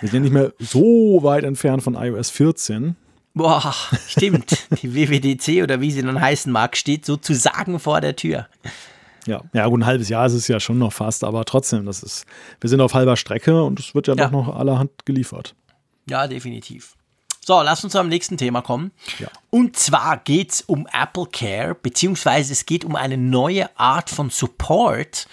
wir 0.00 0.08
sind 0.08 0.14
ja 0.14 0.20
nicht 0.20 0.32
mehr 0.32 0.52
so 0.58 1.22
weit 1.22 1.44
entfernt 1.44 1.82
von 1.82 1.94
iOS 1.94 2.30
14. 2.30 2.96
Boah, 3.34 3.74
stimmt. 4.06 4.66
Die 4.82 4.94
WWDC 4.94 5.62
oder 5.62 5.80
wie 5.80 5.90
sie 5.90 6.02
dann 6.02 6.20
heißen 6.20 6.52
mag, 6.52 6.76
steht 6.76 7.06
sozusagen 7.06 7.78
vor 7.78 8.00
der 8.00 8.16
Tür. 8.16 8.48
Ja, 9.26 9.42
ja, 9.52 9.66
gut, 9.66 9.80
ein 9.80 9.86
halbes 9.86 10.08
Jahr 10.08 10.26
ist 10.26 10.32
es 10.34 10.48
ja 10.48 10.58
schon 10.60 10.78
noch 10.78 10.92
fast, 10.92 11.24
aber 11.24 11.44
trotzdem, 11.44 11.86
das 11.86 12.02
ist, 12.02 12.26
wir 12.60 12.68
sind 12.68 12.80
auf 12.80 12.94
halber 12.94 13.16
Strecke 13.16 13.62
und 13.62 13.78
es 13.78 13.94
wird 13.94 14.08
ja, 14.08 14.14
ja. 14.14 14.24
doch 14.24 14.30
noch 14.32 14.56
allerhand 14.56 15.04
geliefert. 15.04 15.54
Ja, 16.08 16.26
definitiv. 16.26 16.96
So, 17.50 17.62
lass 17.62 17.82
uns 17.82 17.94
zum 17.94 18.08
nächsten 18.08 18.36
Thema 18.36 18.62
kommen. 18.62 18.92
Ja. 19.18 19.26
Und 19.50 19.76
zwar 19.76 20.18
geht 20.18 20.52
es 20.52 20.60
um 20.60 20.86
Apple 20.86 21.26
Care, 21.32 21.74
beziehungsweise 21.74 22.52
es 22.52 22.64
geht 22.64 22.84
um 22.84 22.94
eine 22.94 23.16
neue 23.16 23.76
Art 23.76 24.08
von 24.08 24.30
Support. 24.30 25.26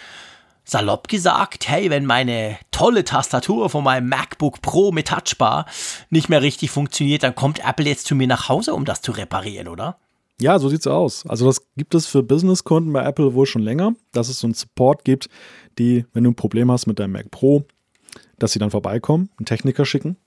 Salopp 0.63 1.09
gesagt, 1.09 1.69
hey, 1.69 1.91
wenn 1.91 2.07
meine 2.07 2.57
tolle 2.71 3.03
Tastatur 3.03 3.69
von 3.69 3.83
meinem 3.83 4.09
MacBook 4.09 4.63
Pro 4.63 4.91
mit 4.91 5.09
Touchbar 5.09 5.67
nicht 6.09 6.27
mehr 6.27 6.41
richtig 6.41 6.71
funktioniert, 6.71 7.21
dann 7.21 7.35
kommt 7.35 7.63
Apple 7.63 7.85
jetzt 7.85 8.07
zu 8.07 8.15
mir 8.15 8.25
nach 8.25 8.49
Hause, 8.49 8.73
um 8.73 8.83
das 8.83 9.03
zu 9.03 9.11
reparieren, 9.11 9.67
oder? 9.67 9.99
Ja, 10.41 10.57
so 10.57 10.69
sieht's 10.69 10.87
aus. 10.87 11.23
Also 11.27 11.45
das 11.45 11.67
gibt 11.75 11.93
es 11.93 12.07
für 12.07 12.23
Businesskunden 12.23 12.93
bei 12.93 13.03
Apple 13.03 13.35
wohl 13.35 13.45
schon 13.45 13.61
länger, 13.61 13.93
dass 14.11 14.29
es 14.29 14.39
so 14.39 14.47
einen 14.47 14.55
Support 14.55 15.05
gibt, 15.05 15.29
die, 15.77 16.07
wenn 16.13 16.23
du 16.23 16.31
ein 16.31 16.35
Problem 16.35 16.71
hast 16.71 16.87
mit 16.87 16.97
deinem 16.97 17.11
Mac 17.11 17.29
Pro, 17.29 17.65
dass 18.39 18.53
sie 18.53 18.59
dann 18.59 18.71
vorbeikommen, 18.71 19.29
einen 19.37 19.45
Techniker 19.45 19.85
schicken. 19.85 20.17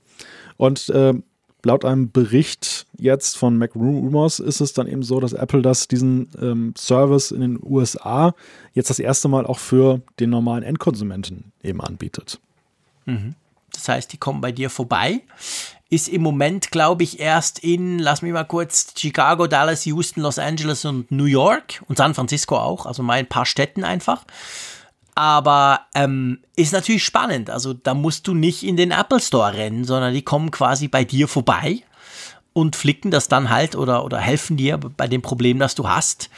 Und 0.57 0.89
äh, 0.91 1.15
laut 1.65 1.85
einem 1.85 2.11
Bericht 2.11 2.87
jetzt 2.97 3.37
von 3.37 3.57
Mac 3.57 3.75
Rumors 3.75 4.39
ist 4.39 4.61
es 4.61 4.73
dann 4.73 4.87
eben 4.87 5.03
so, 5.03 5.21
dass 5.21 5.33
Apple 5.33 5.63
das 5.63 5.89
diesen 5.89 6.31
ähm, 6.41 6.75
Service 6.77 7.31
in 7.31 7.41
den 7.41 7.59
USA 7.63 8.35
jetzt 8.73 8.91
das 8.91 8.99
erste 8.99 9.29
Mal 9.29 9.47
auch 9.47 9.59
für 9.59 10.01
den 10.19 10.31
normalen 10.31 10.63
Endkonsumenten 10.63 11.53
eben 11.63 11.81
anbietet. 11.81 12.41
Mhm. 13.07 13.35
Das 13.73 13.89
heißt, 13.89 14.13
die 14.13 14.19
kommen 14.19 14.41
bei 14.41 14.53
dir 14.53 14.71
vorbei. 14.71 15.21
Ist 15.89 16.09
im 16.09 16.23
Moment, 16.23 16.71
glaube 16.71 17.03
ich, 17.03 17.19
erst 17.19 17.59
in, 17.61 17.99
lass 17.99 18.23
mich 18.23 18.33
mal 18.33 18.45
kurz, 18.45 18.95
Chicago, 18.97 19.47
Dallas, 19.47 19.87
Houston, 19.87 20.21
Los 20.21 20.39
Angeles 20.39 20.85
und 20.85 21.11
New 21.11 21.25
York 21.25 21.83
und 21.89 21.97
San 21.97 22.15
Francisco 22.15 22.57
auch, 22.57 22.87
also 22.87 23.03
mal 23.03 23.15
ein 23.15 23.29
paar 23.29 23.47
Städten 23.47 23.83
einfach. 23.83 24.25
Aber 25.21 25.81
ähm, 25.95 26.39
ist 26.57 26.73
natürlich 26.73 27.05
spannend. 27.05 27.51
Also 27.51 27.75
da 27.75 27.93
musst 27.93 28.27
du 28.27 28.33
nicht 28.33 28.63
in 28.63 28.79
den 28.79 28.91
Apple 28.91 29.21
Store 29.21 29.53
rennen, 29.53 29.85
sondern 29.85 30.15
die 30.15 30.23
kommen 30.23 30.51
quasi 30.51 30.89
bei 30.89 31.05
dir 31.05 31.29
vorbei 31.29 31.83
und 32.55 32.75
flicken 32.75 33.11
das 33.11 33.29
dann 33.29 33.51
halt 33.51 33.77
oder, 33.77 34.03
oder 34.07 34.17
helfen 34.17 34.57
dir 34.57 34.79
bei 34.79 35.09
dem 35.09 35.21
Problem, 35.21 35.59
das 35.59 35.75
du 35.75 35.87
hast. 35.87 36.31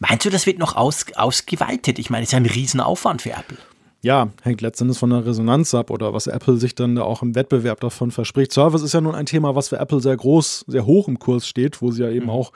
Meinst 0.00 0.26
du, 0.26 0.28
das 0.28 0.44
wird 0.44 0.58
noch 0.58 0.76
aus, 0.76 1.06
ausgeweitet? 1.16 1.98
Ich 1.98 2.10
meine, 2.10 2.24
es 2.24 2.28
ist 2.28 2.32
ja 2.32 2.40
ein 2.40 2.44
Riesenaufwand 2.44 3.22
für 3.22 3.30
Apple. 3.30 3.56
Ja, 4.02 4.28
hängt 4.42 4.60
letztendlich 4.60 4.98
von 4.98 5.08
der 5.08 5.24
Resonanz 5.24 5.72
ab 5.72 5.90
oder 5.90 6.12
was 6.12 6.26
Apple 6.26 6.58
sich 6.58 6.74
dann 6.74 6.98
auch 6.98 7.22
im 7.22 7.34
Wettbewerb 7.34 7.80
davon 7.80 8.10
verspricht. 8.10 8.52
Service 8.52 8.82
ist 8.82 8.92
ja 8.92 9.00
nun 9.00 9.14
ein 9.14 9.24
Thema, 9.24 9.54
was 9.54 9.70
für 9.70 9.78
Apple 9.78 10.00
sehr 10.00 10.18
groß, 10.18 10.66
sehr 10.68 10.84
hoch 10.84 11.08
im 11.08 11.18
Kurs 11.18 11.48
steht, 11.48 11.80
wo 11.80 11.90
sie 11.90 12.02
ja 12.02 12.10
eben 12.10 12.26
mhm. 12.26 12.32
auch, 12.32 12.52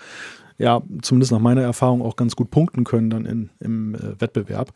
ja, 0.58 0.82
zumindest 1.00 1.32
nach 1.32 1.40
meiner 1.40 1.62
Erfahrung 1.62 2.02
auch 2.02 2.16
ganz 2.16 2.36
gut 2.36 2.50
punkten 2.50 2.84
können 2.84 3.08
dann 3.08 3.24
in, 3.24 3.48
im 3.60 3.94
äh, 3.94 4.20
Wettbewerb 4.20 4.74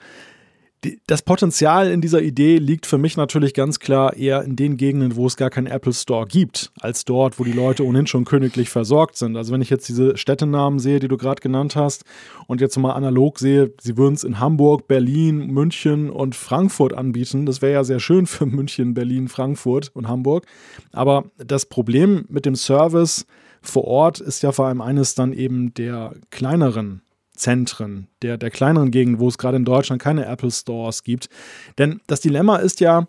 das 1.07 1.22
Potenzial 1.22 1.91
in 1.91 2.01
dieser 2.01 2.22
Idee 2.22 2.59
liegt 2.59 2.87
für 2.87 2.99
mich 2.99 3.16
natürlich 3.16 3.53
ganz 3.53 3.81
klar 3.81 4.16
eher 4.16 4.43
in 4.43 4.55
den 4.55 4.76
Gegenden, 4.76 5.16
wo 5.16 5.26
es 5.26 5.37
gar 5.37 5.51
keinen 5.51 5.66
Apple 5.66 5.93
Store 5.93 6.26
gibt, 6.26 6.70
als 6.81 7.05
dort, 7.05 7.41
wo 7.41 7.45
die 7.45 7.53
Leute 7.53 7.85
ohnehin 7.85 8.07
schon 8.07 8.24
königlich 8.24 8.70
versorgt 8.70 9.16
sind. 9.16 9.37
Also 9.37 9.53
wenn 9.53 9.61
ich 9.61 9.70
jetzt 9.70 9.89
diese 9.89 10.16
Städtenamen 10.16 10.79
sehe, 10.79 11.01
die 11.01 11.09
du 11.09 11.16
gerade 11.16 11.41
genannt 11.41 11.74
hast, 11.74 12.05
und 12.47 12.61
jetzt 12.61 12.79
mal 12.79 12.93
analog 12.93 13.39
sehe, 13.39 13.72
sie 13.81 13.97
würden 13.97 14.14
es 14.14 14.24
in 14.24 14.39
Hamburg, 14.39 14.89
Berlin, 14.89 15.49
München 15.49 16.11
und 16.11 16.35
Frankfurt 16.35 16.95
anbieten. 16.95 17.45
Das 17.45 17.61
wäre 17.61 17.72
ja 17.72 17.85
sehr 17.85 18.01
schön 18.01 18.26
für 18.26 18.47
München, 18.47 18.95
Berlin, 18.95 19.29
Frankfurt 19.29 19.91
und 19.95 20.09
Hamburg. 20.09 20.47
Aber 20.93 21.24
das 21.39 21.66
Problem 21.66 22.24
mit 22.29 22.47
dem 22.47 22.55
Service 22.55 23.26
vor 23.61 23.85
Ort 23.85 24.20
ist 24.20 24.43
ja 24.43 24.53
vor 24.53 24.66
allem 24.66 24.81
eines 24.81 25.14
dann 25.14 25.33
eben 25.33 25.74
der 25.74 26.14
kleineren 26.31 27.03
Zentren, 27.39 28.09
der, 28.22 28.36
der 28.36 28.51
kleineren 28.51 28.91
Gegend, 28.91 29.18
wo 29.18 29.28
es 29.28 29.39
gerade 29.39 29.57
in 29.57 29.64
Deutschland 29.64 30.03
keine 30.03 30.26
Apple 30.26 30.51
Stores 30.51 31.03
gibt. 31.03 31.28
Denn 31.78 32.01
das 32.07 32.20
Dilemma 32.20 32.57
ist 32.57 32.80
ja, 32.80 33.07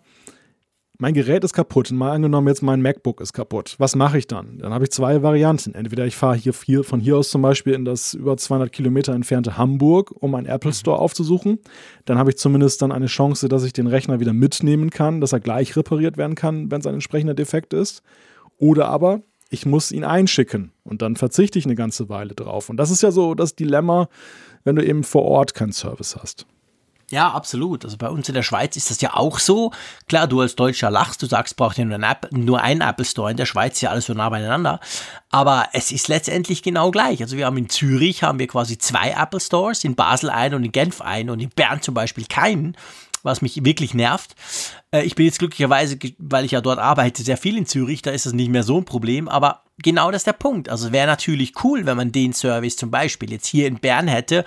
mein 1.00 1.14
Gerät 1.14 1.44
ist 1.44 1.54
kaputt. 1.54 1.90
Mal 1.92 2.12
angenommen, 2.12 2.48
jetzt 2.48 2.62
mein 2.62 2.82
MacBook 2.82 3.22
ist 3.22 3.32
kaputt. 3.32 3.74
Was 3.78 3.96
mache 3.96 4.18
ich 4.18 4.26
dann? 4.26 4.58
Dann 4.58 4.74
habe 4.74 4.84
ich 4.84 4.90
zwei 4.90 5.22
Varianten. 5.22 5.74
Entweder 5.74 6.04
ich 6.04 6.14
fahre 6.14 6.36
hier, 6.36 6.52
hier, 6.64 6.84
von 6.84 7.00
hier 7.00 7.16
aus 7.16 7.30
zum 7.30 7.40
Beispiel 7.40 7.72
in 7.72 7.86
das 7.86 8.12
über 8.12 8.36
200 8.36 8.70
Kilometer 8.70 9.14
entfernte 9.14 9.56
Hamburg, 9.56 10.12
um 10.20 10.34
einen 10.34 10.46
Apple 10.46 10.74
Store 10.74 10.98
aufzusuchen. 10.98 11.58
Dann 12.04 12.18
habe 12.18 12.28
ich 12.28 12.36
zumindest 12.36 12.82
dann 12.82 12.92
eine 12.92 13.06
Chance, 13.06 13.48
dass 13.48 13.64
ich 13.64 13.72
den 13.72 13.86
Rechner 13.86 14.20
wieder 14.20 14.34
mitnehmen 14.34 14.90
kann, 14.90 15.22
dass 15.22 15.32
er 15.32 15.40
gleich 15.40 15.74
repariert 15.74 16.18
werden 16.18 16.34
kann, 16.34 16.70
wenn 16.70 16.80
es 16.80 16.86
ein 16.86 16.94
entsprechender 16.94 17.34
Defekt 17.34 17.72
ist. 17.72 18.02
Oder 18.58 18.88
aber 18.88 19.22
ich 19.50 19.66
muss 19.66 19.92
ihn 19.92 20.04
einschicken 20.04 20.72
und 20.84 21.02
dann 21.02 21.16
verzichte 21.16 21.58
ich 21.58 21.66
eine 21.66 21.74
ganze 21.74 22.08
Weile 22.08 22.34
drauf. 22.34 22.70
Und 22.70 22.76
das 22.76 22.90
ist 22.90 23.02
ja 23.02 23.10
so 23.10 23.34
das 23.34 23.56
Dilemma, 23.56 24.08
wenn 24.64 24.76
du 24.76 24.86
eben 24.86 25.04
vor 25.04 25.24
Ort 25.24 25.54
keinen 25.54 25.72
Service 25.72 26.16
hast. 26.16 26.46
Ja, 27.10 27.32
absolut. 27.32 27.84
Also 27.84 27.96
bei 27.96 28.08
uns 28.08 28.28
in 28.28 28.36
der 28.36 28.44
Schweiz 28.44 28.76
ist 28.76 28.88
das 28.88 29.00
ja 29.00 29.14
auch 29.14 29.40
so. 29.40 29.72
Klar, 30.08 30.28
du 30.28 30.40
als 30.40 30.54
Deutscher 30.54 30.92
lachst, 30.92 31.20
du 31.20 31.26
sagst, 31.26 31.56
braucht 31.56 31.76
ja 31.76 31.84
nur, 31.84 31.96
ein 31.96 32.04
App, 32.04 32.28
nur 32.30 32.60
einen 32.62 32.82
Apple 32.82 33.04
Store. 33.04 33.32
In 33.32 33.36
der 33.36 33.46
Schweiz 33.46 33.74
ist 33.74 33.80
ja 33.80 33.90
alles 33.90 34.06
so 34.06 34.14
nah 34.14 34.28
beieinander. 34.28 34.78
Aber 35.30 35.66
es 35.72 35.90
ist 35.90 36.06
letztendlich 36.06 36.62
genau 36.62 36.92
gleich. 36.92 37.20
Also 37.20 37.36
wir 37.36 37.46
haben 37.46 37.56
in 37.56 37.68
Zürich 37.68 38.22
haben 38.22 38.38
wir 38.38 38.46
quasi 38.46 38.78
zwei 38.78 39.10
Apple 39.10 39.40
Stores, 39.40 39.82
in 39.82 39.96
Basel 39.96 40.30
einen 40.30 40.54
und 40.54 40.64
in 40.64 40.70
Genf 40.70 41.00
einen 41.00 41.30
und 41.30 41.40
in 41.40 41.50
Bern 41.50 41.82
zum 41.82 41.94
Beispiel 41.94 42.26
keinen 42.26 42.76
was 43.22 43.42
mich 43.42 43.64
wirklich 43.64 43.94
nervt. 43.94 44.34
Äh, 44.90 45.02
ich 45.02 45.14
bin 45.14 45.26
jetzt 45.26 45.38
glücklicherweise, 45.38 45.98
weil 46.18 46.44
ich 46.44 46.52
ja 46.52 46.60
dort 46.60 46.78
arbeite, 46.78 47.22
sehr 47.22 47.36
viel 47.36 47.56
in 47.56 47.66
Zürich, 47.66 48.02
da 48.02 48.10
ist 48.10 48.26
das 48.26 48.32
nicht 48.32 48.50
mehr 48.50 48.62
so 48.62 48.78
ein 48.78 48.84
Problem, 48.84 49.28
aber 49.28 49.62
genau 49.82 50.10
das 50.10 50.20
ist 50.20 50.26
der 50.26 50.32
Punkt. 50.32 50.68
Also 50.68 50.92
wäre 50.92 51.06
natürlich 51.06 51.64
cool, 51.64 51.86
wenn 51.86 51.96
man 51.96 52.12
den 52.12 52.32
Service 52.32 52.76
zum 52.76 52.90
Beispiel 52.90 53.30
jetzt 53.32 53.46
hier 53.46 53.66
in 53.66 53.78
Bern 53.78 54.08
hätte 54.08 54.44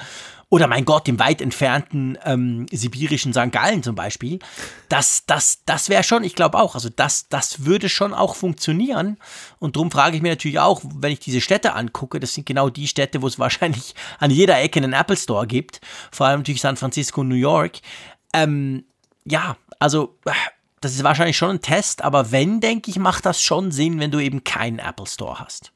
oder 0.53 0.67
mein 0.67 0.85
Gott, 0.85 1.07
im 1.07 1.17
weit 1.17 1.41
entfernten 1.41 2.15
ähm, 2.25 2.67
sibirischen 2.71 3.33
St. 3.33 3.51
Gallen 3.51 3.81
zum 3.81 3.95
Beispiel. 3.95 4.37
Das, 4.87 5.25
das, 5.25 5.63
das 5.65 5.89
wäre 5.89 6.03
schon, 6.03 6.23
ich 6.23 6.35
glaube 6.35 6.59
auch, 6.59 6.75
also 6.75 6.89
das, 6.95 7.27
das 7.27 7.65
würde 7.65 7.89
schon 7.89 8.13
auch 8.13 8.35
funktionieren. 8.35 9.17
Und 9.57 9.75
darum 9.75 9.89
frage 9.89 10.15
ich 10.15 10.21
mir 10.21 10.29
natürlich 10.29 10.59
auch, 10.59 10.83
wenn 10.93 11.11
ich 11.11 11.19
diese 11.19 11.41
Städte 11.41 11.73
angucke, 11.73 12.19
das 12.19 12.35
sind 12.35 12.45
genau 12.45 12.69
die 12.69 12.87
Städte, 12.87 13.23
wo 13.23 13.27
es 13.27 13.39
wahrscheinlich 13.39 13.95
an 14.19 14.29
jeder 14.29 14.61
Ecke 14.61 14.79
einen 14.79 14.93
Apple 14.93 15.17
Store 15.17 15.47
gibt. 15.47 15.81
Vor 16.11 16.27
allem 16.27 16.41
natürlich 16.41 16.61
San 16.61 16.77
Francisco 16.77 17.21
und 17.21 17.29
New 17.29 17.35
York. 17.35 17.79
Ähm, 18.33 18.85
ja, 19.25 19.57
also 19.79 20.17
das 20.81 20.93
ist 20.93 21.03
wahrscheinlich 21.03 21.37
schon 21.37 21.51
ein 21.51 21.61
Test, 21.61 22.01
aber 22.01 22.31
wenn, 22.31 22.59
denke 22.59 22.91
ich, 22.91 22.97
macht 22.97 23.25
das 23.25 23.41
schon 23.41 23.71
Sinn, 23.71 23.99
wenn 23.99 24.11
du 24.11 24.19
eben 24.19 24.43
keinen 24.43 24.79
Apple 24.79 25.07
Store 25.07 25.39
hast. 25.39 25.72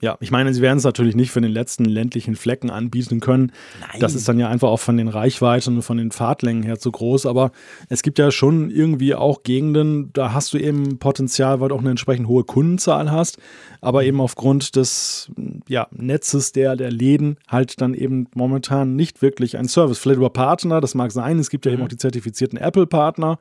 Ja, 0.00 0.16
ich 0.20 0.30
meine, 0.30 0.54
sie 0.54 0.62
werden 0.62 0.78
es 0.78 0.84
natürlich 0.84 1.16
nicht 1.16 1.32
für 1.32 1.40
den 1.40 1.50
letzten 1.50 1.84
ländlichen 1.84 2.36
Flecken 2.36 2.70
anbieten 2.70 3.18
können. 3.18 3.50
Nein. 3.80 3.98
Das 3.98 4.14
ist 4.14 4.28
dann 4.28 4.38
ja 4.38 4.48
einfach 4.48 4.68
auch 4.68 4.78
von 4.78 4.96
den 4.96 5.08
Reichweiten 5.08 5.76
und 5.76 5.82
von 5.82 5.96
den 5.96 6.12
Fahrtlängen 6.12 6.62
her 6.62 6.78
zu 6.78 6.92
groß. 6.92 7.26
Aber 7.26 7.50
es 7.88 8.02
gibt 8.02 8.20
ja 8.20 8.30
schon 8.30 8.70
irgendwie 8.70 9.16
auch 9.16 9.42
Gegenden, 9.42 10.12
da 10.12 10.32
hast 10.32 10.52
du 10.54 10.58
eben 10.58 10.98
Potenzial, 11.00 11.58
weil 11.60 11.70
du 11.70 11.74
auch 11.74 11.80
eine 11.80 11.90
entsprechend 11.90 12.28
hohe 12.28 12.44
Kundenzahl 12.44 13.10
hast. 13.10 13.38
Aber 13.80 14.04
eben 14.04 14.20
aufgrund 14.20 14.76
des 14.76 15.32
ja, 15.66 15.88
Netzes 15.90 16.52
der, 16.52 16.76
der 16.76 16.92
Läden 16.92 17.36
halt 17.48 17.80
dann 17.80 17.94
eben 17.94 18.28
momentan 18.34 18.94
nicht 18.94 19.20
wirklich 19.20 19.58
ein 19.58 19.66
Service. 19.66 19.98
Vielleicht 19.98 20.18
über 20.18 20.30
Partner, 20.30 20.80
das 20.80 20.94
mag 20.94 21.10
sein. 21.10 21.40
Es 21.40 21.50
gibt 21.50 21.66
ja 21.66 21.72
mhm. 21.72 21.78
eben 21.78 21.84
auch 21.84 21.88
die 21.88 21.96
zertifizierten 21.96 22.56
Apple-Partner. 22.56 23.40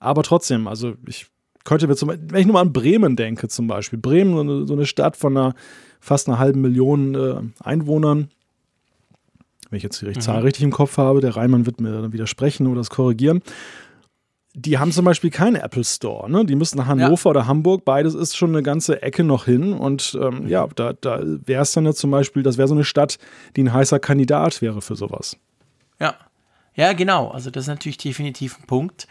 Aber 0.00 0.22
trotzdem, 0.22 0.68
also 0.68 0.96
ich 1.06 1.31
könnte 1.64 1.86
mir 1.86 1.96
zum 1.96 2.08
wenn 2.08 2.40
ich 2.40 2.46
nur 2.46 2.54
mal 2.54 2.60
an 2.60 2.72
Bremen 2.72 3.16
denke, 3.16 3.48
zum 3.48 3.66
Beispiel. 3.66 3.98
Bremen, 3.98 4.34
so 4.34 4.40
eine, 4.40 4.66
so 4.66 4.74
eine 4.74 4.86
Stadt 4.86 5.16
von 5.16 5.36
einer, 5.36 5.54
fast 6.00 6.28
einer 6.28 6.38
halben 6.38 6.60
Million 6.60 7.14
äh, 7.14 7.40
Einwohnern. 7.62 8.28
Wenn 9.70 9.76
ich 9.76 9.82
jetzt 9.82 10.02
die 10.02 10.06
mhm. 10.06 10.20
Zahl 10.20 10.42
richtig 10.42 10.64
im 10.64 10.70
Kopf 10.70 10.98
habe, 10.98 11.20
der 11.20 11.36
Reimann 11.36 11.64
wird 11.64 11.80
mir 11.80 11.92
dann 11.92 12.12
widersprechen 12.12 12.66
oder 12.66 12.76
das 12.76 12.90
korrigieren. 12.90 13.40
Die 14.54 14.78
haben 14.78 14.92
zum 14.92 15.06
Beispiel 15.06 15.30
keinen 15.30 15.56
Apple 15.56 15.82
Store. 15.82 16.30
Ne? 16.30 16.44
Die 16.44 16.56
müssen 16.56 16.76
nach 16.76 16.86
Hannover 16.86 17.24
ja. 17.24 17.30
oder 17.30 17.46
Hamburg. 17.46 17.86
Beides 17.86 18.14
ist 18.14 18.36
schon 18.36 18.50
eine 18.50 18.62
ganze 18.62 19.00
Ecke 19.00 19.24
noch 19.24 19.46
hin. 19.46 19.72
Und 19.72 20.18
ähm, 20.20 20.46
ja, 20.46 20.66
da, 20.74 20.92
da 20.92 21.22
wäre 21.22 21.62
es 21.62 21.72
dann 21.72 21.86
ja 21.86 21.94
zum 21.94 22.10
Beispiel, 22.10 22.42
das 22.42 22.58
wäre 22.58 22.68
so 22.68 22.74
eine 22.74 22.84
Stadt, 22.84 23.16
die 23.56 23.62
ein 23.62 23.72
heißer 23.72 23.98
Kandidat 23.98 24.60
wäre 24.60 24.82
für 24.82 24.94
sowas. 24.94 25.38
Ja. 25.98 26.16
Ja, 26.74 26.92
genau. 26.92 27.28
Also 27.28 27.50
das 27.50 27.64
ist 27.64 27.68
natürlich 27.68 27.98
definitiv 27.98 28.58
ein 28.58 28.66
Punkt. 28.66 29.06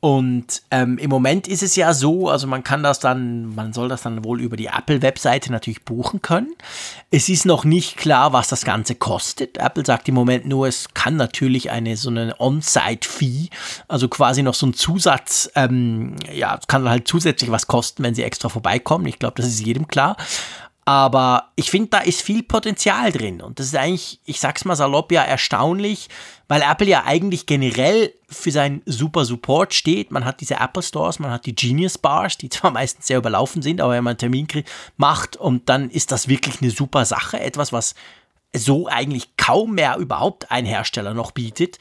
Und 0.00 0.62
ähm, 0.70 0.96
im 0.96 1.10
Moment 1.10 1.46
ist 1.46 1.62
es 1.62 1.76
ja 1.76 1.92
so, 1.92 2.30
also 2.30 2.46
man 2.46 2.64
kann 2.64 2.82
das 2.82 3.00
dann, 3.00 3.54
man 3.54 3.74
soll 3.74 3.90
das 3.90 4.00
dann 4.00 4.24
wohl 4.24 4.40
über 4.40 4.56
die 4.56 4.66
Apple-Webseite 4.66 5.52
natürlich 5.52 5.84
buchen 5.84 6.22
können. 6.22 6.54
Es 7.10 7.28
ist 7.28 7.44
noch 7.44 7.64
nicht 7.66 7.98
klar, 7.98 8.32
was 8.32 8.48
das 8.48 8.64
Ganze 8.64 8.94
kostet. 8.94 9.58
Apple 9.58 9.84
sagt 9.84 10.08
im 10.08 10.14
Moment 10.14 10.46
nur, 10.46 10.66
es 10.66 10.94
kann 10.94 11.16
natürlich 11.16 11.70
eine 11.70 11.98
so 11.98 12.08
eine 12.08 12.34
On-Site-Fee, 12.40 13.50
also 13.88 14.08
quasi 14.08 14.42
noch 14.42 14.54
so 14.54 14.68
ein 14.68 14.74
Zusatz, 14.74 15.50
ähm, 15.54 16.16
ja, 16.32 16.56
es 16.58 16.66
kann 16.66 16.88
halt 16.88 17.06
zusätzlich 17.06 17.50
was 17.50 17.66
kosten, 17.66 18.02
wenn 18.02 18.14
sie 18.14 18.22
extra 18.22 18.48
vorbeikommen. 18.48 19.04
Ich 19.04 19.18
glaube, 19.18 19.34
das 19.36 19.46
ist 19.46 19.60
jedem 19.60 19.86
klar. 19.86 20.16
Aber 20.90 21.52
ich 21.54 21.70
finde, 21.70 21.90
da 21.90 21.98
ist 21.98 22.20
viel 22.20 22.42
Potenzial 22.42 23.12
drin. 23.12 23.40
Und 23.40 23.60
das 23.60 23.66
ist 23.66 23.76
eigentlich, 23.76 24.18
ich 24.24 24.40
sag's 24.40 24.64
mal 24.64 24.74
salopp, 24.74 25.12
ja 25.12 25.22
erstaunlich, 25.22 26.08
weil 26.48 26.62
Apple 26.62 26.88
ja 26.88 27.04
eigentlich 27.04 27.46
generell 27.46 28.12
für 28.28 28.50
seinen 28.50 28.82
super 28.86 29.24
Support 29.24 29.72
steht. 29.72 30.10
Man 30.10 30.24
hat 30.24 30.40
diese 30.40 30.56
Apple 30.56 30.82
Stores, 30.82 31.20
man 31.20 31.30
hat 31.30 31.46
die 31.46 31.54
Genius 31.54 31.96
Bars, 31.96 32.38
die 32.38 32.48
zwar 32.48 32.72
meistens 32.72 33.06
sehr 33.06 33.18
überlaufen 33.18 33.62
sind, 33.62 33.80
aber 33.80 33.92
wenn 33.92 34.02
man 34.02 34.12
einen 34.14 34.18
Termin 34.18 34.48
macht 34.96 35.36
und 35.36 35.68
dann 35.68 35.90
ist 35.90 36.10
das 36.10 36.26
wirklich 36.26 36.60
eine 36.60 36.72
super 36.72 37.04
Sache. 37.04 37.38
Etwas, 37.38 37.72
was 37.72 37.94
so 38.52 38.88
eigentlich 38.88 39.36
kaum 39.36 39.76
mehr 39.76 39.96
überhaupt 39.96 40.50
ein 40.50 40.66
Hersteller 40.66 41.14
noch 41.14 41.30
bietet. 41.30 41.78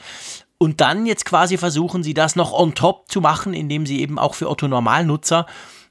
Und 0.59 0.81
dann 0.81 1.07
jetzt 1.07 1.25
quasi 1.25 1.57
versuchen 1.57 2.03
sie 2.03 2.13
das 2.13 2.35
noch 2.35 2.53
on 2.53 2.75
top 2.75 3.09
zu 3.09 3.21
machen, 3.21 3.55
indem 3.55 3.87
sie 3.87 4.01
eben 4.01 4.19
auch 4.19 4.35
für 4.35 4.51
Otto 4.51 4.67
Normalnutzer 4.67 5.47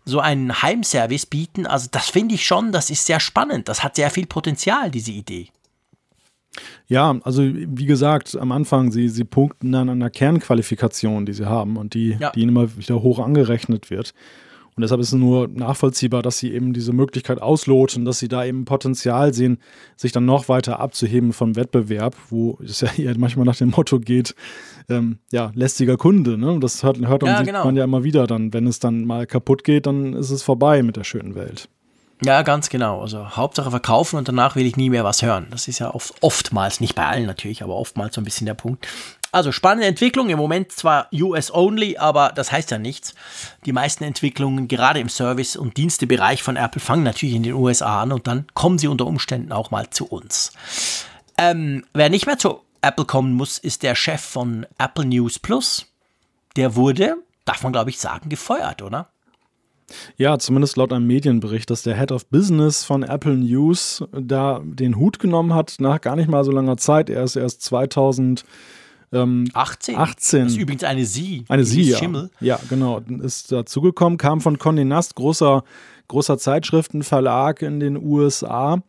so 0.08 0.20
einen 0.20 0.62
Heimservice 0.62 1.26
bieten. 1.26 1.66
Also 1.66 1.88
das 1.90 2.08
finde 2.08 2.34
ich 2.34 2.46
schon, 2.46 2.72
das 2.72 2.90
ist 2.90 3.06
sehr 3.06 3.20
spannend. 3.20 3.68
Das 3.68 3.82
hat 3.84 3.96
sehr 3.96 4.10
viel 4.10 4.26
Potenzial, 4.26 4.90
diese 4.90 5.12
Idee. 5.12 5.48
Ja, 6.86 7.18
also 7.22 7.42
wie 7.44 7.84
gesagt, 7.84 8.36
am 8.36 8.50
Anfang, 8.50 8.90
sie, 8.90 9.08
sie 9.08 9.24
punkten 9.24 9.72
dann 9.72 9.88
an 9.90 10.00
der 10.00 10.10
Kernqualifikation, 10.10 11.26
die 11.26 11.34
sie 11.34 11.46
haben 11.46 11.76
und 11.76 11.94
die, 11.94 12.16
ja. 12.18 12.30
die 12.30 12.40
ihnen 12.40 12.50
immer 12.50 12.76
wieder 12.76 13.02
hoch 13.02 13.18
angerechnet 13.18 13.90
wird. 13.90 14.14
Und 14.78 14.82
deshalb 14.82 15.00
ist 15.00 15.08
es 15.08 15.18
nur 15.18 15.48
nachvollziehbar, 15.48 16.22
dass 16.22 16.38
sie 16.38 16.52
eben 16.52 16.72
diese 16.72 16.92
Möglichkeit 16.92 17.42
ausloten, 17.42 18.04
dass 18.04 18.20
sie 18.20 18.28
da 18.28 18.44
eben 18.44 18.64
Potenzial 18.64 19.34
sehen, 19.34 19.58
sich 19.96 20.12
dann 20.12 20.24
noch 20.24 20.48
weiter 20.48 20.78
abzuheben 20.78 21.32
vom 21.32 21.56
Wettbewerb, 21.56 22.14
wo 22.30 22.56
es 22.62 22.80
ja 22.80 22.88
eher 22.96 23.18
manchmal 23.18 23.44
nach 23.44 23.56
dem 23.56 23.70
Motto 23.70 23.98
geht, 23.98 24.36
ähm, 24.88 25.18
ja, 25.32 25.50
lästiger 25.56 25.96
Kunde. 25.96 26.38
Ne? 26.38 26.60
Das 26.60 26.84
hört, 26.84 26.96
hört 27.00 27.24
und 27.24 27.28
ja, 27.28 27.38
sieht 27.38 27.48
genau. 27.48 27.64
man 27.64 27.74
ja 27.74 27.82
immer 27.82 28.04
wieder 28.04 28.28
dann. 28.28 28.52
Wenn 28.52 28.68
es 28.68 28.78
dann 28.78 29.04
mal 29.04 29.26
kaputt 29.26 29.64
geht, 29.64 29.86
dann 29.86 30.12
ist 30.12 30.30
es 30.30 30.44
vorbei 30.44 30.84
mit 30.84 30.96
der 30.96 31.02
schönen 31.02 31.34
Welt. 31.34 31.68
Ja, 32.24 32.42
ganz 32.42 32.68
genau. 32.68 33.00
Also 33.00 33.30
Hauptsache 33.30 33.70
verkaufen 33.70 34.16
und 34.16 34.28
danach 34.28 34.54
will 34.54 34.64
ich 34.64 34.76
nie 34.76 34.90
mehr 34.90 35.02
was 35.02 35.22
hören. 35.22 35.48
Das 35.50 35.66
ist 35.66 35.80
ja 35.80 35.92
oft, 35.92 36.14
oftmals, 36.20 36.80
nicht 36.80 36.94
bei 36.94 37.04
allen 37.04 37.26
natürlich, 37.26 37.64
aber 37.64 37.74
oftmals 37.74 38.14
so 38.14 38.20
ein 38.20 38.24
bisschen 38.24 38.46
der 38.46 38.54
Punkt. 38.54 38.86
Also 39.30 39.52
spannende 39.52 39.86
Entwicklung, 39.86 40.30
im 40.30 40.38
Moment 40.38 40.72
zwar 40.72 41.08
US-only, 41.12 41.98
aber 41.98 42.32
das 42.34 42.50
heißt 42.50 42.70
ja 42.70 42.78
nichts. 42.78 43.14
Die 43.66 43.72
meisten 43.72 44.04
Entwicklungen, 44.04 44.68
gerade 44.68 45.00
im 45.00 45.10
Service- 45.10 45.56
und 45.56 45.76
Dienstebereich 45.76 46.42
von 46.42 46.56
Apple, 46.56 46.80
fangen 46.80 47.02
natürlich 47.02 47.34
in 47.34 47.42
den 47.42 47.52
USA 47.52 48.02
an 48.02 48.12
und 48.12 48.26
dann 48.26 48.46
kommen 48.54 48.78
sie 48.78 48.88
unter 48.88 49.06
Umständen 49.06 49.52
auch 49.52 49.70
mal 49.70 49.90
zu 49.90 50.06
uns. 50.06 50.52
Ähm, 51.36 51.84
wer 51.92 52.08
nicht 52.08 52.26
mehr 52.26 52.38
zu 52.38 52.60
Apple 52.80 53.04
kommen 53.04 53.34
muss, 53.34 53.58
ist 53.58 53.82
der 53.82 53.94
Chef 53.94 54.20
von 54.20 54.66
Apple 54.78 55.04
News 55.04 55.38
Plus. 55.38 55.86
Der 56.56 56.74
wurde, 56.74 57.16
darf 57.44 57.62
man 57.62 57.72
glaube 57.72 57.90
ich 57.90 57.98
sagen, 57.98 58.30
gefeuert, 58.30 58.80
oder? 58.80 59.08
Ja, 60.16 60.38
zumindest 60.38 60.76
laut 60.76 60.92
einem 60.92 61.06
Medienbericht, 61.06 61.70
dass 61.70 61.82
der 61.82 61.96
Head 61.96 62.12
of 62.12 62.26
Business 62.26 62.84
von 62.84 63.02
Apple 63.02 63.36
News 63.36 64.04
da 64.12 64.60
den 64.62 64.96
Hut 64.96 65.18
genommen 65.18 65.54
hat 65.54 65.76
nach 65.78 66.00
gar 66.00 66.16
nicht 66.16 66.28
mal 66.28 66.44
so 66.44 66.50
langer 66.50 66.76
Zeit. 66.76 67.08
Er 67.10 67.24
ist 67.24 67.36
erst 67.36 67.62
2000 67.62 68.44
ähm, 69.12 69.48
18. 69.54 69.96
18. 69.96 70.44
Das 70.44 70.52
ist 70.52 70.58
übrigens 70.58 70.84
eine 70.84 71.04
Sie. 71.04 71.44
Eine 71.48 71.64
Sie, 71.64 71.82
ja. 71.82 71.98
Schimmel. 71.98 72.30
Ja, 72.40 72.60
genau. 72.68 73.00
Ist 73.22 73.52
dazugekommen, 73.52 74.18
kam 74.18 74.40
von 74.40 74.58
Condé 74.58 74.84
Nast, 74.84 75.14
großer, 75.14 75.64
großer 76.08 76.38
Zeitschriftenverlag 76.38 77.62
in 77.62 77.80
den 77.80 77.96
USA. 77.96 78.82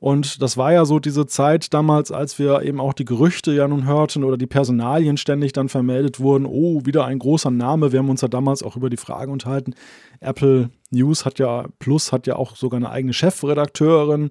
Und 0.00 0.40
das 0.40 0.56
war 0.56 0.72
ja 0.72 0.86
so 0.86 0.98
diese 0.98 1.26
Zeit 1.26 1.74
damals, 1.74 2.10
als 2.10 2.38
wir 2.38 2.62
eben 2.62 2.80
auch 2.80 2.94
die 2.94 3.04
Gerüchte 3.04 3.52
ja 3.52 3.68
nun 3.68 3.86
hörten 3.86 4.24
oder 4.24 4.38
die 4.38 4.46
Personalien 4.46 5.18
ständig 5.18 5.52
dann 5.52 5.68
vermeldet 5.68 6.20
wurden. 6.20 6.46
Oh, 6.46 6.86
wieder 6.86 7.04
ein 7.04 7.18
großer 7.18 7.50
Name. 7.50 7.92
Wir 7.92 7.98
haben 7.98 8.08
uns 8.08 8.22
ja 8.22 8.28
damals 8.28 8.62
auch 8.62 8.76
über 8.76 8.88
die 8.88 8.96
Frage 8.96 9.30
unterhalten. 9.30 9.74
Apple 10.20 10.70
News 10.90 11.26
hat 11.26 11.38
ja, 11.38 11.66
Plus 11.78 12.12
hat 12.12 12.26
ja 12.26 12.36
auch 12.36 12.56
sogar 12.56 12.78
eine 12.78 12.88
eigene 12.88 13.12
Chefredakteurin. 13.12 14.30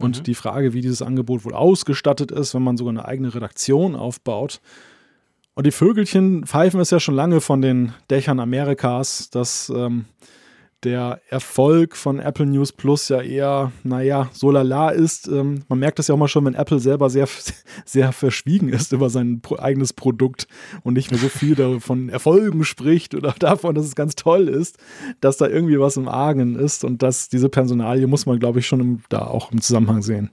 Und 0.00 0.18
mhm. 0.18 0.22
die 0.24 0.34
Frage, 0.34 0.72
wie 0.72 0.80
dieses 0.80 1.02
Angebot 1.02 1.44
wohl 1.44 1.54
ausgestattet 1.54 2.30
ist, 2.30 2.54
wenn 2.54 2.62
man 2.62 2.76
sogar 2.76 2.92
eine 2.92 3.04
eigene 3.04 3.34
Redaktion 3.34 3.94
aufbaut. 3.94 4.60
Und 5.54 5.66
die 5.66 5.72
Vögelchen 5.72 6.46
pfeifen 6.46 6.80
es 6.80 6.90
ja 6.90 7.00
schon 7.00 7.14
lange 7.14 7.40
von 7.40 7.60
den 7.60 7.92
Dächern 8.10 8.40
Amerikas, 8.40 9.30
dass 9.30 9.70
ähm, 9.74 10.06
der 10.84 11.20
Erfolg 11.28 11.96
von 11.96 12.18
Apple 12.18 12.46
News 12.46 12.72
Plus 12.72 13.08
ja 13.08 13.20
eher, 13.20 13.72
naja, 13.82 14.30
so 14.32 14.50
lala 14.50 14.90
ist. 14.90 15.28
Ähm, 15.28 15.62
man 15.68 15.78
merkt 15.78 15.98
das 15.98 16.08
ja 16.08 16.14
auch 16.14 16.18
mal 16.18 16.28
schon, 16.28 16.44
wenn 16.44 16.54
Apple 16.54 16.78
selber 16.78 17.10
sehr, 17.10 17.28
sehr 17.84 18.12
verschwiegen 18.12 18.68
ist 18.68 18.92
über 18.92 19.10
sein 19.10 19.40
pro 19.40 19.58
eigenes 19.58 19.92
Produkt 19.92 20.46
und 20.82 20.94
nicht 20.94 21.10
mehr 21.10 21.20
so 21.20 21.28
viel 21.28 21.54
davon 21.54 22.08
Erfolgen 22.08 22.64
spricht 22.64 23.14
oder 23.14 23.32
davon, 23.38 23.74
dass 23.74 23.86
es 23.86 23.94
ganz 23.94 24.14
toll 24.14 24.48
ist, 24.48 24.78
dass 25.20 25.36
da 25.36 25.46
irgendwie 25.46 25.78
was 25.78 25.96
im 25.96 26.08
Argen 26.08 26.56
ist 26.56 26.84
und 26.84 27.02
dass 27.02 27.28
diese 27.28 27.48
Personalie 27.48 28.06
muss 28.06 28.26
man, 28.26 28.38
glaube 28.38 28.60
ich, 28.60 28.66
schon 28.66 28.80
im, 28.80 29.00
da 29.08 29.26
auch 29.26 29.52
im 29.52 29.60
Zusammenhang 29.60 30.02
sehen. 30.02 30.30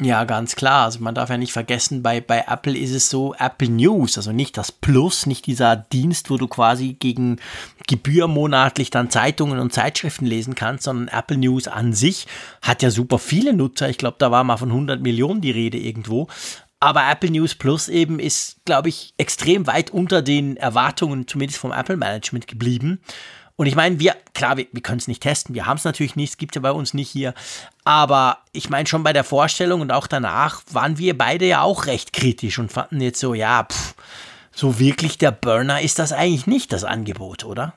Ja, 0.00 0.24
ganz 0.24 0.56
klar. 0.56 0.84
Also 0.84 0.98
man 1.00 1.14
darf 1.14 1.30
ja 1.30 1.36
nicht 1.36 1.52
vergessen, 1.52 2.02
bei, 2.02 2.20
bei 2.20 2.44
Apple 2.48 2.76
ist 2.76 2.90
es 2.90 3.08
so, 3.10 3.32
Apple 3.38 3.68
News, 3.68 4.16
also 4.16 4.32
nicht 4.32 4.56
das 4.56 4.72
Plus, 4.72 5.26
nicht 5.26 5.46
dieser 5.46 5.76
Dienst, 5.76 6.30
wo 6.30 6.36
du 6.36 6.48
quasi 6.48 6.94
gegen 6.94 7.38
Gebühr 7.86 8.26
monatlich 8.26 8.90
dann 8.90 9.10
Zeitungen 9.10 9.60
und 9.60 9.72
Zeitschriften 9.72 10.26
lesen 10.26 10.56
kannst, 10.56 10.84
sondern 10.84 11.16
Apple 11.16 11.36
News 11.36 11.68
an 11.68 11.92
sich 11.92 12.26
hat 12.60 12.82
ja 12.82 12.90
super 12.90 13.20
viele 13.20 13.52
Nutzer. 13.52 13.88
Ich 13.88 13.98
glaube, 13.98 14.16
da 14.18 14.32
war 14.32 14.42
mal 14.42 14.56
von 14.56 14.70
100 14.70 15.00
Millionen 15.00 15.40
die 15.40 15.52
Rede 15.52 15.78
irgendwo. 15.78 16.26
Aber 16.80 17.08
Apple 17.08 17.30
News 17.30 17.54
Plus 17.54 17.88
eben 17.88 18.18
ist, 18.18 18.64
glaube 18.64 18.88
ich, 18.88 19.14
extrem 19.16 19.66
weit 19.68 19.90
unter 19.90 20.22
den 20.22 20.56
Erwartungen, 20.56 21.28
zumindest 21.28 21.60
vom 21.60 21.72
Apple 21.72 21.96
Management 21.96 22.48
geblieben. 22.48 23.00
Und 23.56 23.66
ich 23.66 23.76
meine, 23.76 24.00
wir, 24.00 24.16
klar, 24.34 24.56
wir, 24.56 24.66
wir 24.72 24.82
können 24.82 24.98
es 24.98 25.08
nicht 25.08 25.22
testen, 25.22 25.54
wir 25.54 25.66
haben 25.66 25.76
es 25.76 25.84
natürlich 25.84 26.16
nicht, 26.16 26.30
es 26.30 26.36
gibt 26.36 26.56
ja 26.56 26.60
bei 26.60 26.72
uns 26.72 26.92
nicht 26.92 27.08
hier. 27.08 27.34
Aber 27.84 28.38
ich 28.52 28.70
meine, 28.70 28.88
schon 28.88 29.02
bei 29.02 29.12
der 29.12 29.24
Vorstellung 29.24 29.82
und 29.82 29.92
auch 29.92 30.06
danach 30.06 30.62
waren 30.72 30.98
wir 30.98 31.16
beide 31.16 31.46
ja 31.46 31.62
auch 31.62 31.86
recht 31.86 32.12
kritisch 32.14 32.58
und 32.58 32.72
fanden 32.72 33.00
jetzt 33.00 33.20
so, 33.20 33.34
ja, 33.34 33.66
pff, 33.70 33.94
so 34.54 34.78
wirklich 34.78 35.18
der 35.18 35.32
Burner 35.32 35.82
ist 35.82 35.98
das 35.98 36.12
eigentlich 36.12 36.46
nicht, 36.46 36.72
das 36.72 36.84
Angebot, 36.84 37.44
oder? 37.44 37.74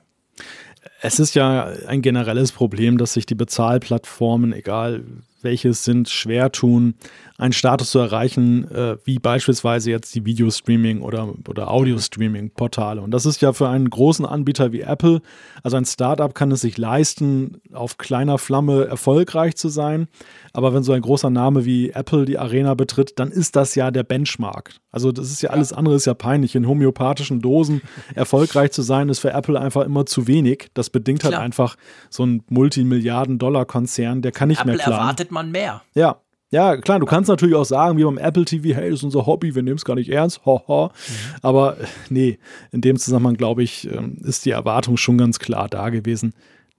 Es 1.02 1.20
ist 1.20 1.36
ja 1.36 1.66
ein 1.88 2.02
generelles 2.02 2.52
Problem, 2.54 2.98
dass 2.98 3.14
sich 3.14 3.26
die 3.26 3.36
Bezahlplattformen, 3.36 4.54
egal 4.54 5.04
welches 5.42 5.84
sind, 5.84 6.10
schwer 6.10 6.52
tun, 6.52 6.96
einen 7.38 7.54
Status 7.54 7.92
zu 7.92 8.00
erreichen, 8.00 8.70
äh, 8.72 8.98
wie 9.04 9.20
beispielsweise 9.20 9.92
jetzt 9.92 10.14
die 10.16 10.22
Videostreaming- 10.22 11.02
oder, 11.02 11.34
oder 11.48 11.70
Audio-Streaming-Portale. 11.70 13.02
Und 13.02 13.12
das 13.12 13.26
ist 13.26 13.42
ja 13.42 13.54
für 13.54 13.70
einen 13.70 13.90
großen 13.90 14.26
Anbieter 14.26 14.72
wie 14.72 14.82
Apple, 14.82 15.22
also 15.62 15.78
ein 15.78 15.86
Startup 15.86 16.34
kann 16.34 16.52
es 16.52 16.62
sich 16.62 16.78
leisten, 16.78 17.62
auf 17.74 17.98
kleiner 17.98 18.38
Flamme 18.38 18.86
erfolgreich 18.86 19.56
zu 19.56 19.70
sein. 19.70 20.08
Aber 20.54 20.74
wenn 20.74 20.82
so 20.82 20.94
ein 20.94 21.02
großer 21.02 21.30
Name 21.30 21.66
wie 21.66 21.92
Apple 21.92 22.26
die 22.26 22.40
Arena 22.40 22.74
betritt, 22.74 23.20
dann 23.20 23.30
ist 23.30 23.56
das 23.56 23.76
ja 23.76 23.92
der 23.92 24.04
Benchmark. 24.04 24.72
Also 24.92 25.12
das 25.12 25.32
ist 25.32 25.44
ja 25.44 25.52
alles 25.52 25.74
andere 25.74 25.96
ist 25.96 26.06
ja 26.06 26.16
peinlich. 26.16 26.56
In 26.56 26.68
homöopathischen 26.68 27.40
Dosen 27.40 27.82
erfolgreich 28.16 28.72
zu 28.72 28.82
sein, 28.82 29.10
ist 29.10 29.20
für 29.20 29.32
Apple 29.32 29.60
einfach 29.60 29.86
immer 29.86 30.08
zu 30.08 30.26
wenig. 30.26 30.70
Das 30.74 30.90
bedingt 30.90 31.24
halt 31.24 31.36
einfach 31.36 31.76
so 32.10 32.26
ein 32.26 32.44
Multimilliarden-Dollar-Konzern, 32.50 34.24
der 34.24 34.32
kann 34.32 34.48
nicht 34.48 34.62
Apple 34.62 34.74
mehr 34.74 34.84
planen. 34.84 34.98
Erwartet 35.28 35.32
man 35.32 35.52
mehr. 35.52 35.82
Ja, 35.94 36.22
ja, 36.50 36.78
klar, 36.78 37.00
du 37.00 37.06
kannst 37.06 37.28
natürlich 37.28 37.56
auch 37.56 37.66
sagen, 37.66 37.98
wie 37.98 38.06
beim 38.06 38.18
Apple 38.18 38.46
TV, 38.46 38.74
hey, 38.74 38.90
das 38.90 39.00
ist 39.00 39.04
unser 39.04 39.26
Hobby, 39.26 39.54
wir 39.54 39.64
nehmen 39.64 39.76
es 39.76 39.84
gar 39.84 39.96
nicht 39.96 40.10
ernst, 40.10 40.46
haha. 40.46 40.88
Mhm. 40.88 41.36
Aber 41.42 41.78
äh, 41.78 41.86
nee, 42.10 42.40
in 42.72 42.80
dem 42.80 42.98
Zusammenhang, 42.98 43.36
glaube 43.36 43.64
ich, 43.64 43.92
ähm, 43.92 44.18
ist 44.24 44.46
die 44.46 44.52
Erwartung 44.52 44.96
schon 44.96 45.18
ganz 45.18 45.40
klar 45.40 45.68
da 45.68 45.90
gewesen, 45.90 46.34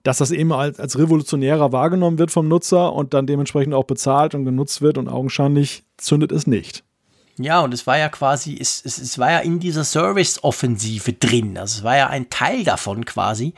dass 0.04 0.18
das 0.18 0.30
eben 0.30 0.52
als, 0.52 0.80
als 0.80 0.98
revolutionärer 0.98 1.70
wahrgenommen 1.70 2.18
wird 2.18 2.30
vom 2.30 2.48
Nutzer 2.48 2.94
und 2.94 3.12
dann 3.12 3.26
dementsprechend 3.26 3.74
auch 3.74 3.84
bezahlt 3.84 4.34
und 4.34 4.46
genutzt 4.46 4.80
wird 4.80 4.96
und 4.96 5.06
augenscheinlich 5.06 5.84
zündet 5.98 6.32
es 6.32 6.46
nicht. 6.46 6.82
Ja, 7.40 7.60
und 7.60 7.72
es 7.72 7.86
war 7.86 7.96
ja 7.96 8.08
quasi, 8.08 8.58
es, 8.60 8.82
es, 8.84 8.98
es 8.98 9.16
war 9.16 9.30
ja 9.30 9.38
in 9.38 9.60
dieser 9.60 9.84
Service-Offensive 9.84 11.12
drin. 11.12 11.56
Also 11.56 11.78
es 11.78 11.84
war 11.84 11.96
ja 11.96 12.08
ein 12.08 12.28
Teil 12.30 12.64
davon 12.64 13.04
quasi, 13.04 13.54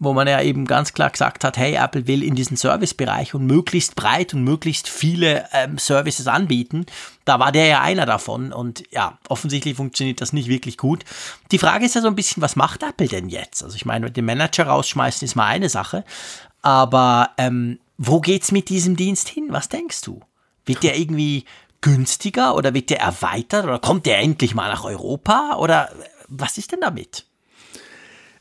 wo 0.00 0.12
man 0.12 0.26
ja 0.26 0.42
eben 0.42 0.66
ganz 0.66 0.92
klar 0.92 1.10
gesagt 1.10 1.44
hat, 1.44 1.56
hey, 1.56 1.74
Apple 1.74 2.08
will 2.08 2.24
in 2.24 2.34
diesen 2.34 2.56
Service-Bereich 2.56 3.34
und 3.34 3.46
möglichst 3.46 3.94
breit 3.94 4.34
und 4.34 4.42
möglichst 4.42 4.88
viele 4.88 5.44
ähm, 5.52 5.78
Services 5.78 6.26
anbieten. 6.26 6.86
Da 7.24 7.38
war 7.38 7.52
der 7.52 7.66
ja 7.66 7.80
einer 7.82 8.04
davon 8.04 8.52
und 8.52 8.82
ja, 8.90 9.16
offensichtlich 9.28 9.76
funktioniert 9.76 10.20
das 10.20 10.32
nicht 10.32 10.48
wirklich 10.48 10.76
gut. 10.76 11.04
Die 11.52 11.58
Frage 11.58 11.86
ist 11.86 11.94
ja 11.94 12.00
so 12.00 12.08
ein 12.08 12.16
bisschen, 12.16 12.42
was 12.42 12.56
macht 12.56 12.82
Apple 12.82 13.06
denn 13.06 13.28
jetzt? 13.28 13.62
Also 13.62 13.76
ich 13.76 13.84
meine, 13.84 14.10
den 14.10 14.24
Manager 14.24 14.66
rausschmeißen 14.66 15.24
ist 15.24 15.36
mal 15.36 15.46
eine 15.46 15.68
Sache, 15.68 16.04
aber 16.62 17.30
ähm, 17.38 17.78
wo 17.96 18.20
geht's 18.20 18.50
mit 18.50 18.70
diesem 18.70 18.96
Dienst 18.96 19.28
hin? 19.28 19.48
Was 19.50 19.68
denkst 19.68 20.00
du? 20.00 20.20
Wird 20.64 20.82
der 20.82 20.98
irgendwie 20.98 21.44
günstiger 21.80 22.54
oder 22.54 22.74
wird 22.74 22.90
der 22.90 23.00
erweitert 23.00 23.64
oder 23.64 23.78
kommt 23.78 24.06
der 24.06 24.18
endlich 24.18 24.54
mal 24.54 24.68
nach 24.68 24.84
Europa 24.84 25.56
oder 25.58 25.90
was 26.28 26.58
ist 26.58 26.72
denn 26.72 26.80
damit? 26.80 27.26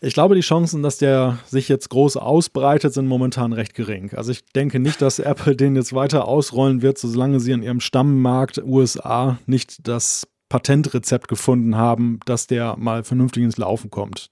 Ich 0.02 0.14
glaube, 0.14 0.36
die 0.36 0.42
Chancen, 0.42 0.82
dass 0.82 0.98
der 0.98 1.40
sich 1.46 1.68
jetzt 1.68 1.90
groß 1.90 2.16
ausbreitet, 2.16 2.94
sind 2.94 3.08
momentan 3.08 3.52
recht 3.52 3.74
gering. 3.74 4.14
Also 4.14 4.32
ich 4.32 4.46
denke 4.46 4.80
nicht, 4.80 5.02
dass 5.02 5.20
Apple 5.20 5.58
den 5.58 5.76
jetzt 5.76 5.94
weiter 5.94 6.26
ausrollen 6.26 6.82
wird, 6.82 6.98
solange 6.98 7.42
sie 7.42 7.52
in 7.52 7.64
ihrem 7.64 7.82
Stammmarkt 7.82 8.60
USA 8.60 9.40
nicht 9.46 9.88
das 9.88 10.26
Patentrezept 10.48 11.28
gefunden 11.28 11.76
haben, 11.76 12.22
dass 12.26 12.48
der 12.48 12.78
mal 12.78 13.04
vernünftig 13.04 13.44
ins 13.44 13.58
Laufen 13.58 13.90
kommt. 13.90 14.30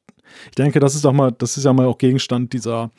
Ich 0.49 0.55
denke, 0.55 0.80
das 0.80 0.95
ist 0.95 1.05
auch 1.05 1.14
mal, 1.14 1.32
das 1.32 1.58
ist 1.58 1.66
ja 1.66 1.74
mal 1.74 1.86
auch 1.86 1.97
Gegenstand 1.97 2.53
dieser 2.53 2.91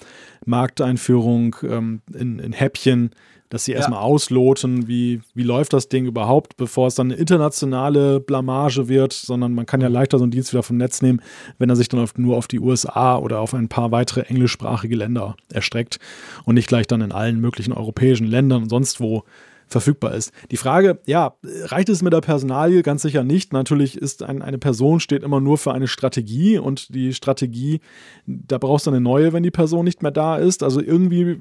Markteinführung 0.44 1.56
ähm, 1.62 2.02
in, 2.14 2.38
in 2.38 2.52
Häppchen, 2.52 3.10
dass 3.48 3.64
sie 3.64 3.72
erstmal 3.72 4.00
ja. 4.00 4.04
ausloten, 4.04 4.88
wie, 4.88 5.20
wie 5.34 5.42
läuft 5.42 5.72
das 5.72 5.88
Ding 5.88 6.06
überhaupt, 6.06 6.56
bevor 6.56 6.88
es 6.88 6.94
dann 6.94 7.10
eine 7.10 7.20
internationale 7.20 8.20
Blamage 8.20 8.88
wird, 8.88 9.12
sondern 9.12 9.54
man 9.54 9.66
kann 9.66 9.80
ja 9.80 9.88
leichter 9.88 10.18
so 10.18 10.24
einen 10.24 10.30
Dienst 10.30 10.52
wieder 10.52 10.62
vom 10.62 10.76
Netz 10.76 11.02
nehmen, 11.02 11.22
wenn 11.58 11.70
er 11.70 11.76
sich 11.76 11.88
dann 11.88 12.00
auf, 12.00 12.16
nur 12.16 12.36
auf 12.36 12.48
die 12.48 12.60
USA 12.60 13.16
oder 13.16 13.40
auf 13.40 13.54
ein 13.54 13.68
paar 13.68 13.90
weitere 13.90 14.22
englischsprachige 14.22 14.96
Länder 14.96 15.36
erstreckt 15.52 15.98
und 16.44 16.54
nicht 16.54 16.68
gleich 16.68 16.86
dann 16.86 17.00
in 17.00 17.12
allen 17.12 17.40
möglichen 17.40 17.72
europäischen 17.72 18.26
Ländern 18.26 18.64
und 18.64 18.68
sonst 18.68 19.00
wo 19.00 19.24
verfügbar 19.68 20.14
ist. 20.14 20.32
Die 20.50 20.56
Frage, 20.56 20.98
ja, 21.06 21.34
reicht 21.42 21.88
es 21.88 22.02
mit 22.02 22.12
der 22.12 22.20
Personalie? 22.20 22.82
Ganz 22.82 23.02
sicher 23.02 23.24
nicht. 23.24 23.52
Natürlich 23.52 23.96
ist 23.96 24.22
ein, 24.22 24.42
eine 24.42 24.58
Person 24.58 25.00
steht 25.00 25.22
immer 25.22 25.40
nur 25.40 25.58
für 25.58 25.72
eine 25.72 25.88
Strategie 25.88 26.58
und 26.58 26.94
die 26.94 27.14
Strategie, 27.14 27.80
da 28.26 28.58
brauchst 28.58 28.86
du 28.86 28.90
eine 28.90 29.00
neue, 29.00 29.32
wenn 29.32 29.42
die 29.42 29.50
Person 29.50 29.84
nicht 29.84 30.02
mehr 30.02 30.10
da 30.10 30.36
ist. 30.36 30.62
Also 30.62 30.80
irgendwie 30.80 31.22
äh, 31.22 31.38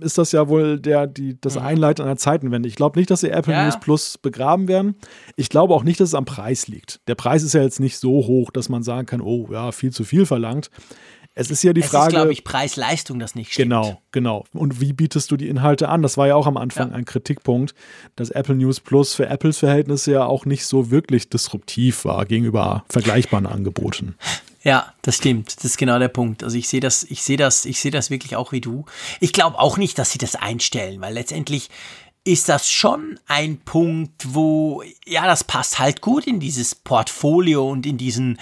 ist 0.00 0.18
das 0.18 0.32
ja 0.32 0.48
wohl 0.48 0.78
der, 0.78 1.06
die, 1.06 1.40
das 1.40 1.56
mhm. 1.56 1.62
Einleiten 1.62 2.02
einer 2.02 2.16
Zeitenwende. 2.16 2.68
Ich 2.68 2.76
glaube 2.76 2.98
nicht, 2.98 3.10
dass 3.10 3.20
sie 3.20 3.30
Apple 3.30 3.52
ja. 3.52 3.64
News 3.64 3.80
Plus 3.80 4.18
begraben 4.18 4.68
werden. 4.68 4.96
Ich 5.36 5.48
glaube 5.48 5.74
auch 5.74 5.84
nicht, 5.84 6.00
dass 6.00 6.08
es 6.08 6.14
am 6.14 6.24
Preis 6.24 6.68
liegt. 6.68 7.00
Der 7.08 7.14
Preis 7.14 7.42
ist 7.42 7.54
ja 7.54 7.62
jetzt 7.62 7.80
nicht 7.80 7.98
so 7.98 8.10
hoch, 8.26 8.50
dass 8.50 8.68
man 8.68 8.82
sagen 8.82 9.06
kann, 9.06 9.20
oh 9.20 9.48
ja, 9.50 9.72
viel 9.72 9.92
zu 9.92 10.04
viel 10.04 10.26
verlangt. 10.26 10.70
Es 11.38 11.50
ist 11.50 11.62
ja 11.62 11.74
die 11.74 11.82
es 11.82 11.88
Frage. 11.88 12.02
Es 12.02 12.08
ist, 12.08 12.14
glaube 12.14 12.32
ich, 12.32 12.44
Preis-Leistung, 12.44 13.18
das 13.18 13.34
nicht 13.34 13.52
stimmt. 13.52 13.64
Genau, 13.70 14.00
genau. 14.10 14.44
Und 14.54 14.80
wie 14.80 14.94
bietest 14.94 15.30
du 15.30 15.36
die 15.36 15.48
Inhalte 15.48 15.90
an? 15.90 16.00
Das 16.00 16.16
war 16.16 16.26
ja 16.26 16.34
auch 16.34 16.46
am 16.46 16.56
Anfang 16.56 16.90
ja. 16.90 16.96
ein 16.96 17.04
Kritikpunkt, 17.04 17.74
dass 18.16 18.30
Apple 18.30 18.54
News 18.54 18.80
Plus 18.80 19.14
für 19.14 19.26
Apples 19.26 19.58
Verhältnisse 19.58 20.12
ja 20.12 20.24
auch 20.24 20.46
nicht 20.46 20.64
so 20.64 20.90
wirklich 20.90 21.28
disruptiv 21.28 22.06
war 22.06 22.24
gegenüber 22.24 22.84
vergleichbaren 22.88 23.46
Angeboten. 23.46 24.16
Ja, 24.62 24.94
das 25.02 25.18
stimmt. 25.18 25.58
Das 25.58 25.64
ist 25.64 25.76
genau 25.76 25.98
der 25.98 26.08
Punkt. 26.08 26.42
Also 26.42 26.56
ich 26.56 26.68
sehe 26.68 26.80
das, 26.80 27.04
ich 27.04 27.22
sehe 27.22 27.36
das, 27.36 27.66
ich 27.66 27.80
sehe 27.80 27.90
das 27.90 28.08
wirklich 28.08 28.34
auch 28.34 28.52
wie 28.52 28.62
du. 28.62 28.86
Ich 29.20 29.34
glaube 29.34 29.58
auch 29.58 29.76
nicht, 29.76 29.98
dass 29.98 30.12
sie 30.12 30.18
das 30.18 30.36
einstellen, 30.36 31.02
weil 31.02 31.12
letztendlich 31.12 31.68
ist 32.24 32.48
das 32.48 32.68
schon 32.68 33.20
ein 33.26 33.58
Punkt, 33.58 34.34
wo, 34.34 34.82
ja, 35.06 35.26
das 35.26 35.44
passt 35.44 35.78
halt 35.78 36.00
gut 36.00 36.26
in 36.26 36.40
dieses 36.40 36.74
Portfolio 36.74 37.70
und 37.70 37.86
in 37.86 37.98
diesen, 37.98 38.38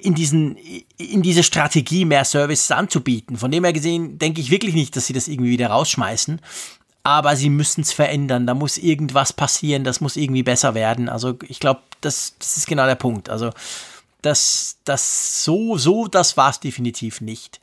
in, 0.00 0.14
diesen, 0.14 0.56
in 0.96 1.22
diese 1.22 1.42
Strategie 1.42 2.04
mehr 2.04 2.24
Services 2.24 2.70
anzubieten. 2.70 3.36
Von 3.36 3.50
dem 3.50 3.64
her 3.64 3.72
gesehen 3.72 4.18
denke 4.18 4.40
ich 4.40 4.50
wirklich 4.50 4.74
nicht, 4.74 4.96
dass 4.96 5.06
sie 5.06 5.12
das 5.12 5.28
irgendwie 5.28 5.50
wieder 5.50 5.68
rausschmeißen. 5.68 6.40
Aber 7.02 7.36
sie 7.36 7.50
müssen 7.50 7.82
es 7.82 7.92
verändern. 7.92 8.46
Da 8.46 8.54
muss 8.54 8.78
irgendwas 8.78 9.32
passieren. 9.32 9.84
Das 9.84 10.00
muss 10.00 10.16
irgendwie 10.16 10.42
besser 10.42 10.74
werden. 10.74 11.08
Also 11.08 11.38
ich 11.46 11.60
glaube, 11.60 11.80
das, 12.00 12.34
das 12.38 12.56
ist 12.56 12.66
genau 12.66 12.86
der 12.86 12.96
Punkt. 12.96 13.28
Also 13.28 13.50
das, 14.22 14.78
das 14.84 15.44
so, 15.44 15.78
so, 15.78 16.08
das 16.08 16.36
war 16.36 16.50
es 16.50 16.60
definitiv 16.60 17.20
nicht. 17.20 17.60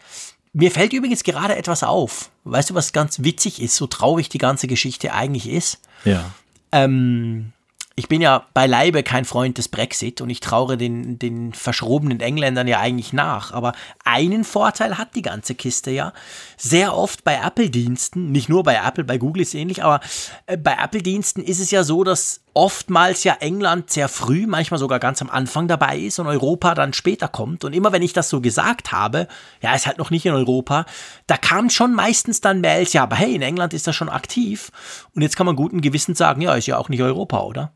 Mir 0.53 0.71
fällt 0.71 0.93
übrigens 0.93 1.23
gerade 1.23 1.55
etwas 1.55 1.83
auf. 1.83 2.29
Weißt 2.43 2.69
du, 2.69 2.75
was 2.75 2.93
ganz 2.93 3.23
witzig 3.23 3.61
ist, 3.61 3.75
so 3.75 3.87
traurig 3.87 4.29
die 4.29 4.37
ganze 4.37 4.67
Geschichte 4.67 5.13
eigentlich 5.13 5.49
ist? 5.49 5.79
Ja. 6.05 6.31
Ähm, 6.71 7.53
ich 7.95 8.07
bin 8.07 8.21
ja 8.21 8.45
beileibe 8.55 9.03
kein 9.03 9.23
Freund 9.23 9.59
des 9.59 9.67
Brexit 9.67 10.19
und 10.19 10.29
ich 10.31 10.39
traure 10.39 10.77
den, 10.77 11.19
den 11.19 11.53
verschrobenen 11.53 12.21
Engländern 12.21 12.67
ja 12.67 12.79
eigentlich 12.79 13.13
nach. 13.13 13.51
Aber 13.51 13.73
einen 14.03 14.43
Vorteil 14.45 14.97
hat 14.97 15.15
die 15.15 15.21
ganze 15.21 15.53
Kiste 15.53 15.91
ja. 15.91 16.11
Sehr 16.57 16.97
oft 16.97 17.23
bei 17.23 17.35
Apple-Diensten, 17.35 18.31
nicht 18.31 18.49
nur 18.49 18.63
bei 18.63 18.81
Apple, 18.83 19.03
bei 19.03 19.19
Google 19.19 19.43
ist 19.43 19.49
es 19.49 19.53
ähnlich, 19.53 19.83
aber 19.83 19.99
äh, 20.47 20.57
bei 20.57 20.73
Apple-Diensten 20.73 21.43
ist 21.43 21.59
es 21.59 21.69
ja 21.69 21.83
so, 21.83 22.03
dass 22.03 22.41
oftmals 22.55 23.23
ja 23.25 23.35
England 23.39 23.91
sehr 23.91 24.09
früh, 24.09 24.47
manchmal 24.47 24.79
sogar 24.79 24.99
ganz 24.99 25.21
am 25.21 25.29
Anfang 25.29 25.67
dabei 25.67 25.99
ist 25.99 26.17
und 26.17 26.25
Europa 26.25 26.73
dann 26.73 26.93
später 26.93 27.27
kommt. 27.27 27.63
Und 27.63 27.73
immer 27.73 27.91
wenn 27.91 28.01
ich 28.01 28.13
das 28.13 28.27
so 28.27 28.41
gesagt 28.41 28.91
habe, 28.91 29.27
ja, 29.61 29.75
ist 29.75 29.85
halt 29.85 29.99
noch 29.99 30.09
nicht 30.09 30.25
in 30.25 30.33
Europa, 30.33 30.85
da 31.27 31.37
kam 31.37 31.69
schon 31.69 31.93
meistens 31.93 32.41
dann 32.41 32.61
Mails, 32.61 32.93
ja, 32.93 33.03
aber 33.03 33.17
hey, 33.17 33.35
in 33.35 33.43
England 33.43 33.75
ist 33.75 33.85
das 33.85 33.95
schon 33.95 34.09
aktiv. 34.09 34.71
Und 35.13 35.21
jetzt 35.21 35.35
kann 35.35 35.45
man 35.45 35.55
guten 35.55 35.81
Gewissens 35.81 36.17
sagen, 36.17 36.41
ja, 36.41 36.55
ist 36.55 36.65
ja 36.65 36.79
auch 36.79 36.89
nicht 36.89 37.03
Europa, 37.03 37.41
oder? 37.41 37.71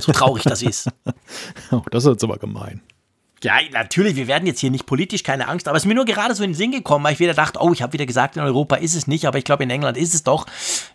So 0.00 0.12
traurig 0.12 0.44
das 0.44 0.62
ist. 0.62 0.88
oh, 1.70 1.82
das 1.90 2.04
ist 2.04 2.10
jetzt 2.10 2.24
aber 2.24 2.38
gemein. 2.38 2.80
Ja, 3.42 3.54
natürlich, 3.72 4.16
wir 4.16 4.28
werden 4.28 4.46
jetzt 4.46 4.60
hier 4.60 4.70
nicht 4.70 4.86
politisch, 4.86 5.22
keine 5.22 5.48
Angst, 5.48 5.66
aber 5.66 5.76
es 5.76 5.82
ist 5.82 5.88
mir 5.88 5.94
nur 5.94 6.04
gerade 6.04 6.34
so 6.34 6.44
in 6.44 6.50
den 6.50 6.56
Sinn 6.56 6.70
gekommen, 6.70 7.04
weil 7.04 7.14
ich 7.14 7.18
wieder 7.18 7.34
dachte, 7.34 7.58
oh, 7.60 7.72
ich 7.72 7.82
habe 7.82 7.92
wieder 7.92 8.06
gesagt, 8.06 8.36
in 8.36 8.42
Europa 8.42 8.76
ist 8.76 8.94
es 8.94 9.06
nicht, 9.06 9.26
aber 9.26 9.38
ich 9.38 9.44
glaube, 9.44 9.64
in 9.64 9.70
England 9.70 9.96
ist 9.96 10.14
es 10.14 10.22
doch. 10.22 10.46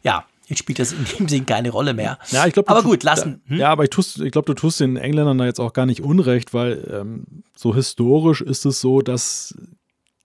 Ja, 0.04 0.26
Jetzt 0.48 0.60
spielt 0.60 0.80
das 0.80 0.94
in 0.94 1.04
dem 1.04 1.28
Sinn 1.28 1.46
keine 1.46 1.72
Rolle 1.72 1.94
mehr. 1.94 2.18
Ja, 2.30 2.48
ich 2.48 2.54
glaub, 2.54 2.70
aber 2.70 2.82
gut, 2.82 3.04
lassen. 3.04 3.42
Hm? 3.48 3.58
Ja, 3.58 3.70
aber 3.70 3.84
ich, 3.84 3.90
ich 3.98 4.32
glaube, 4.32 4.46
du 4.46 4.54
tust 4.54 4.80
den 4.80 4.96
Engländern 4.96 5.38
da 5.38 5.46
jetzt 5.46 5.60
auch 5.60 5.74
gar 5.74 5.86
nicht 5.86 6.02
unrecht, 6.02 6.54
weil 6.54 6.88
ähm, 6.90 7.44
so 7.54 7.76
historisch 7.76 8.42
ist 8.42 8.66
es 8.66 8.80
so, 8.80 9.02
dass 9.02 9.54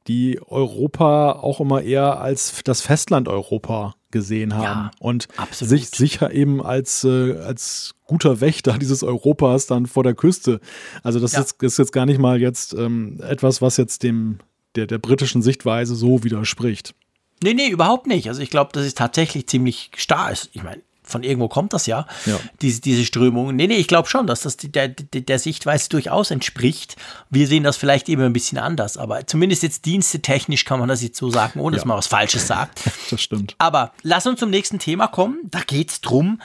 die 0.08 0.40
Europa 0.46 1.32
auch 1.32 1.60
immer 1.60 1.82
eher 1.82 2.20
als 2.20 2.62
das 2.64 2.80
Festland 2.80 3.28
Europa 3.28 3.94
gesehen 4.10 4.54
haben 4.54 4.62
ja, 4.62 4.90
und 5.00 5.28
absolut. 5.36 5.70
sich 5.70 5.88
sicher 5.88 6.32
eben 6.32 6.62
als, 6.62 7.04
äh, 7.04 7.36
als 7.38 7.94
guter 8.04 8.40
Wächter 8.40 8.78
dieses 8.78 9.02
Europas 9.02 9.66
dann 9.66 9.86
vor 9.86 10.04
der 10.04 10.14
Küste. 10.14 10.60
Also 11.02 11.18
das 11.18 11.32
ja. 11.32 11.40
ist, 11.40 11.62
ist, 11.62 11.78
jetzt 11.78 11.92
gar 11.92 12.06
nicht 12.06 12.18
mal 12.18 12.40
jetzt 12.40 12.74
ähm, 12.74 13.20
etwas, 13.22 13.62
was 13.62 13.78
jetzt 13.78 14.02
dem 14.02 14.38
der, 14.74 14.86
der 14.86 14.98
britischen 14.98 15.42
Sichtweise 15.42 15.94
so 15.94 16.24
widerspricht. 16.24 16.94
Nee, 17.42 17.54
nee, 17.54 17.68
überhaupt 17.68 18.06
nicht. 18.06 18.28
Also 18.28 18.40
ich 18.40 18.50
glaube, 18.50 18.70
das 18.72 18.86
ist 18.86 18.98
tatsächlich 18.98 19.46
ziemlich 19.46 19.90
starr. 19.96 20.32
Ich 20.52 20.62
meine, 20.62 20.82
von 21.12 21.22
irgendwo 21.22 21.48
kommt 21.48 21.72
das 21.72 21.86
ja, 21.86 22.06
Ja. 22.26 22.40
Diese, 22.60 22.80
diese 22.80 23.04
Strömung. 23.04 23.54
Nee, 23.54 23.68
nee, 23.68 23.76
ich 23.76 23.86
glaube 23.86 24.08
schon, 24.08 24.26
dass 24.26 24.40
das 24.40 24.56
der, 24.56 24.88
der, 24.88 25.20
der 25.20 25.38
Sichtweise 25.38 25.88
durchaus 25.88 26.30
entspricht. 26.32 26.96
Wir 27.30 27.46
sehen 27.46 27.62
das 27.62 27.76
vielleicht 27.76 28.08
eben 28.08 28.22
ein 28.22 28.32
bisschen 28.32 28.58
anders, 28.58 28.96
aber 28.96 29.26
zumindest 29.26 29.62
jetzt 29.62 29.86
dienstetechnisch 29.86 30.64
kann 30.64 30.80
man 30.80 30.88
das 30.88 31.02
jetzt 31.02 31.18
so 31.18 31.30
sagen, 31.30 31.60
ohne 31.60 31.76
dass 31.76 31.84
Ja. 31.84 31.88
man 31.88 31.98
was 31.98 32.06
Falsches 32.08 32.46
sagt. 32.46 32.80
Das 33.10 33.20
stimmt. 33.20 33.54
Aber 33.58 33.92
lass 34.02 34.26
uns 34.26 34.40
zum 34.40 34.50
nächsten 34.50 34.78
Thema 34.78 35.06
kommen. 35.06 35.38
Da 35.44 35.60
geht 35.60 35.90
es 35.90 36.00
drum, 36.00 36.40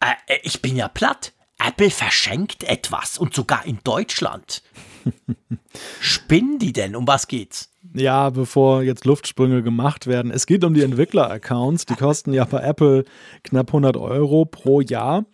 äh, 0.00 0.06
äh, 0.32 0.38
ich 0.42 0.62
bin 0.62 0.74
ja 0.76 0.88
platt. 0.88 1.32
Apple 1.58 1.90
verschenkt 1.90 2.64
etwas 2.64 3.16
und 3.18 3.34
sogar 3.34 3.64
in 3.66 3.78
Deutschland. 3.84 4.62
Spinnen 6.00 6.58
die 6.58 6.72
denn? 6.72 6.96
Um 6.96 7.06
was 7.06 7.28
geht's? 7.28 7.70
Ja, 7.98 8.28
bevor 8.28 8.82
jetzt 8.82 9.06
Luftsprünge 9.06 9.62
gemacht 9.62 10.06
werden. 10.06 10.30
Es 10.30 10.44
geht 10.44 10.64
um 10.64 10.74
die 10.74 10.82
Entwickler-Accounts. 10.82 11.86
Die 11.86 11.94
kosten 11.94 12.34
ja 12.34 12.44
bei 12.44 12.60
Apple 12.60 13.04
knapp 13.42 13.68
100 13.68 13.96
Euro 13.96 14.44
pro 14.44 14.82
Jahr. 14.82 15.24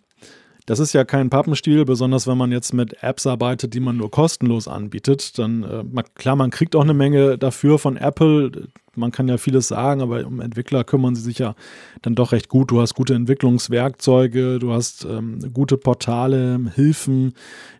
Das 0.65 0.79
ist 0.79 0.93
ja 0.93 1.03
kein 1.03 1.29
Pappenstiel, 1.29 1.83
besonders 1.85 2.25
wenn 2.25 2.37
man 2.37 2.51
jetzt 2.51 2.73
mit 2.73 3.03
Apps 3.03 3.27
arbeitet, 3.27 3.73
die 3.73 3.79
man 3.81 3.97
nur 3.97 4.09
kostenlos 4.11 4.67
anbietet. 4.67 5.37
Dann, 5.37 5.63
äh, 5.63 5.83
man, 5.83 6.05
klar, 6.15 6.35
man 6.35 6.51
kriegt 6.51 6.75
auch 6.75 6.83
eine 6.83 6.93
Menge 6.93 7.37
dafür 7.37 7.77
von 7.79 7.97
Apple. 7.97 8.69
Man 8.95 9.11
kann 9.11 9.27
ja 9.27 9.37
vieles 9.37 9.67
sagen, 9.69 10.01
aber 10.01 10.25
um 10.25 10.39
Entwickler 10.39 10.83
kümmern 10.83 11.15
sie 11.15 11.21
sich 11.23 11.39
ja 11.39 11.55
dann 12.03 12.13
doch 12.15 12.31
recht 12.31 12.47
gut. 12.47 12.69
Du 12.71 12.79
hast 12.79 12.93
gute 12.93 13.15
Entwicklungswerkzeuge, 13.15 14.59
du 14.59 14.71
hast 14.71 15.03
ähm, 15.05 15.39
gute 15.51 15.77
Portale, 15.77 16.59
Hilfen, 16.75 17.33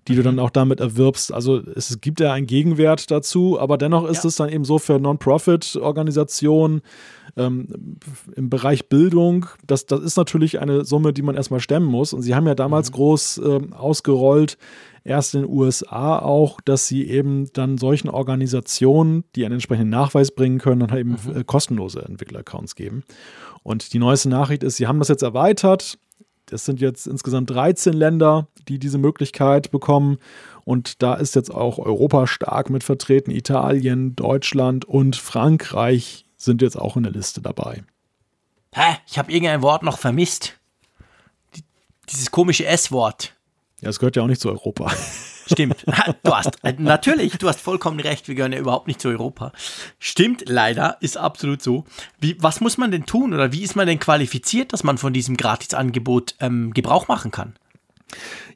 die 0.08 0.16
du 0.16 0.24
dann 0.24 0.40
auch 0.40 0.50
damit 0.50 0.80
erwirbst. 0.80 1.32
Also 1.32 1.62
es 1.76 2.02
gibt 2.02 2.20
ja 2.20 2.34
einen 2.34 2.48
Gegenwert 2.48 3.12
dazu, 3.12 3.60
aber 3.60 3.78
dennoch 3.78 4.06
ist 4.10 4.24
Ja. 4.24 4.28
es 4.28 4.36
dann 4.38 4.50
eben 4.50 4.66
so 4.66 4.80
für 4.80 5.00
Non-Profit-Organisationen 5.00 6.82
ähm, 7.36 7.98
im 8.36 8.50
Bereich 8.50 8.90
Bildung, 8.90 9.48
das, 9.66 9.86
das 9.86 10.02
ist 10.02 10.18
natürlich 10.18 10.60
eine 10.60 10.86
Summe, 10.86 11.14
die 11.14 11.22
man 11.22 11.36
erstmal 11.36 11.60
stemmen 11.60 11.88
muss. 11.88 12.14
Und 12.14 12.22
sie 12.22 12.36
haben 12.36 12.48
ja 12.48 12.56
damals 12.56 12.92
groß 12.92 13.42
ähm, 13.44 13.74
ausgerollt, 13.74 14.58
erst 15.04 15.34
in 15.36 15.42
den 15.42 15.50
USA 15.50 16.20
auch, 16.20 16.62
dass 16.62 16.88
sie 16.88 17.08
eben 17.08 17.52
dann 17.54 17.78
solchen 17.78 18.10
Organisationen, 18.10 19.24
die 19.36 19.46
einen 19.46 19.56
entsprechenden 19.56 19.90
Nachweis 19.90 20.32
bringen 20.32 20.60
können, 20.60 20.88
dann 20.88 20.98
eben 20.98 21.18
äh, 21.36 21.44
kostenlose 21.44 22.04
Entwickler-Accounts 22.04 22.76
geben. 22.76 23.04
Und 23.64 23.94
die 23.94 24.00
neueste 24.00 24.30
Nachricht 24.30 24.64
ist, 24.64 24.78
sie 24.78 24.88
haben 24.88 25.00
das 25.00 25.08
jetzt 25.08 25.24
erweitert. 25.24 25.98
Es 26.52 26.66
sind 26.66 26.82
jetzt 26.82 27.08
insgesamt 27.08 27.50
13 27.50 27.94
Länder, 27.94 28.48
die 28.68 28.78
diese 28.78 28.98
Möglichkeit 28.98 29.72
bekommen. 29.72 30.18
Und 30.66 31.02
da 31.02 31.16
ist 31.16 31.36
jetzt 31.36 31.54
auch 31.54 31.80
Europa 31.80 32.28
stark 32.28 32.70
mit 32.70 32.84
vertreten. 32.84 33.32
Italien, 33.32 34.16
Deutschland 34.16 34.86
und 34.86 35.16
Frankreich 35.16 36.23
sind 36.44 36.62
jetzt 36.62 36.78
auch 36.78 36.98
in 36.98 37.04
der 37.04 37.12
Liste 37.12 37.42
dabei. 37.42 37.84
Hä? 38.74 38.98
Ich 39.08 39.18
habe 39.18 39.32
irgendein 39.32 39.62
Wort 39.62 39.84
noch 39.84 39.98
vermisst. 39.98 40.60
Die, 41.56 41.64
dieses 42.10 42.32
komische 42.32 42.66
S-Wort. 42.66 43.36
Ja, 43.82 43.90
es 43.90 44.00
gehört 44.00 44.16
ja 44.16 44.24
auch 44.24 44.28
nicht 44.28 44.42
zu 44.42 44.50
Europa. 44.50 44.92
Stimmt. 45.52 45.86
Du 46.24 46.34
hast, 46.34 46.64
äh, 46.64 46.74
natürlich, 46.78 47.38
du 47.38 47.50
hast 47.50 47.60
vollkommen 47.60 48.00
recht, 48.00 48.28
wir 48.28 48.36
gehören 48.36 48.54
ja 48.54 48.60
überhaupt 48.60 48.88
nicht 48.88 49.02
zu 49.02 49.10
Europa. 49.10 49.52
Stimmt, 50.00 50.46
leider, 50.48 50.98
ist 51.02 51.18
absolut 51.18 51.62
so. 51.62 51.84
Wie, 52.20 52.38
was 52.40 52.62
muss 52.62 52.78
man 52.78 52.92
denn 52.92 53.06
tun 53.06 53.34
oder 53.34 53.52
wie 53.52 53.62
ist 53.62 53.76
man 53.76 53.86
denn 53.86 54.00
qualifiziert, 54.00 54.72
dass 54.72 54.84
man 54.84 54.98
von 54.98 55.12
diesem 55.12 55.36
Gratisangebot 55.36 56.36
ähm, 56.40 56.74
Gebrauch 56.74 57.10
machen 57.10 57.32
kann? 57.32 57.56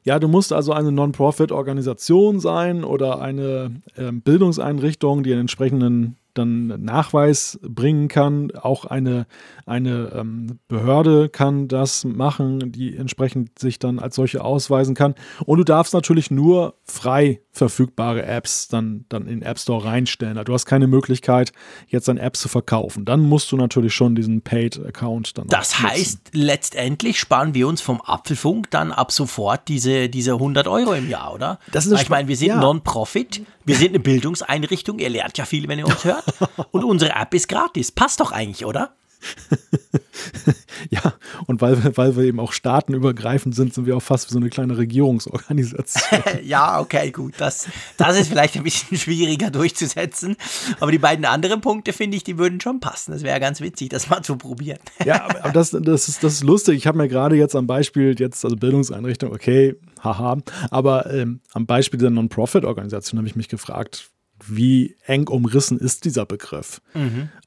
Ja, 0.04 0.18
du 0.18 0.28
musst 0.28 0.52
also 0.52 0.72
eine 0.72 0.92
Non-Profit-Organisation 0.92 2.40
sein 2.40 2.84
oder 2.84 3.20
eine 3.20 3.82
ähm, 3.96 4.22
Bildungseinrichtung, 4.22 5.22
die 5.22 5.32
einen 5.32 5.42
entsprechenden 5.42 6.16
dann 6.38 6.68
Nachweis 6.82 7.58
bringen 7.62 8.08
kann. 8.08 8.50
Auch 8.52 8.84
eine, 8.84 9.26
eine 9.66 10.12
ähm, 10.14 10.58
Behörde 10.68 11.28
kann 11.28 11.68
das 11.68 12.04
machen, 12.04 12.72
die 12.72 12.96
entsprechend 12.96 13.58
sich 13.58 13.78
dann 13.78 13.98
als 13.98 14.16
solche 14.16 14.44
ausweisen 14.44 14.94
kann. 14.94 15.14
Und 15.44 15.58
du 15.58 15.64
darfst 15.64 15.94
natürlich 15.94 16.30
nur 16.30 16.74
frei 16.84 17.40
verfügbare 17.52 18.24
Apps 18.24 18.68
dann, 18.68 19.04
dann 19.08 19.22
in 19.22 19.40
den 19.40 19.42
App 19.42 19.58
Store 19.58 19.84
reinstellen. 19.84 20.38
Also 20.38 20.48
Du 20.48 20.54
hast 20.54 20.64
keine 20.64 20.86
Möglichkeit, 20.86 21.52
jetzt 21.88 22.08
dann 22.08 22.16
Apps 22.16 22.40
zu 22.40 22.48
verkaufen. 22.48 23.04
Dann 23.04 23.20
musst 23.20 23.52
du 23.52 23.56
natürlich 23.58 23.92
schon 23.92 24.14
diesen 24.14 24.40
Paid-Account 24.40 25.36
dann 25.36 25.46
Das 25.48 25.80
heißt, 25.80 26.30
letztendlich 26.32 27.20
sparen 27.20 27.52
wir 27.52 27.68
uns 27.68 27.82
vom 27.82 28.00
Apfelfunk 28.00 28.70
dann 28.70 28.92
ab 28.92 29.12
sofort 29.12 29.68
diese, 29.68 30.08
diese 30.08 30.32
100 30.32 30.66
Euro 30.68 30.94
im 30.94 31.10
Jahr, 31.10 31.34
oder? 31.34 31.58
Das 31.70 31.84
ist 31.84 32.00
ich 32.00 32.08
meine, 32.08 32.28
wir 32.28 32.36
sind 32.36 32.48
ja. 32.48 32.60
Non-Profit, 32.60 33.42
wir 33.68 33.76
sind 33.76 33.90
eine 33.90 34.00
Bildungseinrichtung, 34.00 34.98
ihr 34.98 35.10
lernt 35.10 35.36
ja 35.36 35.44
viel, 35.44 35.68
wenn 35.68 35.78
ihr 35.78 35.86
uns 35.86 36.02
hört. 36.04 36.24
Und 36.70 36.84
unsere 36.84 37.12
App 37.12 37.34
ist 37.34 37.48
gratis. 37.48 37.92
Passt 37.92 38.18
doch 38.20 38.32
eigentlich, 38.32 38.64
oder? 38.64 38.94
Ja, 40.90 41.14
und 41.46 41.60
weil, 41.60 41.82
wir- 41.82 41.96
weil 41.96 42.16
wir 42.16 42.22
eben 42.24 42.38
auch 42.40 42.52
staatenübergreifend 42.52 43.54
sind, 43.54 43.74
sind 43.74 43.86
wir 43.86 43.96
auch 43.96 44.02
fast 44.02 44.28
wie 44.28 44.32
so 44.32 44.38
eine 44.38 44.48
kleine 44.48 44.78
Regierungsorganisation. 44.78 46.22
Ja, 46.44 46.80
okay, 46.80 47.10
gut. 47.10 47.34
Das, 47.38 47.68
das 47.96 48.18
ist 48.18 48.28
vielleicht 48.28 48.56
ein 48.56 48.62
bisschen 48.62 48.96
schwieriger 48.96 49.50
durchzusetzen. 49.50 50.36
Aber 50.80 50.92
die 50.92 50.98
beiden 50.98 51.24
anderen 51.24 51.60
Punkte, 51.60 51.92
finde 51.92 52.16
ich, 52.16 52.24
die 52.24 52.38
würden 52.38 52.60
schon 52.60 52.80
passen. 52.80 53.12
Das 53.12 53.22
wäre 53.22 53.40
ganz 53.40 53.60
witzig, 53.60 53.88
das 53.90 54.08
mal 54.08 54.22
zu 54.22 54.36
probieren. 54.36 54.78
ja, 55.04 55.24
aber 55.24 55.44
aber 55.44 55.52
das, 55.52 55.70
das, 55.70 56.08
ist, 56.08 56.22
das 56.22 56.34
ist 56.34 56.44
lustig. 56.44 56.76
Ich 56.76 56.86
habe 56.86 56.96
mir 56.98 57.08
gerade 57.08 57.36
jetzt 57.36 57.56
am 57.56 57.66
Beispiel, 57.66 58.14
jetzt, 58.18 58.44
also 58.44 58.56
Bildungseinrichtung, 58.56 59.32
okay, 59.32 59.74
haha, 60.02 60.38
aber 60.70 61.12
ähm, 61.12 61.40
am 61.52 61.66
Beispiel 61.66 61.98
der 61.98 62.10
Non-Profit-Organisation 62.10 63.18
habe 63.18 63.28
ich 63.28 63.36
mich 63.36 63.48
gefragt, 63.48 64.10
wie 64.46 64.96
eng 65.04 65.28
umrissen 65.28 65.78
ist 65.78 66.04
dieser 66.04 66.26
Begriff? 66.26 66.80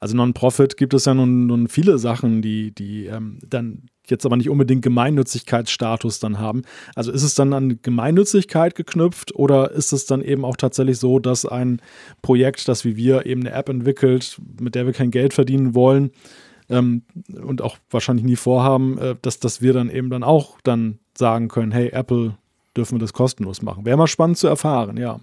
Also 0.00 0.16
Non-Profit 0.16 0.76
gibt 0.76 0.94
es 0.94 1.04
ja 1.04 1.14
nun, 1.14 1.46
nun 1.46 1.68
viele 1.68 1.98
Sachen, 1.98 2.42
die, 2.42 2.72
die 2.74 3.06
ähm, 3.06 3.38
dann 3.46 3.88
jetzt 4.08 4.26
aber 4.26 4.36
nicht 4.36 4.50
unbedingt 4.50 4.82
Gemeinnützigkeitsstatus 4.82 6.18
dann 6.18 6.38
haben. 6.38 6.62
Also 6.94 7.12
ist 7.12 7.22
es 7.22 7.34
dann 7.34 7.52
an 7.52 7.80
Gemeinnützigkeit 7.82 8.74
geknüpft 8.74 9.34
oder 9.34 9.70
ist 9.70 9.92
es 9.92 10.06
dann 10.06 10.22
eben 10.22 10.44
auch 10.44 10.56
tatsächlich 10.56 10.98
so, 10.98 11.18
dass 11.18 11.46
ein 11.46 11.80
Projekt, 12.20 12.68
das 12.68 12.84
wie 12.84 12.96
wir 12.96 13.26
eben 13.26 13.42
eine 13.42 13.52
App 13.52 13.68
entwickelt, 13.68 14.40
mit 14.60 14.74
der 14.74 14.86
wir 14.86 14.92
kein 14.92 15.10
Geld 15.10 15.34
verdienen 15.34 15.74
wollen 15.74 16.10
ähm, 16.68 17.02
und 17.42 17.62
auch 17.62 17.76
wahrscheinlich 17.90 18.24
nie 18.24 18.36
vorhaben, 18.36 18.98
äh, 18.98 19.16
dass, 19.22 19.38
dass 19.38 19.62
wir 19.62 19.72
dann 19.72 19.90
eben 19.90 20.10
dann 20.10 20.24
auch 20.24 20.60
dann 20.62 20.98
sagen 21.16 21.48
können, 21.48 21.72
hey 21.72 21.90
Apple, 21.92 22.36
dürfen 22.76 22.96
wir 22.96 23.00
das 23.00 23.12
kostenlos 23.12 23.62
machen. 23.62 23.84
Wäre 23.84 23.96
mal 23.96 24.06
spannend 24.06 24.38
zu 24.38 24.48
erfahren, 24.48 24.96
ja. 24.96 25.20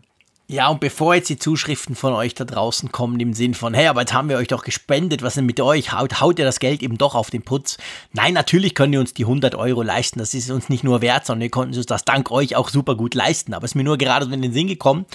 Ja, 0.52 0.68
und 0.70 0.80
bevor 0.80 1.14
jetzt 1.14 1.30
die 1.30 1.38
Zuschriften 1.38 1.94
von 1.96 2.12
euch 2.14 2.34
da 2.34 2.44
draußen 2.44 2.92
kommen 2.92 3.20
im 3.20 3.34
Sinn 3.36 3.54
von, 3.54 3.76
hey, 3.76 3.86
aber 3.86 4.02
jetzt 4.02 4.14
haben 4.14 4.30
wir 4.30 4.38
euch 4.38 4.48
doch 4.48 4.64
gespendet, 4.64 5.22
was 5.22 5.36
denn 5.36 5.46
mit 5.46 5.62
euch? 5.62 5.92
Haut, 5.92 6.22
haut 6.22 6.40
ihr 6.40 6.46
das 6.46 6.60
Geld 6.60 6.82
eben 6.82 6.98
doch 6.98 7.14
auf 7.14 7.30
den 7.30 7.44
Putz? 7.44 7.78
Nein, 8.14 8.34
natürlich 8.34 8.74
können 8.74 8.92
wir 8.94 9.00
uns 9.00 9.14
die 9.14 9.26
100 9.26 9.54
Euro 9.54 9.84
leisten. 9.84 10.18
Das 10.18 10.34
ist 10.34 10.50
uns 10.50 10.68
nicht 10.68 10.84
nur 10.84 11.02
wert, 11.02 11.28
sondern 11.28 11.44
wir 11.44 11.52
konnten 11.52 11.78
uns 11.78 11.86
das 11.86 12.04
dank 12.04 12.32
euch 12.32 12.56
auch 12.56 12.70
super 12.70 12.96
gut 12.96 13.14
leisten. 13.14 13.54
Aber 13.54 13.66
es 13.66 13.72
ist 13.72 13.76
mir 13.76 13.84
nur 13.84 14.00
gerade 14.00 14.26
so 14.26 14.32
in 14.32 14.42
den 14.42 14.52
Sinn 14.52 14.66
gekommen, 14.66 15.06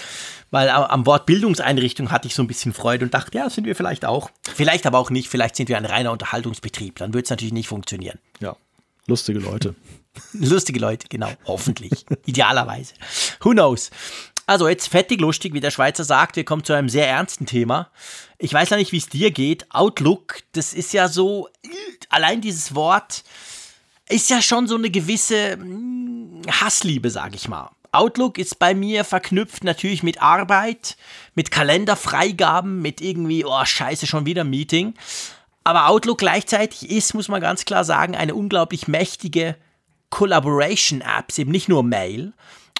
weil 0.52 0.68
am- 0.70 0.84
am 0.84 1.04
Wort 1.04 1.26
Bildungseinrichtung 1.26 2.12
hatte 2.12 2.28
ich 2.28 2.34
so 2.36 2.42
ein 2.42 2.46
bisschen 2.46 2.72
Freude 2.72 3.04
und 3.04 3.12
dachte, 3.12 3.36
ja, 3.36 3.50
sind 3.50 3.64
wir 3.66 3.74
vielleicht 3.74 4.04
auch. 4.04 4.30
Vielleicht 4.54 4.86
aber 4.86 4.98
auch 5.00 5.10
nicht. 5.10 5.28
Vielleicht 5.28 5.56
sind 5.56 5.68
wir 5.68 5.76
ein 5.76 5.84
reiner 5.84 6.12
Unterhaltungsbetrieb. 6.12 6.98
Dann 7.00 7.12
wird 7.12 7.24
es 7.26 7.30
natürlich 7.30 7.52
nicht 7.52 7.66
funktionieren. 7.66 8.20
Ja, 8.38 8.54
lustige 9.08 9.40
Leute. 9.40 9.74
Lustige 10.32 10.78
Leute, 10.78 11.08
genau. 11.08 11.30
Hoffentlich. 11.44 12.06
Idealerweise. 12.24 12.94
Who 13.40 13.50
knows? 13.50 13.90
Also 14.46 14.68
jetzt 14.68 14.88
fettig 14.88 15.20
lustig, 15.20 15.54
wie 15.54 15.60
der 15.60 15.70
Schweizer 15.70 16.04
sagt. 16.04 16.36
Wir 16.36 16.44
kommen 16.44 16.64
zu 16.64 16.74
einem 16.74 16.88
sehr 16.88 17.08
ernsten 17.08 17.46
Thema. 17.46 17.88
Ich 18.38 18.52
weiß 18.52 18.70
ja 18.70 18.76
nicht, 18.76 18.92
wie 18.92 18.98
es 18.98 19.08
dir 19.08 19.30
geht. 19.30 19.66
Outlook, 19.70 20.40
das 20.52 20.74
ist 20.74 20.92
ja 20.92 21.08
so, 21.08 21.48
allein 22.10 22.40
dieses 22.40 22.74
Wort 22.74 23.24
ist 24.08 24.28
ja 24.28 24.42
schon 24.42 24.66
so 24.66 24.76
eine 24.76 24.90
gewisse 24.90 25.56
mm, 25.56 26.42
Hassliebe, 26.50 27.10
sag 27.10 27.34
ich 27.34 27.48
mal. 27.48 27.70
Outlook 27.92 28.38
ist 28.38 28.58
bei 28.58 28.74
mir 28.74 29.04
verknüpft 29.04 29.64
natürlich 29.64 30.02
mit 30.02 30.20
Arbeit, 30.20 30.96
mit 31.34 31.50
Kalenderfreigaben, 31.50 32.82
mit 32.82 33.00
irgendwie, 33.00 33.44
oh 33.44 33.64
scheiße, 33.64 34.06
schon 34.06 34.26
wieder 34.26 34.44
Meeting. 34.44 34.94
Aber 35.62 35.88
Outlook 35.88 36.18
gleichzeitig 36.18 36.90
ist, 36.90 37.14
muss 37.14 37.28
man 37.28 37.40
ganz 37.40 37.64
klar 37.64 37.84
sagen, 37.84 38.14
eine 38.16 38.34
unglaublich 38.34 38.88
mächtige 38.88 39.56
Collaboration-Apps, 40.10 41.38
eben 41.38 41.50
nicht 41.50 41.68
nur 41.68 41.82
Mail. 41.82 42.34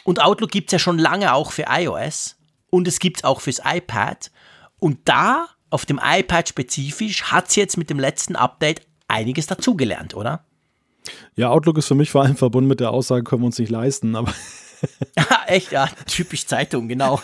Und 0.04 0.22
Outlook 0.22 0.50
gibt 0.50 0.68
es 0.68 0.72
ja 0.72 0.78
schon 0.78 0.98
lange 0.98 1.34
auch 1.34 1.52
für 1.52 1.64
iOS 1.68 2.36
und 2.70 2.86
es 2.86 2.98
gibt 2.98 3.18
es 3.18 3.24
auch 3.24 3.40
fürs 3.40 3.60
iPad. 3.64 4.30
Und 4.78 5.00
da, 5.08 5.46
auf 5.70 5.86
dem 5.86 6.00
iPad 6.02 6.48
spezifisch, 6.48 7.24
hat 7.24 7.48
es 7.48 7.56
jetzt 7.56 7.76
mit 7.76 7.90
dem 7.90 7.98
letzten 7.98 8.36
Update 8.36 8.82
einiges 9.08 9.46
dazugelernt, 9.46 10.14
oder? 10.14 10.44
Ja, 11.36 11.50
Outlook 11.50 11.78
ist 11.78 11.88
für 11.88 11.94
mich 11.94 12.10
vor 12.10 12.22
allem 12.22 12.36
verbunden 12.36 12.68
mit 12.68 12.80
der 12.80 12.90
Aussage, 12.90 13.24
können 13.24 13.42
wir 13.42 13.46
uns 13.46 13.58
nicht 13.58 13.70
leisten, 13.70 14.16
aber 14.16 14.32
Echt, 15.46 15.72
ja, 15.72 15.88
typisch 16.06 16.46
Zeitung, 16.46 16.88
genau. 16.88 17.20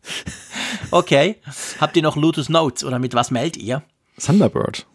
okay. 0.90 1.36
Habt 1.80 1.96
ihr 1.96 2.02
noch 2.02 2.16
Lotus 2.16 2.48
Notes 2.48 2.84
oder 2.84 2.98
mit 2.98 3.14
was 3.14 3.30
meldet 3.30 3.62
ihr? 3.62 3.82
Thunderbird. 4.18 4.86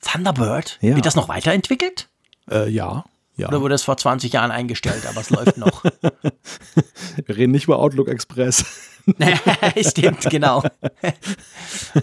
Thunderbird? 0.00 0.78
Ja. 0.80 0.94
Wird 0.94 1.06
das 1.06 1.16
noch 1.16 1.28
weiterentwickelt? 1.28 2.08
Äh, 2.50 2.68
ja, 2.68 3.04
ja. 3.36 3.48
Oder 3.48 3.60
wurde 3.60 3.74
es 3.74 3.82
vor 3.82 3.96
20 3.96 4.32
Jahren 4.32 4.50
eingestellt, 4.50 5.06
aber 5.06 5.20
es 5.20 5.30
läuft 5.30 5.56
noch? 5.56 5.84
Wir 7.26 7.36
reden 7.36 7.52
nicht 7.52 7.64
über 7.64 7.78
Outlook 7.78 8.08
Express. 8.08 8.64
Stimmt, 9.80 10.22
genau. 10.30 10.62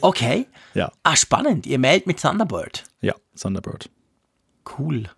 Okay. 0.02 0.48
ja, 0.74 0.92
Ah, 1.04 1.16
spannend. 1.16 1.66
Ihr 1.66 1.80
meldet 1.80 2.08
mit 2.08 2.22
Thunderbird. 2.22 2.84
ja, 3.02 3.14
Thunderbird. 3.40 3.90
Cool. 4.78 5.10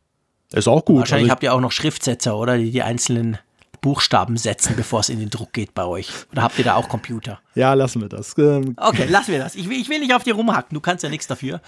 Ist 0.51 0.67
auch 0.67 0.83
gut. 0.85 0.99
Wahrscheinlich 0.99 1.25
Also 1.25 1.31
habt 1.31 1.43
ihr 1.43 1.53
auch 1.53 1.59
noch 1.61 1.71
Schriftsetzer, 1.71 2.35
oder? 2.37 2.57
Die 2.57 2.71
die 2.71 2.81
einzelnen 2.81 3.37
Buchstaben 3.81 4.37
setzen, 4.37 4.73
bevor 4.75 5.01
es 5.01 5.09
in 5.09 5.19
den 5.19 5.29
Druck 5.29 5.53
geht 5.53 5.75
bei 5.75 5.85
euch. 5.85 6.09
Oder 6.31 6.41
habt 6.41 6.57
ihr 6.57 6.63
da 6.65 6.75
auch 6.75 6.89
Computer? 6.89 7.39
ja, 7.53 7.73
lassen 7.75 8.01
wir 8.01 8.09
das. 8.09 8.35
Ähm, 8.37 8.75
Okay, 8.79 9.05
lassen 9.07 9.31
wir 9.31 9.39
das. 9.39 9.53
Ich 9.53 9.69
will, 9.69 9.79
ich 9.79 9.89
will 9.89 9.99
nicht 9.99 10.13
auf 10.15 10.23
dir 10.23 10.33
rumhacken, 10.33 10.73
du 10.73 10.81
kannst 10.81 11.03
ja 11.03 11.09
nichts 11.09 11.27
dafür. 11.27 11.61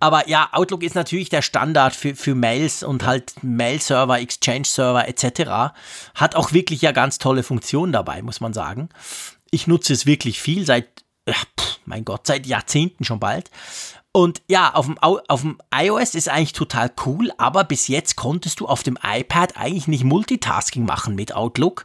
Aber 0.00 0.28
ja, 0.28 0.48
Outlook 0.52 0.82
ist 0.82 0.94
natürlich 0.94 1.28
der 1.28 1.42
Standard 1.42 1.94
für, 1.94 2.14
für 2.14 2.34
Mails 2.34 2.82
und 2.82 3.04
halt 3.04 3.34
Mail-Server, 3.42 4.20
Exchange-Server 4.20 5.08
etc. 5.08 5.74
Hat 6.14 6.36
auch 6.36 6.52
wirklich 6.52 6.82
ja 6.82 6.92
ganz 6.92 7.18
tolle 7.18 7.42
Funktionen 7.42 7.92
dabei, 7.92 8.22
muss 8.22 8.40
man 8.40 8.52
sagen. 8.52 8.88
Ich 9.50 9.66
nutze 9.66 9.92
es 9.92 10.06
wirklich 10.06 10.40
viel, 10.40 10.64
seit, 10.64 10.86
pff, 11.28 11.80
mein 11.84 12.04
Gott, 12.04 12.26
seit 12.26 12.46
Jahrzehnten 12.46 13.04
schon 13.04 13.18
bald. 13.18 13.50
Und 14.12 14.40
ja, 14.48 14.74
auf 14.74 14.86
dem, 14.86 15.00
Au- 15.02 15.20
auf 15.28 15.42
dem 15.42 15.58
iOS 15.74 16.14
ist 16.14 16.28
eigentlich 16.28 16.52
total 16.52 16.90
cool, 17.04 17.30
aber 17.36 17.64
bis 17.64 17.88
jetzt 17.88 18.16
konntest 18.16 18.60
du 18.60 18.66
auf 18.66 18.82
dem 18.82 18.98
iPad 19.02 19.56
eigentlich 19.56 19.86
nicht 19.88 20.04
Multitasking 20.04 20.84
machen 20.84 21.14
mit 21.14 21.34
Outlook. 21.34 21.84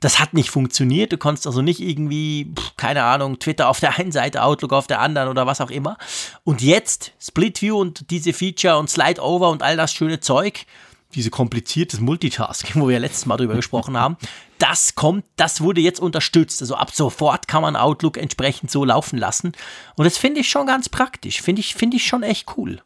Das 0.00 0.20
hat 0.20 0.34
nicht 0.34 0.50
funktioniert. 0.50 1.12
Du 1.12 1.18
konntest 1.18 1.46
also 1.46 1.62
nicht 1.62 1.80
irgendwie, 1.80 2.52
keine 2.76 3.04
Ahnung, 3.04 3.38
Twitter 3.38 3.68
auf 3.68 3.80
der 3.80 3.98
einen 3.98 4.12
Seite, 4.12 4.42
Outlook 4.42 4.72
auf 4.72 4.86
der 4.86 5.00
anderen 5.00 5.28
oder 5.28 5.46
was 5.46 5.60
auch 5.60 5.70
immer. 5.70 5.98
Und 6.44 6.62
jetzt 6.62 7.12
Split 7.20 7.60
View 7.62 7.78
und 7.78 8.10
diese 8.10 8.32
Feature 8.32 8.78
und 8.78 8.88
Slide 8.88 9.20
Over 9.20 9.50
und 9.50 9.62
all 9.62 9.76
das 9.76 9.92
schöne 9.92 10.20
Zeug, 10.20 10.66
diese 11.14 11.30
kompliziertes 11.30 12.00
Multitasking, 12.00 12.80
wo 12.80 12.88
wir 12.88 13.00
letztes 13.00 13.26
Mal 13.26 13.36
drüber 13.36 13.54
gesprochen 13.54 13.96
haben, 13.96 14.16
das 14.58 14.94
kommt, 14.94 15.24
das 15.36 15.60
wurde 15.60 15.80
jetzt 15.80 16.00
unterstützt. 16.00 16.60
Also 16.60 16.74
ab 16.74 16.90
sofort 16.92 17.48
kann 17.48 17.62
man 17.62 17.76
Outlook 17.76 18.16
entsprechend 18.16 18.70
so 18.70 18.84
laufen 18.84 19.18
lassen. 19.18 19.52
Und 19.96 20.04
das 20.04 20.18
finde 20.18 20.40
ich 20.40 20.48
schon 20.48 20.66
ganz 20.66 20.88
praktisch. 20.88 21.40
Finde 21.40 21.60
ich, 21.60 21.74
finde 21.74 21.96
ich 21.96 22.06
schon 22.06 22.22
echt 22.22 22.56
cool. 22.56 22.82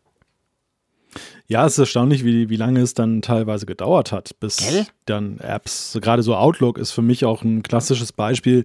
Ja, 1.47 1.67
es 1.67 1.73
ist 1.75 1.79
erstaunlich, 1.81 2.25
wie, 2.25 2.49
wie 2.49 2.57
lange 2.57 2.81
es 2.81 2.95
dann 2.95 3.21
teilweise 3.21 3.67
gedauert 3.67 4.13
hat, 4.13 4.39
bis 4.41 4.57
Gell? 4.57 4.87
dann 5.05 5.39
Apps, 5.39 5.93
so 5.93 6.01
gerade 6.01 6.23
so 6.23 6.35
Outlook 6.35 6.79
ist 6.79 6.93
für 6.93 7.03
mich 7.03 7.25
auch 7.27 7.43
ein 7.43 7.63
klassisches 7.63 8.13
Beispiel, 8.13 8.63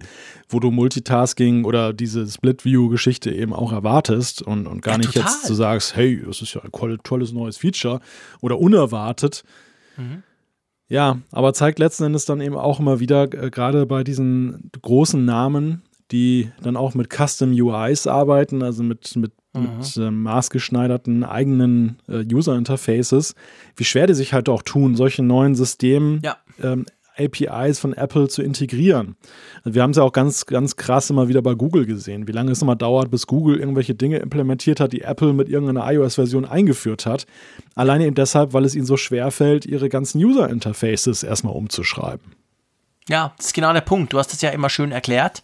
wo 0.48 0.58
du 0.58 0.70
Multitasking 0.70 1.64
oder 1.64 1.92
diese 1.92 2.26
Split-View-Geschichte 2.26 3.30
eben 3.30 3.52
auch 3.52 3.72
erwartest 3.72 4.40
und, 4.42 4.66
und 4.66 4.80
gar 4.80 4.94
Ja, 4.94 4.98
nicht 4.98 5.12
total. 5.12 5.30
jetzt 5.30 5.44
zu 5.46 5.54
sagst, 5.54 5.94
hey, 5.96 6.22
das 6.26 6.40
ist 6.40 6.54
ja 6.54 6.62
ein 6.62 6.72
toll- 6.72 6.98
tolles 7.02 7.32
neues 7.32 7.58
Feature 7.58 8.00
oder 8.40 8.58
unerwartet. 8.58 9.42
Mhm. 9.96 10.22
Ja, 10.88 11.18
aber 11.32 11.52
zeigt 11.52 11.78
letzten 11.78 12.04
Endes 12.04 12.24
dann 12.24 12.40
eben 12.40 12.56
auch 12.56 12.80
immer 12.80 12.98
wieder, 13.00 13.24
äh, 13.34 13.50
gerade 13.50 13.84
bei 13.84 14.04
diesen 14.04 14.70
großen 14.80 15.22
Namen, 15.22 15.82
die 16.10 16.50
dann 16.62 16.78
auch 16.78 16.94
mit 16.94 17.12
Custom 17.12 17.50
UIs 17.52 18.06
arbeiten, 18.06 18.62
also 18.62 18.82
mit, 18.82 19.14
mit. 19.16 19.32
Mit 19.58 19.96
äh, 19.96 20.10
maßgeschneiderten 20.10 21.24
eigenen 21.24 21.98
äh, 22.08 22.24
User-Interfaces, 22.32 23.34
wie 23.76 23.84
schwer 23.84 24.06
die 24.06 24.14
sich 24.14 24.32
halt 24.32 24.48
auch 24.48 24.62
tun, 24.62 24.96
solche 24.96 25.22
neuen 25.22 25.54
Systemen, 25.54 26.20
Ja. 26.24 26.36
ähm, 26.62 26.86
APIs 27.20 27.80
von 27.80 27.94
Apple 27.94 28.28
zu 28.28 28.42
integrieren. 28.42 29.16
Also 29.64 29.74
wir 29.74 29.82
haben 29.82 29.90
es 29.90 29.96
ja 29.96 30.04
auch 30.04 30.12
ganz, 30.12 30.46
ganz 30.46 30.76
krass 30.76 31.10
immer 31.10 31.26
wieder 31.26 31.42
bei 31.42 31.54
Google 31.54 31.84
gesehen, 31.84 32.28
wie 32.28 32.32
lange 32.32 32.52
es 32.52 32.62
immer 32.62 32.76
dauert, 32.76 33.10
bis 33.10 33.26
Google 33.26 33.58
irgendwelche 33.58 33.96
Dinge 33.96 34.18
implementiert 34.18 34.78
hat, 34.78 34.92
die 34.92 35.00
Apple 35.02 35.32
mit 35.32 35.48
irgendeiner 35.48 35.90
iOS-Version 35.92 36.44
eingeführt 36.44 37.06
hat. 37.06 37.26
Alleine 37.74 38.06
eben 38.06 38.14
deshalb, 38.14 38.52
weil 38.52 38.64
es 38.64 38.76
ihnen 38.76 38.86
so 38.86 38.96
schwer 38.96 39.32
fällt, 39.32 39.66
ihre 39.66 39.88
ganzen 39.88 40.22
User-Interfaces 40.24 41.24
erstmal 41.24 41.54
umzuschreiben. 41.54 42.34
Ja, 43.08 43.32
das 43.36 43.46
ist 43.46 43.54
genau 43.54 43.72
der 43.72 43.80
Punkt. 43.80 44.12
Du 44.12 44.18
hast 44.18 44.32
es 44.32 44.40
ja 44.42 44.50
immer 44.50 44.68
schön 44.68 44.92
erklärt. 44.92 45.42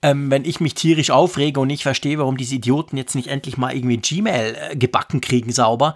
Ähm, 0.00 0.30
wenn 0.30 0.44
ich 0.44 0.60
mich 0.60 0.74
tierisch 0.74 1.10
aufrege 1.10 1.58
und 1.58 1.66
nicht 1.68 1.82
verstehe, 1.82 2.18
warum 2.18 2.36
diese 2.36 2.54
Idioten 2.54 2.96
jetzt 2.96 3.14
nicht 3.14 3.28
endlich 3.28 3.56
mal 3.56 3.74
irgendwie 3.74 3.96
Gmail 3.96 4.56
äh, 4.70 4.76
gebacken 4.76 5.20
kriegen 5.20 5.50
sauber, 5.50 5.94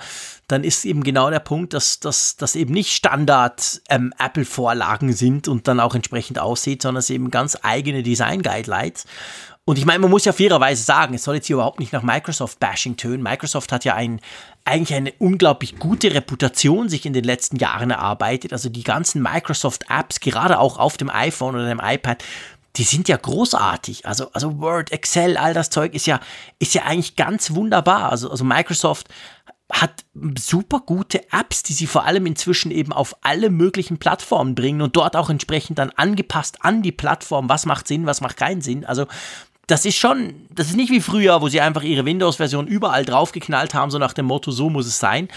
dann 0.49 0.65
ist 0.65 0.85
eben 0.85 1.05
genau 1.05 1.31
der 1.31 1.39
Punkt, 1.41 1.73
dass 1.73 2.01
das 2.01 2.57
eben 2.57 2.74
nicht 2.74 2.93
Standard 2.93 3.81
ähm, 3.89 4.12
sind 5.11 5.49
und 5.49 5.69
dann 5.69 5.81
auch 5.81 5.95
entsprechend 5.95 6.39
aussieht, 6.39 6.83
sondern 6.83 6.99
es 6.99 7.11
eben 7.11 7.31
ganz 7.31 7.57
eigene 7.62 8.03
Design-Guidelines. 8.03 9.07
Und 9.65 9.79
ich 9.79 9.87
meine, 9.87 10.01
man 10.01 10.11
muss 10.11 10.24
ja 10.24 10.33
fairerweise 10.33 10.83
sagen, 10.83 11.15
es 11.15 11.23
soll 11.23 11.37
jetzt 11.37 11.47
hier 11.47 11.55
überhaupt 11.55 11.79
nicht 11.79 11.93
nach 11.93 12.03
Microsoft-Bashing 12.03 12.97
tönen. 12.97 13.23
Microsoft 13.23 13.70
hat 13.70 13.85
ja 13.85 13.95
ein, 13.95 14.20
eigentlich 14.65 14.97
eine 14.97 15.12
unglaublich 15.20 15.79
gute 15.79 16.12
Reputation 16.12 16.89
sich 16.89 17.07
in 17.07 17.12
den 17.12 17.23
letzten 17.23 17.59
Jahren 17.59 17.91
erarbeitet. 17.91 18.53
Also 18.53 18.69
die 18.70 18.83
ganzen 18.83 19.23
Microsoft-Apps, 19.23 20.19
gerade 20.19 20.59
auch 20.59 20.79
auf 20.79 20.97
dem 20.97 21.11
iPhone 21.11 21.55
oder 21.55 21.69
dem 21.69 21.81
iPad, 21.81 22.24
die 22.77 22.85
sind 22.85 23.09
ja 23.09 23.16
großartig. 23.16 24.07
Also, 24.07 24.31
also 24.32 24.59
Word, 24.61 24.93
Excel, 24.93 25.36
all 25.36 25.55
das 25.55 25.70
Zeug 25.70 25.94
ist 25.94 26.07
ja, 26.07 26.20
ist 26.59 26.74
ja 26.74 26.85
eigentlich 26.85 27.16
ganz 27.16 27.55
wunderbar. 27.55 28.11
Also, 28.11 28.31
also 28.31 28.44
Microsoft 28.44 29.09
hat 29.70 30.05
super 30.39 30.81
gute 30.81 31.32
Apps, 31.32 31.62
die 31.62 31.73
sie 31.73 31.86
vor 31.86 32.05
allem 32.05 32.27
inzwischen 32.27 32.70
eben 32.70 32.93
auf 32.93 33.16
alle 33.23 33.49
möglichen 33.49 33.99
Plattformen 33.99 34.55
bringen 34.55 34.82
und 34.82 34.97
dort 34.97 35.16
auch 35.16 35.31
entsprechend 35.31 35.78
dann 35.78 35.90
angepasst 35.90 36.59
an 36.61 36.82
die 36.82 36.93
Plattform, 36.93 37.49
was 37.49 37.65
macht 37.65 37.89
Sinn, 37.89 38.07
was 38.07 38.20
macht 38.20 38.36
keinen 38.36 38.61
Sinn. 38.61 38.85
Also 38.85 39.07
das 39.66 39.86
ist 39.86 39.97
schon, 39.97 40.47
das 40.51 40.69
ist 40.69 40.77
nicht 40.77 40.90
wie 40.90 41.01
früher, 41.01 41.40
wo 41.40 41.49
sie 41.49 41.61
einfach 41.61 41.82
ihre 41.82 42.05
Windows-Version 42.05 42.66
überall 42.66 43.05
draufgeknallt 43.05 43.74
haben, 43.74 43.90
so 43.90 43.99
nach 43.99 44.12
dem 44.12 44.27
Motto, 44.27 44.51
so 44.51 44.69
muss 44.69 44.86
es 44.86 44.99
sein. 44.99 45.28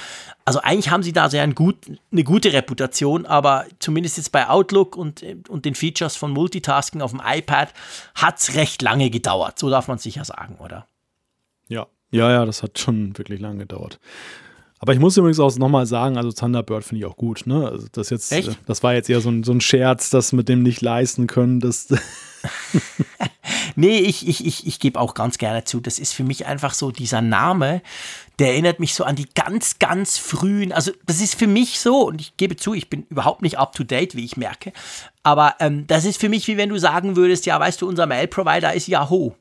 Also 0.48 0.62
eigentlich 0.62 0.92
haben 0.92 1.02
sie 1.02 1.12
da 1.12 1.28
sehr 1.28 1.42
ein 1.42 1.56
gut, 1.56 1.78
eine 2.12 2.24
gute 2.24 2.54
Reputation, 2.54 3.26
aber 3.26 3.66
zumindest 3.80 4.18
jetzt 4.18 4.32
bei 4.32 4.48
Outlook 4.48 4.96
und, 4.96 5.26
und 5.50 5.66
den 5.66 5.74
Features 5.74 6.16
von 6.16 6.32
Multitasking 6.32 7.02
auf 7.02 7.12
dem 7.12 7.22
iPad 7.26 7.74
hat 8.14 8.38
es 8.38 8.54
recht 8.54 8.84
lange 8.84 9.10
gedauert. 9.10 9.58
So 9.58 9.72
darf 9.72 9.88
man 9.88 9.98
sicher 9.98 10.24
sagen, 10.24 10.58
oder? 10.60 10.88
Ja. 11.68 11.88
Ja, 12.12 12.32
ja, 12.32 12.46
das 12.46 12.62
hat 12.62 12.78
schon 12.78 13.18
wirklich 13.18 13.42
lange 13.42 13.58
gedauert. 13.60 14.00
Aber 14.80 14.94
ich 14.94 15.00
muss 15.00 15.18
übrigens 15.18 15.40
auch 15.40 15.56
nochmal 15.58 15.86
sagen, 15.86 16.18
also 16.18 16.32
Thunderbird 16.32 16.84
finde 16.84 17.06
ich 17.06 17.12
auch 17.12 17.16
gut. 17.16 17.48
Ne? 17.48 17.68
Also 17.70 17.88
das 17.92 18.10
jetzt, 18.10 18.32
Echt? 18.32 18.50
äh, 18.50 18.56
das 18.66 18.84
war 18.84 18.94
jetzt 18.94 19.10
eher 19.10 19.22
so 19.22 19.30
ein, 19.30 19.44
so 19.44 19.52
ein 19.52 19.62
Scherz, 19.62 20.10
das 20.10 20.34
mit 20.34 20.50
dem 20.50 20.64
nicht 20.64 20.82
leisten 20.82 21.28
können. 21.28 21.60
Das, 21.60 21.88
Nee, 23.76 24.00
ich, 24.00 24.28
ich, 24.28 24.46
ich, 24.46 24.66
ich 24.66 24.80
gebe 24.80 25.00
auch 25.00 25.14
ganz 25.14 25.38
gerne 25.38 25.66
zu. 25.66 25.82
Das 25.82 26.00
ist 26.00 26.14
für 26.14 26.24
mich 26.24 26.46
einfach 26.46 26.74
so 26.74 26.92
dieser 26.92 27.22
Name, 27.22 27.82
der 28.40 28.50
erinnert 28.50 28.80
mich 28.80 28.94
so 28.94 29.04
an 29.04 29.16
die 29.16 29.28
ganz, 29.36 29.80
ganz 29.80 30.18
frühen. 30.18 30.72
Also, 30.72 30.92
das 31.06 31.22
ist 31.22 31.36
für 31.36 31.48
mich 31.48 31.80
so, 31.80 32.08
und 32.08 32.22
ich 32.22 32.38
gebe 32.38 32.56
zu, 32.56 32.74
ich 32.74 32.90
bin 32.90 33.04
überhaupt 33.10 33.42
nicht 33.42 33.58
up 33.58 33.74
to 33.74 33.84
date, 33.84 34.16
wie 34.16 34.24
ich 34.24 34.38
merke. 34.38 34.72
Aber 35.24 35.56
ähm, 35.60 35.86
das 35.88 36.06
ist 36.06 36.20
für 36.20 36.30
mich, 36.30 36.48
wie 36.48 36.58
wenn 36.58 36.70
du 36.70 36.78
sagen 36.78 37.16
würdest: 37.16 37.46
Ja, 37.46 37.60
weißt 37.60 37.82
du, 37.82 37.88
unser 37.88 38.06
Mail-Provider 38.06 38.74
ist 38.74 38.88
Yahoo. 38.88 39.34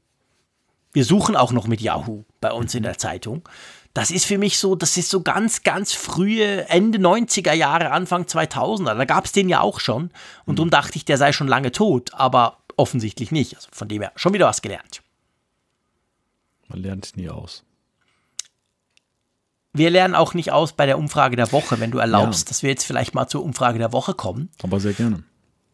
Wir 0.92 1.04
suchen 1.04 1.36
auch 1.36 1.52
noch 1.52 1.66
mit 1.66 1.80
Yahoo 1.80 2.24
bei 2.40 2.52
uns 2.52 2.74
in 2.74 2.82
der 2.82 2.98
Zeitung. 2.98 3.42
Das 3.94 4.10
ist 4.10 4.24
für 4.26 4.38
mich 4.38 4.58
so, 4.58 4.74
das 4.74 4.96
ist 4.96 5.08
so 5.08 5.22
ganz, 5.22 5.62
ganz 5.62 5.92
frühe, 5.92 6.68
Ende 6.68 6.98
90er 6.98 7.52
Jahre, 7.52 7.92
Anfang 7.92 8.24
2000er. 8.24 8.94
Da 8.96 9.04
gab 9.04 9.24
es 9.24 9.32
den 9.32 9.48
ja 9.48 9.60
auch 9.60 9.78
schon. 9.78 10.10
Und 10.46 10.58
darum 10.58 10.70
dachte 10.70 10.96
ich, 10.96 11.04
der 11.04 11.16
sei 11.16 11.32
schon 11.32 11.46
lange 11.48 11.70
tot. 11.70 12.12
Aber 12.12 12.58
offensichtlich 12.76 13.30
nicht. 13.30 13.54
Also 13.54 13.68
von 13.70 13.88
dem 13.88 14.02
her 14.02 14.10
schon 14.16 14.34
wieder 14.34 14.46
was 14.46 14.62
gelernt. 14.62 15.00
man 16.68 16.80
lernt 16.80 17.16
nie 17.16 17.28
aus. 17.30 17.62
Wir 19.72 19.90
lernen 19.90 20.14
auch 20.14 20.34
nicht 20.34 20.52
aus 20.52 20.72
bei 20.72 20.86
der 20.86 20.98
Umfrage 20.98 21.36
der 21.36 21.50
Woche, 21.52 21.80
wenn 21.80 21.90
du 21.90 21.98
erlaubst, 21.98 22.46
Ja. 22.46 22.48
dass 22.50 22.62
wir 22.62 22.70
jetzt 22.70 22.84
vielleicht 22.84 23.14
mal 23.14 23.26
zur 23.26 23.42
Umfrage 23.44 23.78
der 23.78 23.92
Woche 23.92 24.14
kommen. 24.14 24.48
Aber 24.62 24.78
sehr 24.80 24.92
gerne. 24.92 25.24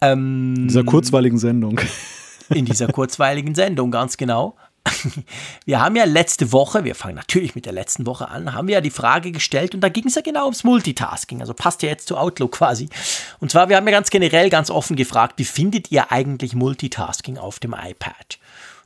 Ähm, 0.00 0.54
In 0.56 0.68
dieser 0.68 0.84
kurzweiligen 0.84 1.38
Sendung. 1.38 1.78
in 2.48 2.64
dieser 2.64 2.88
kurzweiligen 2.92 3.54
Sendung, 3.54 3.90
ganz 3.90 4.16
genau. 4.16 4.56
Wir 5.64 5.80
haben 5.80 5.96
ja 5.96 6.04
letzte 6.04 6.52
Woche, 6.52 6.84
wir 6.84 6.94
fangen 6.94 7.16
natürlich 7.16 7.54
mit 7.54 7.66
der 7.66 7.72
letzten 7.72 8.06
Woche 8.06 8.28
an, 8.28 8.54
haben 8.54 8.68
wir 8.68 8.74
ja 8.74 8.80
die 8.80 8.90
Frage 8.90 9.30
gestellt 9.30 9.74
und 9.74 9.80
da 9.82 9.88
ging 9.88 10.06
es 10.06 10.14
ja 10.14 10.22
genau 10.22 10.44
ums 10.44 10.64
Multitasking, 10.64 11.40
also 11.40 11.54
passt 11.54 11.82
ja 11.82 11.88
jetzt 11.88 12.08
zu 12.08 12.16
Outlook 12.16 12.52
quasi. 12.52 12.88
Und 13.40 13.50
zwar, 13.50 13.68
wir 13.68 13.76
haben 13.76 13.86
ja 13.86 13.92
ganz 13.92 14.10
generell 14.10 14.50
ganz 14.50 14.70
offen 14.70 14.96
gefragt, 14.96 15.34
wie 15.36 15.44
findet 15.44 15.90
ihr 15.90 16.10
eigentlich 16.10 16.54
Multitasking 16.54 17.38
auf 17.38 17.58
dem 17.58 17.74
iPad? 17.74 18.38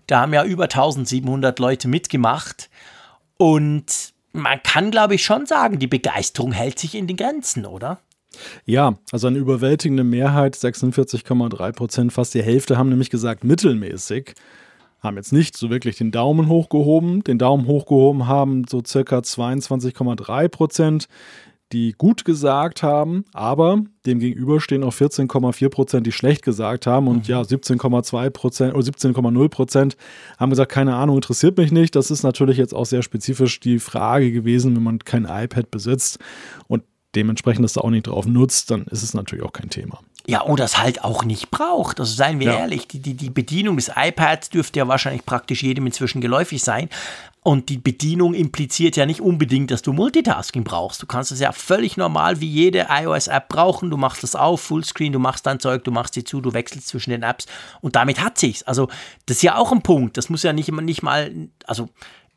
Da 0.07 0.21
haben 0.21 0.35
ja 0.35 0.45
über 0.45 0.65
1700 0.65 1.59
Leute 1.59 1.89
mitgemacht 1.89 2.69
und 3.37 4.13
man 4.33 4.63
kann, 4.63 4.91
glaube 4.91 5.15
ich, 5.15 5.25
schon 5.25 5.47
sagen, 5.47 5.79
die 5.79 5.87
Begeisterung 5.87 6.53
hält 6.53 6.79
sich 6.79 6.95
in 6.95 7.07
den 7.07 7.17
Grenzen, 7.17 7.67
oder? 7.67 8.01
Ja, 8.65 8.97
also 9.13 9.29
eine 9.29 9.39
überwältigende 9.39 10.03
Mehrheit, 10.03 10.57
46,3 10.57 11.73
Prozent, 11.73 12.13
fast 12.13 12.35
die 12.35 12.43
Hälfte 12.43 12.77
haben 12.77 12.89
nämlich 12.89 13.11
gesagt 13.11 13.45
mittelmäßig. 13.45 14.35
Haben 15.05 15.17
jetzt 15.17 15.35
nicht 15.35 15.57
so 15.57 15.69
wirklich 15.69 15.97
den 15.97 16.11
Daumen 16.11 16.49
hochgehoben. 16.49 17.23
Den 17.23 17.39
Daumen 17.39 17.67
hochgehoben 17.67 18.27
haben 18.27 18.65
so 18.67 18.83
circa 18.85 19.19
22,3 19.19 20.49
Prozent, 20.49 21.09
die 21.73 21.93
gut 21.93 22.25
gesagt 22.25 22.83
haben, 22.83 23.25
aber 23.35 23.83
dem 24.07 24.19
gegenüber 24.19 24.61
stehen 24.61 24.83
auch 24.83 24.95
14,4 24.95 25.69
Prozent, 25.69 26.07
die 26.07 26.13
schlecht 26.13 26.43
gesagt 26.43 26.87
haben 26.87 27.09
und 27.09 27.29
ja, 27.29 27.43
17,2 27.43 28.31
Prozent 28.31 28.75
oder 28.75 28.85
17,0 28.87 29.49
Prozent 29.49 29.97
haben 30.39 30.51
gesagt, 30.51 30.73
keine 30.73 30.95
Ahnung, 30.95 31.17
interessiert 31.17 31.59
mich 31.59 31.71
nicht. 31.71 31.97
Das 31.97 32.11
ist 32.11 32.23
natürlich 32.23 32.57
jetzt 32.57 32.75
auch 32.75 32.87
sehr 32.87 33.03
spezifisch 33.03 33.61
die 33.61 33.81
Frage 33.81 34.33
gewesen, 34.33 34.75
wenn 34.75 34.83
man 34.85 35.01
kein 35.01 35.25
iPad 35.25 35.71
besitzt 35.71 36.19
und 36.67 36.83
dementsprechend 37.15 37.65
das 37.65 37.75
da 37.75 37.83
auch 37.83 37.91
nicht 37.91 38.07
drauf 38.07 38.27
nutzt, 38.27 38.71
dann 38.71 38.85
ist 38.85 39.03
es 39.03 39.13
natürlich 39.13 39.45
auch 39.45 39.53
kein 39.53 39.69
Thema. 39.69 40.01
Ja, 40.27 40.43
oder 40.45 40.65
es 40.65 40.79
halt 40.79 41.05
auch 41.05 41.25
nicht 41.25 41.51
braucht. 41.51 42.01
Also 42.01 42.15
seien 42.15 42.41
wir 42.41 42.47
Ja. 42.47 42.59
ehrlich, 42.61 42.89
die, 42.89 42.99
die, 43.01 43.13
die 43.15 43.29
Bedienung 43.31 43.77
des 43.77 43.91
iPads 43.95 44.49
dürfte 44.51 44.79
ja 44.79 44.89
wahrscheinlich 44.89 45.27
praktisch 45.27 45.63
jedem 45.63 45.87
inzwischen 45.87 46.21
geläufig 46.23 46.63
sein. 46.63 46.89
Und 47.43 47.69
die 47.69 47.77
Bedienung 47.77 48.33
impliziert 48.33 48.97
ja 48.97 49.05
nicht 49.05 49.21
unbedingt, 49.21 49.71
dass 49.71 49.83
du 49.83 49.93
Multitasking 49.93 50.65
brauchst. 50.65 51.03
Du 51.03 51.07
kannst 51.07 51.31
es 51.31 51.41
ja 51.41 51.53
völlig 51.53 51.99
normal 51.99 52.41
wie 52.41 52.49
jede 52.49 52.87
iOS-App 52.89 53.49
brauchen. 53.51 53.91
Du 53.91 53.99
machst 53.99 54.23
das 54.23 54.35
auf, 54.35 54.63
Fullscreen, 54.63 55.13
du 55.13 55.19
machst 55.19 55.45
dein 55.45 55.61
Zeug, 55.61 55.85
du 55.85 55.91
machst 55.91 56.15
sie 56.15 56.25
zu, 56.25 56.41
du 56.41 56.55
wechselst 56.55 56.89
zwischen 56.89 57.11
den 57.11 57.23
Apps 57.23 57.45
und 57.83 57.97
damit 57.97 58.19
hat 58.25 58.39
sich's. 58.39 58.63
Also, 58.63 58.89
das 59.27 59.37
ist 59.37 59.43
ja 59.43 59.57
auch 59.59 59.73
ein 59.73 59.83
Punkt. 59.83 60.17
Das 60.17 60.31
muss 60.31 60.43
ja 60.43 60.55
nicht, 60.55 60.71
immer- 60.71 60.81
nicht 60.81 61.03
mal, 61.03 61.31
also 61.67 61.91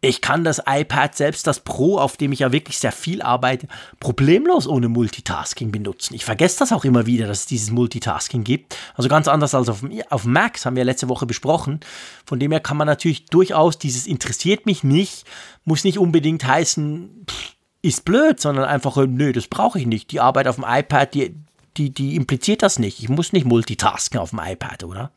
ich 0.08 0.22
kann 0.22 0.44
das 0.44 0.62
iPad, 0.66 1.16
selbst 1.16 1.48
das 1.48 1.60
Pro, 1.60 1.98
auf 1.98 2.18
dem 2.18 2.32
ich 2.32 2.40
ja 2.40 2.52
wirklich 2.52 2.80
sehr 2.80 2.92
viel 2.92 3.22
arbeite, 3.22 3.68
problemlos 4.00 4.68
ohne 4.68 4.90
Multitasking 4.90 5.72
benutzen. 5.72 6.14
Ich 6.14 6.26
vergesse 6.26 6.60
das 6.60 6.72
auch 6.72 6.86
immer 6.86 7.06
wieder, 7.06 7.28
dass 7.28 7.42
es 7.42 7.46
dieses 7.46 7.72
Multitasking 7.72 8.44
gibt. 8.44 8.78
Also 8.96 9.10
ganz 9.10 9.28
anders 9.28 9.54
als 9.54 9.70
auf, 9.70 9.84
auf 10.10 10.24
das 10.26 10.66
haben 10.66 10.76
wir 10.76 10.84
letzte 10.84 11.10
Woche 11.10 11.26
besprochen. 11.26 11.80
Von 12.26 12.40
dem 12.40 12.52
her 12.52 12.60
kann 12.60 12.78
man 12.78 12.88
natürlich 12.88 13.26
durchaus 13.26 13.78
dieses 13.78 14.08
interessiert 14.08 14.66
mich 14.66 14.84
nicht, 14.84 15.26
muss 15.66 15.84
nicht 15.84 15.98
unbedingt 15.98 16.46
heißen, 16.46 17.26
pff, 17.30 17.56
ist 17.82 18.06
blöd, 18.06 18.40
sondern 18.40 18.66
einfach, 18.66 18.98
nö, 18.98 19.32
das 19.32 19.48
brauche 19.48 19.80
ich 19.80 19.86
nicht. 19.86 20.12
Die 20.12 20.20
Arbeit 20.20 20.48
auf 20.48 20.56
dem 20.56 20.66
iPad, 20.68 21.14
die, 21.14 21.36
die, 21.78 21.90
die 21.92 22.16
impliziert 22.16 22.64
das 22.64 22.80
nicht. 22.80 23.02
Ich 23.02 23.10
muss 23.10 23.34
nicht 23.34 23.46
multitasken 23.46 24.20
auf 24.20 24.32
dem 24.32 24.40
iPad, 24.40 24.84
oder? 24.84 25.12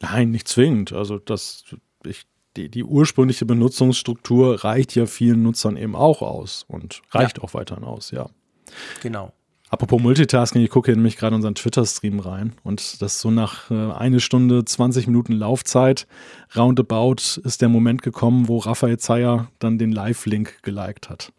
Nein, 0.00 0.30
nicht 0.30 0.48
zwingend. 0.48 0.92
Also 0.92 1.18
das, 1.18 1.64
ich, 2.04 2.26
die, 2.56 2.68
die 2.68 2.84
ursprüngliche 2.84 3.46
Benutzungsstruktur 3.46 4.64
reicht 4.64 4.94
ja 4.94 5.06
vielen 5.06 5.42
Nutzern 5.42 5.76
eben 5.76 5.94
auch 5.94 6.22
aus 6.22 6.64
und 6.68 7.02
reicht 7.10 7.40
auch 7.40 7.54
weiterhin 7.54 7.84
aus, 7.84 8.10
ja. 8.10 8.30
Genau. 9.02 9.32
Apropos 9.70 10.00
Multitasking, 10.00 10.62
ich 10.62 10.70
gucke 10.70 10.90
nämlich 10.92 11.16
gerade 11.16 11.36
unseren 11.36 11.54
Twitter-Stream 11.54 12.20
rein 12.20 12.54
und 12.64 13.02
das 13.02 13.20
so 13.20 13.30
nach 13.30 13.70
äh, 13.70 13.92
eine 13.92 14.18
Stunde 14.18 14.64
20 14.64 15.06
Minuten 15.08 15.34
Laufzeit 15.34 16.06
roundabout 16.56 17.38
ist 17.44 17.60
der 17.60 17.68
Moment 17.68 18.02
gekommen, 18.02 18.48
wo 18.48 18.58
Raphael 18.58 18.98
Zeyer 18.98 19.50
dann 19.58 19.76
den 19.76 19.92
Live-Link 19.92 20.62
geliked 20.62 21.10
hat. 21.10 21.32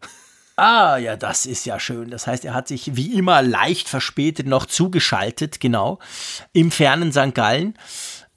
Ah, 0.57 0.97
ja, 0.97 1.15
das 1.15 1.45
ist 1.45 1.65
ja 1.65 1.79
schön. 1.79 2.09
Das 2.09 2.27
heißt, 2.27 2.43
er 2.43 2.53
hat 2.53 2.67
sich 2.67 2.97
wie 2.97 3.17
immer 3.17 3.41
leicht 3.41 3.87
verspätet 3.87 4.45
noch 4.45 4.65
zugeschaltet, 4.65 5.61
genau, 5.61 5.99
im 6.51 6.69
fernen 6.69 7.13
St. 7.13 7.33
Gallen. 7.33 7.75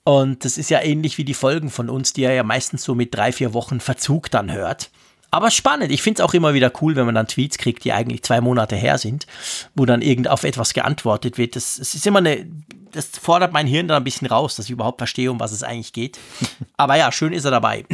Und 0.05 0.45
das 0.45 0.59
ist 0.59 0.71
ja 0.71 0.81
ähnlich 0.81 1.19
wie 1.19 1.25
die 1.25 1.35
Folgen 1.35 1.71
von 1.71 1.89
uns, 1.89 2.13
die 2.13 2.25
er 2.25 2.35
ja 2.35 2.43
meistens 2.43 2.83
so 2.83 2.95
mit 2.95 3.15
drei, 3.15 3.33
vier 3.33 3.55
Wochen 3.55 3.81
Verzug 3.81 4.31
dann 4.31 4.53
hört. 4.53 4.91
Aber 5.31 5.51
spannend. 5.51 5.91
Ich 5.91 6.03
finde 6.03 6.21
es 6.21 6.29
auch 6.29 6.35
immer 6.35 6.53
wieder 6.53 6.71
cool, 6.83 6.95
wenn 6.95 7.07
man 7.07 7.15
dann 7.15 7.27
Tweets 7.27 7.57
kriegt, 7.57 7.85
die 7.85 7.93
eigentlich 7.93 8.23
zwei 8.23 8.43
Monate 8.43 8.77
her 8.77 8.99
sind, 8.99 9.27
wo 9.75 9.87
dann 9.87 10.03
irgend 10.03 10.29
auf 10.29 10.45
etwas 10.45 10.75
geantwortet 10.75 11.39
wird. 11.39 11.57
Das, 11.57 11.77
das 11.79 11.95
ist 11.95 12.07
immer 12.07 12.19
eine, 12.19 12.47
das 12.91 13.07
fordert 13.07 13.53
mein 13.53 13.67
Hirn 13.67 13.89
dann 13.89 13.97
ein 13.97 14.05
bisschen 14.05 14.27
raus, 14.27 14.57
dass 14.57 14.67
ich 14.67 14.73
überhaupt 14.73 14.99
verstehe, 14.99 15.31
um 15.31 15.41
was 15.41 15.53
es 15.53 15.63
eigentlich 15.63 15.95
geht. 15.95 16.19
Aber 16.77 16.97
ja, 16.97 17.11
schön 17.13 17.33
ist 17.33 17.47
er 17.47 17.51
dabei. 17.51 17.87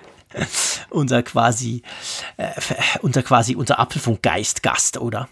unser 0.90 1.24
quasi, 1.24 1.82
äh, 2.36 2.52
unser 3.00 3.24
quasi, 3.24 3.56
unser 3.56 3.80
Apfelfunkgeist-Gast, 3.80 4.98
oder? 4.98 5.28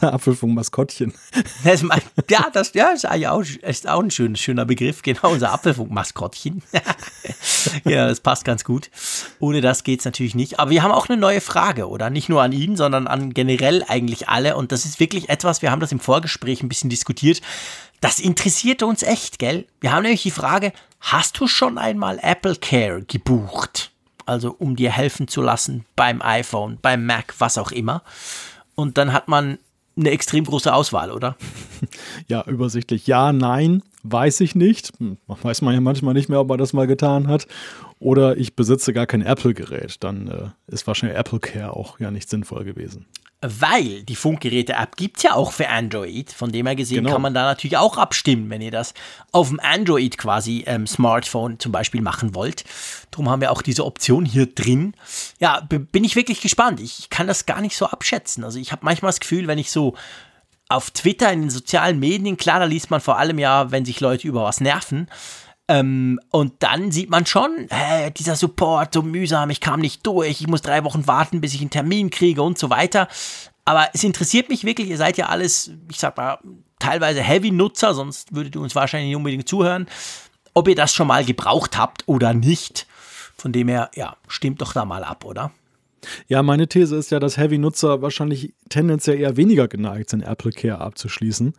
Apfelfunk-Maskottchen. 0.00 1.12
Das, 1.64 1.82
mein- 1.82 2.00
ja, 2.28 2.48
das 2.52 2.72
ja, 2.74 2.88
ist 2.88 3.06
auch, 3.06 3.42
ist 3.42 3.88
auch 3.88 4.02
ein 4.02 4.10
schön, 4.10 4.34
schöner 4.36 4.64
Begriff, 4.64 5.02
genau, 5.02 5.30
unser 5.30 5.52
Apfelfunk-Maskottchen. 5.52 6.62
ja, 7.84 8.06
das 8.08 8.20
passt 8.20 8.44
ganz 8.44 8.64
gut. 8.64 8.90
Ohne 9.38 9.60
das 9.60 9.84
geht's 9.84 10.04
natürlich 10.04 10.34
nicht. 10.34 10.58
Aber 10.58 10.70
wir 10.70 10.82
haben 10.82 10.92
auch 10.92 11.08
eine 11.08 11.18
neue 11.18 11.40
Frage, 11.40 11.88
oder? 11.88 12.10
Nicht 12.10 12.28
nur 12.28 12.42
an 12.42 12.52
ihn, 12.52 12.76
sondern 12.76 13.06
an 13.06 13.32
generell 13.34 13.84
eigentlich 13.88 14.28
alle. 14.28 14.56
Und 14.56 14.72
das 14.72 14.84
ist 14.84 15.00
wirklich 15.00 15.28
etwas, 15.28 15.62
wir 15.62 15.70
haben 15.70 15.80
das 15.80 15.92
im 15.92 16.00
Vorgespräch 16.00 16.62
ein 16.62 16.68
bisschen 16.68 16.90
diskutiert. 16.90 17.40
Das 18.00 18.18
interessiert 18.18 18.82
uns 18.82 19.02
echt, 19.02 19.38
gell? 19.38 19.66
Wir 19.80 19.92
haben 19.92 20.02
nämlich 20.02 20.22
die 20.22 20.30
Frage, 20.30 20.72
hast 21.00 21.38
du 21.38 21.46
schon 21.46 21.76
einmal 21.78 22.18
Apple 22.22 22.56
Care 22.56 23.02
gebucht? 23.02 23.90
Also 24.26 24.54
um 24.58 24.76
dir 24.76 24.90
helfen 24.92 25.28
zu 25.28 25.42
lassen 25.42 25.84
beim 25.96 26.22
iPhone, 26.22 26.78
beim 26.80 27.04
Mac, 27.04 27.34
was 27.38 27.58
auch 27.58 27.72
immer. 27.72 28.02
Und 28.80 28.98
dann 28.98 29.12
hat 29.12 29.28
man 29.28 29.58
eine 29.96 30.10
extrem 30.10 30.44
große 30.44 30.72
Auswahl, 30.72 31.10
oder? 31.12 31.36
Ja, 32.28 32.44
übersichtlich. 32.46 33.06
Ja, 33.06 33.32
nein, 33.32 33.82
weiß 34.02 34.40
ich 34.40 34.54
nicht. 34.54 34.92
Hm, 34.98 35.16
Weiß 35.26 35.62
man 35.62 35.72
ja 35.72 35.80
manchmal 35.80 36.12
nicht 36.12 36.28
mehr, 36.28 36.40
ob 36.40 36.48
man 36.48 36.58
das 36.58 36.74
mal 36.74 36.86
getan 36.86 37.26
hat. 37.26 37.46
Oder 37.98 38.36
ich 38.36 38.54
besitze 38.54 38.92
gar 38.92 39.06
kein 39.06 39.22
Apple-Gerät. 39.22 39.96
Dann 40.00 40.28
äh, 40.28 40.48
ist 40.66 40.86
wahrscheinlich 40.86 41.18
Apple 41.18 41.40
Care 41.40 41.74
auch 41.74 41.98
ja 41.98 42.10
nicht 42.10 42.28
sinnvoll 42.28 42.64
gewesen. 42.64 43.06
Weil 43.42 44.02
die 44.02 44.16
Funkgeräte-App 44.16 44.96
gibt 44.96 45.16
es 45.16 45.22
ja 45.22 45.32
auch 45.34 45.52
für 45.52 45.68
Android. 45.70 46.30
Von 46.30 46.52
dem 46.52 46.66
her 46.66 46.76
gesehen 46.76 46.98
Genau. 47.04 47.12
kann 47.14 47.22
man 47.22 47.32
da 47.32 47.44
natürlich 47.44 47.78
auch 47.78 47.96
abstimmen, 47.96 48.50
wenn 48.50 48.60
ihr 48.60 48.70
das 48.70 48.92
auf 49.32 49.48
dem 49.48 49.58
Android 49.60 50.18
quasi 50.18 50.64
ähm, 50.66 50.86
Smartphone 50.86 51.58
zum 51.58 51.72
Beispiel 51.72 52.02
machen 52.02 52.34
wollt. 52.34 52.64
Darum 53.10 53.30
haben 53.30 53.40
wir 53.40 53.50
auch 53.50 53.62
diese 53.62 53.86
Option 53.86 54.26
hier 54.26 54.44
drin. 54.44 54.92
Ja, 55.38 55.60
bin 55.70 56.04
ich 56.04 56.16
wirklich 56.16 56.42
gespannt. 56.42 56.80
Ich 56.80 57.08
kann 57.08 57.26
das 57.26 57.46
gar 57.46 57.62
nicht 57.62 57.76
so 57.76 57.86
abschätzen. 57.86 58.44
Also 58.44 58.58
ich 58.58 58.72
habe 58.72 58.84
manchmal 58.84 59.08
das 59.08 59.20
Gefühl, 59.20 59.46
wenn 59.46 59.58
ich 59.58 59.70
so 59.70 59.94
auf 60.68 60.90
Twitter, 60.90 61.32
in 61.32 61.40
den 61.40 61.50
sozialen 61.50 61.98
Medien, 61.98 62.36
klar, 62.36 62.60
da 62.60 62.66
liest 62.66 62.90
man 62.90 63.00
vor 63.00 63.18
allem 63.18 63.38
ja, 63.38 63.70
wenn 63.72 63.84
sich 63.86 64.00
Leute 64.00 64.28
über 64.28 64.44
was 64.44 64.60
nerven. 64.60 65.08
Ähm, 65.70 66.18
und 66.30 66.54
dann 66.58 66.90
sieht 66.90 67.10
man 67.10 67.26
schon, 67.26 67.68
hä, 67.70 68.10
dieser 68.10 68.34
Support 68.34 68.92
so 68.92 69.02
mühsam, 69.02 69.50
ich 69.50 69.60
kam 69.60 69.78
nicht 69.78 70.04
durch, 70.04 70.40
ich 70.40 70.48
muss 70.48 70.62
drei 70.62 70.82
Wochen 70.82 71.06
warten, 71.06 71.40
bis 71.40 71.54
ich 71.54 71.60
einen 71.60 71.70
Termin 71.70 72.10
kriege 72.10 72.42
und 72.42 72.58
so 72.58 72.70
weiter. 72.70 73.06
Aber 73.64 73.88
es 73.92 74.02
interessiert 74.02 74.48
mich 74.48 74.64
wirklich, 74.64 74.90
ihr 74.90 74.96
seid 74.96 75.16
ja 75.16 75.26
alles, 75.26 75.70
ich 75.88 76.00
sag 76.00 76.16
mal, 76.16 76.38
teilweise 76.80 77.22
Heavy-Nutzer, 77.22 77.94
sonst 77.94 78.34
würdet 78.34 78.56
ihr 78.56 78.60
uns 78.60 78.74
wahrscheinlich 78.74 79.10
nicht 79.10 79.16
unbedingt 79.16 79.48
zuhören, 79.48 79.86
ob 80.54 80.66
ihr 80.66 80.74
das 80.74 80.92
schon 80.92 81.06
mal 81.06 81.24
gebraucht 81.24 81.78
habt 81.78 82.02
oder 82.06 82.34
nicht. 82.34 82.88
Von 83.36 83.52
dem 83.52 83.68
her, 83.68 83.92
ja, 83.94 84.16
stimmt 84.26 84.60
doch 84.60 84.72
da 84.72 84.84
mal 84.84 85.04
ab, 85.04 85.24
oder? 85.24 85.52
Ja, 86.26 86.42
meine 86.42 86.66
These 86.66 86.96
ist 86.96 87.12
ja, 87.12 87.20
dass 87.20 87.36
Heavy-Nutzer 87.36 88.02
wahrscheinlich 88.02 88.54
tendenziell 88.70 89.20
eher 89.20 89.36
weniger 89.36 89.68
geneigt 89.68 90.10
sind, 90.10 90.22
Apple 90.22 90.50
Care 90.50 90.80
abzuschließen. 90.80 91.54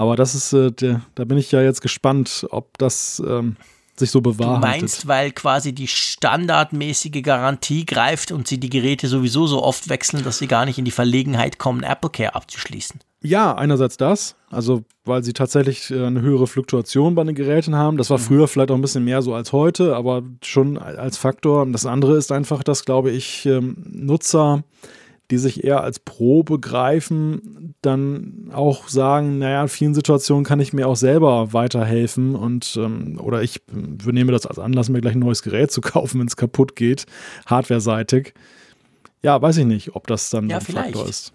Aber 0.00 0.16
das 0.16 0.34
ist, 0.34 0.54
äh, 0.54 0.72
der, 0.72 1.02
da 1.14 1.24
bin 1.26 1.36
ich 1.36 1.52
ja 1.52 1.60
jetzt 1.60 1.82
gespannt, 1.82 2.46
ob 2.50 2.78
das 2.78 3.22
ähm, 3.26 3.56
sich 3.98 4.10
so 4.10 4.20
Du 4.20 4.32
bewahrheitet. 4.32 4.80
meinst, 4.80 5.08
weil 5.08 5.30
quasi 5.30 5.74
die 5.74 5.88
standardmäßige 5.88 7.20
Garantie 7.22 7.84
greift 7.84 8.32
und 8.32 8.48
sie 8.48 8.56
die 8.56 8.70
Geräte 8.70 9.08
sowieso 9.08 9.46
so 9.46 9.62
oft 9.62 9.90
wechseln, 9.90 10.24
dass 10.24 10.38
sie 10.38 10.46
gar 10.46 10.64
nicht 10.64 10.78
in 10.78 10.86
die 10.86 10.90
Verlegenheit 10.90 11.58
kommen, 11.58 11.82
Apple 11.82 12.08
Care 12.08 12.34
abzuschließen. 12.34 12.98
Ja, 13.20 13.54
einerseits 13.54 13.98
das, 13.98 14.36
also 14.48 14.84
weil 15.04 15.22
sie 15.22 15.34
tatsächlich 15.34 15.90
äh, 15.90 16.06
eine 16.06 16.22
höhere 16.22 16.46
Fluktuation 16.46 17.14
bei 17.14 17.22
den 17.24 17.34
Geräten 17.34 17.76
haben. 17.76 17.98
Das 17.98 18.08
war 18.08 18.16
früher 18.16 18.48
vielleicht 18.48 18.70
auch 18.70 18.76
ein 18.76 18.80
bisschen 18.80 19.04
mehr 19.04 19.20
so 19.20 19.34
als 19.34 19.52
heute, 19.52 19.94
aber 19.96 20.22
schon 20.42 20.78
als 20.78 21.18
Faktor. 21.18 21.66
Das 21.66 21.84
andere 21.84 22.16
ist 22.16 22.32
einfach, 22.32 22.62
dass, 22.62 22.86
glaube 22.86 23.10
ich, 23.10 23.44
ähm, 23.44 23.76
Nutzer, 23.86 24.64
die 25.30 25.38
sich 25.38 25.64
eher 25.64 25.82
als 25.82 25.98
Pro 26.00 26.42
begreifen, 26.42 27.74
dann 27.82 28.50
auch 28.52 28.88
sagen, 28.88 29.38
naja, 29.38 29.62
in 29.62 29.68
vielen 29.68 29.94
Situationen 29.94 30.44
kann 30.44 30.60
ich 30.60 30.72
mir 30.72 30.88
auch 30.88 30.96
selber 30.96 31.52
weiterhelfen 31.52 32.34
und 32.34 32.76
ähm, 32.76 33.18
oder 33.22 33.42
ich 33.42 33.56
äh, 33.68 34.12
nehme 34.12 34.32
das 34.32 34.46
als 34.46 34.58
Anlass, 34.58 34.88
mir 34.88 35.00
gleich 35.00 35.14
ein 35.14 35.20
neues 35.20 35.42
Gerät 35.42 35.70
zu 35.70 35.80
kaufen, 35.82 36.20
wenn 36.20 36.26
es 36.26 36.36
kaputt 36.36 36.76
geht, 36.76 37.06
hardware-seitig. 37.46 38.34
Ja, 39.22 39.40
weiß 39.40 39.58
ich 39.58 39.66
nicht, 39.66 39.94
ob 39.94 40.06
das 40.06 40.30
dann 40.30 40.48
Ja, 40.48 40.56
ein 40.56 40.62
Faktor 40.62 40.92
vielleicht. 40.92 41.08
ist. 41.10 41.32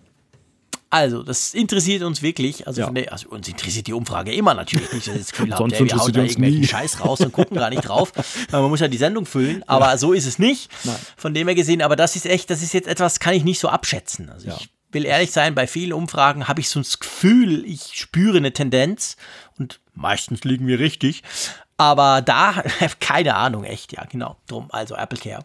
Also, 0.90 1.24
das 1.24 1.53
interessiert 1.53 2.03
uns 2.03 2.22
wirklich. 2.22 2.68
Also, 2.68 2.82
Ja. 2.82 2.90
der, 2.90 3.12
also 3.12 3.30
uns 3.30 3.48
interessiert 3.48 3.88
die 3.88 3.94
Umfrage 3.94 4.34
immer 4.34 4.53
natürlich 4.53 4.91
nicht, 4.94 5.07
das 5.07 5.32
Gefühl 5.32 5.49
habt, 5.52 5.57
Sonst 5.60 5.74
ey, 5.74 5.86
wir 5.86 5.98
hauen 5.98 6.12
da 6.14 6.22
irgendwelchen 6.22 6.62
nie. 6.62 6.68
Scheiß 6.68 7.02
raus 7.03 7.20
und 7.22 7.32
gucken 7.34 7.57
gar 7.57 7.70
nicht 7.70 7.82
drauf. 7.88 8.12
Man 8.52 8.64
muss 8.70 8.80
ja 8.80 8.88
die 8.88 8.98
Sendung 8.98 9.26
füllen, 9.26 9.64
aber 9.68 9.98
so 9.98 10.14
ist 10.14 10.26
es 10.26 10.40
nicht. 10.40 10.70
Von 11.18 11.34
dem 11.34 11.48
her 11.48 11.56
gesehen, 11.56 11.82
aber 11.82 11.95
das 11.95 12.16
ist 12.16 12.26
echt, 12.26 12.49
das 12.49 12.62
ist 12.62 12.74
jetzt 12.74 12.88
etwas, 12.88 13.20
kann 13.20 13.34
ich 13.34 13.44
nicht 13.44 13.60
so 13.60 13.68
abschätzen. 13.68 14.30
Also 14.30 14.48
Ja. 14.48 14.57
ich 14.60 14.70
will 14.91 15.06
ehrlich 15.06 15.32
sein, 15.32 15.56
bei 15.56 15.68
vielen 15.68 15.91
Umfragen 15.91 16.48
habe 16.48 16.62
ich 16.62 16.70
so 16.70 16.80
das 16.80 16.99
Gefühl, 16.99 17.66
ich 17.66 17.91
spüre 17.99 18.38
eine 18.38 18.53
Tendenz 18.53 19.18
und 19.57 19.82
meistens 19.94 20.44
liegen 20.45 20.68
wir 20.68 20.80
richtig. 20.80 21.24
Aber 21.78 22.22
da, 22.22 22.64
keine 23.02 23.36
Ahnung, 23.36 23.66
echt, 23.66 23.91
ja, 23.91 24.06
genau. 24.06 24.38
Drum, 24.48 24.68
also 24.72 24.95
Apple 24.95 25.18
Care. 25.20 25.44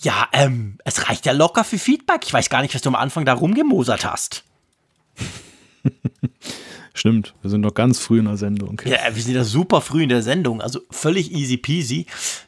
Ja, 0.00 0.28
ähm, 0.32 0.78
es 0.84 1.08
reicht 1.08 1.26
ja 1.26 1.32
locker 1.32 1.64
für 1.64 1.78
Feedback. 1.78 2.22
Ich 2.24 2.32
weiß 2.32 2.50
gar 2.50 2.62
nicht, 2.62 2.74
was 2.74 2.82
du 2.82 2.88
am 2.88 2.94
Anfang 2.94 3.24
da 3.24 3.32
rumgemosert 3.34 4.04
hast. 4.04 4.44
Stimmt, 6.94 7.34
wir 7.42 7.50
sind 7.50 7.60
noch 7.60 7.74
ganz 7.74 8.00
früh 8.00 8.18
in 8.18 8.24
der 8.24 8.36
Sendung. 8.36 8.80
Ja, 8.84 8.98
wir 9.14 9.22
sind 9.22 9.34
ja 9.34 9.44
super 9.44 9.80
früh 9.80 10.02
in 10.02 10.08
der 10.08 10.22
Sendung, 10.22 10.60
also 10.60 10.80
völlig 10.90 11.30
easy 11.32 11.56
peasy. 11.56 12.06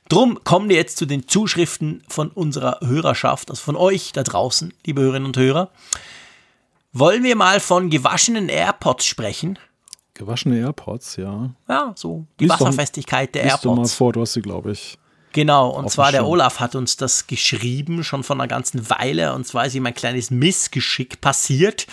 Drum 0.08 0.42
kommen 0.42 0.68
wir 0.68 0.74
jetzt 0.76 0.96
zu 0.96 1.06
den 1.06 1.28
Zuschriften 1.28 2.02
von 2.08 2.30
unserer 2.30 2.78
Hörerschaft, 2.82 3.50
also 3.50 3.62
von 3.62 3.76
euch 3.76 4.10
da 4.12 4.24
draußen, 4.24 4.74
liebe 4.84 5.02
Hörerinnen 5.02 5.26
und 5.26 5.36
Hörer. 5.36 5.70
Wollen 6.92 7.22
wir 7.22 7.36
mal 7.36 7.60
von 7.60 7.90
gewaschenen 7.90 8.48
AirPods 8.48 9.06
sprechen? 9.06 9.56
Gewaschene 10.14 10.58
AirPods, 10.58 11.14
ja. 11.16 11.50
Ja, 11.68 11.92
so 11.94 12.26
die 12.40 12.44
Lies 12.46 12.52
doch- 12.54 12.60
Wasserfestigkeit 12.66 13.32
der 13.36 13.44
Lies 13.44 13.52
doch 13.60 13.64
mal 13.66 13.70
AirPods. 13.76 13.94
vor, 13.94 14.12
du 14.12 14.20
hast 14.22 14.32
sie, 14.32 14.42
glaube 14.42 14.72
ich. 14.72 14.98
Genau, 15.32 15.70
und 15.70 15.90
zwar 15.90 16.10
der. 16.10 16.26
Olaf 16.26 16.60
hat 16.60 16.74
uns 16.74 16.96
das 16.96 17.26
geschrieben, 17.26 18.02
schon 18.02 18.24
vor 18.24 18.36
einer 18.36 18.48
ganzen 18.48 18.90
Weile. 18.90 19.34
Und 19.34 19.46
zwar 19.46 19.66
ist 19.66 19.74
ihm 19.74 19.86
ein 19.86 19.94
kleines 19.94 20.30
Missgeschick 20.30 21.20
passiert. 21.20 21.86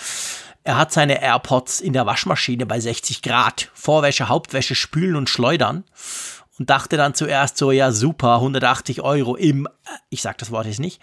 er 0.63 0.77
hat 0.77 0.91
seine 0.91 1.21
AirPods 1.21 1.79
in 1.79 1.93
der 1.93 2.05
Waschmaschine 2.05 2.65
bei 2.65 2.79
60 2.79 3.21
Grad, 3.21 3.69
Vorwäsche, 3.73 4.27
Hauptwäsche, 4.27 4.75
Spülen 4.75 5.15
und 5.15 5.29
Schleudern 5.29 5.83
und 6.59 6.69
dachte 6.69 6.97
dann 6.97 7.13
zuerst 7.13 7.57
so, 7.57 7.71
ja 7.71 7.91
super, 7.91 8.35
180 8.35 9.01
Euro 9.01 9.35
im, 9.35 9.67
ich 10.09 10.21
sag 10.21 10.37
das 10.39 10.51
Wort 10.51 10.65
jetzt 10.65 10.79
nicht. 10.79 11.01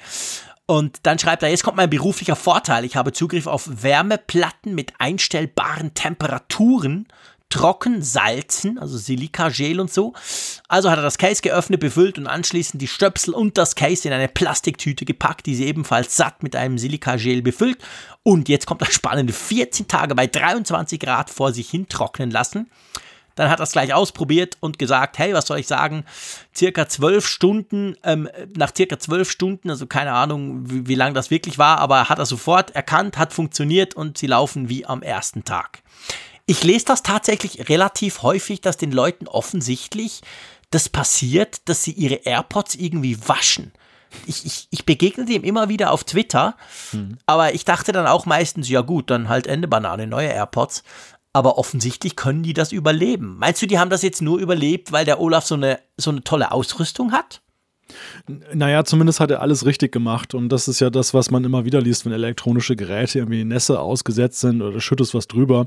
Und 0.67 1.01
dann 1.03 1.19
schreibt 1.19 1.43
er, 1.43 1.51
jetzt 1.51 1.63
kommt 1.63 1.77
mein 1.77 1.91
beruflicher 1.91 2.37
Vorteil. 2.37 2.85
Ich 2.85 2.97
habe 2.97 3.13
Zugriff 3.13 3.47
auf 3.47 3.69
Wärmeplatten 3.83 4.75
mit 4.75 4.95
einstellbaren 4.99 5.93
Temperaturen, 5.93 7.07
trocken 7.49 8.03
salzen, 8.03 8.79
also 8.79 8.99
Silikagel 8.99 9.79
und 9.79 9.93
so. 9.93 10.13
Also 10.69 10.91
hat 10.91 10.99
er 10.99 11.03
das 11.03 11.19
Case 11.19 11.41
geöffnet, 11.41 11.81
befüllt 11.81 12.19
und 12.19 12.27
anschließend 12.27 12.83
die 12.83 12.89
Stöpsel 12.89 13.33
und 13.33 13.57
das 13.57 13.77
Case 13.77 14.09
in 14.09 14.15
eine 14.15 14.29
Plastiktüte 14.29 15.05
gepackt, 15.05 15.47
die 15.47 15.55
sie 15.55 15.67
ebenfalls 15.67 16.17
satt 16.17 16.43
mit 16.43 16.57
einem 16.57 16.79
Silikagel 16.79 17.43
befüllt. 17.43 17.79
Und 18.23 18.49
jetzt 18.49 18.67
kommt 18.67 18.83
das 18.83 18.93
spannende 18.93 19.33
14 19.33 19.87
Tage 19.87 20.15
bei 20.15 20.27
23 20.27 20.99
Grad 20.99 21.31
vor 21.31 21.53
sich 21.53 21.71
hin 21.71 21.89
trocknen 21.89 22.31
lassen. 22.31 22.69
Dann 23.35 23.51
hat 23.51 23.61
er 23.61 23.65
es 23.65 23.73
gleich 23.73 23.93
ausprobiert 23.93 24.57
und 24.61 24.79
gesagt, 24.79 25.19
hey, 25.19 25.35
was 25.35 25.47
soll 25.47 25.59
ich 25.59 25.67
sagen, 25.67 26.05
circa 26.55 26.89
zwölf 26.89 27.27
Stunden, 27.27 27.97
ähm, 28.05 28.29
nach 28.57 28.73
circa 28.75 28.99
zwölf 28.99 29.31
Stunden, 29.31 29.71
also 29.71 29.87
keine 29.87 30.13
Ahnung, 30.13 30.71
wie, 30.71 30.87
wie 30.87 30.95
lang 30.95 31.15
das 31.15 31.31
wirklich 31.31 31.59
war, 31.59 31.79
aber 31.79 32.09
hat 32.09 32.19
er 32.19 32.27
sofort 32.27 32.71
erkannt, 32.73 33.19
hat 33.19 33.33
funktioniert 33.33 33.95
und 33.95 34.19
sie 34.19 34.29
laufen 34.29 34.69
wie 34.69 34.87
am 34.87 35.03
ersten 35.03 35.45
Tag. 35.45 35.83
Ich 36.47 36.63
lese 36.63 36.85
das 36.87 37.03
tatsächlich 37.03 37.69
relativ 37.69 38.23
häufig, 38.23 38.61
dass 38.61 38.77
den 38.77 38.93
Leuten 38.93 39.29
offensichtlich 39.29 40.21
das 40.71 40.89
passiert, 40.89 41.69
dass 41.69 41.83
sie 41.83 41.93
ihre 41.93 42.17
AirPods 42.17 42.75
irgendwie 42.75 43.17
waschen. 43.27 43.73
Ich, 44.27 44.45
ich, 44.47 44.69
ich 44.71 44.85
begegne 44.87 45.25
dem 45.25 45.43
immer 45.43 45.69
wieder 45.69 45.91
auf 45.91 46.05
Twitter, 46.05 46.57
hm. 46.91 47.19
aber 47.27 47.55
ich 47.55 47.65
dachte 47.65 47.91
dann 47.93 48.07
auch 48.07 48.27
meistens, 48.27 48.69
ja 48.69 48.81
gut, 48.81 49.11
dann 49.11 49.29
halt 49.29 49.47
Ende 49.47 49.67
Banane, 49.67 50.07
neue 50.07 50.29
AirPods 50.29 50.85
aber 51.35 51.59
offensichtlich 51.59 52.17
können 52.17 52.45
die 52.45 52.55
das 52.55 52.73
überleben. 52.73 53.37
Meinst 53.39 53.61
du, 53.61 53.67
die 53.67 53.79
haben 53.79 53.91
das 53.91 54.03
jetzt 54.03 54.23
nur 54.23 54.39
überlebt, 54.39 54.93
weil 54.93 55.05
der 55.05 55.21
Olaf 55.21 55.45
so 55.45 55.57
eine, 55.57 55.81
so 55.97 56.11
eine 56.11 56.23
tolle 56.23 56.53
Ausrüstung 56.53 57.13
hat? 57.13 57.43
Naja, 58.55 58.85
zumindest 58.85 59.19
hat 59.19 59.33
er 59.33 59.43
alles 59.43 59.67
richtig 59.67 59.91
gemacht. 59.91 60.33
Und 60.35 60.49
das 60.49 60.69
ist 60.69 60.79
ja 60.79 60.91
das, 60.91 61.13
was 61.13 61.33
man 61.33 61.43
immer 61.43 61.65
wieder 61.65 61.83
liest, 61.83 62.07
wenn 62.07 62.13
elektronische 62.13 62.77
Geräte 62.77 63.19
irgendwie 63.19 63.45
Nässe 63.45 63.81
ausgesetzt 63.81 64.41
sind 64.41 64.63
oder 64.63 64.81
schüttest 64.81 65.13
was 65.13 65.27
drüber, 65.27 65.67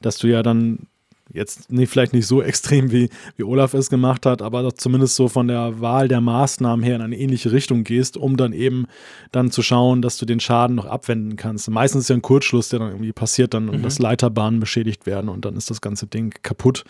dass 0.00 0.18
du 0.18 0.28
ja 0.28 0.42
dann 0.42 0.86
jetzt 1.32 1.72
nee, 1.72 1.86
vielleicht 1.86 2.12
nicht 2.12 2.26
so 2.26 2.42
extrem 2.52 2.92
wie, 2.92 3.08
wie 3.36 3.42
Olaf 3.42 3.74
es 3.74 3.90
gemacht 3.90 4.26
hat, 4.26 4.42
aber 4.42 4.74
zumindest 4.74 5.16
so 5.16 5.28
von 5.28 5.48
der 5.48 5.80
Wahl 5.80 6.08
der 6.08 6.20
Maßnahmen 6.20 6.84
her 6.84 6.96
in 6.96 7.02
eine 7.02 7.18
ähnliche 7.18 7.52
Richtung 7.52 7.84
gehst, 7.84 8.16
um 8.16 8.36
dann 8.36 8.52
eben 8.52 8.86
dann 9.32 9.50
zu 9.50 9.62
schauen, 9.62 10.02
dass 10.02 10.18
du 10.18 10.26
den 10.26 10.40
Schaden 10.40 10.76
noch 10.76 10.86
abwenden 10.86 11.36
kannst. 11.36 11.68
Meistens 11.70 12.04
ist 12.04 12.08
ja 12.08 12.16
ein 12.16 12.22
Kurzschluss, 12.22 12.68
der 12.68 12.80
dann 12.80 12.90
irgendwie 12.90 13.12
passiert 13.12 13.54
dann 13.54 13.68
und 13.68 13.78
mhm. 13.78 13.82
dass 13.82 13.98
Leiterbahnen 13.98 14.60
beschädigt 14.60 15.06
werden 15.06 15.28
und 15.28 15.44
dann 15.44 15.56
ist 15.56 15.70
das 15.70 15.80
ganze 15.80 16.06
Ding 16.06 16.34
kaputt. 16.42 16.84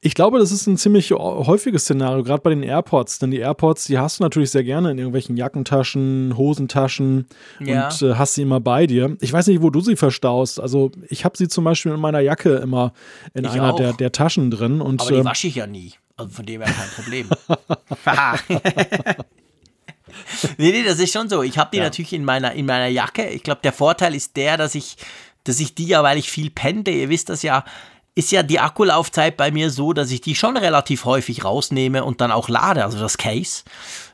Ich 0.00 0.14
glaube, 0.14 0.38
das 0.38 0.52
ist 0.52 0.68
ein 0.68 0.76
ziemlich 0.76 1.10
häufiges 1.10 1.82
Szenario, 1.82 2.22
gerade 2.22 2.40
bei 2.40 2.50
den 2.50 2.62
AirPods. 2.62 3.18
Denn 3.18 3.32
die 3.32 3.38
AirPods, 3.38 3.86
die 3.86 3.98
hast 3.98 4.20
du 4.20 4.22
natürlich 4.22 4.52
sehr 4.52 4.62
gerne 4.62 4.92
in 4.92 4.98
irgendwelchen 4.98 5.36
Jackentaschen, 5.36 6.36
Hosentaschen 6.36 7.26
ja. 7.58 7.88
und 7.88 8.02
äh, 8.02 8.14
hast 8.14 8.34
sie 8.34 8.42
immer 8.42 8.60
bei 8.60 8.86
dir. 8.86 9.16
Ich 9.20 9.32
weiß 9.32 9.48
nicht, 9.48 9.60
wo 9.60 9.70
du 9.70 9.80
sie 9.80 9.96
verstaust. 9.96 10.60
Also 10.60 10.92
ich 11.08 11.24
habe 11.24 11.36
sie 11.36 11.48
zum 11.48 11.64
Beispiel 11.64 11.90
in 11.92 12.00
meiner 12.00 12.20
Jacke 12.20 12.56
immer 12.56 12.92
in 13.34 13.44
ich 13.44 13.50
einer 13.50 13.72
der, 13.74 13.92
der, 13.92 14.12
Taschen 14.12 14.52
drin. 14.52 14.80
Und, 14.80 15.00
Aber 15.00 15.10
die 15.10 15.16
ähm, 15.16 15.24
wasche 15.24 15.48
ich 15.48 15.56
ja 15.56 15.66
nie. 15.66 15.94
Also 16.16 16.30
von 16.30 16.46
dem 16.46 16.62
her 16.62 16.72
kein 16.72 16.90
Problem. 16.90 17.28
nee, 20.58 20.70
nee, 20.70 20.84
das 20.84 21.00
ist 21.00 21.12
schon 21.12 21.28
so. 21.28 21.42
Ich 21.42 21.58
habe 21.58 21.70
die 21.72 21.78
ja. 21.78 21.84
natürlich 21.84 22.12
in 22.12 22.24
meiner, 22.24 22.52
in 22.52 22.66
meiner 22.66 22.86
Jacke. 22.86 23.28
Ich 23.30 23.42
glaube, 23.42 23.62
der 23.64 23.72
Vorteil 23.72 24.14
ist 24.14 24.36
der, 24.36 24.56
dass 24.56 24.76
ich, 24.76 24.96
dass 25.42 25.58
ich 25.58 25.74
die 25.74 25.86
ja, 25.86 26.04
weil 26.04 26.18
ich 26.18 26.30
viel 26.30 26.50
pende, 26.50 26.92
ihr 26.92 27.08
wisst 27.08 27.30
das 27.30 27.42
ja, 27.42 27.64
ist 28.18 28.32
ja 28.32 28.42
die 28.42 28.58
Akkulaufzeit 28.58 29.36
bei 29.36 29.52
mir 29.52 29.70
so, 29.70 29.92
dass 29.92 30.10
ich 30.10 30.20
die 30.20 30.34
schon 30.34 30.56
relativ 30.56 31.04
häufig 31.04 31.44
rausnehme 31.44 32.02
und 32.02 32.20
dann 32.20 32.32
auch 32.32 32.48
lade, 32.48 32.82
also 32.82 32.98
das 32.98 33.16
Case. 33.16 33.62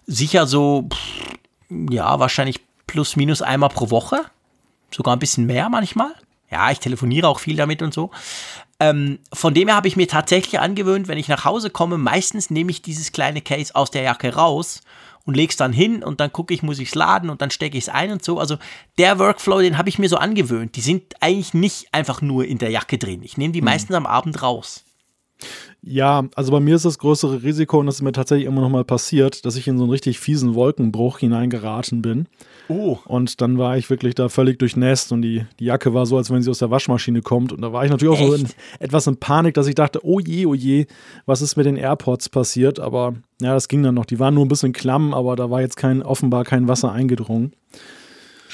Sicher 0.06 0.46
so, 0.46 0.90
ja, 1.70 2.20
wahrscheinlich 2.20 2.60
plus 2.86 3.16
minus 3.16 3.40
einmal 3.40 3.70
pro 3.70 3.88
Woche. 3.88 4.20
Sogar 4.90 5.16
ein 5.16 5.20
bisschen 5.20 5.46
mehr 5.46 5.70
manchmal. 5.70 6.10
Ja, 6.50 6.70
ich 6.70 6.80
telefoniere 6.80 7.26
auch 7.28 7.38
viel 7.38 7.56
damit 7.56 7.80
und 7.80 7.94
so. 7.94 8.10
Ähm, 8.78 9.20
von 9.32 9.54
dem 9.54 9.68
her 9.68 9.76
habe 9.76 9.88
ich 9.88 9.96
mir 9.96 10.06
tatsächlich 10.06 10.60
angewöhnt, 10.60 11.08
wenn 11.08 11.16
ich 11.16 11.28
nach 11.28 11.46
Hause 11.46 11.70
komme, 11.70 11.96
meistens 11.96 12.50
nehme 12.50 12.72
ich 12.72 12.82
dieses 12.82 13.10
kleine 13.10 13.40
Case 13.40 13.74
aus 13.74 13.90
der 13.90 14.02
Jacke 14.02 14.34
raus 14.34 14.82
und 15.24 15.36
leg's 15.36 15.56
dann 15.56 15.72
hin 15.72 16.02
und 16.02 16.20
dann 16.20 16.32
gucke 16.32 16.52
ich, 16.52 16.62
muss 16.62 16.78
ich 16.78 16.88
es 16.88 16.94
laden 16.94 17.30
und 17.30 17.40
dann 17.40 17.50
stecke 17.50 17.78
ich 17.78 17.84
es 17.84 17.88
ein 17.88 18.12
und 18.12 18.24
so. 18.24 18.38
Also 18.38 18.58
der 18.98 19.18
Workflow, 19.18 19.60
den 19.60 19.78
habe 19.78 19.88
ich 19.88 19.98
mir 19.98 20.08
so 20.08 20.16
angewöhnt. 20.16 20.76
Die 20.76 20.80
sind 20.80 21.14
eigentlich 21.20 21.54
nicht 21.54 21.88
einfach 21.92 22.20
nur 22.20 22.44
in 22.44 22.58
der 22.58 22.70
Jacke 22.70 22.98
drin. 22.98 23.22
Ich 23.22 23.36
nehme 23.36 23.52
die 23.52 23.60
hm. 23.60 23.64
meistens 23.64 23.96
am 23.96 24.06
Abend 24.06 24.42
raus. 24.42 24.83
Ja, 25.82 26.24
also 26.34 26.50
bei 26.50 26.60
mir 26.60 26.76
ist 26.76 26.86
das 26.86 26.98
größere 26.98 27.42
Risiko, 27.42 27.78
und 27.78 27.86
das 27.86 27.96
ist 27.96 28.02
mir 28.02 28.12
tatsächlich 28.12 28.46
immer 28.46 28.62
noch 28.62 28.70
mal 28.70 28.84
passiert, 28.84 29.44
dass 29.44 29.56
ich 29.56 29.68
in 29.68 29.76
so 29.76 29.84
einen 29.84 29.90
richtig 29.90 30.18
fiesen 30.18 30.54
Wolkenbruch 30.54 31.18
hineingeraten 31.18 32.00
bin. 32.00 32.26
Oh. 32.68 32.98
Und 33.04 33.42
dann 33.42 33.58
war 33.58 33.76
ich 33.76 33.90
wirklich 33.90 34.14
da 34.14 34.30
völlig 34.30 34.58
durchnässt 34.58 35.12
und 35.12 35.20
die, 35.20 35.44
die 35.60 35.66
Jacke 35.66 35.92
war 35.92 36.06
so, 36.06 36.16
als 36.16 36.30
wenn 36.30 36.42
sie 36.42 36.50
aus 36.50 36.60
der 36.60 36.70
Waschmaschine 36.70 37.20
kommt. 37.20 37.52
Und 37.52 37.60
da 37.60 37.72
war 37.72 37.84
ich 37.84 37.90
natürlich 37.90 38.14
auch 38.16 38.20
Echt? 38.20 38.30
so 38.30 38.34
in, 38.36 38.46
etwas 38.80 39.06
in 39.06 39.18
Panik, 39.18 39.54
dass 39.54 39.66
ich 39.66 39.74
dachte, 39.74 40.00
oh 40.02 40.20
je, 40.20 40.46
oh 40.46 40.54
je, 40.54 40.86
was 41.26 41.42
ist 41.42 41.56
mit 41.56 41.66
den 41.66 41.76
AirPods 41.76 42.30
passiert? 42.30 42.80
Aber 42.80 43.14
ja, 43.42 43.52
das 43.52 43.68
ging 43.68 43.82
dann 43.82 43.94
noch. 43.94 44.06
Die 44.06 44.18
waren 44.18 44.34
nur 44.34 44.44
ein 44.46 44.48
bisschen 44.48 44.72
klamm, 44.72 45.12
aber 45.12 45.36
da 45.36 45.50
war 45.50 45.60
jetzt 45.60 45.76
kein, 45.76 46.02
offenbar 46.02 46.44
kein 46.44 46.66
Wasser 46.66 46.92
eingedrungen. 46.92 47.52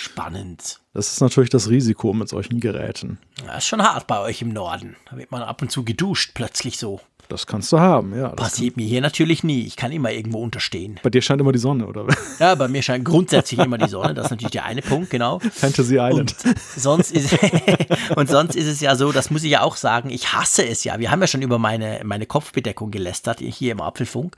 Spannend. 0.00 0.80
Das 0.94 1.12
ist 1.12 1.20
natürlich 1.20 1.50
das 1.50 1.68
Risiko 1.68 2.14
mit 2.14 2.26
solchen 2.28 2.58
Geräten. 2.58 3.18
Das 3.46 3.58
ist 3.58 3.66
schon 3.66 3.82
hart 3.82 4.06
bei 4.06 4.18
euch 4.18 4.40
im 4.40 4.48
Norden. 4.48 4.96
Da 5.10 5.18
wird 5.18 5.30
man 5.30 5.42
ab 5.42 5.60
und 5.60 5.70
zu 5.70 5.84
geduscht, 5.84 6.30
plötzlich 6.32 6.78
so. 6.78 7.00
Das 7.28 7.46
kannst 7.46 7.70
du 7.70 7.78
haben, 7.78 8.16
ja. 8.16 8.30
Passiert 8.30 8.78
mir 8.78 8.86
hier 8.86 9.02
natürlich 9.02 9.44
nie. 9.44 9.60
Ich 9.66 9.76
kann 9.76 9.92
immer 9.92 10.10
irgendwo 10.10 10.42
unterstehen. 10.42 10.98
Bei 11.02 11.10
dir 11.10 11.20
scheint 11.20 11.40
immer 11.40 11.52
die 11.52 11.58
Sonne, 11.58 11.86
oder? 11.86 12.06
Ja, 12.38 12.54
bei 12.54 12.66
mir 12.66 12.82
scheint 12.82 13.04
grundsätzlich 13.04 13.60
immer 13.60 13.76
die 13.76 13.90
Sonne. 13.90 14.14
Das 14.14 14.24
ist 14.24 14.30
natürlich 14.30 14.52
der 14.52 14.64
eine 14.64 14.80
Punkt, 14.80 15.10
genau. 15.10 15.38
Fantasy 15.38 15.98
Island. 15.98 16.34
Und 16.44 16.58
sonst 16.76 17.12
ist, 17.12 17.36
und 18.16 18.28
sonst 18.30 18.56
ist 18.56 18.66
es 18.66 18.80
ja 18.80 18.96
so, 18.96 19.12
das 19.12 19.30
muss 19.30 19.44
ich 19.44 19.50
ja 19.50 19.60
auch 19.60 19.76
sagen, 19.76 20.08
ich 20.08 20.32
hasse 20.32 20.66
es 20.66 20.82
ja. 20.82 20.98
Wir 20.98 21.10
haben 21.10 21.20
ja 21.20 21.26
schon 21.26 21.42
über 21.42 21.58
meine, 21.58 22.00
meine 22.04 22.24
Kopfbedeckung 22.24 22.90
gelästert, 22.90 23.40
hier 23.40 23.72
im 23.72 23.82
Apfelfunk. 23.82 24.34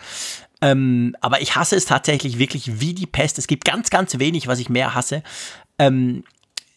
Ähm, 0.62 1.16
aber 1.20 1.42
ich 1.42 1.56
hasse 1.56 1.76
es 1.76 1.84
tatsächlich 1.84 2.38
wirklich 2.38 2.80
wie 2.80 2.94
die 2.94 3.06
Pest. 3.06 3.38
Es 3.38 3.48
gibt 3.48 3.64
ganz, 3.64 3.90
ganz 3.90 4.18
wenig, 4.18 4.46
was 4.46 4.60
ich 4.60 4.68
mehr 4.68 4.94
hasse, 4.94 5.22
ähm, 5.78 6.24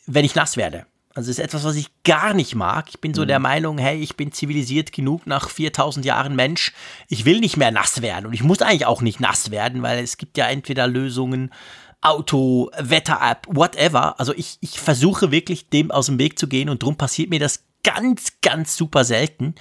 wenn 0.08 0.26
ich 0.26 0.36
nass 0.36 0.58
werde. 0.58 0.88
Also 1.14 1.30
das 1.30 1.38
ist 1.38 1.44
etwas, 1.44 1.64
was 1.64 1.76
ich 1.76 1.92
gar 2.04 2.34
nicht 2.34 2.56
mag. 2.56 2.90
Ich 2.90 3.00
bin 3.00 3.14
so 3.14 3.22
mhm. 3.22 3.28
der 3.28 3.40
Meinung, 3.40 3.78
hey, 3.78 3.98
ich 4.02 4.18
bin 4.18 4.34
zivilisiert 4.34 4.92
genug 4.92 5.28
nach 5.28 5.50
4000 5.50 6.06
Jahren 6.06 6.36
Mensch. 6.36 6.74
Ich 7.08 7.24
will 7.24 7.40
nicht 7.40 7.56
mehr 7.56 7.72
nass 7.72 8.02
werden 8.02 8.26
und 8.26 8.34
ich 8.34 8.44
muss 8.44 8.62
eigentlich 8.62 8.86
auch 8.86 9.02
nicht 9.02 9.22
nass 9.22 9.50
werden, 9.52 9.82
weil 9.82 10.04
es 10.04 10.18
gibt 10.18 10.38
ja 10.38 10.48
entweder 10.48 10.88
Lösungen, 10.88 11.54
Auto, 12.02 12.70
Wetter-App, 12.78 13.48
whatever. 13.50 14.20
Also 14.20 14.34
ich, 14.36 14.58
ich 14.62 14.80
versuche 14.80 15.32
wirklich 15.32 15.70
dem 15.70 15.90
aus 15.90 16.08
dem 16.08 16.20
Weg 16.20 16.38
zu 16.38 16.48
gehen 16.48 16.70
und 16.70 16.82
darum 16.82 16.98
passiert 16.98 17.30
mir 17.30 17.40
das 17.40 17.64
ganz, 17.84 18.34
ganz 18.42 18.76
super 18.76 19.06
selten. 19.06 19.56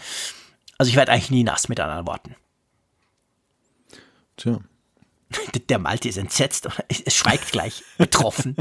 Also 0.77 0.91
ich 0.91 0.97
werde 0.97 1.13
eigentlich 1.13 1.31
nie 1.31 1.45
nass 1.45 1.69
mit 1.69 1.79
anderen 1.79 2.07
Worten. 2.07 2.35
Tja. 4.37 4.59
Der 5.69 5.79
Malte 5.79 6.09
ist 6.09 6.19
entsetzt, 6.19 6.69
es 6.89 7.15
schweigt 7.15 7.53
gleich, 7.53 7.83
betroffen. 7.99 8.57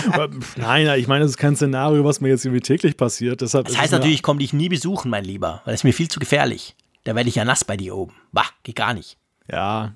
nein, 0.56 0.98
ich 0.98 1.06
meine, 1.06 1.24
das 1.24 1.32
ist 1.32 1.36
kein 1.38 1.56
Szenario, 1.56 2.04
was 2.04 2.20
mir 2.20 2.28
jetzt 2.28 2.44
irgendwie 2.44 2.60
täglich 2.60 2.96
passiert. 2.96 3.40
Deshalb 3.40 3.66
das 3.66 3.78
heißt 3.78 3.92
natürlich, 3.92 4.16
ich 4.16 4.22
komme 4.22 4.40
dich 4.40 4.52
nie 4.52 4.68
besuchen, 4.68 5.10
mein 5.10 5.24
Lieber, 5.24 5.62
weil 5.64 5.74
es 5.74 5.84
mir 5.84 5.92
viel 5.92 6.08
zu 6.08 6.20
gefährlich. 6.20 6.74
Da 7.04 7.14
werde 7.14 7.28
ich 7.28 7.36
ja 7.36 7.44
nass 7.44 7.64
bei 7.64 7.76
dir 7.76 7.96
oben. 7.96 8.14
Bah, 8.32 8.46
geht 8.62 8.76
gar 8.76 8.92
nicht. 8.92 9.16
Ja, 9.50 9.94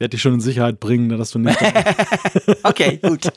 werde 0.00 0.10
dich 0.10 0.22
schon 0.22 0.34
in 0.34 0.40
Sicherheit 0.40 0.80
bringen, 0.80 1.06
ne, 1.06 1.16
dass 1.16 1.30
du 1.30 1.38
nicht. 1.38 1.58
okay, 2.62 2.98
gut. 3.02 3.28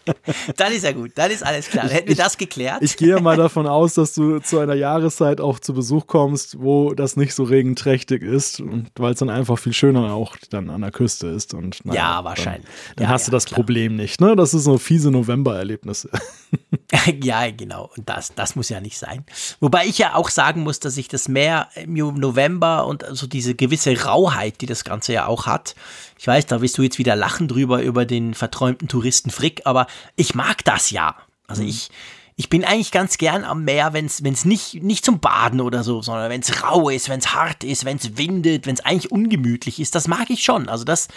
Dann 0.57 0.73
ist 0.73 0.83
ja 0.83 0.91
gut. 0.91 1.11
Dann 1.15 1.29
ist 1.29 1.45
alles 1.45 1.69
klar. 1.69 1.87
Hätten 1.87 2.07
wir 2.07 2.15
das 2.15 2.37
geklärt? 2.37 2.81
Ich, 2.81 2.91
ich 2.91 2.97
gehe 2.97 3.19
mal 3.19 3.37
davon 3.37 3.67
aus, 3.67 3.93
dass 3.93 4.13
du 4.13 4.39
zu 4.39 4.59
einer 4.59 4.73
Jahreszeit 4.73 5.39
auch 5.41 5.59
zu 5.59 5.73
Besuch 5.73 6.07
kommst, 6.07 6.59
wo 6.59 6.93
das 6.93 7.15
nicht 7.15 7.33
so 7.33 7.43
regenträchtig 7.43 8.21
ist 8.23 8.63
weil 8.95 9.13
es 9.13 9.19
dann 9.19 9.29
einfach 9.29 9.57
viel 9.57 9.73
schöner 9.73 10.13
auch 10.13 10.35
dann 10.49 10.69
an 10.69 10.81
der 10.81 10.91
Küste 10.91 11.27
ist. 11.27 11.53
Und, 11.53 11.85
naja, 11.85 12.17
ja, 12.19 12.23
wahrscheinlich. 12.23 12.65
Dann, 12.65 12.95
dann 12.97 13.03
ja, 13.05 13.09
hast 13.09 13.23
ja, 13.23 13.25
du 13.25 13.31
das 13.31 13.45
klar. 13.45 13.57
Problem 13.57 13.95
nicht. 13.95 14.21
Ne? 14.21 14.35
Das 14.35 14.53
ist 14.53 14.63
so 14.63 14.77
fiese 14.77 15.11
November-Erlebnisse. 15.11 16.09
ja, 17.23 17.49
genau. 17.51 17.89
Und 17.95 18.09
das, 18.09 18.33
das 18.35 18.55
muss 18.55 18.69
ja 18.69 18.79
nicht 18.79 18.97
sein. 18.97 19.25
Wobei 19.59 19.85
ich 19.85 19.97
ja 19.97 20.15
auch 20.15 20.29
sagen 20.29 20.61
muss, 20.61 20.79
dass 20.79 20.97
ich 20.97 21.07
das 21.07 21.27
mehr 21.27 21.69
im 21.75 21.93
November 21.93 22.85
und 22.85 23.05
so 23.11 23.27
diese 23.27 23.55
gewisse 23.55 24.03
Rauheit, 24.03 24.61
die 24.61 24.65
das 24.65 24.83
Ganze 24.83 25.13
ja 25.13 25.25
auch 25.27 25.45
hat, 25.45 25.75
ich 26.23 26.27
weiß, 26.27 26.45
da 26.45 26.61
wirst 26.61 26.77
du 26.77 26.83
jetzt 26.83 26.99
wieder 26.99 27.17
lachen 27.17 27.49
drüber 27.49 27.81
über 27.81 28.05
den 28.05 28.33
verträumten 28.33 28.87
Touristen 28.87 29.29
Frick, 29.29 29.63
aber 29.65 29.87
ich 30.15 30.35
mag 30.35 30.63
das 30.63 30.89
ja. 30.89 31.17
Also 31.47 31.63
mhm. 31.63 31.67
ich, 31.67 31.89
ich 32.37 32.47
bin 32.47 32.63
eigentlich 32.63 32.93
ganz 32.93 33.17
gern 33.17 33.43
am 33.43 33.65
Meer, 33.65 33.91
wenn 33.91 34.05
es 34.05 34.45
nicht, 34.45 34.81
nicht 34.81 35.03
zum 35.03 35.19
Baden 35.19 35.59
oder 35.59 35.83
so, 35.83 36.01
sondern 36.01 36.29
wenn 36.29 36.39
es 36.39 36.63
rau 36.63 36.87
ist, 36.87 37.09
wenn 37.09 37.19
es 37.19 37.35
hart 37.35 37.65
ist, 37.65 37.83
wenn 37.83 37.97
es 37.97 38.15
windet, 38.15 38.65
wenn 38.65 38.75
es 38.75 38.85
eigentlich 38.85 39.11
ungemütlich 39.11 39.81
ist. 39.81 39.95
Das 39.95 40.07
mag 40.07 40.29
ich 40.29 40.45
schon. 40.45 40.69
Also 40.69 40.85
das, 40.85 41.09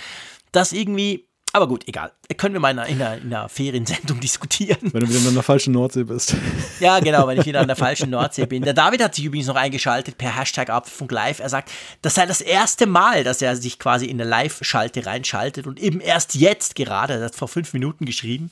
das 0.50 0.72
irgendwie, 0.72 1.25
Aber 1.52 1.68
gut, 1.68 1.88
egal. 1.88 2.12
Können 2.36 2.54
wir 2.54 2.60
mal 2.60 2.70
in 2.70 2.78
einer, 2.78 2.88
in 2.88 3.00
einer, 3.00 3.16
in 3.16 3.34
einer 3.34 3.48
Feriensendung 3.48 4.20
diskutieren. 4.20 4.92
Wenn 4.92 5.00
du 5.00 5.08
wieder 5.08 5.26
in 5.26 5.32
der 5.32 5.42
falschen 5.42 5.72
Nordsee 5.72 6.04
bist. 6.04 6.34
Ja, 6.80 7.00
genau, 7.00 7.26
wenn 7.26 7.40
ich 7.40 7.46
wieder 7.46 7.60
an 7.60 7.66
der 7.66 7.76
falschen 7.76 8.10
Nordsee 8.10 8.44
bin. 8.44 8.62
Der 8.62 8.74
David 8.74 9.02
hat 9.02 9.14
sich 9.14 9.24
übrigens 9.24 9.46
noch 9.46 9.56
eingeschaltet 9.56 10.18
per 10.18 10.36
Hashtag 10.36 10.68
Apfelfunk 10.68 11.10
Live. 11.12 11.38
Er 11.38 11.48
sagt, 11.48 11.70
das 12.02 12.16
sei 12.16 12.26
das 12.26 12.42
erste 12.42 12.86
Mal, 12.86 13.24
dass 13.24 13.40
er 13.40 13.56
sich 13.56 13.78
quasi 13.78 14.04
in 14.04 14.20
eine 14.20 14.28
Live-Schalte 14.28 15.06
reinschaltet 15.06 15.66
und 15.66 15.80
eben 15.80 16.00
erst 16.00 16.34
jetzt 16.34 16.74
gerade, 16.74 17.14
er 17.14 17.24
hat 17.24 17.34
vor 17.34 17.48
fünf 17.48 17.72
Minuten 17.72 18.04
geschrieben, 18.04 18.50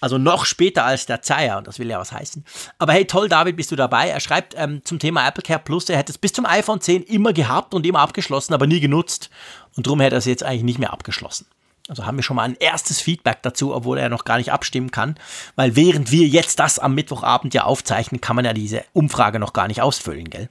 also 0.00 0.18
noch 0.18 0.44
später 0.44 0.84
als 0.84 1.06
der 1.06 1.22
Zeier 1.22 1.58
und 1.58 1.68
das 1.68 1.78
will 1.78 1.88
ja 1.88 2.00
was 2.00 2.10
heißen. 2.10 2.44
Aber 2.78 2.92
hey, 2.94 3.04
toll, 3.04 3.28
David, 3.28 3.54
bist 3.54 3.70
du 3.70 3.76
dabei? 3.76 4.08
Er 4.08 4.18
schreibt 4.18 4.54
ähm, 4.56 4.80
zum 4.84 4.98
Thema 4.98 5.28
Apple 5.28 5.42
Care 5.44 5.60
Plus, 5.60 5.88
er 5.88 5.98
hätte 5.98 6.10
es 6.10 6.18
bis 6.18 6.32
zum 6.32 6.46
iPhone 6.46 6.80
10 6.80 7.04
immer 7.04 7.32
gehabt 7.32 7.74
und 7.74 7.86
immer 7.86 8.00
abgeschlossen, 8.00 8.54
aber 8.54 8.66
nie 8.66 8.80
genutzt 8.80 9.30
und 9.76 9.86
darum 9.86 10.00
hätte 10.00 10.16
er 10.16 10.18
es 10.18 10.24
jetzt 10.24 10.42
eigentlich 10.42 10.64
nicht 10.64 10.78
mehr 10.80 10.92
abgeschlossen. 10.92 11.46
Also 11.90 12.06
haben 12.06 12.16
wir 12.16 12.22
schon 12.22 12.36
mal 12.36 12.44
ein 12.44 12.56
erstes 12.60 13.00
Feedback 13.00 13.42
dazu, 13.42 13.74
obwohl 13.74 13.98
er 13.98 14.08
noch 14.08 14.24
gar 14.24 14.38
nicht 14.38 14.52
abstimmen 14.52 14.92
kann. 14.92 15.16
Weil 15.56 15.74
während 15.74 16.12
wir 16.12 16.24
jetzt 16.28 16.60
das 16.60 16.78
am 16.78 16.94
Mittwochabend 16.94 17.52
ja 17.52 17.64
aufzeichnen, 17.64 18.20
kann 18.20 18.36
man 18.36 18.44
ja 18.44 18.52
diese 18.52 18.84
Umfrage 18.92 19.40
noch 19.40 19.52
gar 19.52 19.66
nicht 19.66 19.82
ausfüllen, 19.82 20.30
gell? 20.30 20.48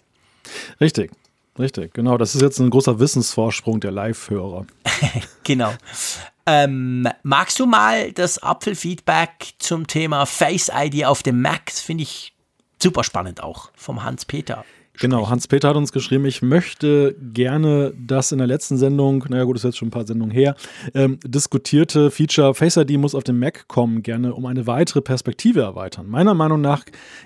Richtig, 0.81 1.11
richtig. 1.57 1.93
Genau, 1.93 2.17
das 2.17 2.35
ist 2.35 2.41
jetzt 2.41 2.59
ein 2.59 2.69
großer 2.69 2.99
Wissensvorsprung 2.99 3.79
der 3.79 3.91
Live-Hörer. 3.91 4.65
genau. 5.45 5.71
Ähm, 6.45 7.07
magst 7.23 7.57
du 7.57 7.65
mal 7.65 8.11
das 8.11 8.43
Apfelfeedback 8.43 9.53
zum 9.59 9.87
Thema 9.87 10.25
Face 10.25 10.69
ID 10.75 11.05
auf 11.05 11.23
dem 11.23 11.41
Mac? 11.41 11.67
Das 11.67 11.79
finde 11.79 12.03
ich 12.03 12.33
super 12.83 13.05
spannend 13.05 13.41
auch 13.41 13.71
vom 13.77 14.03
Hans-Peter. 14.03 14.65
Genau, 15.01 15.29
Hans-Peter 15.29 15.69
hat 15.69 15.77
uns 15.77 15.93
geschrieben, 15.93 16.25
ich 16.25 16.41
möchte 16.41 17.15
gerne 17.33 17.93
das 17.97 18.33
in 18.33 18.37
der 18.37 18.47
letzten 18.47 18.77
Sendung, 18.77 19.23
naja 19.29 19.45
gut, 19.45 19.55
das 19.55 19.61
ist 19.61 19.69
jetzt 19.69 19.77
schon 19.77 19.87
ein 19.87 19.91
paar 19.91 20.05
Sendungen 20.05 20.33
her, 20.33 20.55
ähm, 20.93 21.19
diskutierte 21.23 22.11
Feature 22.11 22.53
Face 22.53 22.75
ID 22.75 22.97
muss 22.97 23.15
auf 23.15 23.23
den 23.23 23.39
Mac 23.39 23.69
kommen, 23.69 24.03
gerne 24.03 24.33
um 24.33 24.45
eine 24.45 24.67
weitere 24.67 24.99
Perspektive 24.99 25.61
erweitern. 25.61 26.09
Meiner 26.09 26.33
Meinung 26.33 26.59
nach 26.59 26.83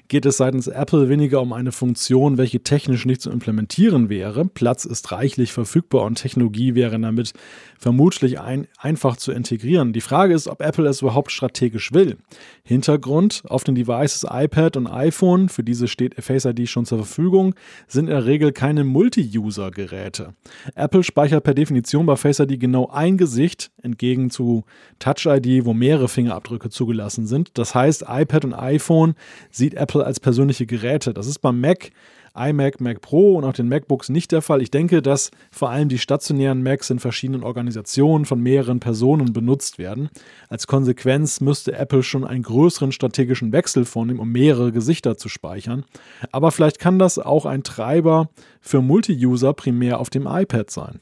geht 0.07 0.27
es 0.27 0.37
seitens 0.37 0.67
Apple 0.67 1.09
weniger 1.09 1.41
um 1.41 1.51
eine 1.51 1.71
Funktion, 1.71 2.37
welche 2.37 2.61
technisch 2.61 3.07
nicht 3.07 3.23
zu 3.23 3.31
implementieren 3.31 4.07
wäre. 4.07 4.45
Platz 4.45 4.85
ist 4.85 5.11
reichlich 5.11 5.51
verfügbar 5.51 6.03
und 6.03 6.19
Technologie 6.19 6.75
wäre 6.75 6.99
damit 6.99 7.33
vermutlich 7.79 8.39
ein, 8.39 8.67
einfach 8.77 9.17
zu 9.17 9.31
integrieren. 9.31 9.93
Die 9.93 10.01
Frage 10.01 10.35
ist, 10.35 10.47
ob 10.47 10.61
Apple 10.61 10.87
es 10.87 11.01
überhaupt 11.01 11.31
strategisch 11.31 11.91
will. 11.91 12.17
Hintergrund, 12.63 13.41
auf 13.47 13.63
den 13.63 13.73
Devices 13.73 14.27
iPad 14.29 14.77
und 14.77 14.85
iPhone, 14.85 15.49
für 15.49 15.63
diese 15.63 15.87
steht 15.87 16.13
Face 16.23 16.45
ID 16.45 16.69
schon 16.69 16.85
zur 16.85 16.99
Verfügung, 16.99 17.55
sind 17.87 18.05
in 18.05 18.11
der 18.11 18.25
Regel 18.25 18.51
keine 18.51 18.83
Multi-User-Geräte. 18.83 20.33
Apple 20.75 21.03
speichert 21.03 21.43
per 21.43 21.53
Definition 21.53 22.05
bei 22.05 22.15
Face 22.15 22.39
ID 22.39 22.59
genau 22.59 22.89
ein 22.89 23.17
Gesicht, 23.17 23.71
entgegen 23.81 24.29
zu 24.29 24.63
Touch 24.99 25.25
ID, 25.25 25.65
wo 25.65 25.73
mehrere 25.73 26.07
Fingerabdrücke 26.07 26.69
zugelassen 26.69 27.27
sind. 27.27 27.57
Das 27.57 27.75
heißt, 27.75 28.05
iPad 28.07 28.45
und 28.45 28.53
iPhone 28.53 29.15
sieht 29.49 29.73
Apple 29.75 30.05
als 30.05 30.19
persönliche 30.19 30.65
Geräte. 30.65 31.13
Das 31.13 31.27
ist 31.27 31.39
beim 31.39 31.59
Mac 31.59 31.91
iMac, 32.35 32.81
Mac 32.81 33.01
Pro 33.01 33.35
und 33.35 33.43
auch 33.43 33.53
den 33.53 33.69
MacBooks 33.69 34.09
nicht 34.09 34.31
der 34.31 34.41
Fall. 34.41 34.61
Ich 34.61 34.71
denke, 34.71 35.01
dass 35.01 35.29
vor 35.51 35.69
allem 35.69 35.89
die 35.89 35.99
stationären 35.99 36.63
Macs 36.63 36.89
in 36.89 36.99
verschiedenen 36.99 37.43
Organisationen 37.43 38.25
von 38.25 38.39
mehreren 38.41 38.79
Personen 38.79 39.33
benutzt 39.33 39.77
werden. 39.77 40.09
Als 40.49 40.65
Konsequenz 40.65 41.41
müsste 41.41 41.73
Apple 41.73 42.01
schon 42.01 42.25
einen 42.25 42.43
größeren 42.43 42.91
strategischen 42.91 43.51
Wechsel 43.51 43.85
vornehmen, 43.85 44.19
um 44.19 44.31
mehrere 44.31 44.71
Gesichter 44.71 45.17
zu 45.17 45.29
speichern. 45.29 45.85
Aber 46.31 46.51
vielleicht 46.51 46.79
kann 46.79 46.97
das 46.97 47.19
auch 47.19 47.45
ein 47.45 47.63
Treiber 47.63 48.29
für 48.61 48.81
Multi-User 48.81 49.53
primär 49.53 49.99
auf 49.99 50.09
dem 50.09 50.25
iPad 50.27 50.71
sein. 50.71 50.99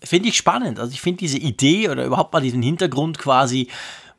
Finde 0.00 0.28
ich 0.28 0.36
spannend. 0.36 0.78
Also 0.78 0.92
ich 0.92 1.00
finde 1.00 1.18
diese 1.18 1.38
Idee 1.38 1.88
oder 1.88 2.04
überhaupt 2.04 2.32
mal 2.32 2.40
diesen 2.40 2.62
Hintergrund 2.62 3.18
quasi 3.18 3.66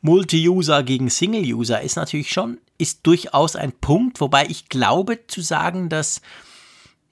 Multi-User 0.02 0.82
gegen 0.82 1.08
Single-User 1.08 1.80
ist 1.80 1.96
natürlich 1.96 2.30
schon, 2.30 2.58
ist 2.80 3.06
durchaus 3.06 3.56
ein 3.56 3.72
Punkt, 3.72 4.20
wobei 4.20 4.46
ich 4.46 4.68
glaube 4.68 5.26
zu 5.26 5.40
sagen, 5.40 5.88
dass 5.88 6.20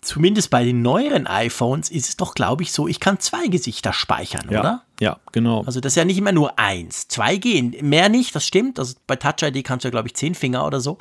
zumindest 0.01 0.51
bei 0.51 0.65
den 0.65 0.83
neueren 0.83 1.27
iPhones 1.27 1.91
ist 1.91 2.09
es 2.09 2.17
doch, 2.17 2.35
glaube 2.35 2.63
ich, 2.63 2.73
so, 2.73 2.89
ich 2.89 3.01
kann 3.01 3.19
zwei 3.21 3.49
Gesichter 3.49 3.93
speichern, 3.93 4.47
ja, 4.51 4.61
oder? 4.61 4.83
Ja, 5.01 5.19
genau. 5.33 5.63
Also 5.65 5.81
das 5.81 5.93
ist 5.93 5.97
ja 5.97 6.05
nicht 6.05 6.19
immer 6.19 6.33
nur 6.33 6.59
eins. 6.59 7.09
Zwei 7.09 7.37
gehen. 7.37 7.77
Mehr 7.83 8.09
nicht, 8.09 8.35
das 8.35 8.47
stimmt. 8.47 8.79
Also 8.79 8.95
bei 9.07 9.17
Touch 9.17 9.43
ID 9.43 9.65
kannst 9.65 9.85
du 9.85 9.89
ja, 9.89 9.91
glaube 9.91 10.09
ich, 10.09 10.15
zehn 10.15 10.35
Finger 10.35 10.67
oder 10.67 10.81
so. 10.81 10.99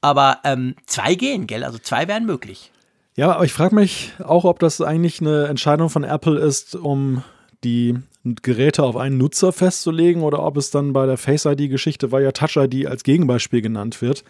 Aber 0.00 0.38
ähm, 0.44 0.74
zwei 0.86 1.14
gehen, 1.14 1.46
gell? 1.46 1.64
Also 1.64 1.78
zwei 1.78 2.08
wären 2.08 2.26
möglich. 2.26 2.72
Ja, 3.16 3.32
aber 3.32 3.44
ich 3.44 3.52
frage 3.52 3.74
mich 3.74 4.12
auch, 4.22 4.44
ob 4.44 4.58
das 4.60 4.80
eigentlich 4.80 5.20
eine 5.20 5.46
Entscheidung 5.46 5.90
von 5.90 6.04
Apple 6.04 6.38
ist, 6.38 6.76
um 6.76 7.24
die 7.64 7.98
Geräte 8.36 8.82
auf 8.82 8.96
einen 8.96 9.18
Nutzer 9.18 9.52
festzulegen 9.52 10.22
oder 10.22 10.42
ob 10.42 10.56
es 10.56 10.70
dann 10.70 10.92
bei 10.92 11.06
der 11.06 11.16
Face 11.16 11.44
ID-Geschichte, 11.44 12.12
weil 12.12 12.22
ja 12.22 12.32
Touch 12.32 12.56
ID 12.56 12.86
als 12.86 13.02
Gegenbeispiel 13.02 13.62
genannt 13.62 14.00
wird, 14.02 14.24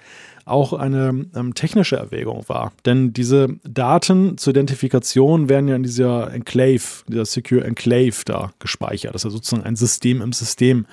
auch 0.44 0.72
eine 0.72 1.26
ähm, 1.34 1.54
technische 1.54 1.96
Erwägung 1.96 2.48
war. 2.48 2.72
Denn 2.86 3.12
diese 3.12 3.48
Daten 3.64 4.38
zur 4.38 4.52
Identifikation 4.52 5.48
werden 5.48 5.68
ja 5.68 5.76
in 5.76 5.82
dieser 5.82 6.32
Enclave, 6.32 7.04
dieser 7.06 7.24
Secure 7.24 7.64
Enclave 7.64 8.24
da 8.24 8.52
gespeichert. 8.58 9.14
Das 9.14 9.22
ist 9.22 9.24
ja 9.24 9.30
sozusagen 9.30 9.64
ein 9.64 9.76
System 9.76 10.22
im 10.22 10.32
System, 10.32 10.86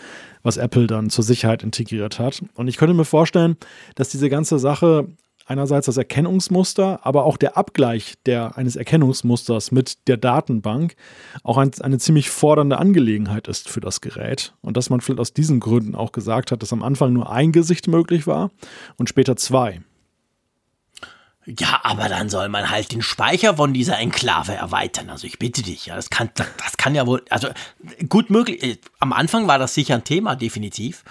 was 0.44 0.58
Apple 0.58 0.88
dann 0.88 1.10
zur 1.10 1.24
Sicherheit 1.24 1.64
integriert 1.64 2.20
hat. 2.20 2.44
Und 2.54 2.68
ich 2.68 2.78
könnte 2.78 2.94
mir 2.94 3.06
vorstellen, 3.06 3.58
dass 3.96 4.10
diese 4.10 4.30
ganze 4.30 4.60
Sache 4.60 5.08
einerseits 5.46 5.86
das 5.86 5.98
Erkennungsmuster, 5.98 7.06
aber 7.06 7.26
auch 7.26 7.38
der 7.38 7.58
Abgleich 7.58 8.16
der, 8.26 8.58
eines 8.58 8.76
Erkennungsmusters 8.76 9.72
mit 9.72 10.08
der 10.08 10.18
Datenbank 10.18 10.96
auch 11.44 11.58
ein, 11.58 11.72
eine 11.82 12.00
ziemlich 12.00 12.30
fordernde 12.30 12.78
Angelegenheit 12.78 13.48
ist 13.48 13.70
für 13.70 13.82
das 13.82 14.02
Gerät. 14.02 14.54
Und 14.62 14.76
dass 14.78 14.90
man 14.90 15.02
vielleicht 15.02 15.20
aus 15.20 15.34
diesen 15.34 15.60
Gründen 15.60 15.96
auch 15.96 16.12
gesagt 16.12 16.52
hat, 16.52 16.62
dass 16.62 16.74
am 16.74 16.84
Anfang 16.84 17.14
nur 17.14 17.32
ein 17.32 17.52
Gesicht 17.52 17.88
möglich 17.88 18.28
war 18.28 18.52
und 18.98 19.08
später 19.08 19.36
zwei. 19.36 19.82
Ja, 21.46 21.82
aber 21.84 22.10
dann 22.10 22.28
soll 22.30 22.50
man 22.50 22.72
halt 22.72 22.92
den 22.92 23.04
Speicher 23.04 23.58
von 23.58 23.72
dieser 23.72 24.00
Enklave 24.00 24.56
erweitern. 24.56 25.12
Also 25.12 25.28
ich 25.28 25.38
bitte 25.38 25.62
dich, 25.62 25.86
ja, 25.86 25.96
das 25.96 26.10
kann, 26.10 26.32
das 26.36 26.78
kann 26.78 26.96
ja 26.96 27.06
wohl, 27.06 27.24
also 27.30 27.50
gut 28.10 28.32
möglich. 28.32 28.64
Äh, 28.64 28.78
am 29.00 29.14
Anfang 29.14 29.48
war 29.48 29.60
das 29.60 29.76
sicher 29.76 29.94
ein 29.94 30.04
Thema, 30.04 30.36
definitiv. 30.36 31.04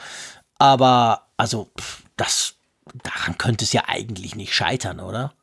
Aber 0.58 1.28
also 1.36 1.70
das, 2.16 2.53
daran 3.02 3.38
könnte 3.38 3.64
es 3.64 3.72
ja 3.72 3.82
eigentlich 3.86 4.36
nicht 4.36 4.54
scheitern, 4.54 5.00
oder? 5.00 5.34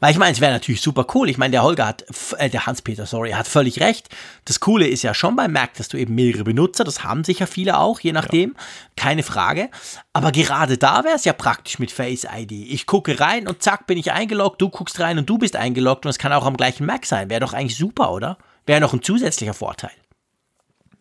Weil 0.00 0.12
ich 0.12 0.18
meine, 0.18 0.32
es 0.32 0.40
wäre 0.40 0.52
natürlich 0.52 0.80
super 0.80 1.06
cool. 1.14 1.28
Ich 1.28 1.38
meine, 1.38 1.52
der 1.52 1.62
Holger 1.62 1.86
hat, 1.86 2.04
äh, 2.38 2.50
der 2.50 2.66
Hans-Peter, 2.66 3.06
sorry, 3.06 3.32
hat 3.32 3.46
völlig 3.46 3.80
recht. 3.80 4.08
Das 4.44 4.60
Coole 4.60 4.86
ist 4.88 5.02
ja 5.02 5.14
schon 5.14 5.36
beim 5.36 5.52
Mac, 5.52 5.74
dass 5.74 5.88
du 5.88 5.96
eben 5.96 6.14
mehrere 6.14 6.44
Benutzer, 6.44 6.84
das 6.84 7.04
haben 7.04 7.24
sicher 7.24 7.46
viele 7.46 7.78
auch, 7.78 8.00
je 8.00 8.12
nachdem, 8.12 8.54
ja. 8.54 8.62
keine 8.96 9.22
Frage. 9.22 9.70
Aber 10.12 10.32
gerade 10.32 10.78
da 10.78 11.04
wäre 11.04 11.16
es 11.16 11.24
ja 11.24 11.32
praktisch 11.32 11.78
mit 11.78 11.92
Face 11.92 12.24
ID. 12.24 12.52
Ich 12.52 12.86
gucke 12.86 13.20
rein 13.20 13.48
und 13.48 13.62
zack, 13.62 13.86
bin 13.86 13.98
ich 13.98 14.12
eingeloggt, 14.12 14.60
du 14.60 14.68
guckst 14.68 14.98
rein 15.00 15.18
und 15.18 15.28
du 15.28 15.38
bist 15.38 15.56
eingeloggt 15.56 16.04
und 16.04 16.10
es 16.10 16.18
kann 16.18 16.32
auch 16.32 16.46
am 16.46 16.56
gleichen 16.56 16.86
Mac 16.86 17.06
sein. 17.06 17.30
Wäre 17.30 17.40
doch 17.40 17.52
eigentlich 17.52 17.76
super, 17.78 18.12
oder? 18.12 18.38
Wäre 18.64 18.80
noch 18.80 18.92
ein 18.92 19.02
zusätzlicher 19.02 19.54
Vorteil. 19.54 19.92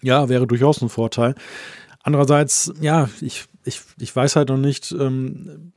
Ja, 0.02 0.30
wäre 0.30 0.46
durchaus 0.46 0.82
ein 0.82 0.90
Vorteil. 0.90 1.36
Andererseits, 2.04 2.72
ja, 2.80 3.10
ich, 3.22 3.46
ich, 3.64 3.82
ich 3.98 4.16
weiß 4.16 4.36
halt 4.36 4.50
noch 4.50 4.58
nicht, 4.58 4.92
ähm, 4.92 5.74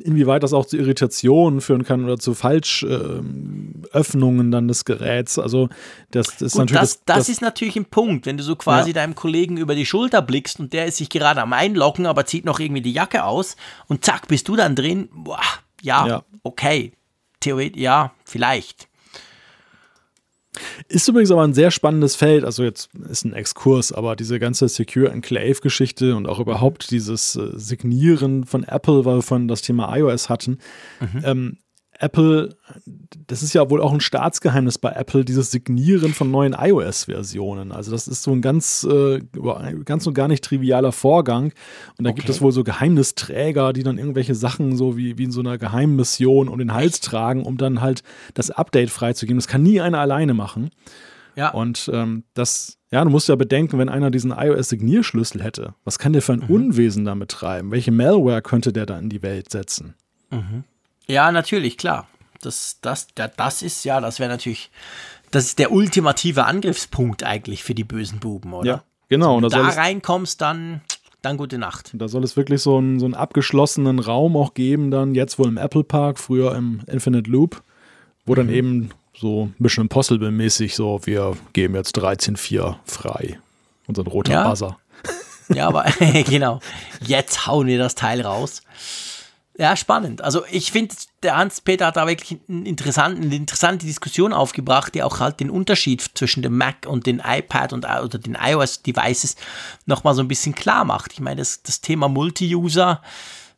inwieweit 0.00 0.42
das 0.42 0.52
auch 0.52 0.66
zu 0.66 0.76
Irritationen 0.76 1.60
führen 1.60 1.84
kann 1.84 2.04
oder 2.04 2.18
zu 2.18 2.34
Falschöffnungen 2.34 4.48
äh, 4.48 4.50
dann 4.50 4.68
des 4.68 4.84
Geräts. 4.84 5.38
Also 5.38 5.68
das, 6.10 6.26
das 6.26 6.42
ist 6.42 6.52
Gut, 6.52 6.60
natürlich. 6.60 6.80
Das, 6.80 7.04
das, 7.04 7.16
das, 7.18 7.28
ist 7.28 7.42
natürlich 7.42 7.76
ein 7.76 7.84
Punkt, 7.84 8.26
wenn 8.26 8.36
du 8.36 8.42
so 8.42 8.56
quasi 8.56 8.90
ja. 8.90 8.94
deinem 8.94 9.14
Kollegen 9.14 9.56
über 9.56 9.74
die 9.74 9.86
Schulter 9.86 10.22
blickst 10.22 10.60
und 10.60 10.72
der 10.72 10.86
ist 10.86 10.96
sich 10.96 11.10
gerade 11.10 11.40
am 11.40 11.52
Einloggen, 11.52 12.06
aber 12.06 12.26
zieht 12.26 12.44
noch 12.44 12.60
irgendwie 12.60 12.82
die 12.82 12.92
Jacke 12.92 13.24
aus 13.24 13.56
und 13.86 14.04
zack, 14.04 14.28
bist 14.28 14.48
du 14.48 14.56
dann 14.56 14.74
drin. 14.74 15.08
Boah, 15.12 15.40
ja, 15.82 16.06
ja. 16.06 16.24
okay. 16.42 16.92
Theoretisch, 17.40 17.80
ja, 17.80 18.12
vielleicht. 18.24 18.88
Ist 20.88 21.08
übrigens 21.08 21.30
aber 21.30 21.42
ein 21.42 21.54
sehr 21.54 21.70
spannendes 21.70 22.16
Feld. 22.16 22.44
Also 22.44 22.62
jetzt 22.62 22.90
ist 23.08 23.24
ein 23.24 23.32
Exkurs, 23.32 23.92
aber 23.92 24.16
diese 24.16 24.38
ganze 24.38 24.68
Secure 24.68 25.10
Enclave-Geschichte 25.10 26.16
und 26.16 26.28
auch 26.28 26.38
überhaupt 26.38 26.90
dieses 26.90 27.36
äh, 27.36 27.50
Signieren 27.54 28.44
von 28.44 28.64
Apple, 28.64 29.04
weil 29.04 29.16
wir 29.16 29.22
von 29.22 29.48
das 29.48 29.62
Thema 29.62 29.94
iOS 29.96 30.28
hatten, 30.28 30.58
mhm. 31.00 31.22
ähm, 31.24 31.58
Apple, 31.98 32.56
das 33.26 33.42
ist 33.42 33.52
ja 33.52 33.70
wohl 33.70 33.80
auch 33.80 33.92
ein 33.92 34.00
Staatsgeheimnis 34.00 34.78
bei 34.78 34.90
Apple, 34.90 35.24
dieses 35.24 35.50
Signieren 35.50 36.12
von 36.12 36.30
neuen 36.30 36.54
iOS-Versionen. 36.58 37.72
Also 37.72 37.90
das 37.90 38.08
ist 38.08 38.22
so 38.22 38.32
ein 38.32 38.42
ganz, 38.42 38.84
äh, 38.84 39.20
ganz 39.84 40.06
und 40.06 40.14
gar 40.14 40.28
nicht 40.28 40.44
trivialer 40.44 40.92
Vorgang. 40.92 41.52
Und 41.96 42.04
da 42.04 42.10
okay. 42.10 42.20
gibt 42.20 42.28
es 42.28 42.40
wohl 42.40 42.52
so 42.52 42.64
Geheimnisträger, 42.64 43.72
die 43.72 43.82
dann 43.82 43.98
irgendwelche 43.98 44.34
Sachen 44.34 44.76
so 44.76 44.96
wie, 44.96 45.18
wie 45.18 45.24
in 45.24 45.32
so 45.32 45.40
einer 45.40 45.58
Geheimmission 45.58 46.48
um 46.48 46.58
den 46.58 46.74
Hals 46.74 47.00
tragen, 47.00 47.44
um 47.44 47.56
dann 47.56 47.80
halt 47.80 48.02
das 48.34 48.50
Update 48.50 48.90
freizugeben. 48.90 49.38
Das 49.38 49.48
kann 49.48 49.62
nie 49.62 49.80
einer 49.80 49.98
alleine 49.98 50.34
machen. 50.34 50.70
Ja. 51.36 51.50
Und 51.50 51.90
ähm, 51.92 52.24
das, 52.34 52.78
ja, 52.90 53.02
du 53.04 53.10
musst 53.10 53.28
ja 53.28 53.36
bedenken, 53.36 53.78
wenn 53.78 53.88
einer 53.88 54.10
diesen 54.10 54.30
iOS-Signierschlüssel 54.30 55.42
hätte, 55.42 55.74
was 55.84 55.98
kann 55.98 56.12
der 56.12 56.22
für 56.22 56.32
ein 56.32 56.44
mhm. 56.46 56.54
Unwesen 56.54 57.04
damit 57.04 57.30
treiben? 57.30 57.70
Welche 57.70 57.92
Malware 57.92 58.42
könnte 58.42 58.72
der 58.72 58.86
da 58.86 58.98
in 58.98 59.08
die 59.08 59.22
Welt 59.22 59.50
setzen? 59.50 59.94
Mhm. 60.30 60.64
Ja, 61.06 61.30
natürlich, 61.32 61.76
klar. 61.78 62.06
Das, 62.40 62.78
das, 62.82 63.08
das 63.14 63.62
ist 63.62 63.84
ja, 63.84 64.00
das 64.00 64.18
wäre 64.18 64.30
natürlich, 64.30 64.70
das 65.30 65.46
ist 65.46 65.58
der 65.58 65.72
ultimative 65.72 66.44
Angriffspunkt 66.44 67.22
eigentlich 67.22 67.62
für 67.64 67.74
die 67.74 67.84
bösen 67.84 68.18
Buben, 68.20 68.52
oder? 68.52 68.66
Ja, 68.66 68.84
Genau. 69.08 69.36
Wenn 69.36 69.44
und 69.44 69.54
du 69.54 69.58
da 69.58 69.68
reinkommst, 69.68 70.40
dann, 70.40 70.80
dann 71.22 71.36
gute 71.36 71.58
Nacht. 71.58 71.90
da 71.94 72.08
soll 72.08 72.24
es 72.24 72.36
wirklich 72.36 72.62
so 72.62 72.78
einen, 72.78 72.98
so 72.98 73.04
einen 73.04 73.14
abgeschlossenen 73.14 73.98
Raum 73.98 74.36
auch 74.36 74.54
geben, 74.54 74.90
dann 74.90 75.14
jetzt 75.14 75.38
wohl 75.38 75.48
im 75.48 75.56
Apple 75.58 75.84
Park, 75.84 76.18
früher 76.18 76.54
im 76.54 76.80
Infinite 76.86 77.30
Loop, 77.30 77.62
wo 78.26 78.34
dann 78.34 78.48
eben 78.48 78.90
so 79.16 79.50
Mission 79.58 79.84
Impossible 79.84 80.30
mäßig 80.30 80.74
so, 80.74 81.00
wir 81.04 81.36
geben 81.52 81.74
jetzt 81.74 81.96
13.4 81.98 82.76
frei. 82.84 83.38
Ein 83.86 83.94
roter 83.96 84.32
Ja. 84.32 84.48
Buzzer. 84.48 84.78
Ja, 85.50 85.68
aber 85.68 85.84
genau. 86.26 86.60
Jetzt 87.06 87.46
hauen 87.46 87.66
wir 87.66 87.78
das 87.78 87.94
Teil 87.94 88.22
raus. 88.22 88.62
Ja, 89.56 89.76
spannend. 89.76 90.20
Also 90.20 90.44
ich 90.50 90.72
finde, 90.72 90.96
der 91.22 91.36
Hans-Peter 91.36 91.86
hat 91.86 91.96
da 91.96 92.08
wirklich 92.08 92.40
einen 92.48 92.66
interessanten, 92.66 93.22
eine 93.22 93.36
interessante 93.36 93.86
Diskussion 93.86 94.32
aufgebracht, 94.32 94.94
die 94.94 95.02
auch 95.04 95.20
halt 95.20 95.38
den 95.38 95.48
Unterschied 95.48 96.02
zwischen 96.14 96.42
dem 96.42 96.58
Mac 96.58 96.86
und 96.88 97.06
den 97.06 97.22
iPad 97.24 97.72
und 97.72 97.84
oder 97.84 98.18
den 98.18 98.36
iOS-Devices 98.40 99.36
nochmal 99.86 100.14
so 100.14 100.22
ein 100.22 100.28
bisschen 100.28 100.56
klar 100.56 100.84
macht. 100.84 101.12
Ich 101.12 101.20
meine, 101.20 101.36
das, 101.36 101.62
das 101.62 101.80
Thema 101.80 102.08
Multi-User, 102.08 103.00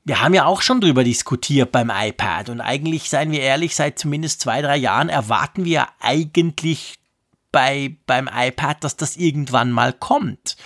wir 0.05 0.21
haben 0.21 0.35
ja 0.35 0.45
auch 0.45 0.61
schon 0.61 0.83
drüber 0.83 1.03
diskutiert 1.03 1.73
beim 1.73 1.91
iPad 1.91 2.51
und 2.51 2.61
eigentlich, 2.61 3.09
seien 3.09 3.33
wir 3.33 3.41
ehrlich, 3.41 3.75
seit 3.75 3.99
zumindest 3.99 4.43
zwei, 4.43 4.61
drei 4.61 4.77
Jahren 4.77 5.09
erwarten 5.09 5.65
wir 5.65 5.89
eigentlich 6.01 6.97
bei, 7.53 7.97
beim 8.05 8.29
iPad, 8.31 8.85
dass 8.85 8.97
das 8.97 9.17
irgendwann 9.17 9.73
mal 9.73 9.95
kommt. 9.95 10.59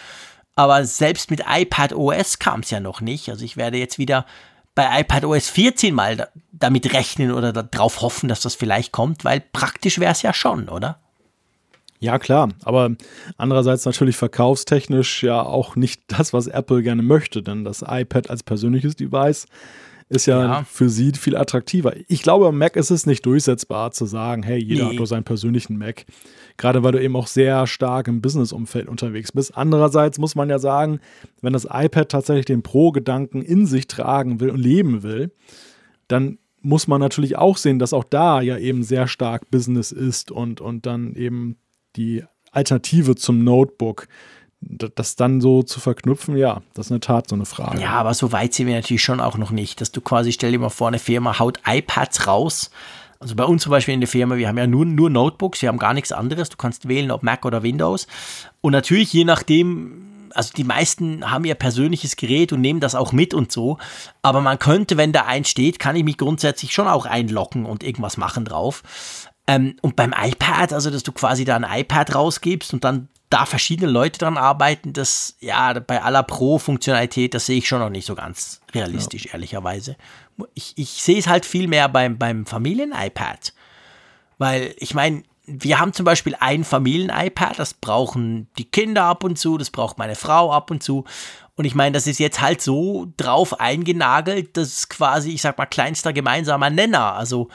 Aber 0.57 0.85
selbst 0.85 1.31
mit 1.31 1.45
iPad 1.49 1.93
OS 1.93 2.41
kam 2.41 2.61
es 2.61 2.71
ja 2.71 2.81
noch 2.81 3.01
nicht. 3.01 3.31
Also 3.31 3.45
ich 3.45 3.57
werde 3.57 3.79
jetzt 3.79 3.97
wieder 3.97 4.27
bei 4.75 5.01
iPad 5.01 5.25
OS 5.25 5.49
14 5.49 5.95
mal 5.95 6.17
da, 6.17 6.29
damit 6.53 6.93
rechnen 6.93 7.33
oder 7.33 7.53
darauf 7.53 8.03
hoffen, 8.03 8.29
dass 8.29 8.41
das 8.41 8.55
vielleicht 8.55 8.93
kommt, 8.93 9.25
weil 9.25 9.41
praktisch 9.41 9.99
wäre 9.99 10.13
es 10.13 10.23
ja 10.23 10.33
schon, 10.33 10.69
oder? 10.69 11.01
Ja, 12.03 12.19
klar, 12.19 12.49
aber 12.63 12.93
andererseits 13.37 13.85
natürlich 13.85 14.17
verkaufstechnisch 14.17 15.23
ja 15.23 15.43
auch 15.43 15.77
nicht 15.77 16.03
das, 16.07 16.33
was 16.33 16.47
Apple 16.47 16.83
gerne 16.83 17.03
möchte, 17.03 17.43
denn 17.43 17.65
das 17.65 17.85
iPad 17.87 18.31
als 18.31 18.43
persönliches 18.43 18.97
Device 18.97 19.47
ist 20.11 20.27
ja, 20.27 20.43
Ja. 20.45 20.65
für 20.65 20.89
sie 20.91 21.13
viel 21.13 21.37
attraktiver. 21.37 21.95
Ich 22.09 22.23
glaube, 22.23 22.47
am 22.49 22.59
Mac 22.59 22.77
ist 22.77 22.91
es 22.91 23.07
nicht 23.07 23.25
durchsetzbar 23.25 23.93
zu 23.93 24.05
sagen, 24.07 24.43
hey, 24.43 24.59
jeder 24.59 24.85
Nee. 24.85 24.91
hat 24.91 24.97
nur 24.97 25.07
seinen 25.07 25.25
persönlichen 25.25 25.79
Mac. 25.79 26.05
Gerade 26.59 26.83
weil 26.83 26.93
du 26.93 27.03
eben 27.03 27.17
auch 27.17 27.29
sehr 27.29 27.67
stark 27.67 28.09
im 28.09 28.21
Business-Umfeld 28.21 28.89
unterwegs 28.89 29.33
bist. 29.33 29.57
Andererseits 29.57 30.19
muss 30.19 30.35
man 30.35 30.51
ja 30.51 30.59
sagen, 30.59 31.01
wenn 31.41 31.53
das 31.55 31.65
iPad 31.71 32.09
tatsächlich 32.11 32.45
den 32.45 32.63
Pro-Gedanken 32.63 33.41
in 33.41 33.65
sich 33.67 33.87
tragen 33.87 34.41
will 34.41 34.51
und 34.51 34.59
leben 34.59 35.03
will, 35.03 35.31
dann 36.09 36.39
muss 36.61 36.89
man 36.89 37.01
natürlich 37.01 37.39
auch 37.39 37.57
sehen, 37.57 37.79
dass 37.79 37.93
auch 37.95 38.05
da 38.05 38.43
ja 38.43 38.59
eben 38.59 38.83
sehr 38.83 39.07
stark 39.07 39.51
Business 39.51 39.93
ist 39.93 40.31
und, 40.31 40.61
und 40.61 40.85
dann 40.85 41.15
eben 41.15 41.57
die 41.97 42.25
Alternative 42.53 43.15
zum 43.15 43.45
Notebook, 43.45 44.09
das 44.61 45.17
dann 45.17 45.41
so 45.41 45.63
zu 45.63 45.81
verknüpfen, 45.81 46.37
ja, 46.37 46.61
das 46.75 46.87
ist 46.87 46.91
in 46.91 47.01
der 47.01 47.07
Tat 47.07 47.29
so 47.29 47.35
eine 47.35 47.47
Frage. 47.47 47.81
Ja, 47.81 47.93
aber 47.93 48.13
so 48.13 48.33
weit 48.33 48.53
sind 48.53 48.67
wir 48.67 48.75
natürlich 48.75 49.03
schon 49.03 49.21
auch 49.21 49.39
noch 49.39 49.51
nicht, 49.51 49.81
dass 49.81 49.91
du 49.91 50.01
quasi, 50.01 50.33
stell 50.33 50.53
dir 50.53 50.59
mal 50.59 50.69
vor, 50.69 50.89
eine 50.89 50.99
Firma 50.99 51.39
haut 51.39 51.61
iPads 51.67 52.27
raus. 52.27 52.71
Also 53.21 53.35
bei 53.35 53.45
uns 53.45 53.63
zum 53.63 53.71
Beispiel 53.71 53.95
in 53.95 54.01
der 54.01 54.09
Firma, 54.09 54.37
wir 54.37 54.49
haben 54.49 54.59
ja 54.59 54.67
nur, 54.67 54.85
nur 54.85 55.11
Notebooks, 55.11 55.63
wir 55.63 55.69
haben 55.69 55.79
gar 55.79 55.95
nichts 55.95 56.13
anderes. 56.13 56.49
Du 56.49 56.57
kannst 56.57 56.89
wählen, 56.89 57.11
ob 57.11 57.23
Mac 57.23 57.45
oder 57.45 57.63
Windows. 57.63 58.07
Und 58.61 58.73
natürlich, 58.73 59.13
je 59.13 59.25
nachdem, 59.25 60.31
also 60.35 60.53
die 60.55 60.65
meisten 60.65 61.31
haben 61.31 61.45
ihr 61.45 61.55
persönliches 61.55 62.17
Gerät 62.17 62.53
und 62.53 62.61
nehmen 62.61 62.81
das 62.81 62.95
auch 62.95 63.13
mit 63.13 63.35
und 63.35 63.53
so. 63.53 63.79
Aber 64.23 64.41
man 64.41 64.59
könnte, 64.59 64.97
wenn 64.97 65.13
da 65.13 65.27
eins 65.27 65.51
steht, 65.51 65.79
kann 65.79 65.97
ich 65.97 66.05
mich 66.05 66.17
grundsätzlich 66.17 66.73
schon 66.73 66.89
auch 66.89 67.05
einloggen 67.07 67.67
und 67.67 67.83
irgendwas 67.83 68.17
machen 68.17 68.47
drauf. 68.47 68.83
Ähm, 69.47 69.77
und 69.83 69.97
beim 69.97 70.15
iPad, 70.19 70.73
also 70.73 70.91
dass 70.91 71.03
du 71.03 71.13
quasi 71.13 71.45
da 71.45 71.57
ein 71.57 71.81
iPad 71.81 72.15
rausgibst 72.15 72.73
und 72.73 72.85
dann 72.85 73.09
da 73.31 73.47
verschiedene 73.47 73.91
Leute 73.91 74.19
dran 74.19 74.37
arbeiten, 74.37 74.93
das, 74.93 75.37
ja, 75.41 75.73
bei 75.79 76.03
aller 76.03 76.25
Pro-Funktionalität, 76.25 77.33
das 77.33 77.47
sehe 77.47 77.59
ich 77.59 77.69
schon 77.69 77.79
noch 77.79 77.89
nicht 77.89 78.07
so 78.07 78.17
ganz 78.17 78.61
realistisch, 78.75 79.27
ehrlicherweise. 79.33 79.97
Ich, 80.55 80.75
ich 80.77 80.91
sehe 80.91 81.19
es 81.19 81.29
halt 81.29 81.47
viel 81.47 81.69
mehr 81.69 81.89
beim, 81.89 82.19
beim 82.19 82.45
Familien-iPad. 82.45 83.55
Weil, 84.39 84.75
ich 84.79 84.95
meine, 84.95 85.23
wir 85.47 85.79
haben 85.79 85.93
zum 85.93 86.05
Beispiel 86.05 86.37
ein 86.41 86.65
Familien-iPad, 86.65 87.59
das 87.59 87.75
brauchen 87.75 88.49
die 88.59 88.65
Kinder 88.65 89.05
ab 89.05 89.23
und 89.23 89.39
zu, 89.39 89.59
das 89.59 89.71
braucht 89.71 89.97
meine 89.97 90.17
Frau 90.17 90.53
ab 90.53 90.71
und 90.71 90.83
zu. 90.83 91.05
Und 91.55 91.67
ich 91.67 91.75
meine, 91.75 91.93
das 91.93 92.07
ist 92.07 92.19
jetzt 92.19 92.41
halt 92.41 92.61
so 92.61 93.13
drauf 93.17 93.61
eingenagelt, 93.61 94.57
dass 94.57 94.89
quasi, 94.89 95.31
ich 95.31 95.43
sag 95.43 95.59
mal, 95.59 95.67
kleinster 95.67 96.13
gemeinsamer 96.13 96.71
Nenner. 96.71 97.15
Also 97.15 97.49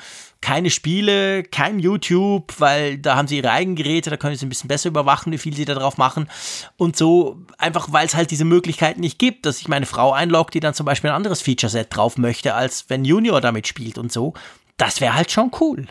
keine 0.45 0.69
Spiele, 0.69 1.41
kein 1.41 1.80
YouTube, 1.80 2.53
weil 2.59 2.99
da 2.99 3.15
haben 3.15 3.27
sie 3.27 3.38
ihre 3.38 3.49
eigenen 3.49 3.76
Geräte, 3.76 4.11
da 4.11 4.17
können 4.17 4.35
sie 4.35 4.45
ein 4.45 4.49
bisschen 4.49 4.67
besser 4.67 4.89
überwachen, 4.89 5.34
wie 5.34 5.39
viel 5.39 5.55
sie 5.55 5.65
da 5.65 5.73
drauf 5.73 5.97
machen. 5.97 6.30
Und 6.77 6.95
so, 6.95 7.41
einfach 7.57 7.91
weil 7.91 8.05
es 8.05 8.13
halt 8.13 8.30
diese 8.30 8.45
Möglichkeit 8.45 8.99
nicht 8.99 9.17
gibt, 9.17 9.47
dass 9.47 9.59
ich 9.59 9.67
meine 9.69 9.88
Frau 9.88 10.11
einlogge, 10.13 10.51
die 10.51 10.59
dann 10.59 10.76
zum 10.76 10.85
Beispiel 10.85 11.09
ein 11.09 11.15
anderes 11.15 11.41
Feature-Set 11.41 11.88
drauf 11.89 12.19
möchte, 12.19 12.53
als 12.53 12.91
wenn 12.91 13.05
Junior 13.05 13.41
damit 13.41 13.65
spielt 13.65 13.97
und 13.97 14.11
so. 14.11 14.35
Das 14.77 15.01
wäre 15.01 15.15
halt 15.15 15.31
schon 15.31 15.49
cool. 15.59 15.88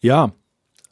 Ja, 0.00 0.30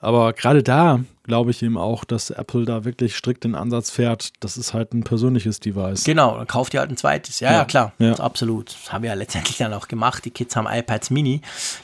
aber 0.07 0.33
gerade 0.33 0.63
da 0.63 1.01
glaube 1.25 1.51
ich 1.51 1.61
eben 1.65 1.77
auch, 1.77 2.05
dass 2.05 2.31
Apple 2.31 2.65
da 2.65 2.85
wirklich 2.85 3.17
strikt 3.17 3.43
den 3.43 3.57
Ansatz 3.57 3.91
fährt, 3.91 4.31
das 4.39 4.57
ist 4.57 4.73
halt 4.73 4.95
ein 4.95 5.03
persönliches 5.03 5.59
Device. 5.59 6.05
Genau, 6.05 6.37
dann 6.37 6.47
kauft 6.47 6.73
ihr 6.75 6.81
halt 6.81 6.91
ein 6.91 6.97
zweites. 6.97 7.41
Ja, 7.41 7.51
ja, 7.51 7.59
Ja, 7.59 7.65
klar. 7.65 7.93
ja. 7.99 8.13
Absolut. 8.15 8.69
Das 8.69 8.93
haben 8.93 9.03
wir 9.03 9.09
ja 9.11 9.15
letztendlich 9.15 9.57
dann 9.59 9.73
auch 9.73 9.89
gemacht. 9.89 10.25
Die 10.25 10.31
Kids 10.31 10.55
haben 10.55 10.69
iPads 10.71 11.11
Mini. 11.11 11.41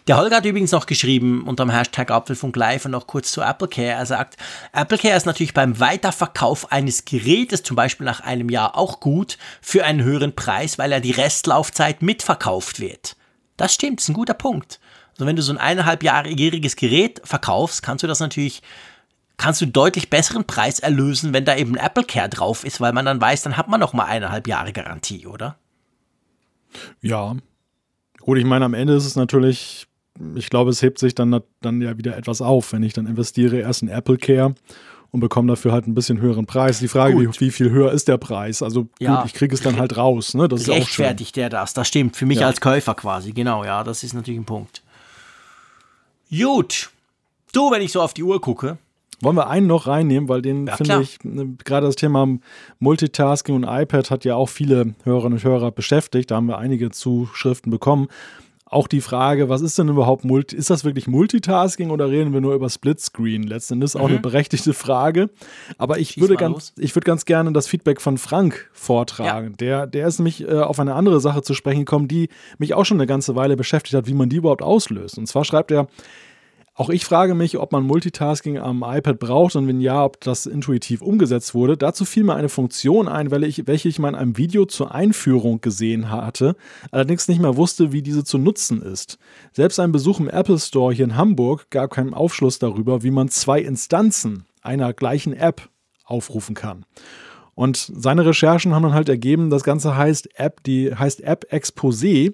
Der 0.07 0.17
Holger 0.19 0.37
hat 0.37 0.45
übrigens 0.45 0.71
noch 0.71 0.87
geschrieben 0.87 1.43
unter 1.49 1.65
dem 1.65 1.71
Hashtag 1.71 2.13
Apfelfunk 2.13 2.55
Live 2.55 2.85
und 2.85 2.93
noch 2.93 3.09
kurz 3.09 3.33
zu 3.33 3.41
Apple 3.41 3.67
Care. 3.67 3.91
Er 3.91 4.07
sagt, 4.07 4.37
Apple 4.73 4.99
Care 4.99 5.17
ist 5.17 5.27
natürlich 5.27 5.55
beim 5.55 5.81
Weiterverkauf 5.81 6.71
eines 6.71 7.05
Gerätes, 7.05 7.65
zum 7.65 7.75
Beispiel 7.75 8.05
nach 8.05 8.21
einem 8.21 8.49
Jahr, 8.49 8.79
auch 8.79 9.01
gut 9.01 9.39
für 9.61 9.85
einen 9.85 10.05
höheren 10.05 10.37
Preis, 10.37 10.79
weil 10.79 10.93
ja 10.93 11.01
die 11.01 11.11
Restlaufzeit 11.11 12.03
mitverkauft 12.03 12.79
wird. 12.79 13.17
Das 13.57 13.75
stimmt, 13.75 13.99
das 13.99 14.05
ist 14.05 14.11
ein 14.11 14.15
guter 14.15 14.35
Punkt. 14.35 14.79
Also 15.13 15.27
wenn 15.27 15.37
du 15.37 15.43
so 15.43 15.53
ein 15.53 15.59
eineinhalbjähriges 15.59 16.77
Gerät 16.77 17.21
verkaufst, 17.25 17.83
kannst 17.83 18.03
du 18.03 18.07
das 18.09 18.21
natürlich 18.21 18.63
kannst 19.39 19.61
du 19.61 19.65
einen 19.65 19.73
deutlich 19.73 20.09
besseren 20.09 20.45
Preis 20.45 20.79
erlösen, 20.79 21.33
wenn 21.33 21.45
da 21.45 21.57
eben 21.57 21.75
Apple 21.77 22.05
Care 22.05 22.29
drauf 22.29 22.65
ist, 22.65 22.81
weil 22.81 22.93
man 22.93 23.07
dann 23.07 23.21
weiß, 23.21 23.43
dann 23.43 23.57
hat 23.57 23.67
man 23.67 23.81
noch 23.81 23.93
mal 23.93 24.05
eineinhalb 24.05 24.47
Jahre 24.47 24.73
Garantie, 24.73 25.27
oder? 25.27 25.57
Ja. 27.01 27.37
Gut, 28.21 28.39
ich 28.39 28.45
meine, 28.45 28.65
am 28.65 28.75
Ende 28.75 28.95
ist 28.95 29.05
es 29.05 29.17
natürlich, 29.17 29.89
ich 30.37 30.49
glaube, 30.49 30.71
es 30.71 30.81
hebt 30.83 30.99
sich 30.99 31.15
dann, 31.15 31.41
dann 31.61 31.81
ja 31.81 31.99
wieder 31.99 32.17
etwas 32.17 32.41
auf, 32.41 32.73
wenn 32.73 32.83
ich 32.85 32.93
dann 32.93 33.07
investiere 33.07 33.59
erst 33.59 33.83
in 33.83 33.89
Apple 33.89 34.17
Care 34.17 34.55
und 35.11 35.21
bekomme 35.21 35.49
dafür 35.49 35.73
halt 35.73 35.87
ein 35.89 35.95
bisschen 35.95 36.21
höheren 36.21 36.47
Preis. 36.47 36.79
Die 36.79 36.89
Frage, 36.89 37.19
wie, 37.19 37.29
wie 37.41 37.51
viel 37.51 37.71
höher 37.71 37.91
ist 37.93 38.07
der 38.09 38.19
Preis? 38.19 38.63
Also 38.63 38.89
Ja. 39.01 39.17
gut, 39.17 39.27
ich 39.27 39.35
kriege 39.35 39.55
es 39.55 39.61
dann 39.61 39.77
halt 39.77 39.97
raus. 39.97 40.35
Ne? 40.35 40.47
Das 40.47 40.61
ist 40.63 40.69
auch 40.71 40.75
schön. 40.75 40.83
Rechtfertigt 40.83 41.37
der 41.37 41.49
das? 41.49 41.75
Das 41.75 41.89
stimmt. 41.89 42.17
Für 42.17 42.27
mich 42.27 42.39
Ja. 42.39 42.47
als 42.47 42.61
Käufer 42.61 42.95
quasi. 42.95 43.33
Genau, 43.33 43.65
ja, 43.65 43.83
das 43.83 44.05
ist 44.05 44.15
natürlich 44.15 44.39
ein 44.41 44.45
Punkt. 44.47 44.82
Gut. 46.37 46.91
Du, 47.53 47.71
wenn 47.71 47.83
ich 47.83 47.93
so 47.93 48.01
auf 48.01 48.15
die 48.15 48.23
Uhr 48.23 48.41
gucke, 48.41 48.79
Wollen 49.23 49.37
wir 49.37 49.49
einen 49.49 49.69
noch 49.69 49.87
reinnehmen, 49.87 50.29
weil 50.29 50.43
den 50.43 50.67
Ja, 50.67 50.77
finde 50.77 51.01
ich, 51.01 51.23
ne, 51.23 51.55
gerade 51.65 51.87
das 51.87 51.95
Thema 51.95 52.27
Multitasking 52.81 53.55
und 53.55 53.63
iPad 53.63 54.11
hat 54.11 54.25
ja 54.25 54.35
auch 54.35 54.49
viele 54.49 54.97
Hörerinnen 55.05 55.35
und 55.39 55.45
Hörer 55.45 55.71
beschäftigt. 55.71 56.33
Da 56.33 56.37
haben 56.37 56.49
wir 56.49 56.59
einige 56.59 56.91
Zuschriften 56.91 57.71
bekommen. 57.71 58.09
Auch 58.73 58.89
die 58.89 59.03
Frage, 59.03 59.51
was 59.51 59.61
ist 59.61 59.79
denn 59.79 59.89
überhaupt 59.89 60.25
Multi, 60.25 60.57
ist 60.57 60.71
das 60.71 60.83
wirklich 60.83 61.07
Multitasking 61.07 61.91
oder 61.91 62.09
reden 62.09 62.33
wir 62.33 62.41
nur 62.41 62.55
über 62.55 62.71
Splitscreen? 62.71 63.43
Letzten 63.43 63.75
Endes 63.75 63.97
auch 63.97 64.09
eine 64.09 64.19
berechtigte 64.19 64.73
Frage. 64.73 65.29
Aber 65.77 65.99
ich 65.99 66.13
Schieß 66.13 66.23
würde 66.23 66.37
ganz, 66.37 66.55
los. 66.55 66.73
ich 66.79 66.95
würde 66.97 67.05
ganz 67.05 67.27
gerne 67.27 67.53
das 67.53 67.69
Feedback 67.69 68.01
von 68.01 68.17
Frank 68.17 68.71
vortragen. 68.73 69.59
Der, 69.59 69.87
der 69.87 70.09
ist 70.09 70.21
nämlich 70.21 70.49
äh, 70.49 70.61
auf 70.61 70.81
eine 70.81 70.95
andere 70.95 71.21
Sache 71.21 71.43
zu 71.43 71.53
sprechen 71.53 71.81
gekommen, 71.81 72.09
die 72.09 72.31
mich 72.57 72.73
auch 72.73 72.87
schon 72.87 72.97
eine 72.97 73.07
ganze 73.07 73.37
Weile 73.37 73.59
beschäftigt 73.59 73.95
hat, 73.95 74.07
wie 74.07 74.15
man 74.15 74.31
die 74.31 74.37
überhaupt 74.37 74.63
auslöst. 74.63 75.19
Und 75.19 75.27
zwar 75.27 75.45
schreibt 75.45 75.71
er, 75.71 75.87
auch 76.75 76.89
ich 76.89 77.05
frage 77.05 77.35
mich, 77.35 77.59
ob 77.59 77.71
man 77.73 77.85
Multitasking 77.85 78.59
am 78.59 78.83
iPad 78.83 79.19
braucht 79.19 79.57
und 79.57 79.69
wenn 79.69 79.81
ja, 79.81 80.03
ob 80.03 80.21
das 80.21 80.47
intuitiv 80.47 81.03
umgesetzt 81.03 81.55
wurde. 81.55 81.77
Dazu 81.77 82.07
fiel 82.07 82.25
mir 82.25 82.35
eine 82.35 82.49
Funktion 82.49 83.09
ein, 83.09 83.31
ich, 83.43 83.67
welche 83.67 83.91
ich 83.91 83.99
mal 83.99 84.09
in 84.09 84.15
einem 84.15 84.39
Video 84.39 84.65
zur 84.65 84.95
Einführung 84.95 85.61
gesehen 85.61 86.11
hatte, 86.11 86.57
allerdings 86.91 87.29
nicht 87.29 87.43
mehr 87.43 87.59
wusste, 87.59 87.93
wie 87.93 88.01
diese 88.01 88.25
zu 88.25 88.39
nutzen 88.39 88.81
ist. 88.81 89.19
Selbst 89.53 89.81
ein 89.81 89.93
Besuch 89.93 90.19
im 90.19 90.31
Apple 90.31 90.59
Store 90.59 90.95
hier 90.95 91.05
in 91.05 91.17
Hamburg 91.17 91.67
gab 91.69 91.91
keinen 91.91 92.15
Aufschluss 92.15 92.59
darüber, 92.59 93.03
wie 93.03 93.11
man 93.11 93.29
zwei 93.29 93.61
Instanzen 93.61 94.47
einer 94.63 94.95
gleichen 94.95 95.35
App 95.35 95.69
aufrufen 96.05 96.55
kann. 96.55 96.87
Und 97.55 97.93
seine 97.95 98.25
Recherchen 98.25 98.75
haben 98.75 98.85
dann 98.85 98.95
halt 98.95 99.11
ergeben, 99.11 99.51
das 99.51 99.63
Ganze 99.63 99.95
heißt 99.95 100.39
App, 100.39 100.63
die 100.65 100.95
heißt 100.95 101.21
App 101.21 101.53
Exposé. 101.53 102.33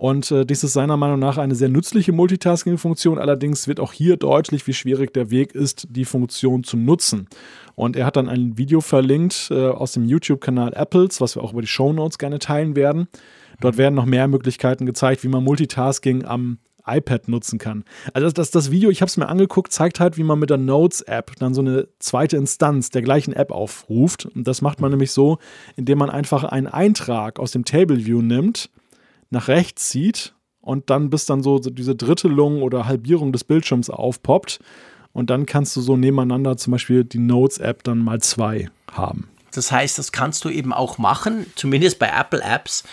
Und 0.00 0.30
äh, 0.30 0.46
dies 0.46 0.64
ist 0.64 0.72
seiner 0.72 0.96
Meinung 0.96 1.18
nach 1.18 1.36
eine 1.36 1.54
sehr 1.54 1.68
nützliche 1.68 2.12
Multitasking-Funktion. 2.12 3.18
Allerdings 3.18 3.68
wird 3.68 3.80
auch 3.80 3.92
hier 3.92 4.16
deutlich, 4.16 4.66
wie 4.66 4.72
schwierig 4.72 5.12
der 5.12 5.30
Weg 5.30 5.54
ist, 5.54 5.88
die 5.90 6.06
Funktion 6.06 6.64
zu 6.64 6.78
nutzen. 6.78 7.28
Und 7.74 7.96
er 7.96 8.06
hat 8.06 8.16
dann 8.16 8.26
ein 8.26 8.56
Video 8.56 8.80
verlinkt 8.80 9.48
äh, 9.50 9.66
aus 9.66 9.92
dem 9.92 10.06
YouTube-Kanal 10.06 10.72
Apples, 10.72 11.20
was 11.20 11.36
wir 11.36 11.42
auch 11.42 11.52
über 11.52 11.60
die 11.60 11.66
Show 11.66 11.92
Notes 11.92 12.16
gerne 12.16 12.38
teilen 12.38 12.76
werden. 12.76 13.08
Dort 13.60 13.76
werden 13.76 13.94
noch 13.94 14.06
mehr 14.06 14.26
Möglichkeiten 14.26 14.86
gezeigt, 14.86 15.22
wie 15.22 15.28
man 15.28 15.44
Multitasking 15.44 16.24
am 16.24 16.60
iPad 16.86 17.28
nutzen 17.28 17.58
kann. 17.58 17.84
Also 18.14 18.24
das, 18.24 18.32
das, 18.32 18.50
das 18.52 18.70
Video, 18.70 18.88
ich 18.88 19.02
habe 19.02 19.10
es 19.10 19.18
mir 19.18 19.28
angeguckt, 19.28 19.70
zeigt 19.70 20.00
halt, 20.00 20.16
wie 20.16 20.24
man 20.24 20.38
mit 20.38 20.48
der 20.48 20.56
Notes-App 20.56 21.32
dann 21.38 21.52
so 21.52 21.60
eine 21.60 21.88
zweite 21.98 22.38
Instanz 22.38 22.88
der 22.88 23.02
gleichen 23.02 23.34
App 23.34 23.52
aufruft. 23.52 24.24
Und 24.24 24.48
das 24.48 24.62
macht 24.62 24.80
man 24.80 24.92
nämlich 24.92 25.12
so, 25.12 25.36
indem 25.76 25.98
man 25.98 26.08
einfach 26.08 26.44
einen 26.44 26.68
Eintrag 26.68 27.38
aus 27.38 27.50
dem 27.50 27.66
Table 27.66 28.06
View 28.06 28.22
nimmt, 28.22 28.70
nach 29.30 29.48
rechts 29.48 29.88
zieht 29.88 30.34
und 30.60 30.90
dann 30.90 31.10
bis 31.10 31.24
dann 31.24 31.42
so 31.42 31.58
diese 31.58 31.96
Drittelung 31.96 32.62
oder 32.62 32.86
Halbierung 32.86 33.32
des 33.32 33.44
Bildschirms 33.44 33.90
aufpoppt. 33.90 34.60
Und 35.12 35.30
dann 35.30 35.46
kannst 35.46 35.74
du 35.74 35.80
so 35.80 35.96
nebeneinander 35.96 36.56
zum 36.56 36.72
Beispiel 36.72 37.04
die 37.04 37.18
Notes-App 37.18 37.82
dann 37.82 37.98
mal 37.98 38.20
zwei 38.20 38.70
haben. 38.92 39.28
Das 39.52 39.72
heißt, 39.72 39.98
das 39.98 40.12
kannst 40.12 40.44
du 40.44 40.50
eben 40.50 40.72
auch 40.72 40.98
machen, 40.98 41.46
zumindest 41.56 41.98
bei 41.98 42.08
Apple 42.08 42.40
Apps, 42.40 42.84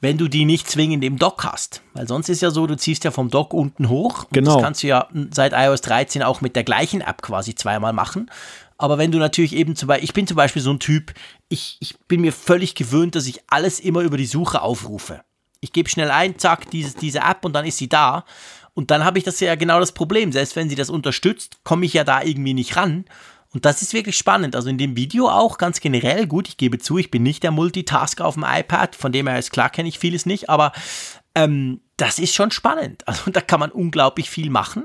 wenn 0.00 0.16
du 0.16 0.28
die 0.28 0.44
nicht 0.44 0.70
zwingend 0.70 1.04
im 1.04 1.18
Dock 1.18 1.44
hast. 1.44 1.82
Weil 1.92 2.08
sonst 2.08 2.28
ist 2.28 2.42
ja 2.42 2.50
so, 2.50 2.66
du 2.66 2.76
ziehst 2.76 3.04
ja 3.04 3.10
vom 3.10 3.28
Dock 3.28 3.52
unten 3.52 3.88
hoch. 3.88 4.24
Und 4.24 4.32
genau. 4.32 4.54
Das 4.54 4.62
kannst 4.62 4.82
du 4.82 4.86
ja 4.86 5.08
seit 5.30 5.52
iOS 5.52 5.82
13 5.82 6.22
auch 6.22 6.40
mit 6.40 6.56
der 6.56 6.64
gleichen 6.64 7.00
App 7.00 7.22
quasi 7.22 7.54
zweimal 7.54 7.92
machen. 7.92 8.30
Aber 8.78 8.98
wenn 8.98 9.10
du 9.10 9.18
natürlich 9.18 9.54
eben 9.54 9.74
zum 9.74 9.88
Beispiel, 9.88 10.04
ich 10.04 10.14
bin 10.14 10.26
zum 10.26 10.36
Beispiel 10.36 10.62
so 10.62 10.70
ein 10.70 10.78
Typ, 10.78 11.12
ich, 11.48 11.76
ich 11.80 11.98
bin 12.08 12.20
mir 12.20 12.32
völlig 12.32 12.74
gewöhnt, 12.74 13.14
dass 13.14 13.26
ich 13.26 13.40
alles 13.48 13.80
immer 13.80 14.02
über 14.02 14.16
die 14.16 14.26
Suche 14.26 14.62
aufrufe. 14.62 15.22
Ich 15.66 15.72
gebe 15.72 15.90
schnell 15.90 16.12
ein, 16.12 16.38
zack, 16.38 16.70
dieses, 16.70 16.94
diese 16.94 17.18
App 17.18 17.44
und 17.44 17.52
dann 17.52 17.66
ist 17.66 17.78
sie 17.78 17.88
da. 17.88 18.24
Und 18.72 18.92
dann 18.92 19.04
habe 19.04 19.18
ich 19.18 19.24
das 19.24 19.40
ja 19.40 19.56
genau 19.56 19.80
das 19.80 19.90
Problem. 19.90 20.30
Selbst 20.30 20.54
wenn 20.54 20.68
sie 20.68 20.76
das 20.76 20.90
unterstützt, 20.90 21.58
komme 21.64 21.86
ich 21.86 21.94
ja 21.94 22.04
da 22.04 22.22
irgendwie 22.22 22.54
nicht 22.54 22.76
ran. 22.76 23.04
Und 23.52 23.64
das 23.64 23.82
ist 23.82 23.92
wirklich 23.92 24.16
spannend. 24.16 24.54
Also 24.54 24.68
in 24.68 24.78
dem 24.78 24.96
Video 24.96 25.28
auch 25.28 25.58
ganz 25.58 25.80
generell, 25.80 26.28
gut, 26.28 26.46
ich 26.46 26.56
gebe 26.56 26.78
zu, 26.78 26.98
ich 26.98 27.10
bin 27.10 27.24
nicht 27.24 27.42
der 27.42 27.50
Multitasker 27.50 28.24
auf 28.24 28.34
dem 28.34 28.44
iPad, 28.46 28.94
von 28.94 29.10
dem 29.10 29.26
her 29.26 29.38
ist 29.38 29.50
klar, 29.50 29.70
kenne 29.70 29.88
ich 29.88 29.98
vieles 29.98 30.24
nicht, 30.24 30.48
aber 30.48 30.72
ähm, 31.34 31.80
das 31.96 32.20
ist 32.20 32.34
schon 32.34 32.52
spannend. 32.52 33.02
Also 33.06 33.30
da 33.30 33.40
kann 33.40 33.58
man 33.58 33.72
unglaublich 33.72 34.30
viel 34.30 34.50
machen 34.50 34.84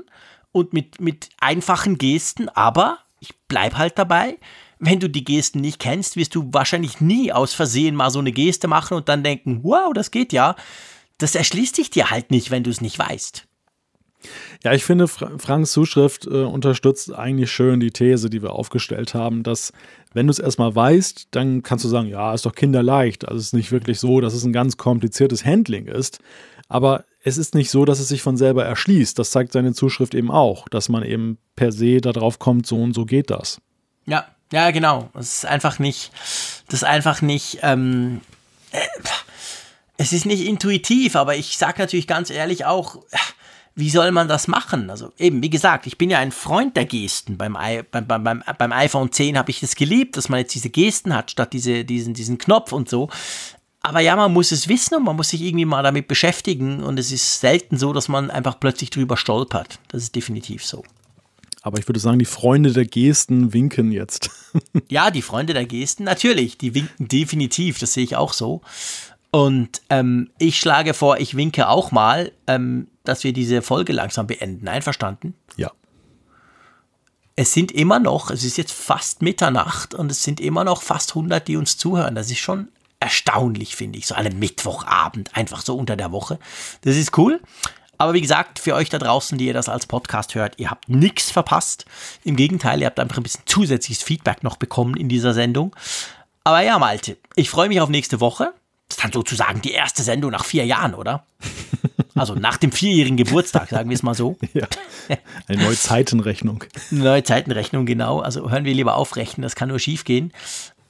und 0.50 0.72
mit, 0.72 1.00
mit 1.00 1.28
einfachen 1.40 1.98
Gesten, 1.98 2.48
aber 2.48 2.98
ich 3.20 3.34
bleibe 3.46 3.78
halt 3.78 3.98
dabei. 3.98 4.38
Wenn 4.84 4.98
du 4.98 5.08
die 5.08 5.22
Gesten 5.22 5.60
nicht 5.60 5.78
kennst, 5.78 6.16
wirst 6.16 6.34
du 6.34 6.48
wahrscheinlich 6.52 7.00
nie 7.00 7.30
aus 7.30 7.54
Versehen 7.54 7.94
mal 7.94 8.10
so 8.10 8.18
eine 8.18 8.32
Geste 8.32 8.66
machen 8.66 8.96
und 8.96 9.08
dann 9.08 9.22
denken, 9.22 9.60
wow, 9.62 9.92
das 9.94 10.10
geht 10.10 10.32
ja. 10.32 10.56
Das 11.18 11.36
erschließt 11.36 11.76
sich 11.76 11.90
dir 11.90 12.10
halt 12.10 12.32
nicht, 12.32 12.50
wenn 12.50 12.64
du 12.64 12.70
es 12.70 12.80
nicht 12.80 12.98
weißt. 12.98 13.46
Ja, 14.64 14.72
ich 14.72 14.84
finde, 14.84 15.06
Franks 15.06 15.70
Zuschrift 15.70 16.26
äh, 16.26 16.42
unterstützt 16.42 17.14
eigentlich 17.14 17.52
schön 17.52 17.78
die 17.78 17.92
These, 17.92 18.28
die 18.28 18.42
wir 18.42 18.54
aufgestellt 18.54 19.14
haben, 19.14 19.44
dass 19.44 19.72
wenn 20.14 20.26
du 20.26 20.32
es 20.32 20.40
erstmal 20.40 20.74
weißt, 20.74 21.28
dann 21.30 21.62
kannst 21.62 21.84
du 21.84 21.88
sagen, 21.88 22.08
ja, 22.08 22.34
ist 22.34 22.44
doch 22.44 22.54
kinderleicht. 22.54 23.28
Also 23.28 23.38
es 23.38 23.46
ist 23.46 23.54
nicht 23.54 23.70
wirklich 23.70 24.00
so, 24.00 24.20
dass 24.20 24.34
es 24.34 24.42
ein 24.42 24.52
ganz 24.52 24.76
kompliziertes 24.78 25.44
Handling 25.44 25.86
ist. 25.86 26.18
Aber 26.68 27.04
es 27.22 27.38
ist 27.38 27.54
nicht 27.54 27.70
so, 27.70 27.84
dass 27.84 28.00
es 28.00 28.08
sich 28.08 28.20
von 28.20 28.36
selber 28.36 28.64
erschließt. 28.64 29.16
Das 29.16 29.30
zeigt 29.30 29.52
seine 29.52 29.74
Zuschrift 29.74 30.12
eben 30.12 30.32
auch, 30.32 30.68
dass 30.68 30.88
man 30.88 31.04
eben 31.04 31.38
per 31.54 31.70
se 31.70 32.00
darauf 32.00 32.40
kommt, 32.40 32.66
so 32.66 32.82
und 32.82 32.94
so 32.94 33.04
geht 33.04 33.30
das. 33.30 33.60
Ja, 34.06 34.26
ja, 34.52 34.70
genau. 34.70 35.10
Es 35.14 35.38
ist 35.38 35.46
einfach 35.46 35.78
nicht, 35.78 36.12
das 36.68 36.82
ist 36.82 36.84
einfach 36.84 37.22
nicht, 37.22 37.58
ähm, 37.62 38.20
äh, 38.70 38.78
es 39.96 40.12
ist 40.12 40.26
nicht 40.26 40.46
intuitiv, 40.46 41.16
aber 41.16 41.36
ich 41.36 41.58
sage 41.58 41.80
natürlich 41.80 42.06
ganz 42.06 42.30
ehrlich 42.30 42.64
auch, 42.64 42.98
wie 43.74 43.90
soll 43.90 44.10
man 44.12 44.28
das 44.28 44.48
machen? 44.48 44.90
Also 44.90 45.12
eben, 45.18 45.42
wie 45.42 45.50
gesagt, 45.50 45.86
ich 45.86 45.96
bin 45.96 46.10
ja 46.10 46.18
ein 46.18 46.32
Freund 46.32 46.76
der 46.76 46.84
Gesten. 46.84 47.38
Beim, 47.38 47.56
I, 47.58 47.82
beim, 47.90 48.06
beim, 48.06 48.42
beim 48.58 48.72
iPhone 48.72 49.10
10 49.10 49.38
habe 49.38 49.50
ich 49.50 49.60
das 49.60 49.74
geliebt, 49.74 50.16
dass 50.16 50.28
man 50.28 50.40
jetzt 50.40 50.54
diese 50.54 50.68
Gesten 50.68 51.14
hat, 51.14 51.30
statt 51.30 51.52
diese, 51.52 51.84
diesen, 51.84 52.12
diesen 52.12 52.36
Knopf 52.36 52.72
und 52.72 52.88
so. 52.88 53.08
Aber 53.80 54.00
ja, 54.00 54.14
man 54.14 54.32
muss 54.32 54.52
es 54.52 54.68
wissen 54.68 54.96
und 54.96 55.04
man 55.04 55.16
muss 55.16 55.30
sich 55.30 55.40
irgendwie 55.40 55.64
mal 55.64 55.82
damit 55.82 56.06
beschäftigen. 56.06 56.82
Und 56.82 56.98
es 56.98 57.10
ist 57.10 57.40
selten 57.40 57.78
so, 57.78 57.92
dass 57.92 58.08
man 58.08 58.30
einfach 58.30 58.60
plötzlich 58.60 58.90
drüber 58.90 59.16
stolpert. 59.16 59.78
Das 59.88 60.02
ist 60.02 60.14
definitiv 60.14 60.64
so. 60.64 60.84
Aber 61.62 61.78
ich 61.78 61.88
würde 61.88 62.00
sagen, 62.00 62.18
die 62.18 62.24
Freunde 62.24 62.72
der 62.72 62.84
Gesten 62.84 63.52
winken 63.52 63.92
jetzt. 63.92 64.30
ja, 64.88 65.10
die 65.10 65.22
Freunde 65.22 65.54
der 65.54 65.64
Gesten, 65.64 66.04
natürlich, 66.04 66.58
die 66.58 66.74
winken 66.74 67.08
definitiv, 67.08 67.78
das 67.78 67.92
sehe 67.92 68.04
ich 68.04 68.16
auch 68.16 68.32
so. 68.32 68.62
Und 69.30 69.80
ähm, 69.88 70.30
ich 70.38 70.58
schlage 70.58 70.92
vor, 70.92 71.18
ich 71.18 71.36
winke 71.36 71.68
auch 71.68 71.90
mal, 71.90 72.32
ähm, 72.46 72.88
dass 73.04 73.24
wir 73.24 73.32
diese 73.32 73.62
Folge 73.62 73.92
langsam 73.92 74.26
beenden. 74.26 74.68
Einverstanden? 74.68 75.34
Ja. 75.56 75.70
Es 77.34 77.54
sind 77.54 77.72
immer 77.72 77.98
noch, 77.98 78.30
es 78.30 78.44
ist 78.44 78.58
jetzt 78.58 78.72
fast 78.72 79.22
Mitternacht 79.22 79.94
und 79.94 80.10
es 80.10 80.22
sind 80.22 80.38
immer 80.40 80.64
noch 80.64 80.82
fast 80.82 81.10
100, 81.10 81.48
die 81.48 81.56
uns 81.56 81.78
zuhören. 81.78 82.14
Das 82.14 82.30
ist 82.30 82.40
schon 82.40 82.68
erstaunlich, 83.00 83.74
finde 83.74 83.98
ich. 83.98 84.06
So 84.06 84.14
einen 84.14 84.38
Mittwochabend, 84.38 85.34
einfach 85.34 85.62
so 85.62 85.76
unter 85.76 85.96
der 85.96 86.12
Woche. 86.12 86.38
Das 86.82 86.96
ist 86.96 87.16
cool. 87.16 87.40
Aber 88.02 88.14
wie 88.14 88.20
gesagt, 88.20 88.58
für 88.58 88.74
euch 88.74 88.88
da 88.88 88.98
draußen, 88.98 89.38
die 89.38 89.46
ihr 89.46 89.52
das 89.54 89.68
als 89.68 89.86
Podcast 89.86 90.34
hört, 90.34 90.58
ihr 90.58 90.70
habt 90.70 90.88
nichts 90.88 91.30
verpasst. 91.30 91.84
Im 92.24 92.34
Gegenteil, 92.34 92.80
ihr 92.80 92.86
habt 92.86 92.98
einfach 92.98 93.18
ein 93.18 93.22
bisschen 93.22 93.44
zusätzliches 93.46 94.02
Feedback 94.02 94.42
noch 94.42 94.56
bekommen 94.56 94.96
in 94.96 95.08
dieser 95.08 95.34
Sendung. 95.34 95.76
Aber 96.42 96.62
ja, 96.62 96.80
Malte, 96.80 97.16
ich 97.36 97.48
freue 97.48 97.68
mich 97.68 97.80
auf 97.80 97.88
nächste 97.88 98.18
Woche. 98.18 98.52
Das 98.88 98.96
ist 98.96 99.04
dann 99.04 99.12
sozusagen 99.12 99.62
die 99.62 99.70
erste 99.70 100.02
Sendung 100.02 100.32
nach 100.32 100.44
vier 100.44 100.66
Jahren, 100.66 100.94
oder? 100.94 101.26
Also 102.14 102.34
nach 102.34 102.58
dem 102.58 102.72
vierjährigen 102.72 103.16
Geburtstag, 103.16 103.70
sagen 103.70 103.88
wir 103.88 103.94
es 103.94 104.02
mal 104.02 104.14
so. 104.14 104.36
Ja, 104.52 104.66
eine 105.48 105.62
neue 105.62 105.76
Zeitenrechnung. 105.76 106.62
Eine 106.90 107.00
neue 107.00 107.22
Zeitenrechnung, 107.22 107.86
genau. 107.86 108.20
Also 108.20 108.50
hören 108.50 108.66
wir 108.66 108.74
lieber 108.74 108.96
aufrechnen, 108.96 109.42
das 109.42 109.54
kann 109.54 109.70
nur 109.70 109.78
schief 109.78 110.04
gehen. 110.04 110.30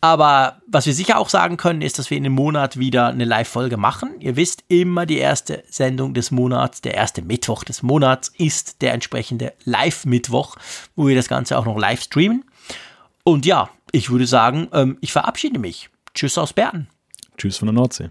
Aber 0.04 0.60
was 0.66 0.84
wir 0.84 0.94
sicher 0.94 1.16
auch 1.16 1.28
sagen 1.28 1.56
können, 1.56 1.80
ist, 1.80 1.96
dass 1.96 2.10
wir 2.10 2.18
in 2.18 2.26
einem 2.26 2.34
Monat 2.34 2.76
wieder 2.76 3.06
eine 3.06 3.24
Live-Folge 3.24 3.76
machen. 3.76 4.10
Ihr 4.18 4.34
wisst, 4.34 4.64
immer 4.66 5.06
die 5.06 5.18
erste 5.18 5.62
Sendung 5.70 6.12
des 6.12 6.32
Monats, 6.32 6.80
der 6.80 6.94
erste 6.94 7.22
Mittwoch 7.22 7.62
des 7.62 7.84
Monats 7.84 8.32
ist 8.36 8.82
der 8.82 8.94
entsprechende 8.94 9.52
Live-Mittwoch, 9.64 10.56
wo 10.96 11.06
wir 11.06 11.14
das 11.14 11.28
Ganze 11.28 11.56
auch 11.56 11.66
noch 11.66 11.78
live 11.78 12.02
streamen. 12.02 12.44
Und 13.22 13.46
ja, 13.46 13.70
ich 13.92 14.10
würde 14.10 14.26
sagen, 14.26 14.66
ähm, 14.72 14.98
ich 15.00 15.12
verabschiede 15.12 15.60
mich. 15.60 15.88
Tschüss 16.14 16.36
aus 16.36 16.52
Bern. 16.52 16.88
Tschüss 17.38 17.58
von 17.58 17.66
der 17.66 17.74
Nordsee. 17.74 18.10